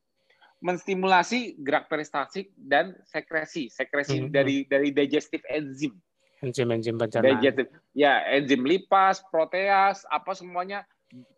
Menstimulasi 0.64 1.60
gerak 1.60 1.92
peristaltik 1.92 2.48
dan 2.56 2.96
sekresi, 3.04 3.68
sekresi 3.68 4.24
hmm. 4.24 4.32
dari 4.32 4.64
dari 4.64 4.88
digestive 4.94 5.44
enzyme. 5.52 6.00
Enzim-enzim 6.40 6.96
pencernaan. 6.96 7.40
Digestive. 7.40 7.68
Ya, 7.92 8.24
enzim 8.32 8.64
lipas, 8.64 9.20
proteas, 9.28 10.04
apa 10.08 10.32
semuanya 10.36 10.84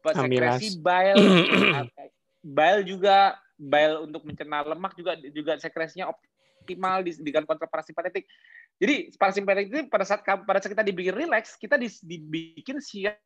sekresi 0.03 0.79
bile, 0.79 1.15
bile 2.57 2.83
juga 2.87 3.39
bile 3.57 4.05
untuk 4.05 4.23
mencerna 4.29 4.63
lemak 4.63 4.93
juga 4.95 5.17
juga 5.33 5.57
sekresinya 5.57 6.13
optimal 6.13 7.01
di, 7.03 7.17
dengan 7.21 7.49
kontrol 7.49 7.73
parasimpatetik. 7.73 8.29
Jadi 8.77 9.17
parasimpatetik 9.17 9.69
itu 9.73 9.81
pada 9.89 10.05
saat 10.05 10.21
pada 10.25 10.61
saat 10.61 10.73
kita 10.77 10.85
dibikin 10.85 11.17
relax, 11.17 11.57
kita 11.57 11.81
dibikin 11.81 12.77
siap 12.79 13.17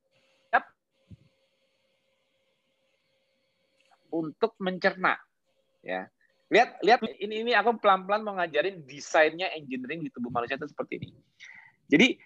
untuk 4.10 4.54
mencerna. 4.58 5.18
Ya. 5.80 6.10
Lihat 6.50 6.82
lihat 6.82 7.00
ini 7.22 7.46
ini 7.46 7.52
aku 7.54 7.78
pelan-pelan 7.78 8.26
mau 8.26 8.34
ngajarin 8.34 8.82
desainnya 8.82 9.54
engineering 9.54 10.02
di 10.02 10.10
tubuh 10.10 10.34
manusia 10.34 10.58
itu 10.58 10.66
seperti 10.66 10.98
ini. 10.98 11.08
Jadi 11.86 12.18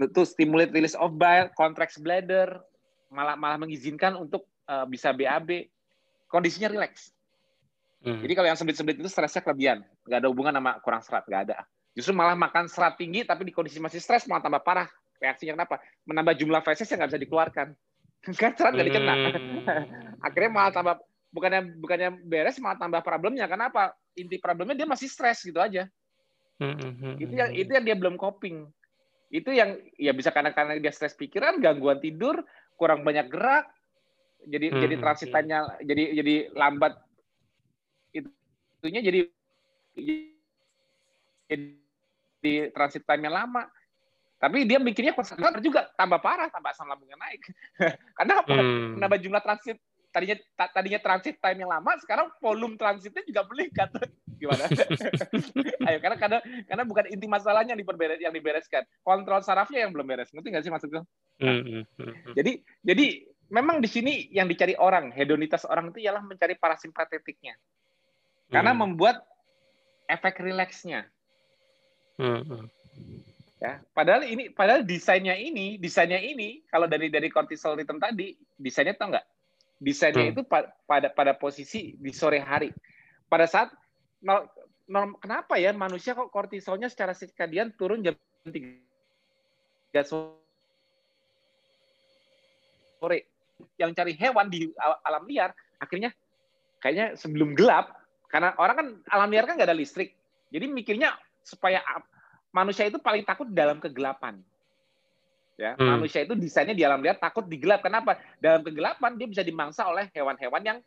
itu 0.00 0.22
stimulate 0.26 0.74
release 0.74 0.98
of 0.98 1.14
bile, 1.14 1.50
contracts 1.54 2.02
bladder, 2.02 2.58
malah 3.14 3.38
malah 3.38 3.62
mengizinkan 3.62 4.18
untuk 4.18 4.46
uh, 4.66 4.86
bisa 4.90 5.14
BAB. 5.14 5.70
Kondisinya 6.26 6.70
relax. 6.70 7.14
Hmm. 8.00 8.20
Jadi 8.24 8.32
kalau 8.32 8.48
yang 8.48 8.58
seblit-seblit 8.58 8.96
itu 8.96 9.08
stresnya 9.12 9.44
kelebihan, 9.44 9.84
nggak 10.08 10.18
ada 10.24 10.28
hubungan 10.32 10.56
sama 10.56 10.80
kurang 10.80 11.02
serat, 11.04 11.24
nggak 11.28 11.42
ada. 11.50 11.56
Justru 11.92 12.16
malah 12.16 12.32
makan 12.38 12.70
serat 12.70 12.96
tinggi 12.96 13.26
tapi 13.28 13.44
di 13.44 13.52
kondisi 13.52 13.76
masih 13.76 14.00
stres 14.00 14.24
malah 14.24 14.40
tambah 14.40 14.62
parah. 14.64 14.88
Reaksinya 15.20 15.52
kenapa? 15.52 15.84
Menambah 16.08 16.34
jumlah 16.40 16.64
feses 16.64 16.88
yang 16.88 17.04
nggak 17.04 17.10
bisa 17.12 17.20
dikeluarkan. 17.20 17.66
Kan 18.40 18.52
serat 18.56 18.72
nggak 18.72 18.86
dicerna. 18.88 19.14
Hmm. 19.14 19.26
Akhirnya 20.26 20.50
malah 20.52 20.72
tambah 20.72 20.96
bukannya 21.30 21.78
bukannya 21.78 22.10
beres 22.26 22.58
malah 22.58 22.78
tambah 22.78 23.00
problemnya 23.06 23.46
kenapa 23.46 23.94
inti 24.18 24.36
problemnya 24.42 24.74
dia 24.74 24.88
masih 24.90 25.06
stres 25.06 25.46
gitu 25.46 25.62
aja 25.62 25.86
hmm, 26.58 26.74
hmm, 26.74 26.92
hmm, 26.98 27.14
itu 27.22 27.34
yang 27.38 27.50
itu 27.54 27.70
yang 27.70 27.84
dia 27.86 27.96
belum 27.96 28.18
coping 28.18 28.66
itu 29.30 29.54
yang 29.54 29.78
ya 29.94 30.10
bisa 30.10 30.34
karena 30.34 30.50
karena 30.50 30.74
dia 30.82 30.90
stres 30.90 31.14
pikiran 31.14 31.62
gangguan 31.62 32.02
tidur 32.02 32.42
kurang 32.74 33.06
banyak 33.06 33.28
gerak, 33.28 33.68
jadi 34.48 34.72
Hmm, 34.72 34.80
jadi 34.80 34.94
transit 34.98 35.28
hmm. 35.28 35.36
time-nya 35.36 35.58
jadi 35.84 36.04
jadi 36.16 36.34
lambat 36.56 36.96
itunya 38.80 39.04
jadi 39.04 39.20
jadi 42.40 42.72
transit 42.72 43.04
time-nya 43.04 43.28
lama. 43.28 43.68
Tapi 44.40 44.64
dia 44.64 44.80
mikirnya 44.80 45.12
konservator 45.12 45.60
juga 45.60 45.92
tambah 45.92 46.16
parah, 46.16 46.48
tambah 46.48 46.72
asam 46.72 46.88
lambungnya 46.88 47.20
naik. 47.20 47.44
Karena 48.16 48.40
apa? 48.40 48.56
Hmm. 48.56 48.96
Menambah 48.96 49.20
jumlah 49.20 49.42
transit 49.44 49.76
tadinya 50.10 50.36
ta- 50.58 50.72
tadinya 50.72 50.98
transit 50.98 51.36
time 51.38 51.58
yang 51.60 51.70
lama, 51.70 51.92
sekarang 52.02 52.32
volume 52.42 52.74
transitnya 52.80 53.22
juga 53.28 53.46
meningkat. 53.46 53.92
Gimana? 54.40 54.64
Ayo, 55.86 55.98
karena 56.00 56.16
karena 56.16 56.38
karena 56.64 56.84
bukan 56.88 57.04
inti 57.12 57.26
masalahnya 57.28 57.76
yang 57.76 57.80
diperberes 57.84 58.18
yang 58.24 58.32
dibereskan, 58.32 58.82
kontrol 59.04 59.44
sarafnya 59.44 59.84
yang 59.84 59.92
belum 59.92 60.08
beres. 60.08 60.32
Ngerti 60.32 60.48
nggak 60.48 60.64
sih 60.64 60.72
maksudku? 60.72 61.04
Hmm, 61.44 61.60
hmm, 61.60 61.84
hmm, 61.84 62.12
hmm. 62.24 62.34
Jadi 62.40 62.52
jadi 62.80 63.06
memang 63.52 63.84
di 63.84 63.88
sini 63.92 64.32
yang 64.32 64.48
dicari 64.48 64.72
orang, 64.80 65.12
hedonitas 65.12 65.68
orang 65.68 65.92
itu 65.92 66.08
ialah 66.08 66.24
mencari 66.24 66.56
parasimpatetiknya. 66.56 67.54
Karena 68.50 68.74
Hmm. 68.74 68.82
membuat 68.82 69.22
efek 70.10 70.42
rileksnya. 70.42 71.06
Hmm, 72.18 72.68
ya 73.56 73.80
padahal 73.96 74.28
ini 74.28 74.52
padahal 74.52 74.84
desainnya 74.84 75.36
ini 75.36 75.80
desainnya 75.80 76.20
ini 76.20 76.60
kalau 76.68 76.84
dari 76.84 77.08
dari 77.08 77.32
cortisol 77.32 77.76
rhythm 77.76 77.96
tadi 77.96 78.36
desainnya 78.56 78.92
tau 78.92 79.08
nggak 79.08 79.24
desainnya 79.80 80.28
Hmm. 80.28 80.32
itu 80.36 80.42
pa- 80.44 80.68
pada 80.84 81.08
pada 81.08 81.32
posisi 81.32 81.96
di 81.96 82.12
sore 82.12 82.40
hari 82.40 82.72
pada 83.28 83.48
saat 83.48 83.72
no- 84.20 84.48
norm- 84.84 85.16
kenapa 85.16 85.56
ya 85.56 85.72
manusia 85.72 86.12
kok 86.12 86.28
kortisolnya 86.28 86.92
secara 86.92 87.16
sirkadian 87.16 87.72
turun 87.76 88.04
jam 88.04 88.16
3 88.44 90.04
sore 93.00 93.18
yang 93.80 93.92
cari 93.92 94.12
hewan 94.12 94.48
di 94.48 94.68
al- 94.76 95.00
alam 95.04 95.24
liar 95.24 95.52
akhirnya 95.76 96.12
kayaknya 96.80 97.16
sebelum 97.16 97.56
gelap 97.56 97.99
karena 98.30 98.54
orang 98.56 98.76
kan 98.78 98.88
alam 99.10 99.28
liar 99.28 99.44
kan 99.44 99.58
nggak 99.58 99.68
ada 99.68 99.76
listrik 99.76 100.14
jadi 100.50 100.66
mikirnya 100.66 101.14
supaya 101.46 101.82
manusia 102.50 102.86
itu 102.90 102.98
paling 102.98 103.22
takut 103.22 103.46
dalam 103.50 103.78
kegelapan. 103.78 104.42
Ya, 105.60 105.76
Hmm. 105.76 106.00
manusia 106.00 106.24
itu 106.24 106.32
desainnya 106.34 106.72
di 106.72 106.82
alam 106.82 107.04
liar 107.04 107.20
takut 107.20 107.44
di 107.44 107.60
gelap. 107.60 107.84
Kenapa? 107.84 108.16
Dalam 108.40 108.64
kegelapan 108.64 109.14
dia 109.20 109.28
bisa 109.28 109.44
dimangsa 109.44 109.86
oleh 109.86 110.08
hewan-hewan 110.10 110.62
yang 110.64 110.78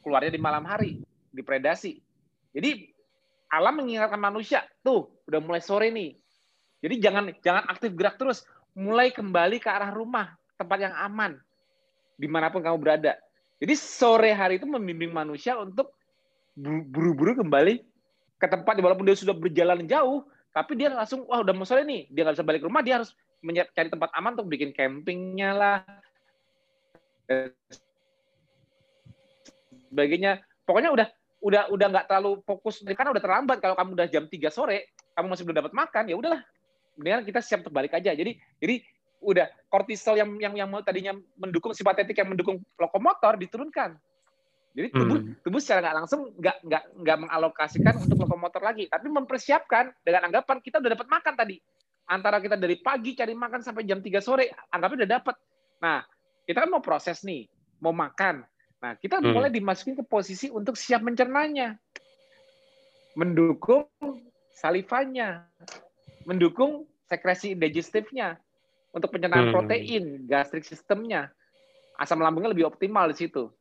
keluarnya 0.00 0.32
di 0.32 0.40
malam 0.40 0.64
hari, 0.64 0.98
dipredasi. 1.30 2.00
Jadi 2.56 2.90
alam 3.52 3.84
mengingatkan 3.84 4.18
manusia, 4.18 4.64
tuh 4.80 5.12
udah 5.28 5.40
mulai 5.44 5.60
sore 5.60 5.92
nih. 5.92 6.16
Jadi 6.82 6.94
jangan 6.98 7.24
jangan 7.44 7.64
aktif 7.68 7.92
gerak 7.92 8.16
terus, 8.16 8.42
mulai 8.72 9.12
kembali 9.12 9.60
ke 9.60 9.68
arah 9.68 9.92
rumah, 9.92 10.32
tempat 10.56 10.90
yang 10.90 10.94
aman, 10.96 11.36
di 12.16 12.26
mana 12.26 12.48
pun 12.48 12.64
kamu 12.64 12.80
berada. 12.80 13.14
Jadi 13.60 13.74
sore 13.78 14.32
hari 14.32 14.58
itu 14.58 14.66
membimbing 14.66 15.12
manusia 15.12 15.60
untuk 15.60 15.92
buru-buru 16.58 17.38
kembali 17.40 17.80
ke 18.36 18.46
tempat 18.48 18.74
walaupun 18.76 19.06
dia 19.08 19.16
sudah 19.16 19.32
berjalan 19.32 19.86
jauh, 19.88 20.26
tapi 20.52 20.76
dia 20.76 20.92
langsung 20.92 21.24
wah 21.24 21.40
udah 21.40 21.54
mau 21.56 21.64
sore 21.64 21.86
nih, 21.86 22.10
dia 22.12 22.26
nggak 22.26 22.36
bisa 22.36 22.46
balik 22.46 22.62
rumah, 22.66 22.84
dia 22.84 23.00
harus 23.00 23.16
menyiap- 23.40 23.72
cari 23.72 23.88
tempat 23.88 24.10
aman 24.14 24.36
untuk 24.36 24.48
bikin 24.52 24.70
campingnya 24.76 25.50
lah, 25.54 25.78
sebagainya. 29.90 30.40
Pokoknya 30.64 30.90
udah 30.92 31.06
udah 31.42 31.62
udah 31.74 31.86
nggak 31.90 32.06
terlalu 32.06 32.38
fokus 32.46 32.80
karena 32.86 33.10
udah 33.10 33.22
terlambat 33.22 33.58
kalau 33.58 33.74
kamu 33.74 33.90
udah 33.98 34.08
jam 34.08 34.24
3 34.30 34.48
sore, 34.52 34.94
kamu 35.16 35.26
masih 35.32 35.44
belum 35.48 35.58
dapat 35.58 35.72
makan, 35.74 36.04
ya 36.08 36.16
udahlah. 36.16 36.42
Mendingan 36.96 37.24
kita 37.24 37.40
siap 37.40 37.64
untuk 37.66 37.74
balik 37.74 37.96
aja. 37.96 38.12
Jadi 38.12 38.36
jadi 38.60 38.84
udah 39.22 39.46
kortisol 39.70 40.18
yang 40.18 40.30
yang 40.38 40.54
yang 40.54 40.68
tadinya 40.82 41.14
mendukung 41.38 41.72
simpatetik 41.72 42.18
yang 42.18 42.30
mendukung 42.30 42.60
lokomotor 42.76 43.38
diturunkan. 43.38 43.96
Jadi 44.72 44.88
tubuh 44.96 45.20
Hmm. 45.20 45.36
tubuh 45.44 45.60
secara 45.60 45.84
nggak 45.84 45.96
langsung 46.00 46.20
nggak 46.40 46.56
nggak 46.64 46.84
nggak 47.04 47.18
mengalokasikan 47.28 47.94
untuk 48.00 48.24
lokomotor 48.24 48.64
lagi, 48.64 48.88
tapi 48.88 49.12
mempersiapkan 49.12 49.92
dengan 50.00 50.32
anggapan 50.32 50.64
kita 50.64 50.80
udah 50.80 50.90
dapat 50.96 51.08
makan 51.12 51.34
tadi. 51.36 51.56
Antara 52.08 52.40
kita 52.40 52.56
dari 52.56 52.80
pagi 52.80 53.12
cari 53.12 53.36
makan 53.36 53.60
sampai 53.60 53.84
jam 53.84 54.00
3 54.00 54.18
sore, 54.24 54.48
anggapnya 54.72 55.04
udah 55.04 55.10
dapat. 55.20 55.36
Nah, 55.84 56.00
kita 56.48 56.64
kan 56.64 56.70
mau 56.72 56.82
proses 56.82 57.20
nih, 57.22 57.46
mau 57.84 57.92
makan. 57.92 58.42
Nah, 58.82 58.96
kita 58.98 59.20
Hmm. 59.20 59.30
mulai 59.30 59.52
dimasukin 59.52 59.94
ke 59.94 60.04
posisi 60.08 60.48
untuk 60.48 60.74
siap 60.74 61.04
mencernanya. 61.04 61.76
Mendukung 63.14 63.86
salivanya, 64.56 65.46
mendukung 66.24 66.88
sekresi 67.06 67.52
digestifnya, 67.52 68.40
untuk 68.92 69.12
pencernaan 69.12 69.48
Hmm. 69.48 69.54
protein, 69.54 70.04
gastrik 70.28 70.64
sistemnya. 70.64 71.32
Asam 72.00 72.20
lambungnya 72.20 72.52
lebih 72.52 72.68
optimal 72.68 73.08
di 73.12 73.16
situ. 73.24 73.52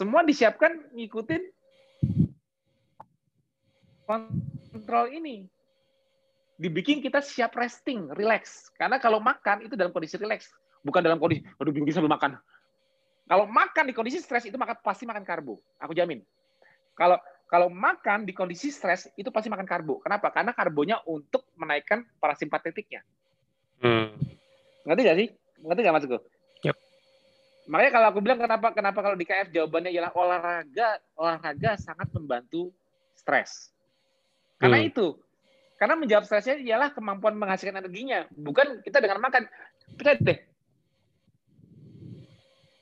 Semua 0.00 0.24
disiapkan 0.24 0.80
ngikutin 0.96 1.42
kontrol 4.08 5.12
ini. 5.12 5.44
Dibikin 6.56 7.04
kita 7.04 7.20
siap 7.20 7.52
resting, 7.52 8.08
relax. 8.16 8.72
Karena 8.80 8.96
kalau 8.96 9.20
makan 9.20 9.68
itu 9.68 9.76
dalam 9.76 9.92
kondisi 9.92 10.16
relax, 10.16 10.48
bukan 10.80 11.04
dalam 11.04 11.20
kondisi 11.20 11.44
aduh 11.60 11.68
bingung 11.68 11.92
sambil 11.92 12.16
makan. 12.16 12.40
Kalau 13.28 13.44
makan 13.44 13.84
di 13.84 13.92
kondisi 13.92 14.24
stres 14.24 14.48
itu 14.48 14.56
makan 14.56 14.80
pasti 14.80 15.04
makan 15.04 15.20
karbo, 15.20 15.60
aku 15.76 15.92
jamin. 15.92 16.24
Kalau 16.96 17.20
kalau 17.44 17.68
makan 17.68 18.24
di 18.24 18.32
kondisi 18.32 18.72
stres 18.72 19.04
itu 19.20 19.28
pasti 19.28 19.52
makan 19.52 19.68
karbo. 19.68 20.00
Kenapa? 20.00 20.32
Karena 20.32 20.56
karbonya 20.56 21.04
untuk 21.04 21.44
menaikkan 21.60 22.08
parasimpatetiknya. 22.16 23.04
Hmm. 23.84 24.16
Ngerti 24.88 25.00
nggak 25.04 25.18
sih? 25.20 25.28
Ngerti 25.60 25.80
nggak 25.84 25.94
maksudku? 26.00 26.18
Makanya 27.70 27.92
kalau 27.94 28.06
aku 28.10 28.18
bilang 28.18 28.42
kenapa 28.42 28.74
kenapa 28.74 28.98
kalau 28.98 29.14
di 29.14 29.22
KF 29.22 29.54
jawabannya 29.54 29.94
ialah 29.94 30.10
olahraga, 30.18 30.98
olahraga 31.14 31.78
sangat 31.78 32.10
membantu 32.10 32.74
stres. 33.14 33.70
Karena 34.58 34.82
Hmm. 34.82 34.90
itu. 34.90 35.06
Karena 35.78 35.94
menjawab 35.96 36.26
stresnya 36.26 36.60
ialah 36.60 36.92
kemampuan 36.92 37.38
menghasilkan 37.38 37.80
energinya, 37.80 38.26
bukan 38.34 38.82
kita 38.84 39.00
dengan 39.00 39.22
makan. 39.22 39.46
Percaya 39.96 40.18
deh. 40.18 40.38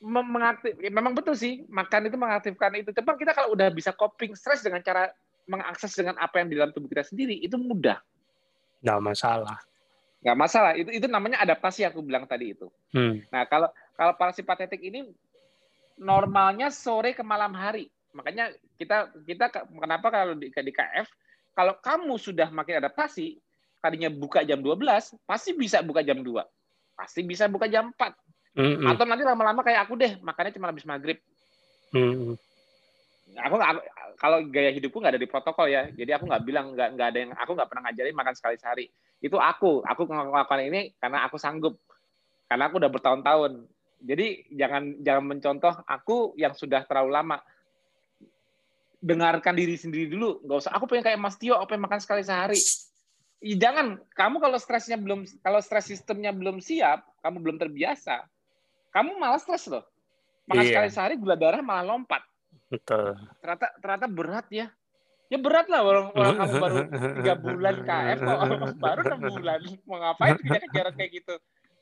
Mengaktif, 0.02 0.74
ya 0.80 0.90
memang 0.90 1.12
betul 1.12 1.36
sih, 1.36 1.68
makan 1.68 2.08
itu 2.08 2.16
mengaktifkan 2.16 2.72
itu. 2.80 2.90
Tapi 2.90 3.06
kita 3.20 3.36
kalau 3.36 3.54
udah 3.54 3.68
bisa 3.70 3.92
coping 3.92 4.34
stres 4.34 4.64
dengan 4.64 4.82
cara 4.82 5.12
mengakses 5.46 5.94
dengan 5.94 6.16
apa 6.18 6.42
yang 6.42 6.48
di 6.48 6.56
dalam 6.58 6.72
tubuh 6.74 6.90
kita 6.90 7.06
sendiri, 7.06 7.38
itu 7.38 7.54
mudah. 7.54 8.00
Nggak 8.82 9.00
masalah. 9.04 9.58
Nggak 10.22 10.38
masalah. 10.38 10.72
Itu 10.74 10.90
itu 10.90 11.06
namanya 11.06 11.38
adaptasi 11.42 11.86
yang 11.86 11.94
aku 11.94 12.02
bilang 12.02 12.26
tadi 12.26 12.54
itu. 12.54 12.66
Hmm. 12.90 13.22
Nah, 13.30 13.46
kalau 13.46 13.70
kalau 13.94 14.12
parasimpatetik 14.18 14.82
ini 14.82 15.06
normalnya 15.98 16.70
sore 16.70 17.14
ke 17.14 17.22
malam 17.22 17.54
hari. 17.54 17.90
Makanya 18.14 18.50
kita 18.78 19.12
kita 19.26 19.46
kenapa 19.68 20.08
kalau 20.10 20.34
di, 20.34 20.50
di 20.50 20.72
KF 20.72 21.06
kalau 21.58 21.74
kamu 21.82 22.14
sudah 22.22 22.54
makin 22.54 22.78
adaptasi, 22.78 23.34
tadinya 23.82 24.06
buka 24.06 24.46
jam 24.46 24.62
12, 24.62 25.18
pasti 25.26 25.58
bisa 25.58 25.82
buka 25.82 26.06
jam 26.06 26.22
2. 26.22 26.46
Pasti 26.94 27.26
bisa 27.26 27.50
buka 27.50 27.66
jam 27.66 27.90
4. 27.90 28.14
Hmm, 28.54 28.78
hmm, 28.78 28.86
Atau 28.94 29.06
nanti 29.06 29.26
lama-lama 29.26 29.66
kayak 29.66 29.86
aku 29.86 29.98
deh, 29.98 30.22
makannya 30.22 30.54
cuma 30.54 30.70
habis 30.70 30.86
maghrib. 30.86 31.18
hmm, 31.90 32.38
Aku 33.42 33.54
nggak- 33.58 33.86
kalau 34.22 34.38
gaya 34.50 34.70
hidupku 34.70 35.02
nggak 35.02 35.18
ada 35.18 35.22
di 35.22 35.30
protokol 35.30 35.66
ya, 35.66 35.90
jadi 35.90 36.18
aku 36.18 36.30
nggak 36.30 36.42
bilang 36.46 36.74
nggak 36.74 36.88
nggak 36.94 37.08
ada 37.10 37.18
yang 37.22 37.32
aku 37.34 37.52
nggak 37.58 37.70
pernah 37.70 37.82
ngajarin 37.90 38.14
makan 38.14 38.34
sekali 38.38 38.56
sehari. 38.58 38.86
Itu 39.18 39.36
aku, 39.38 39.82
aku 39.82 40.02
melakukan 40.06 40.60
ini 40.62 40.94
karena 40.98 41.26
aku 41.26 41.36
sanggup, 41.36 41.78
karena 42.46 42.70
aku 42.70 42.78
udah 42.78 42.90
bertahun-tahun. 42.90 43.66
Jadi 43.98 44.46
jangan 44.54 45.02
jangan 45.02 45.24
mencontoh 45.26 45.74
aku 45.84 46.38
yang 46.38 46.54
sudah 46.54 46.86
terlalu 46.86 47.10
lama. 47.10 47.38
Dengarkan 48.98 49.54
diri 49.54 49.78
sendiri 49.78 50.10
dulu, 50.10 50.42
nggak 50.42 50.58
usah. 50.58 50.72
Aku 50.74 50.90
pengen 50.90 51.06
kayak 51.06 51.20
Mas 51.22 51.38
Tio, 51.38 51.54
aku 51.54 51.74
pengen 51.74 51.86
makan 51.86 52.02
sekali 52.02 52.22
sehari. 52.26 52.58
Ih, 53.38 53.54
jangan, 53.54 54.02
kamu 54.18 54.42
kalau 54.42 54.58
stresnya 54.58 54.98
belum, 54.98 55.22
kalau 55.42 55.62
stres 55.62 55.86
sistemnya 55.86 56.34
belum 56.34 56.58
siap, 56.58 57.06
kamu 57.22 57.38
belum 57.38 57.56
terbiasa, 57.62 58.26
kamu 58.90 59.14
malah 59.14 59.38
stres 59.38 59.70
loh. 59.70 59.86
Makan 60.50 60.64
Iya. 60.64 60.70
sekali 60.72 60.88
sehari 60.90 61.14
gula 61.20 61.36
darah 61.36 61.60
malah 61.60 61.84
lompat 61.84 62.24
betul. 62.72 63.16
ternyata 63.40 63.66
ternyata 63.80 64.06
berat 64.08 64.46
ya 64.48 64.66
ya 65.28 65.38
berat 65.38 65.66
lah 65.68 65.80
orang, 65.80 66.06
orang 66.18 66.34
kamu 66.36 66.54
baru 66.56 66.76
tiga 67.20 67.34
bulan 67.36 67.76
KF 67.88 68.18
kok 68.18 68.38
baru 68.76 69.00
enam 69.04 69.20
bulan 69.28 69.60
mau 69.84 69.96
ngapain 70.00 70.36
kejar-kejar 70.42 70.86
kayak 70.92 71.10
gitu? 71.14 71.34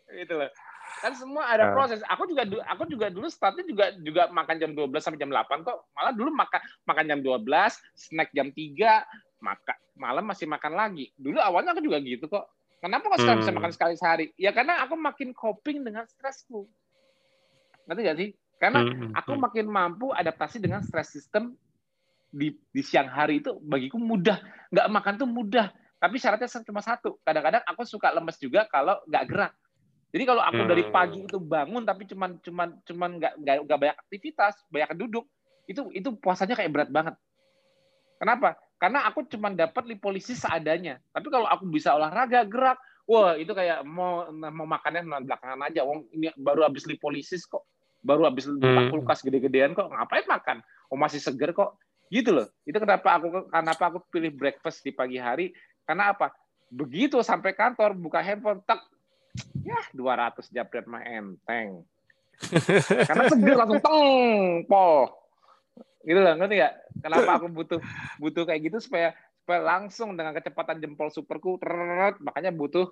Gitu 0.07 0.35
loh. 0.35 0.51
Kan 0.97 1.13
semua 1.13 1.51
ada 1.51 1.69
Ah. 1.69 1.73
proses. 1.75 1.99
Aku 2.07 2.27
juga 2.27 2.43
aku 2.67 2.87
juga 2.87 3.11
dulu 3.11 3.27
startnya 3.27 3.67
juga 3.67 3.91
juga 3.99 4.31
makan 4.31 4.57
jam 4.57 4.71
12 4.73 5.03
sampai 5.03 5.19
jam 5.19 5.29
8 5.29 5.67
kok. 5.67 5.79
Malah 5.93 6.13
dulu 6.15 6.31
makan 6.31 6.61
makan 6.85 7.05
jam 7.07 7.21
12 7.21 7.75
snack 7.95 8.31
jam 8.31 8.49
3 8.55 9.03
makan 9.43 9.77
malam 9.95 10.25
masih 10.25 10.47
makan 10.47 10.73
lagi. 10.73 11.11
Dulu 11.15 11.37
awalnya 11.39 11.75
aku 11.75 11.83
juga 11.83 11.99
gitu 12.01 12.27
kok. 12.27 12.47
Kenapa 12.79 13.11
kok 13.11 13.19
sekarang 13.19 13.41
bisa 13.43 13.51
Hmm. 13.51 13.59
makan 13.59 13.73
sekali 13.75 13.95
sehari? 13.99 14.27
Ya 14.39 14.55
karena 14.55 14.85
aku 14.85 14.95
makin 14.95 15.35
coping 15.35 15.83
dengan 15.83 16.07
stresku. 16.07 16.71
Ngerti 17.87 18.01
gak 18.03 18.19
sih? 18.19 18.29
Karena 18.57 18.81
Hmm, 18.83 18.95
hmm, 18.95 19.13
aku 19.13 19.33
hmm. 19.35 19.43
makin 19.43 19.67
mampu 19.69 20.07
adaptasi 20.11 20.57
dengan 20.59 20.81
stress 20.81 21.13
system 21.13 21.59
di, 22.31 22.55
di 22.73 22.83
siang 22.83 23.09
hari 23.09 23.41
itu 23.41 23.57
bagiku 23.63 23.97
mudah. 23.97 24.39
Nggak 24.73 24.89
makan 24.91 25.15
tuh 25.19 25.29
mudah. 25.29 25.67
Tapi 25.97 26.17
syaratnya 26.21 26.49
cuma 26.63 26.85
satu. 26.85 27.17
Kadang-kadang 27.25 27.65
aku 27.65 27.83
suka 27.89 28.13
lemes 28.13 28.37
juga 28.37 28.69
kalau 28.69 29.01
nggak 29.09 29.25
gerak. 29.29 29.53
Jadi 30.15 30.25
kalau 30.25 30.41
aku 30.41 30.61
dari 30.65 30.85
pagi 30.89 31.27
itu 31.27 31.37
bangun 31.37 31.83
tapi 31.83 32.07
cuman 32.09 32.41
cuman 32.41 32.69
cuman 32.87 33.11
nggak 33.21 33.35
nggak 33.69 33.79
banyak 33.79 33.97
aktivitas, 34.07 34.55
banyak 34.73 34.97
duduk, 34.97 35.27
itu 35.67 35.83
itu 35.93 36.09
puasanya 36.17 36.55
kayak 36.57 36.73
berat 36.73 36.91
banget. 36.95 37.15
Kenapa? 38.17 38.57
Karena 38.81 39.05
aku 39.09 39.29
cuman 39.29 39.57
dapat 39.57 39.85
lipolisis 39.89 40.41
seadanya. 40.41 41.01
Tapi 41.13 41.29
kalau 41.29 41.49
aku 41.49 41.69
bisa 41.69 41.93
olahraga, 41.93 42.45
gerak, 42.49 42.79
wah 43.05 43.37
itu 43.37 43.53
kayak 43.53 43.85
mau 43.85 44.29
mau 44.33 44.65
makannya 44.65 45.05
belakangan 45.05 45.61
aja. 45.69 45.85
Wong 45.85 46.09
ini 46.17 46.33
baru 46.37 46.65
habis 46.65 46.89
lipolisis 46.89 47.45
kok, 47.45 47.65
baru 48.01 48.29
habis 48.29 48.49
hmm. 48.49 48.93
kulkas 48.93 49.21
gede-gedean 49.21 49.77
kok, 49.77 49.91
ngapain 49.91 50.25
makan? 50.29 50.65
Oh 50.89 50.97
masih 50.97 51.21
seger 51.21 51.53
kok. 51.53 51.77
Gitu 52.09 52.31
loh. 52.31 52.47
Itu 52.63 52.79
kenapa 52.79 53.19
aku 53.19 53.51
kenapa 53.51 53.85
aku 53.91 53.99
pilih 54.11 54.33
breakfast 54.35 54.83
di 54.87 54.95
pagi 54.95 55.19
hari? 55.19 55.51
Karena 55.87 56.15
apa? 56.15 56.31
Begitu 56.71 57.23
sampai 57.23 57.55
kantor 57.55 57.95
buka 57.95 58.19
handphone, 58.23 58.63
tak 58.67 58.83
ya 59.63 59.79
200 59.95 60.51
jabret 60.51 60.87
mah 60.87 61.03
enteng. 61.03 61.87
Karena 63.09 63.25
seger 63.33 63.57
langsung 63.57 63.81
teng, 63.81 64.67
pol. 64.69 65.09
Gitu 66.07 66.19
loh, 66.23 66.35
ngerti 66.39 66.55
nggak? 66.63 66.75
Kenapa 67.03 67.31
aku 67.39 67.47
butuh 67.51 67.81
butuh 68.23 68.45
kayak 68.47 68.71
gitu 68.71 68.79
supaya 68.79 69.15
supaya 69.43 69.63
langsung 69.63 70.19
dengan 70.19 70.35
kecepatan 70.35 70.83
jempol 70.83 71.11
superku, 71.11 71.59
teret, 71.63 72.19
makanya 72.19 72.51
butuh 72.51 72.91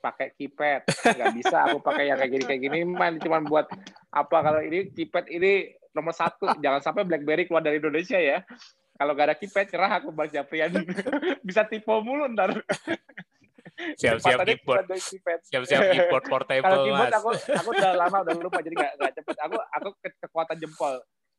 pakai 0.00 0.32
keypad. 0.36 0.84
Nggak 0.88 1.34
bisa 1.36 1.64
aku 1.68 1.80
pakai 1.80 2.12
yang 2.12 2.18
kayak 2.20 2.32
gini 2.32 2.44
kayak 2.44 2.62
gini, 2.64 2.78
man 2.84 3.16
cuma 3.20 3.40
buat 3.40 3.66
apa 4.12 4.36
kalau 4.40 4.60
ini 4.64 4.88
keypad 4.92 5.26
ini 5.28 5.77
nomor 5.98 6.14
satu. 6.14 6.46
Jangan 6.64 6.80
sampai 6.80 7.02
BlackBerry 7.02 7.50
keluar 7.50 7.66
dari 7.66 7.82
Indonesia 7.82 8.16
ya. 8.16 8.46
Kalau 8.98 9.14
gak 9.14 9.26
ada 9.30 9.36
keypad, 9.38 9.66
cerah 9.70 9.92
aku 9.98 10.10
Bang 10.14 10.30
Japrian. 10.30 10.70
bisa 11.46 11.66
tipe 11.66 11.90
mulu 11.90 12.30
ntar 12.34 12.54
siap-siap 13.94 14.42
keyboard 14.42 14.86
siap-siap 15.46 15.82
keyboard 15.94 16.24
portable 16.26 16.66
kalau 16.66 16.84
keyboard 16.84 17.14
aku 17.14 17.30
aku 17.54 17.68
udah 17.74 17.92
lama 17.94 18.16
udah 18.26 18.34
lupa 18.42 18.58
jadi 18.58 18.74
nggak 18.74 18.92
nggak 18.98 19.12
cepet 19.22 19.36
aku 19.38 19.56
aku 19.58 19.88
ke 20.02 20.08
kekuatan 20.26 20.56
jempol 20.58 20.94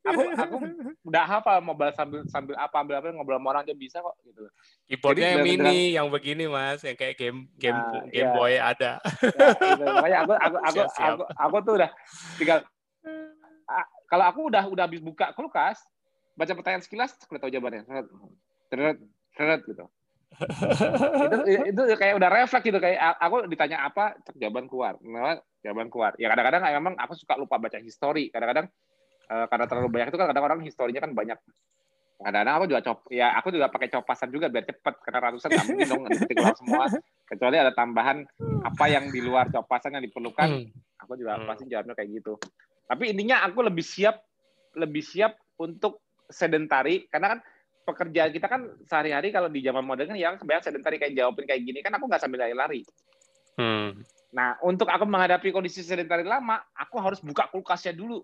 aku 0.07 0.21
aku 0.31 0.55
udah 1.03 1.23
hafal 1.27 1.59
mau 1.59 1.75
sambil 1.91 2.23
sambil 2.31 2.55
apa 2.55 2.75
ambil 2.79 2.95
apa 3.03 3.11
ngobrol 3.11 3.35
sama 3.35 3.47
orang 3.51 3.63
aja 3.67 3.75
bisa 3.75 3.99
kok 3.99 4.15
gitu 4.23 4.47
keyboardnya 4.87 5.27
yang 5.35 5.43
mini 5.43 5.79
yang 5.99 6.07
begini 6.07 6.47
mas 6.47 6.79
yang 6.87 6.95
kayak 6.95 7.19
game 7.19 7.51
game 7.59 7.75
nah, 7.75 8.07
game 8.07 8.31
ya. 8.31 8.35
boy 8.35 8.53
ada 8.55 8.91
ya, 9.03 9.75
gitu. 9.75 9.83
makanya 9.83 10.17
aku 10.23 10.33
aku 10.39 10.57
aku, 10.63 10.75
siap, 10.79 10.89
siap. 10.95 11.09
aku 11.11 11.23
aku 11.35 11.55
tuh 11.67 11.73
udah 11.83 11.89
tinggal 12.39 12.59
kalau 14.09 14.25
aku 14.25 14.39
udah 14.49 14.63
udah 14.69 14.83
habis 14.89 15.01
buka 15.01 15.31
kulkas 15.37 15.79
baca 16.33 16.53
pertanyaan 16.55 16.83
sekilas 16.83 17.13
udah 17.29 17.39
tahu 17.39 17.51
jawabannya. 17.51 17.83
Seret 18.71 18.97
seret 19.37 19.61
gitu. 19.67 19.85
Itu 21.73 21.81
itu 21.89 21.97
kayak 21.97 22.21
udah 22.21 22.29
refleks 22.29 22.61
gitu 22.61 22.77
kayak 22.77 23.01
aku 23.17 23.49
ditanya 23.49 23.81
apa 23.89 24.13
jawaban 24.37 24.69
keluar. 24.69 24.93
Nah, 25.01 25.41
jawaban 25.65 25.89
keluar. 25.89 26.13
Ya 26.21 26.29
kadang-kadang 26.29 26.61
memang 26.79 26.93
aku 27.01 27.17
suka 27.17 27.33
lupa 27.33 27.57
baca 27.57 27.81
histori 27.81 28.29
kadang-kadang 28.29 28.69
uh, 29.27 29.49
karena 29.49 29.65
terlalu 29.65 29.89
banyak 29.89 30.07
itu 30.13 30.17
kan 30.21 30.27
kadang 30.29 30.45
orang 30.45 30.61
historinya 30.61 31.01
kan 31.01 31.11
banyak. 31.17 31.39
Kadang-kadang 32.21 32.55
aku 32.61 32.65
juga 32.69 32.81
cop 32.85 32.99
ya 33.09 33.33
aku 33.35 33.47
juga 33.49 33.67
pakai 33.73 33.89
copasan 33.89 34.29
juga 34.29 34.47
biar 34.53 34.69
cepet 34.69 34.95
karena 35.01 35.19
ratusan 35.27 35.49
nggak 35.49 35.65
mungkin 35.65 35.87
dong 35.89 36.01
ngetik 36.07 36.37
semua. 36.61 36.85
Kecuali 37.25 37.55
ada 37.57 37.73
tambahan 37.73 38.17
apa 38.63 38.85
yang 38.85 39.09
di 39.09 39.19
luar 39.25 39.49
copasan 39.49 39.97
yang 39.97 40.03
diperlukan 40.05 40.45
hmm. 40.45 41.03
aku 41.03 41.17
juga 41.17 41.41
hmm. 41.41 41.47
pasti 41.49 41.65
jawabnya 41.67 41.97
kayak 41.97 42.21
gitu 42.21 42.37
tapi 42.89 43.13
intinya 43.13 43.45
aku 43.45 43.61
lebih 43.61 43.85
siap 43.85 44.17
lebih 44.73 45.05
siap 45.05 45.37
untuk 45.61 46.01
sedentari 46.25 47.05
karena 47.05 47.37
kan 47.37 47.39
pekerjaan 47.85 48.29
kita 48.33 48.45
kan 48.49 48.61
sehari-hari 48.85 49.29
kalau 49.29 49.49
di 49.49 49.61
zaman 49.61 49.85
modern 49.85 50.13
kan 50.13 50.17
yang 50.17 50.37
sebenarnya 50.37 50.69
sedentari 50.69 50.97
kayak 50.97 51.13
jawabin 51.13 51.45
kayak 51.45 51.61
gini 51.65 51.79
kan 51.85 51.93
aku 51.93 52.05
nggak 52.09 52.21
sambil 52.21 52.41
lari-lari. 52.45 52.85
Hmm. 53.57 54.01
Nah 54.33 54.57
untuk 54.61 54.89
aku 54.89 55.05
menghadapi 55.09 55.49
kondisi 55.49 55.81
sedentari 55.81 56.21
lama, 56.25 56.61
aku 56.77 57.01
harus 57.01 57.21
buka 57.21 57.49
kulkasnya 57.49 57.97
dulu. 57.97 58.21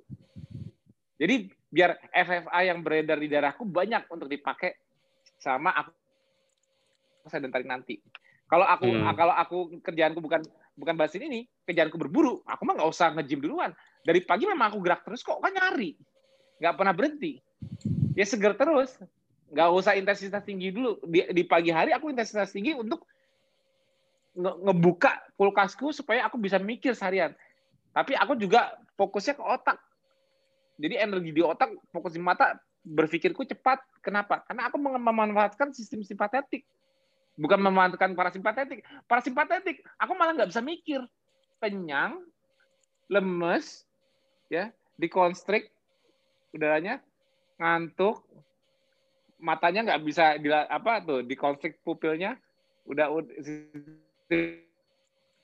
Jadi 1.17 1.49
biar 1.69 1.97
FFA 2.13 2.59
yang 2.61 2.85
beredar 2.85 3.17
di 3.17 3.27
darahku 3.29 3.65
banyak 3.65 4.05
untuk 4.13 4.29
dipakai 4.29 4.77
sama 5.41 5.73
aku 5.73 5.91
sedentari 7.29 7.65
nanti. 7.65 7.97
Kalau 8.45 8.69
aku 8.69 8.85
hmm. 8.85 9.13
kalau 9.17 9.33
aku 9.33 9.57
kerjaanku 9.81 10.21
bukan 10.21 10.45
bukan 10.77 10.93
bahas 10.93 11.17
ini, 11.17 11.49
kerjaanku 11.65 11.97
berburu, 11.97 12.45
aku 12.45 12.61
mah 12.69 12.77
nggak 12.77 12.91
usah 12.93 13.17
ngejim 13.17 13.41
duluan. 13.41 13.73
Dari 14.05 14.21
pagi 14.21 14.45
memang 14.45 14.69
aku 14.69 14.79
gerak 14.85 15.01
terus 15.01 15.25
kok, 15.25 15.41
kan 15.41 15.49
nyari, 15.49 15.97
nggak 16.61 16.73
pernah 16.77 16.93
berhenti. 16.93 17.41
Ya 18.13 18.23
seger 18.23 18.53
terus. 18.53 18.93
Nggak 19.49 19.69
usah 19.73 19.97
intensitas 19.97 20.45
tinggi 20.45 20.69
dulu. 20.69 21.01
Di, 21.09 21.25
di 21.33 21.43
pagi 21.43 21.73
hari 21.73 21.89
aku 21.89 22.13
intensitas 22.13 22.53
tinggi 22.53 22.77
untuk 22.77 23.01
nge 24.35 24.51
ngebuka 24.61 25.33
kulkasku 25.39 25.89
supaya 25.89 26.27
aku 26.29 26.37
bisa 26.37 26.61
mikir 26.61 26.93
seharian. 26.93 27.33
Tapi 27.95 28.13
aku 28.13 28.37
juga 28.37 28.77
fokusnya 28.93 29.33
ke 29.39 29.43
otak. 29.43 29.77
Jadi 30.75 30.95
energi 30.99 31.31
di 31.31 31.41
otak 31.41 31.71
fokus 31.89 32.13
di 32.13 32.21
mata 32.21 32.59
berpikirku 32.83 33.47
cepat. 33.47 33.81
Kenapa? 34.03 34.43
Karena 34.45 34.67
aku 34.69 34.77
memanfaatkan 34.77 35.71
sistem 35.73 36.03
simpatetik. 36.03 36.67
Bukan 37.39 37.57
memanfaatkan 37.57 38.13
parasimpatetik. 38.13 38.83
Parasimpatetik 39.07 39.81
aku 39.97 40.13
malah 40.13 40.35
nggak 40.35 40.51
bisa 40.51 40.61
mikir. 40.61 41.01
Kenyang 41.63 42.21
lemes 43.07 43.87
ya 44.51 44.71
dikonstrik 44.95 45.69
udaranya 46.55 47.03
ngantuk 47.59 48.23
matanya 49.39 49.85
nggak 49.91 50.01
bisa 50.03 50.39
di 50.39 50.47
apa 50.51 51.03
tuh 51.03 51.21
di 51.21 51.35
konflik 51.35 51.79
pupilnya 51.83 52.39
udah, 52.87 53.11
udah 53.11 53.25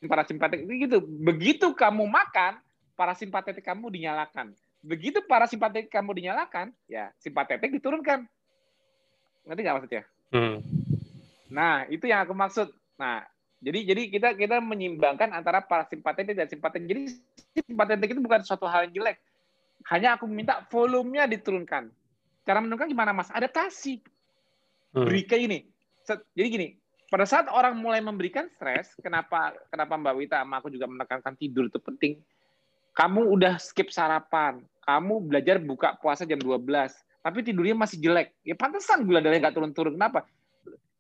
parasimpatetik 0.10 0.66
gitu. 0.66 1.04
Begitu 1.06 1.74
kamu 1.78 2.08
makan, 2.10 2.58
parasimpatetik 2.98 3.66
kamu 3.66 3.94
dinyalakan. 3.94 4.54
Begitu 4.82 5.22
parasimpatetik 5.26 5.94
kamu 5.94 6.18
dinyalakan, 6.18 6.74
ya 6.90 7.14
simpatetik 7.22 7.70
diturunkan. 7.78 8.26
Ngerti 9.46 9.62
nggak 9.62 9.76
maksudnya? 9.78 10.04
Hmm. 10.34 10.58
Nah, 11.52 11.86
itu 11.92 12.08
yang 12.08 12.26
aku 12.26 12.34
maksud. 12.34 12.72
Nah, 12.98 13.26
jadi 13.62 13.80
jadi 13.94 14.02
kita 14.10 14.30
kita 14.34 14.58
menyimbangkan 14.58 15.30
antara 15.38 15.62
parasimpatetik 15.62 16.34
dan 16.34 16.50
simpatetik. 16.50 16.90
Jadi 16.90 17.02
simpatetik 17.62 18.18
itu 18.18 18.22
bukan 18.22 18.42
suatu 18.42 18.66
hal 18.66 18.90
yang 18.90 18.94
jelek. 18.98 19.22
Hanya 19.86 20.18
aku 20.18 20.26
minta 20.26 20.66
volumenya 20.74 21.30
diturunkan. 21.30 21.94
Cara 22.42 22.58
menentukan 22.58 22.90
gimana 22.90 23.14
Mas? 23.14 23.30
Adaptasi. 23.30 24.02
Hmm. 24.98 25.06
Berikan 25.06 25.38
ini. 25.38 25.70
Jadi 26.34 26.48
gini, 26.50 26.68
pada 27.14 27.30
saat 27.30 27.46
orang 27.54 27.78
mulai 27.78 28.02
memberikan 28.02 28.50
stres, 28.50 28.98
kenapa 28.98 29.54
kenapa 29.70 29.94
Mbak 29.94 30.16
Wita 30.18 30.38
sama 30.42 30.58
aku 30.58 30.74
juga 30.74 30.90
menekankan 30.90 31.38
tidur 31.38 31.70
itu 31.70 31.78
penting. 31.78 32.18
Kamu 32.98 33.30
udah 33.30 33.62
skip 33.62 33.94
sarapan, 33.94 34.66
kamu 34.84 35.22
belajar 35.30 35.62
buka 35.62 35.96
puasa 36.02 36.26
jam 36.26 36.42
12, 36.42 36.66
tapi 37.22 37.46
tidurnya 37.46 37.78
masih 37.78 38.02
jelek. 38.02 38.34
Ya 38.42 38.58
pantesan 38.58 39.06
gula 39.06 39.22
darahnya 39.22 39.48
nggak 39.48 39.56
turun-turun. 39.56 39.96
Kenapa? 39.96 40.26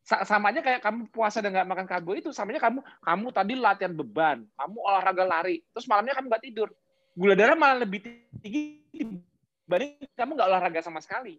Sama 0.01 0.49
aja 0.49 0.65
kayak 0.65 0.81
kamu 0.81 1.13
puasa 1.13 1.45
dan 1.45 1.53
nggak 1.53 1.69
makan 1.69 1.85
karbo 1.85 2.17
itu, 2.17 2.33
samanya 2.33 2.57
kamu 2.57 2.81
kamu 3.05 3.27
tadi 3.29 3.53
latihan 3.53 3.93
beban, 3.93 4.43
kamu 4.57 4.77
olahraga 4.81 5.23
lari, 5.23 5.61
terus 5.71 5.85
malamnya 5.85 6.17
kamu 6.17 6.25
nggak 6.25 6.43
tidur. 6.43 6.69
Gula 7.13 7.37
darah 7.37 7.53
malah 7.53 7.85
lebih 7.85 8.01
tinggi 8.41 8.81
dibanding 8.89 10.09
kamu 10.17 10.31
nggak 10.35 10.49
olahraga 10.49 10.79
sama 10.81 10.99
sekali. 11.05 11.37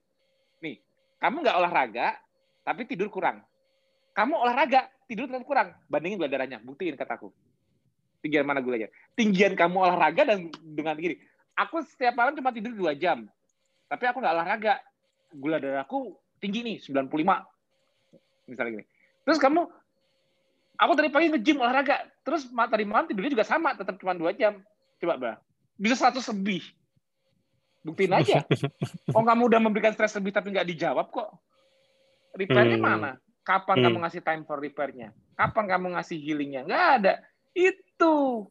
Nih, 0.63 0.79
kamu 1.19 1.43
nggak 1.43 1.57
olahraga, 1.59 2.15
tapi 2.63 2.87
tidur 2.87 3.11
kurang. 3.11 3.43
Kamu 4.15 4.39
olahraga, 4.39 4.87
tidur 5.11 5.27
tetap 5.27 5.43
kurang. 5.43 5.75
Bandingin 5.91 6.23
gula 6.23 6.31
darahnya, 6.31 6.63
buktiin 6.63 6.95
kataku. 6.95 7.35
Tinggian 8.23 8.47
mana 8.47 8.63
gulanya? 8.63 8.87
Tinggian 9.19 9.59
kamu 9.59 9.75
olahraga 9.75 10.23
dan 10.23 10.55
dengan 10.63 10.95
gini. 10.95 11.19
Aku 11.59 11.83
setiap 11.83 12.15
malam 12.15 12.39
cuma 12.39 12.55
tidur 12.55 12.71
dua 12.73 12.95
jam. 12.95 13.27
Tapi 13.91 14.07
aku 14.07 14.23
nggak 14.23 14.35
olahraga. 14.39 14.79
Gula 15.35 15.59
darahku 15.59 16.15
tinggi 16.39 16.63
nih, 16.63 16.77
95. 16.79 17.52
Misalnya 18.47 18.81
gini. 18.81 18.85
Terus 19.23 19.39
kamu, 19.39 19.63
aku 20.79 20.93
tadi 20.99 21.09
pagi 21.13 21.27
nge-gym 21.31 21.63
olahraga. 21.63 22.07
Terus 22.27 22.47
tadi 22.51 22.85
malam 22.87 23.07
tidurnya 23.07 23.33
juga 23.35 23.47
sama, 23.47 23.75
tetap 23.75 23.99
cuma 23.99 24.15
dua 24.15 24.35
jam. 24.35 24.59
Coba, 24.99 25.19
Mbak. 25.19 25.37
Bisa 25.79 25.95
100 26.11 26.23
lebih 26.37 26.63
Buktiin 27.83 28.15
aja. 28.19 28.47
Oh 29.13 29.27
kamu 29.27 29.51
udah 29.51 29.61
memberikan 29.61 29.93
stres 29.93 30.15
lebih 30.17 30.31
tapi 30.31 30.55
nggak 30.55 30.67
dijawab 30.75 31.11
kok. 31.11 31.31
Repairnya 32.39 32.79
hmm. 32.79 32.87
mana? 32.87 33.11
Kapan 33.43 33.77
hmm. 33.83 33.85
kamu 33.91 33.97
ngasih 34.07 34.23
time 34.23 34.43
for 34.47 34.59
repairnya? 34.63 35.11
Kapan 35.35 35.65
kamu 35.67 35.99
ngasih 35.99 36.19
healingnya? 36.23 36.63
Nggak 36.65 36.85
ada. 37.03 37.13
Itu. 37.53 38.47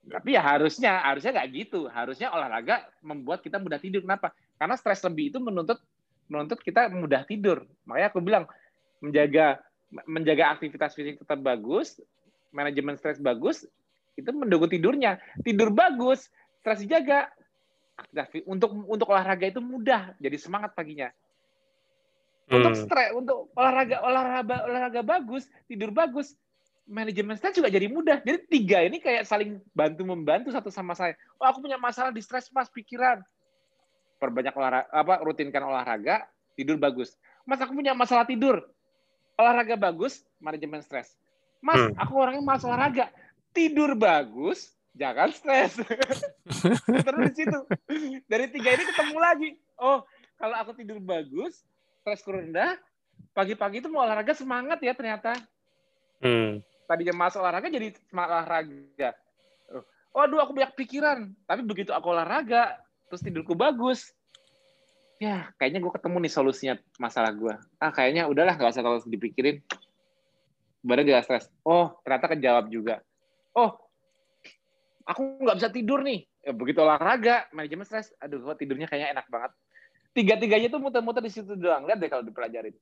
Tapi 0.00 0.34
ya 0.34 0.42
harusnya, 0.42 1.04
harusnya 1.04 1.30
nggak 1.36 1.48
gitu. 1.52 1.86
Harusnya 1.92 2.32
olahraga 2.32 2.88
membuat 3.04 3.44
kita 3.44 3.60
mudah 3.60 3.78
tidur. 3.78 4.02
Kenapa? 4.02 4.32
Karena 4.56 4.74
stres 4.74 5.04
lebih 5.04 5.30
itu 5.30 5.38
menuntut 5.38 5.78
menuntut 6.26 6.58
kita 6.64 6.88
mudah 6.90 7.22
tidur. 7.28 7.68
Makanya 7.84 8.08
aku 8.08 8.24
bilang 8.24 8.48
menjaga 9.00 9.60
menjaga 10.06 10.54
aktivitas 10.54 10.94
fisik 10.94 11.18
tetap 11.18 11.42
bagus, 11.42 11.98
manajemen 12.54 12.94
stres 12.94 13.18
bagus, 13.18 13.66
itu 14.14 14.30
mendukung 14.30 14.70
tidurnya. 14.70 15.18
Tidur 15.42 15.74
bagus, 15.74 16.30
stres 16.62 16.84
dijaga, 16.86 17.26
untuk 18.46 18.70
untuk 18.86 19.10
olahraga 19.12 19.50
itu 19.50 19.60
mudah 19.60 20.16
jadi 20.16 20.36
semangat 20.40 20.72
paginya 20.72 21.12
untuk 22.50 22.72
hmm. 22.74 22.82
stres 22.82 23.10
untuk 23.14 23.52
olahraga 23.54 24.02
olahraga 24.02 24.56
olahraga 24.66 25.02
bagus 25.04 25.46
tidur 25.70 25.92
bagus 25.94 26.34
manajemen 26.90 27.38
stres 27.38 27.54
juga 27.54 27.70
jadi 27.70 27.86
mudah. 27.86 28.18
Jadi 28.26 28.50
tiga 28.50 28.82
ini 28.82 28.98
kayak 28.98 29.22
saling 29.22 29.62
bantu 29.70 30.02
membantu 30.02 30.50
satu 30.50 30.74
sama 30.74 30.98
saya. 30.98 31.14
Oh, 31.38 31.46
aku 31.46 31.62
punya 31.62 31.78
masalah 31.78 32.10
di 32.10 32.18
stres 32.18 32.50
mas 32.50 32.66
pikiran. 32.66 33.22
Perbanyak 34.18 34.52
olahraga, 34.52 34.90
apa 34.90 35.22
rutinkan 35.22 35.62
olahraga, 35.64 36.26
tidur 36.58 36.76
bagus. 36.82 37.14
Mas 37.46 37.62
aku 37.62 37.78
punya 37.78 37.94
masalah 37.94 38.26
tidur, 38.26 38.66
olahraga 39.40 39.76
bagus, 39.80 40.22
manajemen 40.36 40.84
stres. 40.84 41.16
Mas, 41.64 41.80
hmm. 41.80 41.96
aku 41.96 42.12
orangnya 42.16 42.44
malas 42.44 42.64
olahraga, 42.64 43.08
tidur 43.56 43.96
bagus, 43.96 44.72
jangan 44.92 45.32
stres. 45.32 45.80
Terus 47.06 47.20
di 47.28 47.34
situ 47.36 47.58
dari 48.28 48.46
tiga 48.52 48.76
ini 48.76 48.84
ketemu 48.84 49.16
lagi. 49.16 49.50
Oh, 49.80 50.04
kalau 50.36 50.56
aku 50.60 50.76
tidur 50.76 51.00
bagus, 51.00 51.64
stresku 52.00 52.36
rendah, 52.36 52.76
pagi-pagi 53.32 53.80
itu 53.80 53.88
mau 53.88 54.04
olahraga 54.04 54.36
semangat 54.36 54.80
ya 54.84 54.92
ternyata. 54.92 55.36
Hmm 56.20 56.60
tadinya 56.90 57.14
mas 57.14 57.38
olahraga 57.38 57.70
jadi 57.70 57.94
semangat 58.10 58.30
olahraga. 58.42 59.10
Oh, 60.10 60.26
aduh 60.26 60.42
aku 60.42 60.58
banyak 60.58 60.74
pikiran. 60.74 61.30
Tapi 61.46 61.62
begitu 61.62 61.94
aku 61.94 62.10
olahraga, 62.10 62.82
terus 63.06 63.22
tidurku 63.22 63.54
bagus. 63.54 64.10
Ya, 65.20 65.52
kayaknya 65.60 65.84
gue 65.84 65.92
ketemu 65.92 66.16
nih 66.24 66.32
solusinya 66.32 66.74
masalah 66.96 67.28
gue. 67.36 67.52
Ah, 67.76 67.92
kayaknya 67.92 68.24
udahlah 68.24 68.56
nggak 68.56 68.72
usah 68.72 68.80
kalau 68.80 69.04
dipikirin. 69.04 69.60
Badan 70.80 71.04
gak 71.12 71.28
stres. 71.28 71.46
Oh, 71.60 71.92
ternyata 72.00 72.32
kejawab 72.32 72.72
juga. 72.72 73.04
Oh, 73.52 73.76
aku 75.04 75.44
nggak 75.44 75.60
bisa 75.60 75.68
tidur 75.68 76.00
nih. 76.00 76.24
Ya, 76.40 76.56
begitu 76.56 76.80
olahraga, 76.80 77.44
manajemen 77.52 77.84
stres. 77.84 78.16
Aduh, 78.16 78.40
kok 78.40 78.64
tidurnya 78.64 78.88
kayaknya 78.88 79.20
enak 79.20 79.28
banget. 79.28 79.52
Tiga-tiganya 80.16 80.72
tuh 80.72 80.80
muter-muter 80.80 81.20
di 81.20 81.28
situ 81.28 81.52
doang. 81.52 81.84
Lihat 81.84 82.00
deh 82.00 82.08
kalau 82.08 82.24
dipelajarin. 82.24 82.72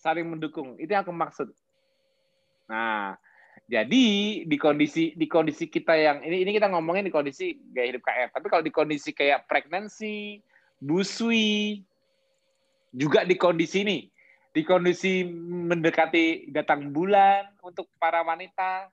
Saling 0.00 0.24
mendukung. 0.24 0.80
Itu 0.80 0.96
yang 0.96 1.04
aku 1.04 1.12
maksud. 1.12 1.52
Nah, 2.72 3.20
jadi 3.68 4.04
di 4.48 4.56
kondisi 4.56 5.12
di 5.12 5.28
kondisi 5.28 5.68
kita 5.68 5.92
yang 5.92 6.24
ini 6.24 6.40
ini 6.40 6.56
kita 6.56 6.72
ngomongin 6.72 7.04
di 7.04 7.12
kondisi 7.12 7.52
gaya 7.68 7.92
hidup 7.92 8.00
KF. 8.00 8.32
Tapi 8.32 8.46
kalau 8.48 8.64
di 8.64 8.72
kondisi 8.72 9.12
kayak 9.12 9.44
pregnancy, 9.44 10.40
busui, 10.78 11.82
juga 12.94 13.26
di 13.26 13.34
kondisi 13.34 13.84
ini, 13.84 13.98
di 14.54 14.62
kondisi 14.64 15.26
mendekati 15.68 16.48
datang 16.50 16.90
bulan 16.94 17.52
untuk 17.62 17.90
para 17.98 18.22
wanita, 18.24 18.88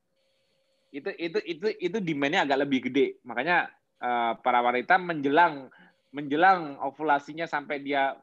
itu 0.92 1.10
itu 1.16 1.40
itu 1.46 1.68
itu 1.80 1.98
demandnya 2.02 2.46
agak 2.46 2.66
lebih 2.68 2.90
gede. 2.90 3.18
Makanya 3.24 3.70
uh, 4.02 4.34
para 4.42 4.60
wanita 4.62 4.98
menjelang 5.00 5.70
menjelang 6.16 6.80
ovulasinya 6.80 7.44
sampai 7.44 7.84
dia 7.84 8.16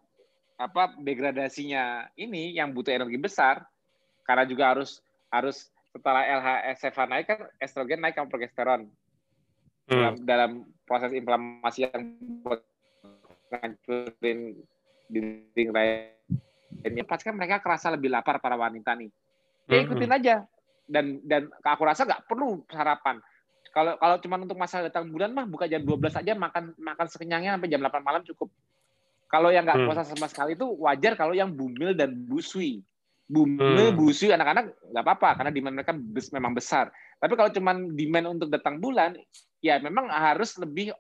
apa 0.57 0.95
degradasinya 0.97 2.15
ini 2.17 2.57
yang 2.57 2.73
butuh 2.73 2.95
energi 2.95 3.19
besar 3.19 3.67
karena 4.25 4.47
juga 4.47 4.73
harus 4.73 5.03
harus 5.29 5.69
setelah 5.93 6.25
LHSF 6.25 6.97
naik 7.05 7.27
kan 7.29 7.41
estrogen 7.61 8.01
naik 8.01 8.17
sama 8.17 8.33
progesteron 8.33 8.89
hmm. 9.89 9.93
dalam, 9.93 10.15
dalam 10.25 10.51
proses 10.89 11.13
inflamasi 11.13 11.85
yang 11.85 12.17
ngancurin 13.53 14.57
dinding 15.13 15.71
ini 16.83 17.01
pasti 17.05 17.29
kan 17.29 17.37
mereka 17.37 17.61
kerasa 17.61 17.93
lebih 17.93 18.09
lapar 18.09 18.41
para 18.41 18.57
wanita 18.57 18.97
nih 18.97 19.13
ya 19.69 19.77
hmm. 19.81 19.85
ikutin 19.87 20.13
aja 20.13 20.35
dan 20.89 21.21
dan 21.23 21.53
aku 21.63 21.83
rasa 21.85 22.09
nggak 22.09 22.25
perlu 22.27 22.65
sarapan 22.73 23.21
kalau 23.73 23.97
kalau 24.01 24.17
cuma 24.21 24.37
untuk 24.41 24.59
masa 24.59 24.85
datang 24.85 25.09
bulan 25.09 25.33
mah 25.33 25.45
buka 25.49 25.69
jam 25.69 25.85
12 25.85 26.13
aja 26.13 26.33
makan 26.35 26.73
makan 26.77 27.07
sekenyangnya 27.09 27.57
sampai 27.57 27.71
jam 27.71 27.81
8 27.81 28.01
malam 28.03 28.23
cukup 28.25 28.49
kalau 29.29 29.49
yang 29.53 29.65
nggak 29.65 29.85
hmm. 29.85 29.89
puasa 29.89 30.09
sama 30.09 30.27
sekali 30.29 30.57
itu 30.57 30.67
wajar 30.81 31.17
kalau 31.17 31.37
yang 31.37 31.53
bumil 31.53 31.93
dan 31.93 32.13
busui 32.13 32.81
Bumi, 33.33 33.57
hmm. 33.89 33.97
busu 33.97 34.29
anak-anak 34.29 34.77
nggak 34.93 35.05
apa-apa 35.09 35.41
karena 35.41 35.51
demand 35.57 35.75
mereka 35.81 35.97
bes, 35.97 36.29
memang 36.37 36.53
besar. 36.53 36.93
Tapi 37.17 37.33
kalau 37.33 37.49
cuma 37.49 37.73
demand 37.73 38.37
untuk 38.37 38.53
datang 38.53 38.77
bulan, 38.77 39.17
ya 39.65 39.81
memang 39.81 40.13
harus 40.13 40.53
lebih 40.61 40.93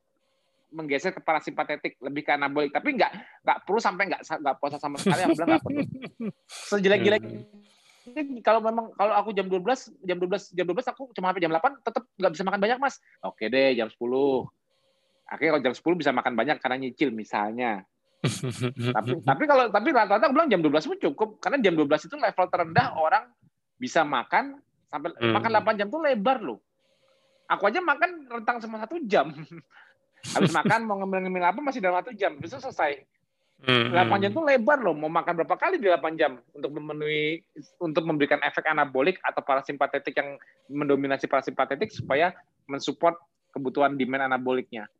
menggeser 0.72 1.12
ke 1.12 1.20
parasimpatetik, 1.20 2.00
lebih 2.00 2.26
ke 2.26 2.32
anabolik. 2.34 2.72
Tapi 2.72 2.96
nggak 2.96 3.12
nggak 3.44 3.58
perlu 3.68 3.80
sampai 3.80 4.10
nggak 4.10 4.22
nggak 4.24 4.56
puasa 4.58 4.76
sama 4.80 4.96
sekali. 4.98 5.22
Yang 5.22 5.36
bilang 5.38 5.48
nggak 5.54 5.64
perlu. 5.64 5.80
Sejelek-jelek 6.72 7.22
hmm. 7.22 8.40
kalau 8.42 8.60
memang 8.64 8.90
kalau 8.96 9.14
aku 9.14 9.30
jam 9.36 9.46
12 9.46 9.62
jam 10.02 10.18
12 10.18 10.58
jam 10.58 10.66
12 10.66 10.92
aku 10.92 11.02
cuma 11.14 11.30
sampai 11.30 11.42
jam 11.44 11.52
8 11.54 11.86
tetap 11.86 12.02
nggak 12.18 12.32
bisa 12.34 12.42
makan 12.42 12.60
banyak 12.60 12.78
mas 12.82 12.98
oke 13.22 13.46
deh 13.46 13.78
jam 13.78 13.86
10 13.86 13.94
akhirnya 15.30 15.50
kalau 15.54 15.64
jam 15.70 15.74
10 15.78 16.00
bisa 16.02 16.10
makan 16.10 16.34
banyak 16.34 16.58
karena 16.58 16.76
nyicil 16.82 17.14
misalnya 17.14 17.86
tapi 18.98 19.22
tapi 19.22 19.44
kalau 19.46 19.70
tapi 19.70 19.88
rata-rata 19.94 20.26
aku 20.26 20.34
bilang 20.34 20.50
jam 20.50 20.58
12 20.66 20.90
pun 20.90 20.98
cukup 20.98 21.28
karena 21.38 21.62
jam 21.62 21.78
12 21.78 22.10
itu 22.10 22.16
level 22.18 22.46
terendah 22.50 22.86
orang 22.98 23.30
bisa 23.78 24.06
makan 24.06 24.62
sampai 24.92 25.10
hmm. 25.16 25.32
makan 25.32 25.50
8 25.58 25.80
jam 25.80 25.88
tuh 25.88 26.00
lebar 26.04 26.38
loh. 26.44 26.60
Aku 27.48 27.64
aja 27.64 27.80
makan 27.80 28.28
rentang 28.28 28.60
sama 28.60 28.78
satu 28.84 29.00
jam. 29.08 29.32
Habis 30.22 30.54
makan 30.54 30.86
mau 30.86 30.96
ngemil-ngemil 31.02 31.42
apa 31.42 31.58
masih 31.58 31.82
dalam 31.82 31.98
satu 31.98 32.14
jam, 32.14 32.38
bisa 32.38 32.62
selesai. 32.62 33.02
Hmm. 33.62 33.94
8 33.94 34.22
jam 34.22 34.34
tuh 34.34 34.42
lebar 34.42 34.82
loh. 34.82 34.94
Mau 34.94 35.06
makan 35.06 35.38
berapa 35.42 35.54
kali 35.54 35.78
di 35.78 35.86
8 35.86 36.18
jam 36.18 36.38
untuk 36.50 36.70
memenuhi 36.74 37.46
untuk 37.78 38.02
memberikan 38.02 38.42
efek 38.42 38.66
anabolik 38.66 39.22
atau 39.22 39.38
parasimpatetik 39.38 40.18
yang 40.18 40.34
mendominasi 40.66 41.30
parasimpatetik 41.30 41.94
supaya 41.94 42.34
mensupport 42.66 43.14
kebutuhan 43.54 43.94
demand 43.94 44.26
anaboliknya. 44.26 44.90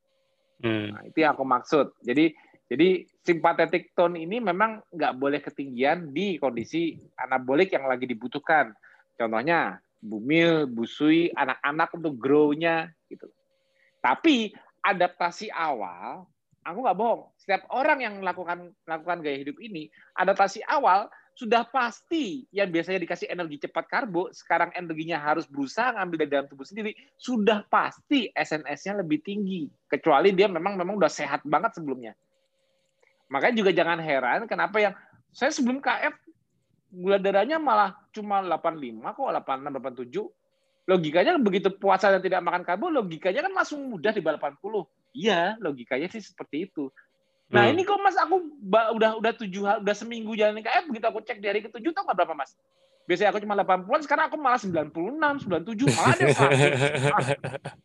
Hmm. 0.62 0.94
Nah, 0.94 1.02
itu 1.10 1.26
yang 1.26 1.34
aku 1.34 1.42
maksud. 1.42 1.90
Jadi 2.06 2.30
jadi 2.70 3.02
simpatetik 3.26 3.92
tone 3.98 4.22
ini 4.22 4.38
memang 4.38 4.78
nggak 4.94 5.12
boleh 5.18 5.42
ketinggian 5.42 6.14
di 6.14 6.38
kondisi 6.38 6.94
anabolik 7.18 7.74
yang 7.74 7.90
lagi 7.90 8.06
dibutuhkan. 8.06 8.70
Contohnya 9.18 9.82
bumil, 9.98 10.70
busui, 10.70 11.34
anak-anak 11.34 11.90
untuk 11.98 12.14
grow-nya 12.14 12.94
gitu. 13.10 13.26
Tapi 13.98 14.54
adaptasi 14.82 15.48
awal, 15.54 16.26
aku 16.66 16.78
nggak 16.82 16.98
bohong. 16.98 17.22
Setiap 17.38 17.66
orang 17.70 18.02
yang 18.02 18.14
melakukan 18.18 18.70
melakukan 18.86 19.18
gaya 19.22 19.38
hidup 19.42 19.58
ini, 19.58 19.90
adaptasi 20.18 20.62
awal 20.66 21.10
sudah 21.32 21.64
pasti 21.64 22.44
yang 22.52 22.68
biasanya 22.68 23.00
dikasih 23.00 23.32
energi 23.32 23.64
cepat 23.64 23.88
karbo, 23.88 24.28
sekarang 24.36 24.68
energinya 24.76 25.16
harus 25.16 25.48
berusaha 25.48 25.96
ngambil 25.96 26.16
dari 26.24 26.30
dalam 26.30 26.46
tubuh 26.50 26.66
sendiri, 26.68 26.92
sudah 27.16 27.64
pasti 27.72 28.28
SNS-nya 28.36 29.00
lebih 29.00 29.24
tinggi. 29.24 29.64
Kecuali 29.88 30.36
dia 30.36 30.46
memang 30.46 30.76
memang 30.76 31.00
udah 31.00 31.08
sehat 31.08 31.40
banget 31.48 31.80
sebelumnya. 31.80 32.12
Makanya 33.32 33.64
juga 33.64 33.70
jangan 33.72 33.96
heran 33.96 34.44
kenapa 34.44 34.76
yang 34.76 34.94
saya 35.32 35.48
sebelum 35.48 35.80
KF 35.80 36.12
gula 36.92 37.16
darahnya 37.16 37.56
malah 37.56 37.96
cuma 38.12 38.44
85 38.44 39.00
kok 39.00 39.28
86 39.32 40.12
87. 40.12 40.41
Logikanya 40.82 41.38
begitu 41.38 41.70
puasa 41.70 42.10
dan 42.10 42.18
tidak 42.18 42.42
makan 42.42 42.66
karbo, 42.66 42.90
logikanya 42.90 43.46
kan 43.46 43.52
langsung 43.54 43.86
mudah 43.86 44.10
di 44.10 44.18
bawah 44.18 44.38
80. 44.38 44.86
Iya, 45.14 45.54
logikanya 45.62 46.08
sih 46.10 46.22
seperti 46.24 46.66
itu. 46.70 46.90
Nah 47.52 47.68
hmm. 47.68 47.72
ini 47.76 47.82
kok 47.84 48.00
mas 48.00 48.16
aku 48.16 48.48
udah 48.96 49.20
udah 49.20 49.32
tujuh 49.36 49.62
udah 49.84 49.94
seminggu 49.94 50.32
jalan 50.32 50.64
KF 50.64 50.88
begitu 50.88 51.04
aku 51.04 51.20
cek 51.20 51.38
di 51.38 51.46
hari 51.52 51.60
ketujuh 51.60 51.92
tau 51.92 52.08
nggak 52.08 52.24
berapa 52.24 52.32
mas? 52.32 52.56
Biasanya 53.02 53.34
aku 53.34 53.42
cuma 53.42 53.58
80-an, 53.58 54.00
sekarang 54.06 54.24
aku 54.30 54.38
malah 54.38 54.62
96, 54.62 55.50
97, 55.50 55.90
malah 55.90 56.14
ada 56.14 56.26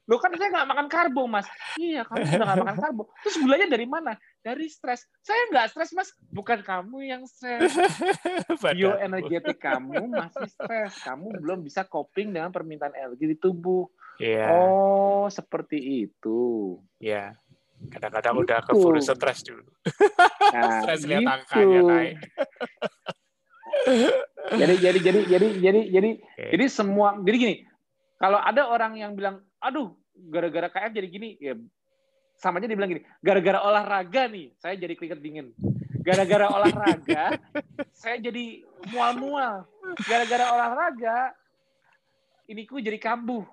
Loh 0.05 0.21
kan 0.21 0.29
saya 0.37 0.49
nggak 0.53 0.69
makan 0.69 0.87
karbo, 0.93 1.25
Mas. 1.25 1.49
Iya, 1.73 2.05
kamu 2.05 2.21
udah 2.21 2.45
nggak 2.45 2.61
makan 2.61 2.77
karbo. 2.77 3.03
Terus 3.25 3.35
gulanya 3.41 3.65
dari 3.65 3.89
mana? 3.89 4.13
Dari 4.47 4.71
stres. 4.71 5.03
Saya 5.19 5.51
nggak 5.51 5.75
stres, 5.75 5.91
Mas. 5.91 6.09
Bukan 6.31 6.63
kamu 6.63 7.03
yang 7.03 7.27
stres. 7.27 7.67
Bioenergetik 8.63 9.59
kamu 9.59 10.07
masih 10.07 10.47
stres. 10.47 11.03
Kamu 11.03 11.35
belum 11.43 11.67
bisa 11.67 11.83
coping 11.83 12.31
dengan 12.31 12.55
permintaan 12.55 12.95
energi 12.95 13.27
di 13.27 13.35
tubuh. 13.35 13.91
Yeah. 14.23 14.47
Oh, 14.55 15.27
seperti 15.27 16.07
itu. 16.07 16.79
Iya. 17.03 17.35
Yeah. 17.35 17.91
Kadang-kadang 17.91 18.39
gitu. 18.39 18.43
udah 18.47 18.59
keburu 18.63 18.99
stres 19.03 19.43
dulu. 19.43 19.67
Nah, 20.47 20.79
stres 20.79 21.03
lihat 21.03 21.21
gitu. 21.21 21.27
angkanya 21.27 21.81
naik 21.83 22.15
jadi 24.61 24.75
jadi 24.79 24.99
jadi 24.99 25.19
jadi 25.27 25.47
jadi 25.59 25.81
jadi 25.91 26.09
okay. 26.23 26.49
jadi 26.55 26.65
semua 26.71 27.19
jadi 27.21 27.37
gini 27.37 27.55
kalau 28.17 28.39
ada 28.41 28.67
orang 28.71 28.97
yang 28.97 29.11
bilang 29.13 29.43
aduh 29.61 29.93
gara-gara 30.17 30.71
KF 30.71 30.91
jadi 30.95 31.07
gini 31.07 31.29
ya 31.37 31.53
sama 32.37 32.61
aja 32.61 32.69
dibilang 32.69 32.89
gini 32.93 33.03
gara-gara 33.19 33.59
olahraga 33.65 34.29
nih 34.29 34.53
saya 34.61 34.77
jadi 34.77 34.93
keringet 34.93 35.19
dingin 35.21 35.47
gara-gara 36.05 36.47
olahraga 36.47 37.35
saya 38.01 38.15
jadi 38.21 38.63
mual-mual 38.93 39.65
gara-gara 40.05 40.45
olahraga 40.53 41.35
ini 42.47 42.63
ku 42.69 42.79
jadi 42.79 43.01
kambuh 43.01 43.43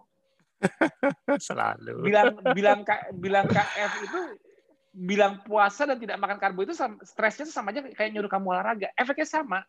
selalu 1.49 2.05
bilang 2.05 2.39
bilang 2.55 2.81
bilang 3.19 3.47
KF 3.49 3.93
itu 4.07 4.21
bilang 4.95 5.43
puasa 5.43 5.85
dan 5.91 5.99
tidak 5.99 6.23
makan 6.23 6.39
karbo 6.39 6.63
itu 6.63 6.77
stresnya 7.03 7.51
sama 7.51 7.75
aja 7.75 7.83
kayak 7.83 8.15
nyuruh 8.15 8.31
kamu 8.31 8.55
olahraga 8.55 8.95
efeknya 8.95 9.27
sama 9.27 9.67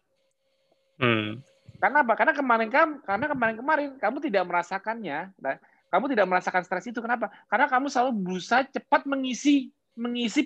Hmm. 1.00 1.44
Karena 1.80 2.08
apa? 2.08 2.14
Karena 2.16 2.34
kemarin 2.34 2.70
kamu, 2.72 2.94
karena 3.04 3.26
kemarin-kemarin 3.28 3.90
kamu 4.00 4.18
tidak 4.24 4.44
merasakannya. 4.48 5.20
Nah, 5.38 5.56
kamu 5.90 6.06
tidak 6.12 6.26
merasakan 6.28 6.64
stres 6.66 6.86
itu. 6.90 7.00
Kenapa? 7.00 7.32
Karena 7.48 7.70
kamu 7.70 7.88
selalu 7.88 8.12
berusaha 8.26 8.66
cepat 8.68 9.06
mengisi 9.08 9.70
mengisi 9.96 10.44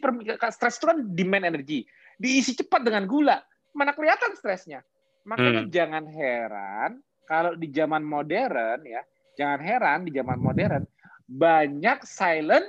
stres 0.53 0.77
itu 0.77 0.85
kan 0.85 1.01
demand 1.01 1.45
energi. 1.49 1.83
Diisi 2.19 2.53
cepat 2.53 2.85
dengan 2.85 3.09
gula. 3.09 3.41
Mana 3.73 3.95
kelihatan 3.95 4.35
stresnya? 4.37 4.85
Makanya 5.25 5.65
hmm. 5.65 5.71
jangan 5.73 6.05
heran 6.09 6.91
kalau 7.29 7.53
di 7.53 7.69
zaman 7.69 8.01
modern 8.01 8.81
ya, 8.85 9.01
jangan 9.37 9.59
heran 9.61 9.99
di 10.05 10.11
zaman 10.13 10.37
modern 10.41 10.83
banyak 11.29 12.01
silent 12.01 12.65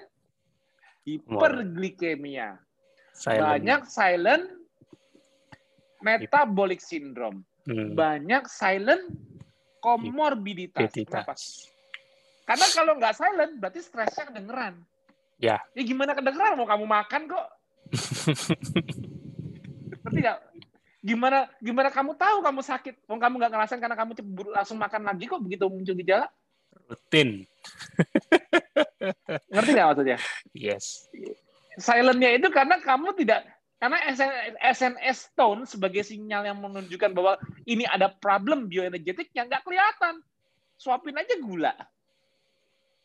hiperglikemia. 1.09 2.61
Silent. 3.17 3.41
Banyak 3.41 3.81
silent 3.89 4.45
metabolic 6.05 6.81
syndrome. 6.85 7.45
Hmm. 7.65 7.97
Banyak 7.97 8.45
silent 8.49 9.09
komorbiditas. 9.81 10.93
Kenapa? 10.93 11.33
Karena 12.51 12.67
kalau 12.75 12.93
nggak 12.99 13.15
silent 13.15 13.53
berarti 13.63 13.79
stresnya 13.79 14.27
kedengeran. 14.27 14.83
Ya. 15.39 15.63
Ya 15.71 15.83
gimana 15.87 16.19
kedengeran 16.19 16.59
mau 16.59 16.67
kamu 16.67 16.83
makan 16.83 17.31
kok? 17.31 17.47
Ngerti 20.03 20.19
nggak? 20.19 20.39
Gimana 20.99 21.47
gimana 21.63 21.95
kamu 21.95 22.19
tahu 22.19 22.43
kamu 22.43 22.61
sakit? 22.67 23.07
Mau 23.07 23.23
kamu 23.23 23.39
nggak 23.39 23.53
ngerasain 23.55 23.79
karena 23.79 23.95
kamu 23.95 24.19
langsung 24.51 24.83
makan 24.83 25.03
lagi 25.07 25.31
kok 25.31 25.39
begitu 25.39 25.71
muncul 25.71 25.95
gejala? 25.95 26.27
Rutin. 26.91 27.47
Ngerti 29.55 29.71
nggak 29.71 29.87
maksudnya? 29.87 30.19
Yes. 30.51 31.07
Silentnya 31.79 32.35
itu 32.35 32.51
karena 32.51 32.83
kamu 32.83 33.15
tidak 33.15 33.47
karena 33.79 34.11
SNS 34.59 35.39
tone 35.39 35.71
sebagai 35.71 36.03
sinyal 36.03 36.51
yang 36.51 36.59
menunjukkan 36.59 37.15
bahwa 37.15 37.39
ini 37.63 37.87
ada 37.87 38.11
problem 38.11 38.67
bioenergetiknya 38.67 39.47
nggak 39.47 39.63
kelihatan. 39.63 40.19
Suapin 40.75 41.15
aja 41.15 41.39
gula. 41.39 41.79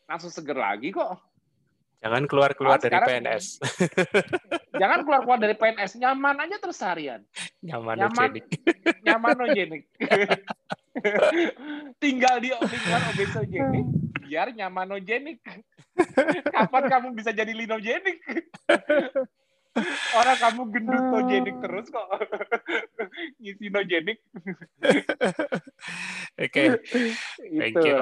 Langsung 0.06 0.30
seger 0.30 0.58
lagi 0.58 0.94
kok. 0.94 1.18
Jangan 2.06 2.22
keluar-keluar 2.30 2.78
dari 2.78 2.94
PNS. 2.94 3.58
Jangan 4.80 5.02
keluar-keluar 5.02 5.38
dari 5.42 5.58
PNS. 5.58 5.98
Nyaman 5.98 6.38
aja 6.46 6.56
terus 6.62 6.78
harian. 6.84 7.20
Nyaman, 7.64 7.98
Nyamanogenik. 9.02 9.90
Tinggal 12.02 12.40
di 12.40 12.48
lingkungan 12.52 13.02
obesogenik, 13.12 13.86
biar 14.24 14.48
nyamanogenik. 14.52 15.40
Kapan 16.52 16.84
kamu 16.88 17.08
bisa 17.16 17.32
jadi 17.32 17.52
linogenik? 17.52 18.20
Orang 20.16 20.36
kamu 20.40 20.62
gendut 20.72 21.04
terus 21.60 21.86
kok. 21.92 22.06
Ngisi 23.40 23.66
nogenik. 23.68 24.18
Oke. 26.44 26.64
Thank 27.40 27.76
you. 27.80 27.96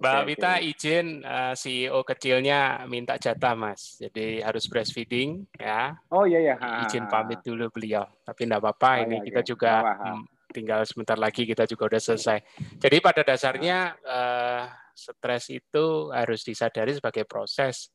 Mbak 0.00 0.20
Wita 0.28 0.52
izin 0.60 1.24
uh, 1.24 1.52
eh, 1.52 1.54
CEO 1.56 2.00
kecilnya 2.04 2.84
minta 2.88 3.16
jatah, 3.16 3.56
Mas. 3.56 3.96
Jadi 4.00 4.44
harus 4.44 4.68
breastfeeding 4.68 5.48
ya. 5.56 5.96
Oh 6.12 6.24
iya 6.24 6.54
ya. 6.54 6.56
Izin 6.88 7.08
pamit 7.08 7.40
dulu 7.44 7.68
beliau. 7.72 8.04
Tapi 8.24 8.48
enggak 8.48 8.60
apa-apa, 8.60 8.90
oh, 8.92 9.04
ini 9.08 9.16
iya, 9.20 9.24
kita 9.24 9.40
okay. 9.40 9.48
juga 9.48 9.72
hmm, 9.80 10.22
tinggal 10.52 10.80
sebentar 10.84 11.16
lagi 11.16 11.42
kita 11.48 11.64
juga 11.64 11.96
udah 11.96 12.00
selesai. 12.00 12.38
Jadi 12.80 12.96
pada 13.00 13.24
dasarnya 13.24 13.96
uh, 14.04 14.64
stres 14.92 15.48
itu 15.52 16.10
harus 16.10 16.42
disadari 16.42 16.96
sebagai 16.96 17.22
proses 17.28 17.92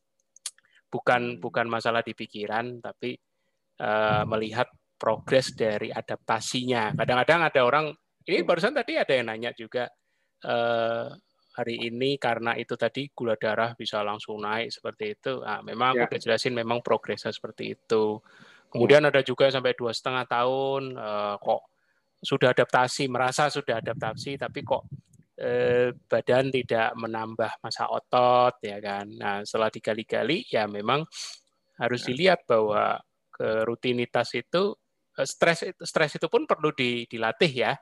bukan 0.93 1.37
hmm. 1.37 1.39
bukan 1.41 1.65
masalah 1.65 2.05
di 2.05 2.13
pikiran 2.13 2.77
tapi 2.77 3.17
uh, 3.81 4.21
melihat 4.29 4.69
progres 5.01 5.57
dari 5.57 5.89
adaptasinya. 5.89 6.93
Kadang-kadang 6.93 7.41
ada 7.49 7.61
orang 7.65 7.85
ini 8.29 8.45
barusan 8.45 8.77
tadi 8.77 9.01
ada 9.01 9.11
yang 9.17 9.33
nanya 9.33 9.51
juga 9.57 9.89
uh, 10.45 11.09
hari 11.53 11.75
ini 11.89 12.15
karena 12.21 12.55
itu 12.55 12.77
tadi 12.77 13.09
gula 13.11 13.35
darah 13.35 13.73
bisa 13.73 14.05
langsung 14.05 14.37
naik 14.39 14.69
seperti 14.69 15.17
itu. 15.17 15.41
Nah, 15.41 15.65
memang 15.65 15.97
ya. 15.97 16.05
aku 16.05 16.13
udah 16.13 16.21
jelasin 16.21 16.53
memang 16.53 16.79
progresnya 16.85 17.33
seperti 17.33 17.73
itu. 17.73 18.21
Kemudian 18.69 19.05
ada 19.05 19.21
juga 19.21 19.49
sampai 19.53 19.77
dua 19.77 19.93
setengah 19.93 20.25
tahun 20.25 20.97
uh, 20.97 21.35
kok 21.37 21.61
sudah 22.23 22.55
adaptasi, 22.55 23.11
merasa 23.11 23.51
sudah 23.51 23.83
adaptasi, 23.83 24.39
tapi 24.39 24.63
kok 24.63 24.87
eh, 25.37 25.89
badan 26.05 26.53
tidak 26.53 26.93
menambah 26.93 27.51
masa 27.61 27.89
otot 27.89 28.57
ya 28.61 28.77
kan. 28.77 29.09
Nah, 29.09 29.41
setelah 29.41 29.73
digali-gali 29.73 30.45
ya 30.49 30.69
memang 30.69 31.01
harus 31.81 32.01
ya. 32.05 32.07
dilihat 32.13 32.45
bahwa 32.45 33.01
ke 33.33 33.65
rutinitas 33.65 34.33
itu 34.37 34.77
eh, 35.17 35.27
stres 35.27 35.65
stres 35.81 36.11
itu 36.17 36.27
pun 36.29 36.45
perlu 36.45 36.69
dilatih 37.09 37.53
ya. 37.53 37.73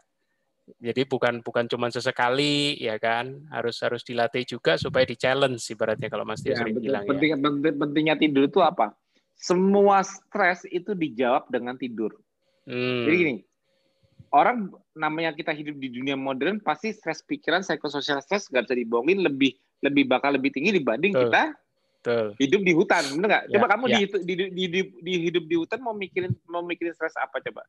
Jadi 0.79 1.03
bukan 1.03 1.43
bukan 1.43 1.67
cuma 1.67 1.91
sesekali 1.91 2.79
ya 2.79 2.95
kan, 2.95 3.43
harus 3.51 3.75
harus 3.83 4.07
dilatih 4.07 4.47
juga 4.47 4.79
supaya 4.79 5.03
di 5.03 5.19
challenge 5.19 5.59
ibaratnya 5.67 6.07
kalau 6.07 6.23
Mas 6.23 6.39
Tio 6.39 6.55
ya, 6.55 6.63
sering 6.63 6.79
bilang 6.79 7.03
penting, 7.03 7.35
ya. 7.35 7.37
Pentingnya 7.75 8.15
tidur 8.15 8.47
itu 8.47 8.63
apa? 8.63 8.95
Semua 9.35 10.05
stres 10.05 10.63
itu 10.69 10.95
dijawab 10.95 11.49
dengan 11.51 11.75
tidur. 11.75 12.15
Hmm. 12.63 13.03
Jadi 13.03 13.15
gini, 13.17 13.35
orang 14.31 14.71
namanya 14.95 15.35
kita 15.35 15.51
hidup 15.51 15.75
di 15.77 15.91
dunia 15.91 16.15
modern 16.15 16.63
pasti 16.63 16.95
stres 16.95 17.23
pikiran, 17.23 17.63
psikososial 17.63 18.23
stres 18.23 18.47
nggak 18.47 18.67
bisa 18.67 18.75
dibohongin 18.79 19.19
lebih 19.23 19.55
lebih 19.83 20.07
bakal 20.07 20.31
lebih 20.33 20.55
tinggi 20.55 20.75
dibanding 20.75 21.11
Betul. 21.11 21.23
kita 21.27 21.43
Betul. 22.01 22.27
hidup 22.41 22.61
di 22.65 22.73
hutan, 22.73 23.03
benar 23.17 23.27
nggak? 23.29 23.43
Coba 23.53 23.65
ya, 23.65 23.71
kamu 23.75 23.85
ya. 23.85 23.97
Di, 23.97 24.05
di, 24.25 24.33
di, 24.49 24.65
di, 24.71 24.81
di 25.03 25.13
hidup 25.29 25.43
di 25.45 25.55
hutan 25.59 25.79
mau 25.83 25.93
mikirin 25.93 26.33
mau 26.49 26.63
mikirin 26.65 26.95
stres 26.95 27.13
apa 27.19 27.37
coba? 27.43 27.61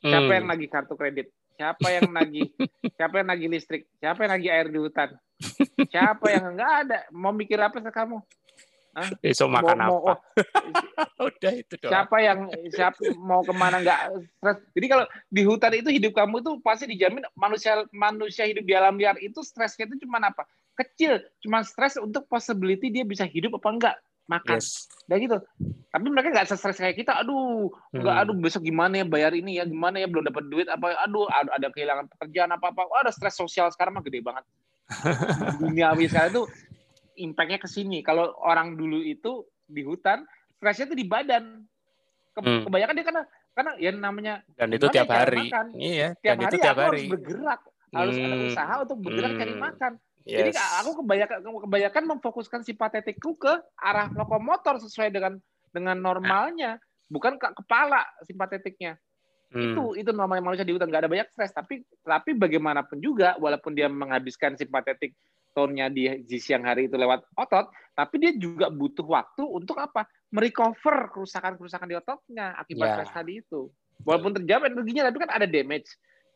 Siapa 0.00 0.30
hmm. 0.30 0.36
yang 0.40 0.46
nagih 0.48 0.68
kartu 0.72 0.94
kredit? 0.96 1.26
Siapa 1.60 1.86
yang 1.92 2.08
nagih? 2.08 2.48
siapa 2.96 3.14
yang 3.20 3.28
nagih 3.28 3.48
listrik? 3.52 3.82
Siapa 4.00 4.18
yang 4.24 4.32
nagih 4.38 4.50
air 4.50 4.66
di 4.72 4.78
hutan? 4.80 5.10
Siapa 5.92 6.26
yang 6.32 6.56
nggak 6.56 6.72
ada? 6.84 6.98
Mau 7.12 7.32
mikir 7.32 7.60
apa 7.60 7.80
sih 7.80 7.92
kamu? 7.92 8.20
Hah? 9.00 9.08
Besok 9.24 9.48
makan 9.48 9.76
mau, 9.80 9.98
apa? 10.04 10.12
Mau, 10.20 11.26
Udah 11.32 11.52
itu 11.56 11.74
doang. 11.80 11.92
Siapa 11.92 12.16
yang 12.20 12.38
siapa 12.68 13.00
mau 13.16 13.40
ke 13.40 13.52
mana 13.56 13.80
nggak 13.80 14.00
stres? 14.36 14.56
Jadi 14.76 14.86
kalau 14.92 15.04
di 15.32 15.42
hutan 15.48 15.72
itu 15.72 15.88
hidup 15.88 16.12
kamu 16.12 16.44
itu 16.44 16.52
pasti 16.60 16.84
dijamin 16.84 17.24
manusia 17.32 17.80
manusia 17.96 18.44
hidup 18.44 18.64
di 18.68 18.74
alam 18.76 19.00
liar 19.00 19.16
itu 19.24 19.40
stresnya 19.40 19.88
itu 19.88 20.04
cuma 20.04 20.20
apa? 20.20 20.44
Kecil, 20.76 21.24
cuma 21.40 21.64
stres 21.64 21.96
untuk 21.96 22.28
possibility 22.28 22.92
dia 22.92 23.04
bisa 23.08 23.24
hidup 23.24 23.56
apa 23.56 23.68
enggak 23.72 23.96
makan. 24.28 24.60
Yes. 24.60 24.86
Dan 25.08 25.24
gitu. 25.24 25.38
Tapi 25.90 26.06
mereka 26.06 26.28
nggak 26.30 26.46
stres 26.52 26.78
kayak 26.78 27.00
kita. 27.00 27.16
Aduh, 27.24 27.72
nggak 27.90 28.14
hmm. 28.14 28.22
aduh 28.22 28.34
besok 28.36 28.62
gimana 28.62 29.02
ya 29.02 29.06
bayar 29.08 29.32
ini 29.34 29.58
ya, 29.58 29.64
gimana 29.66 29.98
ya 29.98 30.06
belum 30.06 30.28
dapat 30.30 30.44
duit 30.46 30.68
apa 30.68 30.94
aduh 31.02 31.26
ada 31.32 31.66
kehilangan 31.72 32.06
pekerjaan 32.14 32.52
apa 32.52 32.70
apa. 32.70 32.82
Wah, 32.86 33.00
ada 33.02 33.10
stres 33.10 33.34
sosial 33.34 33.72
sekarang 33.72 33.96
mah 33.96 34.04
gede 34.04 34.20
banget. 34.20 34.44
Dunia 35.62 35.94
sekarang 36.06 36.30
itu 36.34 36.42
impactnya 37.20 37.60
ke 37.60 37.68
sini. 37.68 38.00
Kalau 38.00 38.32
orang 38.40 38.74
dulu 38.74 39.04
itu 39.04 39.44
di 39.68 39.84
hutan, 39.84 40.24
stresnya 40.56 40.90
itu 40.90 40.96
di 40.96 41.06
badan. 41.06 41.64
Ke, 42.32 42.40
hmm. 42.40 42.64
Kebanyakan 42.66 42.94
dia 42.96 43.06
karena 43.06 43.22
karena 43.50 43.72
ya 43.82 43.90
namanya 43.92 44.34
dan 44.56 44.70
itu 44.72 44.86
tiap 44.88 45.10
hari. 45.10 45.50
Makan. 45.50 45.66
Iya, 45.76 46.08
tiap 46.22 46.36
dan 46.38 46.38
hari 46.40 46.48
itu 46.48 46.56
tiap 46.62 46.76
aku 46.76 46.80
hari. 46.80 46.90
harus 46.90 47.12
bergerak, 47.12 47.60
harus 47.92 48.14
hmm. 48.16 48.24
ada 48.24 48.36
usaha 48.46 48.74
untuk 48.86 48.98
bergerak 49.02 49.32
hmm. 49.34 49.40
cari 49.40 49.54
makan. 49.58 49.92
Yes. 50.20 50.36
Jadi 50.36 50.50
aku 50.84 50.90
kebanyakan 51.02 51.38
kebanyakan 51.42 52.02
memfokuskan 52.16 52.60
simpatetikku 52.62 53.40
ke 53.40 53.52
arah 53.80 54.08
lokomotor 54.12 54.78
sesuai 54.78 55.10
dengan 55.10 55.40
dengan 55.72 55.96
normalnya, 55.98 56.78
bukan 57.08 57.40
ke 57.40 57.46
kepala 57.56 58.04
simpatetiknya. 58.28 59.00
Hmm. 59.50 59.74
Itu 59.74 59.84
itu 59.98 60.10
normalnya 60.14 60.44
manusia 60.46 60.62
di 60.62 60.70
hutan 60.70 60.86
nggak 60.86 61.02
ada 61.08 61.10
banyak 61.10 61.28
stres, 61.34 61.50
tapi 61.50 61.82
tapi 62.06 62.38
bagaimanapun 62.38 63.02
juga 63.02 63.34
walaupun 63.42 63.74
dia 63.74 63.90
menghabiskan 63.90 64.54
simpatetik 64.54 65.16
tone-nya 65.50 65.90
di, 65.90 66.24
di 66.24 66.38
siang 66.38 66.62
hari 66.62 66.86
itu 66.86 66.94
lewat 66.94 67.26
otot, 67.34 67.70
tapi 67.94 68.22
dia 68.22 68.32
juga 68.38 68.70
butuh 68.70 69.06
waktu 69.06 69.42
untuk 69.44 69.76
apa? 69.78 70.06
Merecover 70.30 71.10
kerusakan-kerusakan 71.10 71.90
di 71.90 71.96
ototnya 71.98 72.54
akibat 72.54 72.86
yeah. 72.86 72.96
stres 73.02 73.12
tadi 73.12 73.32
itu. 73.42 73.70
Walaupun 74.06 74.32
terjawab 74.40 74.72
energinya, 74.72 75.10
tapi 75.10 75.18
kan 75.20 75.30
ada 75.34 75.44
damage. 75.44 75.90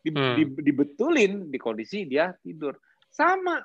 Di, 0.04 0.12
hmm. 0.12 0.34
di, 0.36 0.44
dibetulin 0.60 1.48
di 1.48 1.56
kondisi 1.56 2.04
dia 2.04 2.34
tidur. 2.44 2.76
Sama. 3.08 3.62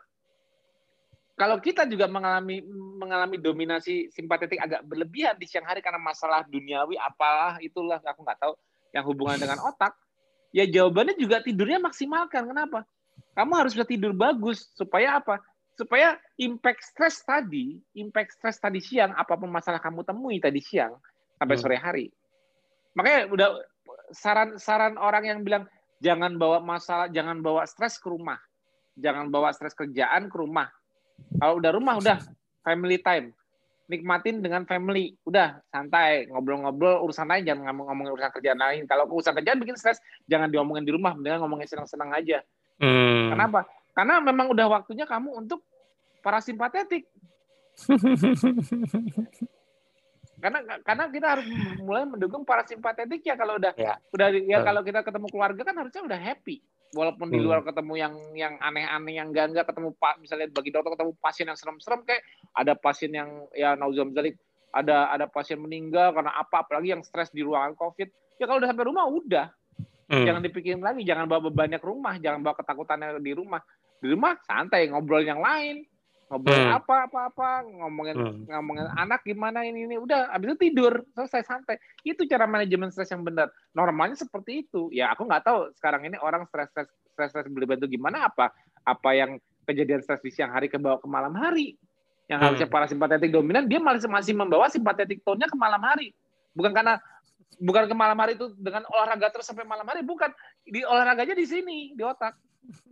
Kalau 1.36 1.60
kita 1.60 1.88
juga 1.88 2.08
mengalami 2.08 2.64
mengalami 3.00 3.40
dominasi 3.40 4.12
simpatetik 4.12 4.60
agak 4.60 4.84
berlebihan 4.84 5.40
di 5.40 5.48
siang 5.48 5.64
hari 5.64 5.80
karena 5.80 6.00
masalah 6.00 6.44
duniawi 6.48 7.00
apalah 7.00 7.60
itulah 7.64 8.00
aku 8.04 8.24
nggak 8.28 8.40
tahu 8.44 8.54
yang 8.92 9.08
hubungan 9.08 9.40
dengan 9.40 9.60
otak, 9.64 9.96
ya 10.52 10.68
jawabannya 10.68 11.16
juga 11.16 11.40
tidurnya 11.40 11.80
maksimalkan. 11.80 12.44
Kenapa? 12.44 12.84
Kamu 13.40 13.52
harus 13.56 13.72
bisa 13.72 13.88
tidur 13.88 14.12
bagus 14.12 14.68
supaya 14.76 15.24
apa? 15.24 15.40
Supaya 15.80 16.20
impact 16.36 16.84
stress 16.84 17.24
tadi, 17.24 17.80
impact 17.96 18.36
stress 18.36 18.60
tadi 18.60 18.84
siang, 18.84 19.16
apa 19.16 19.40
pun 19.40 19.48
masalah 19.48 19.80
kamu 19.80 20.04
temui 20.04 20.44
tadi 20.44 20.60
siang 20.60 21.00
sampai 21.40 21.56
hmm. 21.56 21.64
sore 21.64 21.78
hari. 21.80 22.12
Makanya 23.00 23.32
udah 23.32 23.48
saran-saran 24.12 25.00
orang 25.00 25.24
yang 25.24 25.40
bilang 25.48 25.64
jangan 26.04 26.36
bawa 26.36 26.60
masalah, 26.60 27.08
jangan 27.08 27.40
bawa 27.40 27.64
stres 27.64 27.96
ke 27.96 28.12
rumah, 28.12 28.36
jangan 29.00 29.32
bawa 29.32 29.56
stres 29.56 29.72
kerjaan 29.72 30.28
ke 30.28 30.36
rumah. 30.36 30.68
Kalau 31.40 31.64
udah 31.64 31.72
rumah 31.72 31.96
udah 31.96 32.20
family 32.68 33.00
time, 33.00 33.32
nikmatin 33.88 34.44
dengan 34.44 34.68
family, 34.68 35.16
udah 35.24 35.64
santai 35.72 36.28
ngobrol-ngobrol 36.28 37.08
urusan 37.08 37.32
lain, 37.32 37.48
jangan 37.48 37.72
ngomongin 37.72 38.12
urusan 38.20 38.36
kerjaan 38.36 38.60
lain. 38.60 38.84
Kalau 38.84 39.08
urusan 39.08 39.32
kerjaan 39.32 39.64
bikin 39.64 39.80
stres, 39.80 40.04
jangan 40.28 40.52
diomongin 40.52 40.84
di 40.84 40.92
rumah, 40.92 41.16
mendingan 41.16 41.40
ngomongin 41.40 41.72
senang-senang 41.72 42.12
aja. 42.12 42.44
Hmm. 42.80 43.36
Kenapa? 43.36 43.68
Karena 43.92 44.24
memang 44.24 44.48
udah 44.56 44.68
waktunya 44.80 45.04
kamu 45.04 45.36
untuk 45.36 45.60
parasimpatetik. 46.24 47.04
karena 50.40 50.60
karena 50.88 51.04
kita 51.12 51.28
harus 51.36 51.46
mulai 51.84 52.08
mendukung 52.08 52.48
parasimpatetik 52.48 53.22
ya 53.28 53.36
kalau 53.36 53.60
udah 53.60 53.76
ya. 53.76 54.00
udah 54.16 54.28
ya 54.48 54.64
kalau 54.64 54.82
kita 54.88 55.04
ketemu 55.04 55.28
keluarga 55.28 55.62
kan 55.68 55.76
harusnya 55.76 56.02
udah 56.08 56.20
happy. 56.20 56.64
walaupun 56.90 57.30
di 57.30 57.38
luar 57.38 57.62
ketemu 57.62 57.94
yang 58.02 58.14
yang 58.34 58.54
aneh-aneh 58.58 59.22
yang 59.22 59.30
enggak 59.30 59.54
enggak 59.54 59.66
ketemu 59.70 59.94
pak 60.02 60.18
misalnya 60.18 60.50
bagi 60.50 60.74
dokter 60.74 60.98
ketemu 60.98 61.12
pasien 61.22 61.46
yang 61.46 61.60
serem-serem 61.60 62.02
kayak 62.02 62.26
ada 62.58 62.74
pasien 62.74 63.12
yang 63.14 63.30
ya 63.54 63.78
nauzumzalik 63.78 64.34
ada 64.74 65.14
ada 65.14 65.30
pasien 65.30 65.62
meninggal 65.62 66.18
karena 66.18 66.34
apa 66.34 66.66
apalagi 66.66 66.98
yang 66.98 67.06
stres 67.06 67.30
di 67.30 67.46
ruangan 67.46 67.78
covid 67.78 68.10
ya 68.42 68.50
kalau 68.50 68.58
udah 68.58 68.70
sampai 68.74 68.86
rumah 68.90 69.06
udah 69.06 69.54
hmm. 70.10 70.26
jangan 70.26 70.42
dipikirin 70.42 70.82
lagi 70.82 71.06
jangan 71.06 71.30
bawa 71.30 71.54
banyak 71.54 71.80
rumah 71.80 72.18
jangan 72.18 72.42
bawa 72.42 72.58
ketakutannya 72.58 73.22
di 73.22 73.32
rumah 73.38 73.62
di 74.02 74.08
rumah 74.12 74.36
santai 74.44 74.90
ngobrol 74.90 75.22
yang 75.22 75.40
lain 75.40 75.86
ngobrol 76.30 76.58
hmm. 76.58 76.78
apa 76.78 76.96
apa 77.10 77.20
apa 77.34 77.50
ngomongin 77.66 78.18
hmm. 78.18 78.38
ngomongin 78.50 78.88
anak 78.98 79.22
gimana 79.26 79.66
ini 79.66 79.90
ini 79.90 79.96
udah 79.98 80.30
abis 80.34 80.54
itu 80.54 80.58
tidur 80.70 81.06
selesai 81.14 81.42
santai 81.46 81.78
itu 82.06 82.26
cara 82.30 82.46
manajemen 82.46 82.94
stres 82.94 83.10
yang 83.10 83.26
benar 83.26 83.50
normalnya 83.74 84.18
seperti 84.18 84.66
itu 84.66 84.90
ya 84.94 85.14
aku 85.14 85.26
nggak 85.26 85.46
tahu 85.46 85.74
sekarang 85.78 86.06
ini 86.06 86.18
orang 86.22 86.46
stres 86.50 86.70
stres 86.70 86.90
stres 87.14 87.30
stres 87.34 87.50
berlebihan 87.50 87.82
itu 87.82 87.98
gimana 87.98 88.30
apa 88.30 88.54
apa 88.86 89.10
yang 89.14 89.42
kejadian 89.66 90.02
stres 90.06 90.22
di 90.22 90.30
siang 90.30 90.54
hari 90.54 90.70
ke 90.70 90.78
bawah 90.78 91.02
ke 91.02 91.10
malam 91.10 91.34
hari 91.34 91.78
yang 92.30 92.46
harusnya 92.46 92.70
hmm. 92.70 92.78
parasimpatetik 92.78 93.34
dominan 93.34 93.66
dia 93.66 93.82
masih 93.82 94.06
masih 94.06 94.34
membawa 94.38 94.70
simpatetik 94.70 95.26
tone-nya 95.26 95.50
ke 95.50 95.58
malam 95.58 95.82
hari 95.82 96.14
bukan 96.54 96.78
karena 96.78 97.02
bukan 97.58 97.90
ke 97.90 97.96
malam 97.98 98.18
hari 98.22 98.38
itu 98.38 98.54
dengan 98.60 98.86
olahraga 98.94 99.34
terus 99.34 99.50
sampai 99.50 99.66
malam 99.66 99.88
hari 99.88 100.06
bukan. 100.06 100.30
Di 100.68 100.86
olahraganya 100.86 101.34
di 101.34 101.46
sini 101.50 101.98
di 101.98 102.04
otak. 102.06 102.38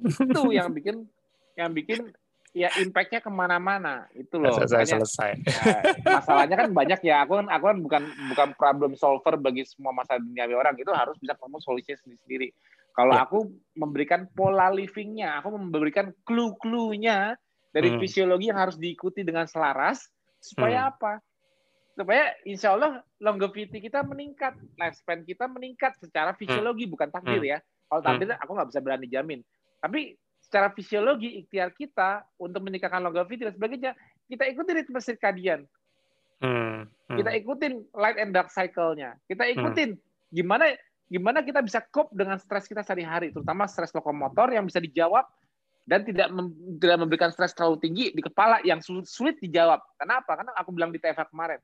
Itu 0.02 0.50
yang 0.50 0.74
bikin 0.74 1.06
yang 1.54 1.70
bikin 1.76 2.10
ya 2.58 2.74
impactnya 2.82 3.22
ke 3.22 3.30
mana-mana. 3.30 4.10
Itu 4.18 4.42
loh 4.42 4.58
selesai 4.58 4.98
selesai. 4.98 5.32
ya, 5.46 5.80
masalahnya 6.18 6.56
kan 6.58 6.70
banyak 6.74 7.00
ya. 7.06 7.28
Aku 7.28 7.38
kan 7.38 7.48
aku 7.54 7.66
kan 7.70 7.78
bukan 7.84 8.04
bukan 8.34 8.48
problem 8.58 8.92
solver 8.98 9.38
bagi 9.38 9.68
semua 9.70 9.94
masalah 9.94 10.24
duniawi 10.24 10.54
orang. 10.58 10.74
Itu 10.80 10.90
harus 10.96 11.20
bisa 11.22 11.38
ketemu 11.38 11.58
solusinya 11.62 11.98
sendiri 12.02 12.20
sendiri 12.26 12.50
kalau 12.98 13.14
ya. 13.14 13.30
aku 13.30 13.40
memberikan 13.78 14.26
pola 14.34 14.74
livingnya 14.74 15.38
aku 15.38 15.54
memberikan 15.54 16.10
clue-cluenya 16.26 17.38
dari 17.70 17.94
hmm. 17.94 18.02
fisiologi 18.02 18.50
yang 18.50 18.58
harus 18.58 18.82
diikuti 18.82 19.22
dengan 19.22 19.46
selaras 19.46 20.10
supaya 20.42 20.90
hmm. 20.90 20.92
apa 20.98 21.12
supaya 21.98 22.38
insya 22.46 22.78
Allah 22.78 23.02
longevity 23.18 23.82
kita 23.82 24.06
meningkat 24.06 24.54
lifespan 24.78 25.26
kita 25.26 25.50
meningkat 25.50 25.98
secara 25.98 26.38
fisiologi 26.38 26.86
hmm. 26.86 26.94
bukan 26.94 27.10
takdir 27.10 27.42
hmm. 27.42 27.52
ya 27.52 27.60
kalau 27.90 28.02
takdir 28.06 28.30
hmm. 28.30 28.44
aku 28.46 28.52
nggak 28.54 28.70
bisa 28.70 28.80
berani 28.86 29.08
jamin 29.10 29.40
tapi 29.82 30.14
secara 30.38 30.70
fisiologi 30.78 31.42
ikhtiar 31.42 31.74
kita 31.74 32.22
untuk 32.38 32.62
meningkatkan 32.62 33.02
longevity 33.02 33.50
dan 33.50 33.54
sebagainya 33.58 33.92
kita 34.30 34.46
ikuti 34.46 34.72
ritme 34.78 35.02
circadian 35.02 35.66
hmm. 36.46 36.86
Hmm. 36.86 37.18
kita 37.18 37.34
ikutin 37.34 37.82
light 37.98 38.22
and 38.22 38.30
dark 38.30 38.54
cycle-nya 38.54 39.18
kita 39.26 39.50
ikutin 39.58 39.98
hmm. 39.98 40.02
gimana 40.30 40.78
gimana 41.10 41.42
kita 41.42 41.66
bisa 41.66 41.82
cope 41.90 42.14
dengan 42.14 42.38
stres 42.38 42.70
kita 42.70 42.86
sehari-hari 42.86 43.34
terutama 43.34 43.66
stres 43.66 43.90
lokomotor 43.90 44.54
yang 44.54 44.70
bisa 44.70 44.78
dijawab 44.78 45.26
dan 45.88 46.04
tidak 46.04 46.30
mem, 46.30 46.52
tidak 46.78 46.98
memberikan 47.00 47.32
stres 47.34 47.56
terlalu 47.56 47.80
tinggi 47.80 48.06
di 48.12 48.20
kepala 48.20 48.60
yang 48.68 48.84
sulit, 48.84 49.08
sulit 49.08 49.40
dijawab. 49.40 49.80
Kenapa? 49.96 50.36
Karena 50.36 50.52
aku 50.60 50.76
bilang 50.76 50.92
di 50.92 51.00
TFA 51.00 51.24
kemarin, 51.32 51.64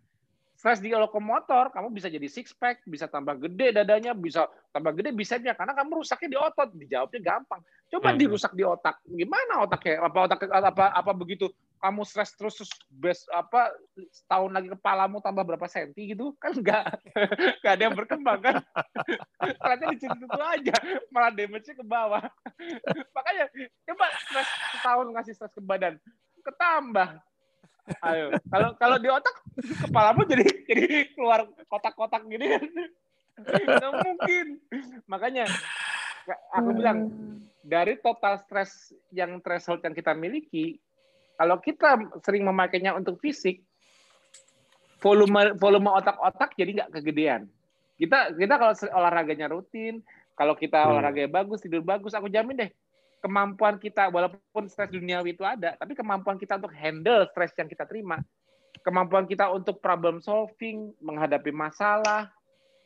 stres 0.64 0.80
di 0.80 0.95
lokomotor, 0.95 1.76
kamu 1.76 1.91
bisa 1.91 2.07
jadi 2.07 2.23
six 2.31 2.56
pack, 2.56 2.88
bisa 2.88 3.11
tambah 3.11 3.35
gede 3.35 3.76
dadanya, 3.76 4.15
bisa 4.15 4.48
tambah 4.72 4.95
gede 4.95 5.11
bisepnya 5.11 5.60
karena 5.60 5.76
kamu 5.76 5.99
rusaknya 5.99 6.30
di 6.31 6.40
otot. 6.40 6.69
Dijawabnya 6.72 7.19
gampang. 7.19 7.60
Coba 7.91 8.15
hmm. 8.15 8.19
dirusak 8.23 8.56
di 8.56 8.64
otak. 8.64 9.03
Gimana 9.03 9.68
otaknya? 9.68 10.07
Apa 10.07 10.18
otak 10.23 10.48
apa 10.48 10.85
apa 10.95 11.11
begitu 11.11 11.52
kamu 11.84 12.07
stres 12.07 12.31
terus 12.40 12.56
terus 12.56 12.72
best 12.88 13.27
apa 13.27 13.76
setahun 14.07 14.56
lagi 14.56 14.72
kepalamu 14.72 15.19
tambah 15.19 15.44
berapa 15.44 15.68
senti 15.68 16.15
gitu 16.15 16.31
kan 16.40 16.56
enggak 16.56 16.95
enggak 17.60 17.73
ada 17.76 17.84
yang 17.84 17.95
berkembang 17.99 18.40
kan 18.40 18.56
ternyata 19.60 19.91
di 19.91 19.99
situ 19.99 20.15
itu 20.15 20.40
aja 20.40 20.76
malah 21.11 21.35
damage-nya 21.35 21.76
ke 21.76 21.84
bawah 21.84 22.23
makanya 23.19 23.52
coba 23.84 24.06
stres 24.15 24.49
setahun 24.80 25.07
ngasih 25.11 25.34
stres 25.35 25.52
ke 25.52 25.60
badan 25.60 25.99
ketambah 26.40 27.19
Ayo, 27.99 28.31
kalau 28.47 28.69
kalau 28.80 28.97
di 28.99 29.11
otak 29.11 29.35
kepalamu 29.84 30.23
jadi 30.23 30.45
jadi 30.72 31.11
keluar 31.11 31.43
kotak-kotak 31.68 32.23
gini 32.31 32.55
kan. 32.55 32.64
Nggak 33.43 33.93
mungkin. 34.07 34.45
Makanya 35.11 35.45
aku 36.55 36.69
bilang 36.80 37.11
dari 37.60 37.99
total 37.99 38.39
stres 38.39 38.95
yang 39.11 39.43
threshold 39.43 39.84
yang 39.84 39.91
kita 39.91 40.15
miliki, 40.15 40.80
kalau 41.35 41.60
kita 41.60 41.99
sering 42.23 42.47
memakainya 42.47 42.95
untuk 42.95 43.19
fisik, 43.19 43.60
volume 45.03 45.51
volume 45.60 45.91
otak-otak 45.91 46.55
jadi 46.55 46.84
nggak 46.84 46.91
kegedean. 46.99 47.51
Kita 47.99 48.31
kita 48.31 48.55
kalau 48.55 48.73
olahraganya 48.95 49.51
rutin, 49.51 49.99
kalau 50.39 50.55
kita 50.55 50.88
hmm. 50.88 50.91
olahraganya 50.95 51.30
bagus, 51.35 51.60
tidur 51.60 51.84
bagus, 51.84 52.15
aku 52.15 52.31
jamin 52.31 52.68
deh 52.68 52.72
kemampuan 53.23 53.79
kita 53.79 54.11
walaupun 54.11 54.67
stres 54.67 54.91
duniawi 54.91 55.31
itu 55.31 55.47
ada, 55.47 55.79
tapi 55.79 55.95
kemampuan 55.95 56.35
kita 56.35 56.59
untuk 56.59 56.75
handle 56.75 57.23
stres 57.31 57.55
yang 57.55 57.71
kita 57.71 57.87
terima, 57.87 58.19
kemampuan 58.83 59.23
kita 59.23 59.47
untuk 59.47 59.79
problem 59.79 60.19
solving, 60.19 60.91
menghadapi 60.99 61.55
masalah, 61.55 62.27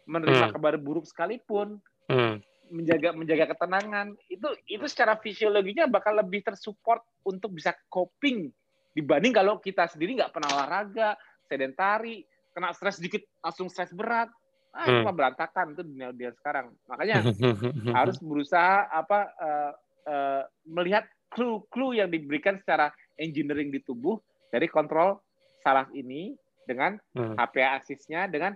menerima 0.06 0.54
hmm. 0.54 0.54
kabar 0.54 0.78
buruk 0.78 1.10
sekalipun, 1.10 1.82
hmm. 2.06 2.38
menjaga 2.70 3.18
menjaga 3.18 3.46
ketenangan, 3.58 4.14
itu 4.30 4.46
itu 4.70 4.86
secara 4.86 5.18
fisiologinya 5.18 5.90
bakal 5.90 6.14
lebih 6.14 6.46
tersupport 6.46 7.02
untuk 7.26 7.58
bisa 7.58 7.74
coping 7.90 8.54
dibanding 8.94 9.34
kalau 9.34 9.58
kita 9.58 9.90
sendiri 9.90 10.22
nggak 10.22 10.34
pernah 10.38 10.54
olahraga, 10.54 11.18
sedentari, 11.50 12.22
kena 12.54 12.78
stres 12.78 13.02
sedikit 13.02 13.26
langsung 13.42 13.74
stres 13.74 13.90
berat, 13.90 14.30
ah 14.70 14.86
hmm. 14.86 15.02
cuma 15.02 15.18
berantakan 15.18 15.74
itu 15.74 15.82
dunia 15.82 16.14
dia 16.14 16.30
sekarang. 16.38 16.70
Makanya 16.86 17.26
harus 17.98 18.22
berusaha 18.22 18.86
apa 18.90 19.20
uh, 19.42 19.74
uh, 20.08 20.48
melihat 20.64 21.04
clue-clue 21.30 22.00
yang 22.00 22.10
diberikan 22.10 22.56
secara 22.58 22.90
engineering 23.20 23.70
di 23.70 23.84
tubuh 23.84 24.18
dari 24.50 24.66
kontrol 24.72 25.20
saraf 25.62 25.92
ini 25.92 26.34
dengan 26.64 26.96
hmm. 27.16 27.36
HPA 27.36 27.84
aksisnya 27.84 28.32
dengan 28.32 28.56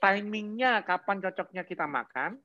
timingnya 0.00 0.80
kapan 0.84 1.20
cocoknya 1.20 1.62
kita 1.68 1.84
makan, 1.84 2.40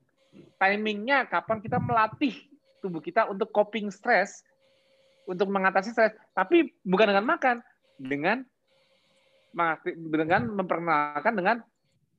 timingnya 0.60 1.24
kapan 1.28 1.58
kita 1.64 1.80
melatih 1.80 2.36
tubuh 2.84 3.00
kita 3.00 3.24
untuk 3.26 3.48
coping 3.50 3.88
stres, 3.88 4.44
untuk 5.24 5.48
mengatasi 5.48 5.90
stres, 5.90 6.12
tapi 6.36 6.70
bukan 6.84 7.16
dengan 7.16 7.26
makan, 7.26 7.56
dengan 7.96 8.44
dengan 10.12 10.52
memperkenalkan 10.52 11.32
dengan 11.32 11.56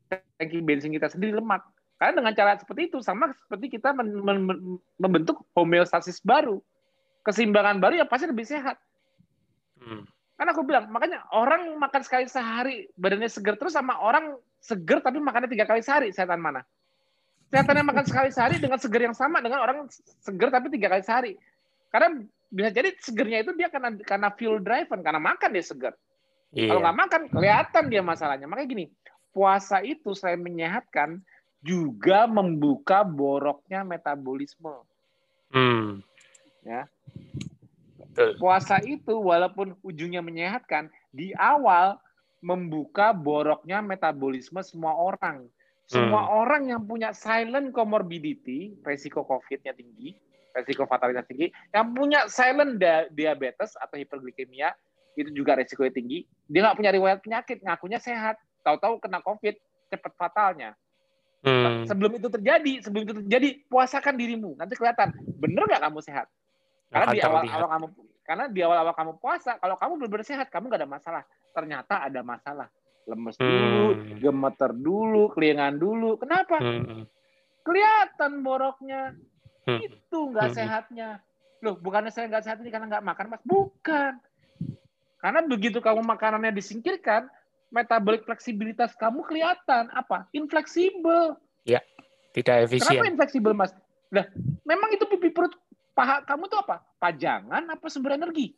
tangki 0.10 0.58
bensin 0.66 0.90
kita 0.98 1.14
sendiri 1.14 1.38
lemak. 1.38 1.62
Karena 1.98 2.14
dengan 2.22 2.34
cara 2.38 2.53
seperti 2.61 2.94
itu 2.94 3.02
sama 3.02 3.34
seperti 3.34 3.74
kita 3.74 3.90
men 3.91 4.22
men 4.22 4.38
membentuk 5.02 5.41
homeostasis 5.57 6.22
baru, 6.22 6.61
keseimbangan 7.26 7.82
baru 7.82 8.06
yang 8.06 8.10
pasti 8.10 8.30
lebih 8.30 8.45
sehat. 8.45 8.78
Hmm. 9.82 10.06
Karena 10.38 10.53
aku 10.53 10.61
bilang, 10.61 10.86
makanya 10.94 11.26
orang 11.34 11.74
makan 11.82 12.02
sekali 12.06 12.30
sehari 12.30 12.86
badannya 12.94 13.26
seger 13.26 13.57
terus 13.57 13.74
sama 13.74 13.98
orang 13.98 14.38
seger 14.61 15.02
tapi 15.02 15.18
makannya 15.18 15.49
tiga 15.49 15.65
kali 15.65 15.82
sehari, 15.82 16.14
setan 16.14 16.38
mana? 16.38 16.61
Setan 17.49 17.74
yang 17.74 17.90
makan 17.90 18.06
sekali 18.06 18.30
sehari 18.30 18.61
dengan 18.61 18.78
seger 18.78 19.02
yang 19.02 19.18
sama 19.18 19.41
dengan 19.41 19.65
orang 19.65 19.90
seger 20.22 20.53
tapi 20.53 20.69
tiga 20.69 20.94
kali 20.94 21.02
sehari. 21.02 21.34
Karena 21.90 22.22
bisa 22.48 22.69
jadi 22.69 22.90
segernya 23.02 23.38
itu 23.41 23.52
dia 23.57 23.74
karena 23.74 23.98
karena 24.06 24.30
fuel 24.38 24.61
driven, 24.61 25.02
karena 25.02 25.18
makan 25.18 25.49
dia 25.49 25.65
seger. 25.65 25.94
Iya. 26.53 26.72
Kalau 26.72 26.80
nggak 26.86 26.98
makan, 27.02 27.22
kelihatan 27.34 27.84
dia 27.91 28.02
masalahnya. 28.06 28.48
Makanya 28.48 28.68
gini, 28.69 28.86
puasa 29.36 29.84
itu 29.84 30.15
selain 30.15 30.40
menyehatkan, 30.40 31.19
juga 31.68 32.23
membuka 32.31 33.03
boroknya 33.03 33.84
metabolisme. 33.84 34.72
Hmm. 35.52 35.99
Ya. 36.64 36.88
Puasa 38.39 38.80
itu 38.81 39.14
walaupun 39.19 39.76
ujungnya 39.84 40.23
menyehatkan, 40.23 40.88
di 41.11 41.35
awal 41.35 41.99
membuka 42.39 43.11
boroknya 43.11 43.84
metabolisme 43.84 44.64
semua 44.64 44.95
orang. 44.95 45.45
Semua 45.88 46.23
hmm. 46.27 46.34
orang 46.44 46.64
yang 46.72 46.81
punya 46.88 47.11
silent 47.11 47.76
comorbidity, 47.76 48.80
resiko 48.84 49.23
COVID-nya 49.23 49.76
tinggi, 49.76 50.15
resiko 50.56 50.84
fatalitas 50.88 51.27
tinggi, 51.27 51.52
yang 51.72 51.95
punya 51.95 52.27
silent 52.27 52.80
diabetes 53.14 53.76
atau 53.80 53.95
hiperglikemia, 53.95 54.73
itu 55.15 55.31
juga 55.31 55.56
resikonya 55.56 55.94
tinggi. 55.95 56.27
Dia 56.49 56.68
nggak 56.68 56.77
punya 56.77 56.91
riwayat 56.91 57.19
penyakit, 57.23 57.64
ngakunya 57.64 57.99
sehat. 58.02 58.35
Tahu-tahu 58.68 58.99
kena 58.99 59.23
COVID, 59.23 59.56
cepat 59.94 60.14
fatalnya. 60.19 60.76
Hmm. 61.46 61.86
Sebelum 61.86 62.18
itu 62.18 62.28
terjadi, 62.34 62.74
sebelum 62.82 63.04
itu 63.06 63.16
terjadi, 63.24 63.50
puasakan 63.70 64.16
dirimu. 64.18 64.58
Nanti 64.58 64.74
kelihatan, 64.74 65.14
bener 65.38 65.64
nggak 65.70 65.84
kamu 65.86 66.00
sehat? 66.02 66.28
Karena 66.90 67.14
di 67.14 67.20
awal-awal 67.22 67.70
kamu, 67.70 67.88
karena 68.26 68.46
di 68.50 68.60
awal-awal 68.66 68.94
kamu 68.96 69.12
puasa, 69.22 69.62
kalau 69.62 69.76
kamu 69.78 69.94
benar-benar 70.02 70.28
sehat, 70.28 70.48
kamu 70.50 70.68
nggak 70.72 70.82
ada 70.84 70.90
masalah. 70.90 71.24
Ternyata 71.54 71.96
ada 72.04 72.22
masalah. 72.26 72.68
Lemes 73.08 73.38
hmm. 73.40 73.46
dulu, 73.48 73.86
gemeter 74.20 74.72
dulu, 74.76 75.24
kelingan 75.32 75.80
dulu. 75.80 76.20
Kenapa? 76.20 76.60
Hmm. 76.60 77.08
Kelihatan 77.64 78.32
boroknya. 78.44 79.16
Hmm. 79.64 79.80
Itu 79.80 80.34
nggak 80.34 80.52
hmm. 80.52 80.58
sehatnya. 80.58 81.10
Loh, 81.64 81.80
bukannya 81.80 82.12
saya 82.12 82.28
nggak 82.28 82.44
sehat 82.44 82.58
ini 82.62 82.70
karena 82.70 82.92
nggak 82.92 83.06
makan, 83.06 83.26
mas? 83.32 83.44
Bukan. 83.48 84.20
Karena 85.18 85.40
begitu 85.48 85.82
kamu 85.82 86.06
makanannya 86.06 86.54
disingkirkan, 86.54 87.26
metabolik 87.69 88.23
fleksibilitas 88.23 88.95
kamu 88.95 89.23
kelihatan 89.27 89.91
apa? 89.91 90.27
Infleksibel. 90.31 91.35
Ya, 91.68 91.84
tidak 92.31 92.68
efisien. 92.68 92.88
Kenapa 92.88 93.11
infleksibel, 93.11 93.52
Mas? 93.52 93.72
Nah, 94.07 94.23
memang 94.64 94.89
itu 94.95 95.03
pipi 95.03 95.31
perut 95.35 95.52
paha 95.91 96.23
kamu 96.23 96.48
tuh 96.48 96.64
apa? 96.64 96.80
Pajangan 97.02 97.64
apa 97.68 97.85
sumber 97.91 98.15
energi? 98.15 98.56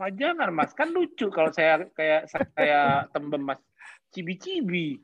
Pajangan 0.00 0.48
mas, 0.48 0.72
kan 0.72 0.88
lucu 0.88 1.28
kalau 1.28 1.52
saya 1.52 1.84
kayak 1.92 2.30
saya 2.56 3.04
tembem 3.12 3.42
mas 3.42 3.60
cibi-cibi. 4.14 4.96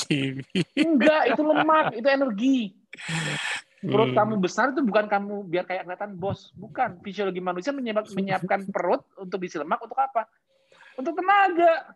Cibi. 0.00 0.64
Enggak, 0.74 1.34
itu 1.34 1.42
lemak, 1.44 1.86
itu 1.92 2.08
energi. 2.08 2.58
Perut 3.84 4.16
Hmm. 4.16 4.16
kamu 4.16 4.34
besar 4.40 4.72
itu 4.72 4.80
bukan 4.80 5.04
kamu 5.04 5.44
biar 5.44 5.68
kayak 5.68 5.84
kelihatan 5.84 6.16
bos, 6.16 6.56
bukan. 6.56 6.96
Fisiologi 7.04 7.44
manusia 7.44 7.76
menyiap- 7.76 8.08
menyiapkan 8.16 8.64
perut 8.72 9.04
untuk 9.20 9.36
diisi 9.36 9.60
lemak 9.60 9.84
untuk 9.84 10.00
apa? 10.00 10.24
Untuk 10.94 11.12
tenaga. 11.18 11.94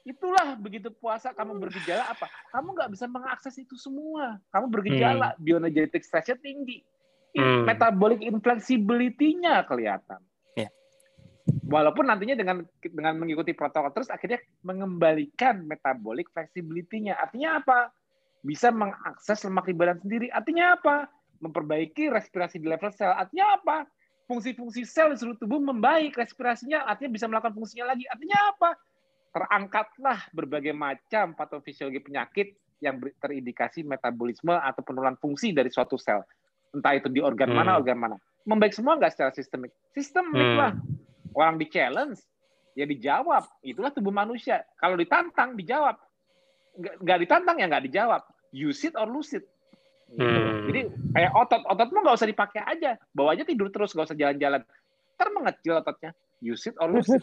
Itulah 0.00 0.56
begitu 0.56 0.88
puasa 0.96 1.30
kamu 1.36 1.60
bergejala 1.60 2.08
apa? 2.08 2.26
Kamu 2.50 2.72
nggak 2.72 2.90
bisa 2.96 3.04
mengakses 3.04 3.54
itu 3.60 3.76
semua. 3.76 4.40
Kamu 4.48 4.72
bergejala, 4.72 5.36
bioenergetic 5.36 6.00
stressnya 6.00 6.40
tinggi. 6.40 6.80
Hmm. 7.36 7.68
Metabolic 7.68 8.24
inflexibility-nya 8.24 9.62
kelihatan. 9.68 10.18
Ya. 10.58 10.72
Walaupun 11.68 12.10
nantinya 12.10 12.34
dengan 12.34 12.66
dengan 12.80 13.14
mengikuti 13.20 13.54
protokol 13.54 13.94
terus 13.94 14.10
akhirnya 14.10 14.42
mengembalikan 14.66 15.62
metabolic 15.62 16.32
flexibility-nya. 16.32 17.20
Artinya 17.20 17.60
apa? 17.60 17.92
Bisa 18.40 18.72
mengakses 18.72 19.44
lemak 19.46 19.68
di 19.68 19.76
badan 19.76 20.00
sendiri. 20.00 20.32
Artinya 20.32 20.80
apa? 20.80 21.06
Memperbaiki 21.44 22.08
respirasi 22.08 22.58
di 22.58 22.66
level 22.66 22.90
sel. 22.90 23.12
Artinya 23.12 23.60
apa? 23.60 23.84
Fungsi-fungsi 24.30 24.86
sel 24.86 25.10
di 25.10 25.18
seluruh 25.18 25.34
tubuh 25.42 25.58
membaik, 25.58 26.14
respirasinya 26.14 26.86
artinya 26.86 27.18
bisa 27.18 27.26
melakukan 27.26 27.50
fungsinya 27.50 27.90
lagi. 27.90 28.06
Artinya 28.06 28.38
apa? 28.54 28.70
Terangkatlah 29.34 30.30
berbagai 30.30 30.70
macam 30.70 31.34
patofisiologi 31.34 31.98
penyakit 31.98 32.54
yang 32.78 33.02
terindikasi 33.18 33.82
metabolisme 33.82 34.54
atau 34.54 34.86
penurunan 34.86 35.18
fungsi 35.18 35.50
dari 35.50 35.66
suatu 35.66 35.98
sel. 35.98 36.22
Entah 36.70 36.94
itu 36.94 37.10
di 37.10 37.18
organ 37.18 37.50
mana, 37.50 37.74
Hmm. 37.74 37.80
organ 37.82 37.98
mana. 37.98 38.16
Membaik 38.46 38.70
semua 38.70 38.94
nggak 38.94 39.18
secara 39.18 39.34
sistemik? 39.34 39.74
Sistemik 39.98 40.46
Hmm. 40.54 40.58
lah. 40.62 40.72
Orang 41.34 41.58
di 41.58 41.66
challenge, 41.66 42.22
ya 42.78 42.86
dijawab. 42.86 43.50
Itulah 43.66 43.90
tubuh 43.90 44.14
manusia. 44.14 44.62
Kalau 44.78 44.94
ditantang, 44.94 45.58
dijawab. 45.58 45.98
Nggak 46.78 47.18
ditantang, 47.26 47.58
ya 47.58 47.66
nggak 47.66 47.84
dijawab. 47.90 48.22
Use 48.54 48.86
it 48.86 48.94
or 48.94 49.10
lose 49.10 49.34
it. 49.34 49.42
Gitu. 50.10 50.26
Hmm. 50.26 50.66
Jadi 50.66 50.80
kayak 51.14 51.32
otot, 51.38 51.62
ototmu 51.70 51.98
nggak 52.02 52.16
usah 52.18 52.28
dipakai 52.30 52.60
aja. 52.66 52.98
Bawa 53.14 53.38
aja 53.38 53.46
tidur 53.46 53.70
terus, 53.70 53.94
nggak 53.94 54.10
usah 54.10 54.18
jalan-jalan. 54.18 54.62
Ntar 55.14 55.28
mengecil 55.30 55.78
ototnya. 55.78 56.10
Use 56.40 56.72
it 56.72 56.74
or 56.80 56.88
lose 56.88 57.12
it. 57.12 57.20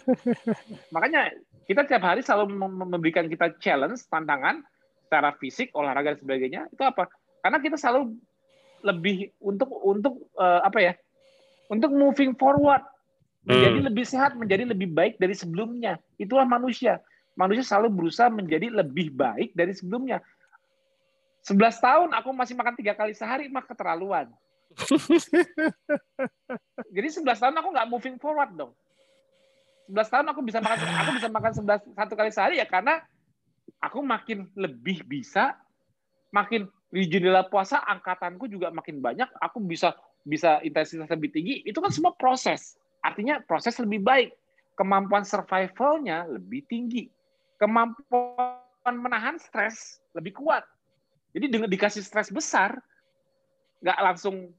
Makanya 0.95 1.33
kita 1.65 1.83
tiap 1.89 2.05
hari 2.05 2.21
selalu 2.21 2.53
mem- 2.53 2.89
memberikan 2.93 3.25
kita 3.27 3.57
challenge, 3.57 4.05
tantangan 4.07 4.61
secara 5.09 5.33
fisik, 5.41 5.73
olahraga 5.73 6.15
dan 6.15 6.19
sebagainya. 6.21 6.61
Itu 6.69 6.85
apa? 6.85 7.09
Karena 7.41 7.57
kita 7.59 7.75
selalu 7.75 8.13
lebih 8.85 9.33
untuk 9.41 9.73
untuk 9.81 10.29
eh, 10.37 10.61
apa 10.61 10.79
ya? 10.79 10.93
Untuk 11.67 11.91
moving 11.91 12.37
forward, 12.39 12.85
menjadi 13.43 13.79
Hmm. 13.83 13.87
lebih 13.91 14.05
sehat, 14.07 14.31
menjadi 14.39 14.63
lebih 14.63 14.87
baik 14.93 15.19
dari 15.19 15.35
sebelumnya. 15.35 15.99
Itulah 16.15 16.47
manusia. 16.47 17.03
Manusia 17.35 17.65
selalu 17.65 18.03
berusaha 18.03 18.31
menjadi 18.31 18.71
lebih 18.71 19.11
baik 19.11 19.51
dari 19.51 19.75
sebelumnya. 19.75 20.23
11 21.47 21.79
tahun 21.79 22.09
aku 22.11 22.29
masih 22.35 22.59
makan 22.59 22.75
tiga 22.75 22.91
kali 22.91 23.15
sehari 23.15 23.47
mah 23.47 23.63
keterlaluan. 23.63 24.27
Jadi 26.95 27.07
11 27.07 27.23
tahun 27.23 27.55
aku 27.55 27.67
nggak 27.71 27.87
moving 27.87 28.17
forward 28.19 28.51
dong. 28.59 28.75
11 29.87 30.11
tahun 30.11 30.27
aku 30.35 30.43
bisa 30.43 30.59
makan 30.59 30.77
aku 30.83 31.11
bisa 31.15 31.29
makan 31.31 31.51
11 31.55 31.95
satu 31.95 32.13
kali 32.19 32.31
sehari 32.35 32.59
ya 32.59 32.67
karena 32.67 32.99
aku 33.79 34.03
makin 34.03 34.51
lebih 34.59 35.07
bisa 35.07 35.55
makin 36.35 36.67
di 36.91 37.07
jendela 37.07 37.47
puasa 37.47 37.83
angkatanku 37.83 38.47
juga 38.47 38.71
makin 38.71 39.03
banyak, 39.03 39.27
aku 39.43 39.59
bisa 39.63 39.95
bisa 40.27 40.59
intensitas 40.63 41.07
lebih 41.11 41.31
tinggi. 41.31 41.55
Itu 41.63 41.79
kan 41.83 41.91
semua 41.91 42.15
proses. 42.15 42.75
Artinya 43.03 43.39
proses 43.43 43.79
lebih 43.79 44.03
baik. 44.03 44.35
Kemampuan 44.75 45.23
survivalnya 45.23 46.27
lebih 46.27 46.63
tinggi. 46.67 47.07
Kemampuan 47.57 48.95
menahan 48.95 49.39
stres 49.39 49.99
lebih 50.15 50.37
kuat. 50.37 50.63
Jadi 51.35 51.45
dengan 51.51 51.69
dikasih 51.69 52.03
stres 52.03 52.31
besar, 52.31 52.77
nggak 53.83 53.99
langsung 53.99 54.51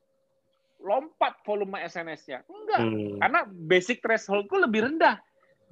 lompat 0.78 1.43
volume 1.43 1.82
SNS-nya. 1.82 2.47
Enggak. 2.47 2.81
Hmm. 2.81 3.19
Karena 3.19 3.40
basic 3.51 3.99
thresholdku 3.99 4.55
lebih 4.59 4.86
rendah. 4.86 5.19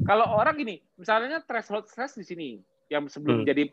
Kalau 0.04 0.28
orang 0.28 0.60
gini, 0.60 0.82
misalnya 1.00 1.40
threshold 1.46 1.88
stress 1.88 2.18
di 2.18 2.24
sini, 2.26 2.48
yang 2.92 3.08
sebelum 3.08 3.42
Hmm. 3.42 3.48
jadi 3.48 3.64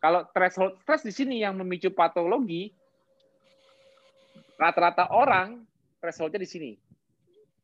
kalau 0.00 0.24
threshold 0.32 0.80
stress 0.84 1.04
di 1.04 1.12
sini 1.12 1.40
yang 1.40 1.56
memicu 1.56 1.92
patologi, 1.92 2.72
rata-rata 4.60 5.08
orang 5.12 5.64
thresholdnya 6.00 6.40
di 6.40 6.48
sini. 6.48 6.70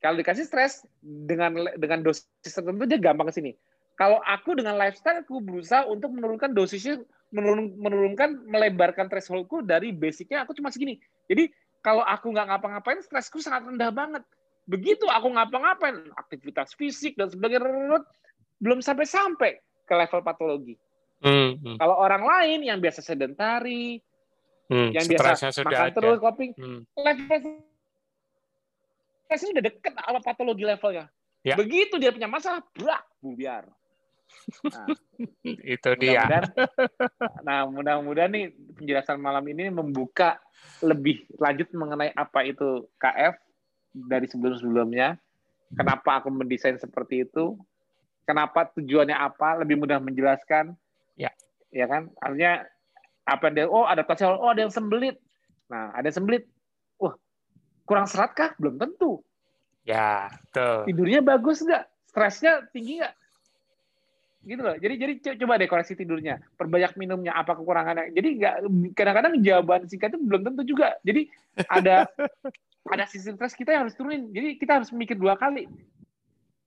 Kalau 0.01 0.17
dikasih 0.21 0.45
stres 0.45 0.85
dengan 1.01 1.57
dengan 1.77 2.05
dosis 2.05 2.29
tertentu 2.45 2.85
dia 2.85 3.01
gampang 3.01 3.33
ke 3.33 3.35
sini. 3.41 3.53
Kalau 3.97 4.21
aku 4.21 4.53
dengan 4.53 4.77
lifestyle 4.77 5.25
aku 5.25 5.41
berusaha 5.41 5.89
untuk 5.89 6.13
menurunkan 6.13 6.53
dosisnya 6.53 7.01
menurun, 7.35 7.75
menurunkan 7.79 8.47
melebarkan 8.47 9.11
thresholdku 9.11 9.67
dari 9.67 9.91
basicnya 9.91 10.47
aku 10.47 10.55
cuma 10.55 10.71
segini. 10.71 10.99
Jadi 11.27 11.51
kalau 11.83 12.03
aku 12.03 12.31
nggak 12.31 12.47
ngapa-ngapain 12.51 13.03
stresku 13.03 13.39
sangat 13.43 13.67
rendah 13.71 13.91
banget. 13.95 14.23
Begitu 14.67 15.07
aku 15.07 15.31
ngapa-ngapain 15.31 16.11
aktivitas 16.19 16.75
fisik 16.75 17.15
dan 17.15 17.31
sebagainya 17.31 18.03
belum 18.59 18.83
sampai-sampai 18.83 19.63
ke 19.87 19.95
level 19.95 20.21
patologi. 20.27 20.75
Hmm. 21.23 21.57
Hmm. 21.63 21.77
Kalau 21.79 21.97
orang 21.97 22.23
lain 22.27 22.61
yang 22.67 22.79
biasa 22.83 23.01
sedentari, 23.01 24.03
Hmm. 24.67 24.91
yang 24.91 25.07
biasa 25.07 25.55
sudah 25.55 25.71
makan 25.71 25.87
ada. 25.87 25.95
terus 25.95 26.19
coping, 26.19 26.51
Hmm. 26.59 26.83
level 26.99 27.63
stresnya 29.27 29.59
udah 29.59 29.65
deket 29.71 29.93
sama 29.95 30.21
patologi 30.23 30.65
levelnya. 30.67 31.07
Ya. 31.47 31.55
Begitu 31.55 31.95
dia 32.03 32.11
punya 32.11 32.27
masalah, 32.27 32.63
brak, 32.75 33.07
bubiar. 33.23 33.71
Nah, 34.71 34.87
Itu 35.43 35.99
dia. 35.99 36.23
mudah-mudahan, 36.23 36.45
nah 37.43 37.61
mudah-mudahan 37.67 38.31
nih 38.31 38.47
penjelasan 38.79 39.19
malam 39.19 39.43
ini 39.51 39.71
membuka 39.73 40.39
lebih 40.85 41.27
lanjut 41.41 41.67
mengenai 41.75 42.15
apa 42.15 42.47
itu 42.47 42.87
KF 43.01 43.35
dari 43.91 44.27
sebelum-sebelumnya. 44.31 45.19
Kenapa 45.75 46.23
aku 46.23 46.31
mendesain 46.31 46.79
seperti 46.79 47.27
itu? 47.27 47.59
Kenapa 48.23 48.71
tujuannya 48.71 49.15
apa? 49.15 49.59
Lebih 49.63 49.83
mudah 49.83 49.99
menjelaskan. 49.99 50.79
Ya. 51.19 51.35
Ya 51.75 51.91
kan? 51.91 52.11
Artinya 52.23 52.67
apa 53.27 53.47
dia? 53.51 53.67
Oh 53.67 53.83
ada 53.83 54.03
adaptasi. 54.03 54.27
Oh 54.27 54.51
ada 54.51 54.63
yang 54.63 54.75
sembelit. 54.75 55.19
Nah 55.67 55.91
ada 55.91 56.07
yang 56.07 56.23
sembelit. 56.23 56.47
Wah 57.03 57.19
kurang 57.83 58.07
serat 58.07 58.35
kah? 58.35 58.55
Belum 58.63 58.79
tentu. 58.79 59.23
Ya, 59.87 60.35
tuh. 60.51 60.83
Tidurnya 60.87 61.23
bagus 61.23 61.63
nggak? 61.63 61.87
Stresnya 62.11 62.67
tinggi 62.75 62.99
nggak? 62.99 63.15
Gitu 64.47 64.63
loh. 64.63 64.79
Jadi 64.79 64.95
jadi 64.95 65.13
co- 65.19 65.39
coba 65.43 65.59
deh 65.59 65.67
koreksi 65.67 65.99
tidurnya. 65.99 66.39
Perbanyak 66.55 66.95
minumnya. 66.95 67.35
Apa 67.35 67.59
kekurangannya? 67.59 68.15
Jadi 68.15 68.29
nggak 68.39 68.55
kadang-kadang 68.95 69.43
jawaban 69.43 69.91
singkat 69.91 70.15
itu 70.15 70.23
belum 70.23 70.47
tentu 70.47 70.63
juga. 70.63 70.95
Jadi 71.03 71.27
ada 71.67 72.07
ada 72.95 73.05
sistem 73.11 73.35
stres 73.35 73.59
kita 73.59 73.75
yang 73.75 73.91
harus 73.91 73.99
turunin. 73.99 74.31
Jadi 74.31 74.55
kita 74.63 74.79
harus 74.79 74.95
mikir 74.95 75.19
dua 75.19 75.35
kali. 75.35 75.67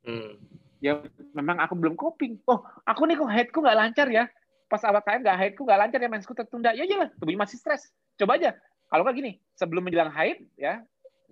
Hmm. 0.04 0.36
Ya 0.84 1.00
memang 1.32 1.64
aku 1.64 1.80
belum 1.80 1.96
coping. 1.96 2.44
Oh 2.52 2.68
aku 2.84 3.08
nih 3.08 3.16
kok 3.16 3.32
headku 3.32 3.58
nggak 3.64 3.80
lancar 3.80 4.08
ya. 4.12 4.28
Pas 4.68 4.84
awal 4.84 5.02
KM 5.02 5.24
nggak 5.24 5.40
headku 5.40 5.64
nggak 5.64 5.80
lancar 5.80 6.00
ya 6.04 6.10
mensku 6.12 6.36
tertunda. 6.36 6.76
Ya 6.76 6.84
iyalah 6.84 7.16
tubuhnya 7.16 7.48
masih 7.48 7.64
stres. 7.64 7.88
Coba 8.20 8.36
aja. 8.36 8.60
Kalau 8.92 9.06
nggak 9.06 9.16
gini, 9.16 9.32
sebelum 9.54 9.86
menjelang 9.86 10.10
haid 10.10 10.44
ya, 10.58 10.82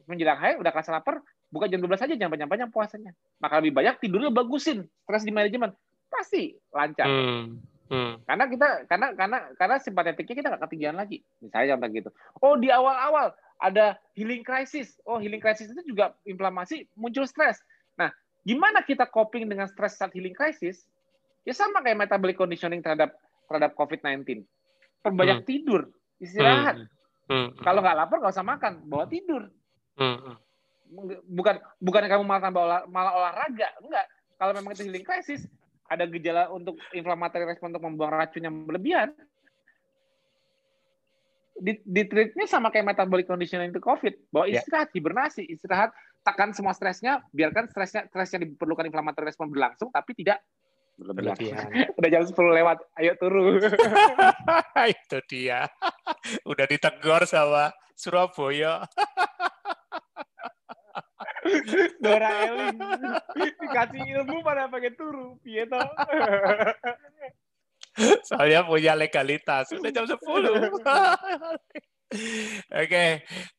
menjelang 0.06 0.38
haid 0.38 0.62
udah 0.62 0.70
kerasa 0.70 0.94
lapar, 0.94 1.26
buka 1.50 1.66
jam 1.66 1.82
12 1.82 2.06
aja 2.06 2.14
jangan 2.14 2.32
banyak-banyak 2.38 2.70
puasanya. 2.70 3.12
Maka 3.42 3.58
lebih 3.58 3.74
banyak 3.74 3.98
tidurnya 3.98 4.30
bagusin, 4.30 4.86
stres 5.04 5.26
di 5.26 5.34
manajemen. 5.34 5.74
Pasti 6.08 6.56
lancar. 6.72 7.08
Hmm. 7.08 7.60
Hmm. 7.88 8.20
Karena 8.28 8.46
kita 8.52 8.68
karena 8.92 9.08
karena 9.16 9.38
karena 9.56 9.76
simpatetiknya 9.80 10.36
kita 10.44 10.48
nggak 10.52 10.64
ketinggian 10.68 10.98
lagi. 11.00 11.24
Misalnya 11.40 11.76
contoh 11.76 11.90
gitu. 11.96 12.10
Oh 12.44 12.54
di 12.60 12.68
awal-awal 12.68 13.32
ada 13.64 13.96
healing 14.14 14.44
crisis. 14.44 15.00
Oh 15.08 15.20
healing 15.24 15.40
crisis 15.40 15.72
itu 15.72 15.96
juga 15.96 16.12
inflamasi 16.28 16.88
muncul 17.00 17.24
stres. 17.24 17.64
Nah 17.96 18.12
gimana 18.44 18.84
kita 18.84 19.08
coping 19.08 19.48
dengan 19.48 19.72
stres 19.72 19.96
saat 19.96 20.12
healing 20.12 20.36
crisis? 20.36 20.84
Ya 21.48 21.56
sama 21.56 21.80
kayak 21.80 22.08
metabolic 22.08 22.36
conditioning 22.36 22.84
terhadap 22.84 23.16
terhadap 23.48 23.72
COVID-19. 23.80 24.44
Perbanyak 25.00 25.48
tidur, 25.48 25.88
istirahat. 26.20 26.92
Hmm. 27.32 27.56
Kalau 27.64 27.80
nggak 27.80 27.96
lapar 27.96 28.20
nggak 28.20 28.36
usah 28.36 28.44
makan, 28.44 28.84
bawa 28.84 29.08
tidur. 29.08 29.48
Hmm. 29.96 30.20
Hmm. 30.20 30.36
Bukan 31.24 31.56
bukan 31.80 32.04
kamu 32.04 32.24
malah 32.24 32.44
tambah 32.44 32.64
olah- 32.64 32.88
malah 32.92 33.14
olahraga, 33.16 33.72
enggak. 33.80 34.06
Kalau 34.36 34.52
memang 34.56 34.76
itu 34.76 34.84
healing 34.88 35.08
crisis, 35.08 35.48
ada 35.88 36.04
gejala 36.08 36.52
untuk 36.52 36.76
inflammatory 36.92 37.48
respon 37.48 37.72
untuk 37.72 37.84
membuang 37.84 38.14
racun 38.16 38.44
yang 38.44 38.56
berlebihan, 38.68 39.16
di, 41.58 41.74
di 41.82 42.04
treatnya 42.06 42.46
sama 42.46 42.70
kayak 42.70 42.94
metabolic 42.94 43.26
conditioning 43.26 43.74
itu 43.74 43.82
COVID, 43.82 44.30
bahwa 44.30 44.46
Ya. 44.46 44.62
istirahat, 44.62 44.90
hibernasi, 44.94 45.44
istirahat, 45.50 45.90
tekan 46.22 46.54
semua 46.54 46.76
stresnya, 46.78 47.24
biarkan 47.34 47.72
stresnya 47.72 48.06
stres 48.12 48.30
yang 48.38 48.46
diperlukan 48.46 48.86
inflammatory 48.86 49.34
respon 49.34 49.50
berlangsung, 49.50 49.90
tapi 49.90 50.14
tidak 50.14 50.44
berlebihan. 50.98 51.38
Berlebihan. 51.40 51.68
Udah 51.98 52.10
jam 52.14 52.24
10 52.26 52.60
lewat, 52.62 52.78
ayo 53.02 53.12
turun. 53.18 53.58
Itu 54.94 55.18
dia. 55.26 55.66
Udah 56.46 56.66
ditegur 56.70 57.26
sama 57.26 57.74
Surabaya. 57.98 58.86
Dora 62.00 62.30
Eling. 62.48 62.78
Dikasih 63.62 64.04
ilmu 64.20 64.44
pada 64.46 64.70
pakai 64.70 64.92
turu. 64.96 65.40
Iya 65.44 65.66
toh. 65.68 65.90
Soalnya 68.28 68.62
punya 68.66 68.94
legalitas. 68.94 69.74
Sudah 69.74 69.90
jam 69.90 70.06
10. 70.06 70.16
Oke, 72.08 72.88
okay. 72.88 73.10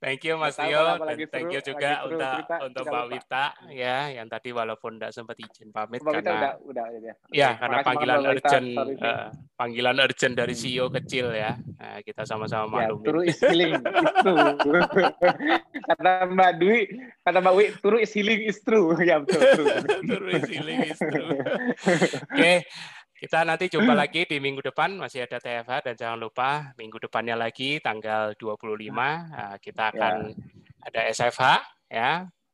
thank 0.01 0.25
you 0.25 0.41
Mas 0.41 0.57
Tio, 0.57 0.97
dan 0.97 1.21
thank 1.29 1.53
you 1.53 1.61
juga 1.61 2.01
untuk 2.09 2.25
cerita, 2.25 2.57
untuk 2.65 2.85
Mbak 2.89 3.05
Wita 3.13 3.47
ya, 3.77 4.09
yang 4.09 4.25
tadi 4.25 4.57
walaupun 4.57 4.97
tidak 4.97 5.13
sempat 5.13 5.37
izin 5.37 5.69
pamit 5.69 6.01
Mbak 6.01 6.25
karena 6.25 6.33
udah, 6.33 6.53
udah, 6.65 6.85
ya, 6.97 7.15
ya 7.29 7.51
karena 7.61 7.79
panggilan 7.85 8.21
urgent, 8.25 8.67
uh, 9.05 9.29
panggilan 9.53 9.97
urgent 10.01 10.33
dari 10.33 10.57
hmm. 10.57 10.63
CEO 10.65 10.87
kecil 10.89 11.29
ya, 11.37 11.61
nah, 11.77 12.01
kita 12.01 12.25
sama-sama. 12.25 12.89
Ya, 12.89 12.97
turu 12.97 13.21
is 13.21 13.37
healing, 13.37 13.85
itu. 13.85 14.33
kata 15.93 16.13
Mbak 16.33 16.51
Dwi, 16.57 16.79
kata 17.29 17.39
Mbak 17.45 17.53
Wi, 17.53 17.65
turu 17.85 18.01
is 18.01 18.13
healing 18.17 18.49
is 18.49 18.65
true, 18.65 18.97
ya 19.13 19.21
betul. 19.21 19.45
turu 20.09 20.29
is 20.33 20.49
healing 20.49 20.89
is 20.89 20.97
true. 20.97 21.37
Oke. 21.37 22.33
Okay. 22.33 22.65
Kita 23.19 23.43
nanti 23.43 23.67
jumpa 23.67 23.99
lagi 23.99 24.31
di 24.31 24.39
minggu 24.39 24.63
depan, 24.63 24.95
masih 24.95 25.27
ada 25.27 25.43
TFH 25.43 25.91
dan 25.91 25.95
jangan 25.99 26.19
lupa 26.23 26.71
minggu 26.79 27.03
depannya 27.03 27.35
lagi 27.35 27.83
tanggal 27.83 28.39
25 28.39 28.95
nah, 28.95 29.59
kita 29.59 29.91
akan 29.91 30.15
ya. 30.31 30.87
ada 30.87 31.01
SFH 31.11 31.45
ya. 31.91 32.13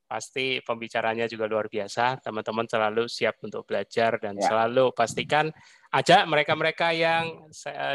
Pasti 0.08 0.64
pembicaranya 0.64 1.28
juga 1.28 1.44
luar 1.44 1.68
biasa. 1.68 2.16
Teman-teman 2.24 2.64
selalu 2.64 3.12
siap 3.12 3.44
untuk 3.44 3.68
belajar 3.68 4.16
dan 4.16 4.40
ya. 4.40 4.48
selalu 4.48 4.88
pastikan 4.96 5.52
ajak 5.92 6.24
mereka-mereka 6.24 6.96
yang 6.96 7.44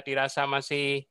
dirasa 0.05 0.45
masih 0.45 1.09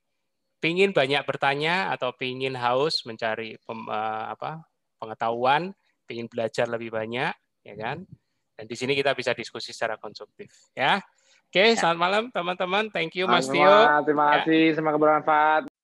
pingin 0.63 0.95
banyak 0.95 1.27
bertanya 1.27 1.91
atau 1.91 2.15
pingin 2.15 2.55
haus 2.55 3.03
mencari 3.03 3.59
pem, 3.59 3.83
uh, 3.91 4.31
apa 4.31 4.63
pengetahuan, 5.03 5.75
pingin 6.07 6.31
belajar 6.31 6.71
lebih 6.71 6.95
banyak, 6.95 7.35
ya 7.67 7.75
kan? 7.75 8.07
Dan 8.59 8.65
di 8.67 8.75
sini 8.79 8.95
kita 8.95 9.15
bisa 9.15 9.35
diskusi 9.35 9.71
secara 9.71 9.99
konstruktif, 9.99 10.51
ya. 10.75 10.99
Oke, 11.49 11.65
okay, 11.65 11.73
ya. 11.73 11.81
selamat 11.81 11.97
malam 11.97 12.23
teman-teman. 12.29 12.85
Thank 12.93 13.17
you 13.17 13.25
Mas 13.25 13.49
Tio. 13.49 13.73
Terima 14.05 14.37
kasih, 14.37 14.69
ya. 14.69 14.73
semoga 14.77 15.01
bermanfaat. 15.01 15.78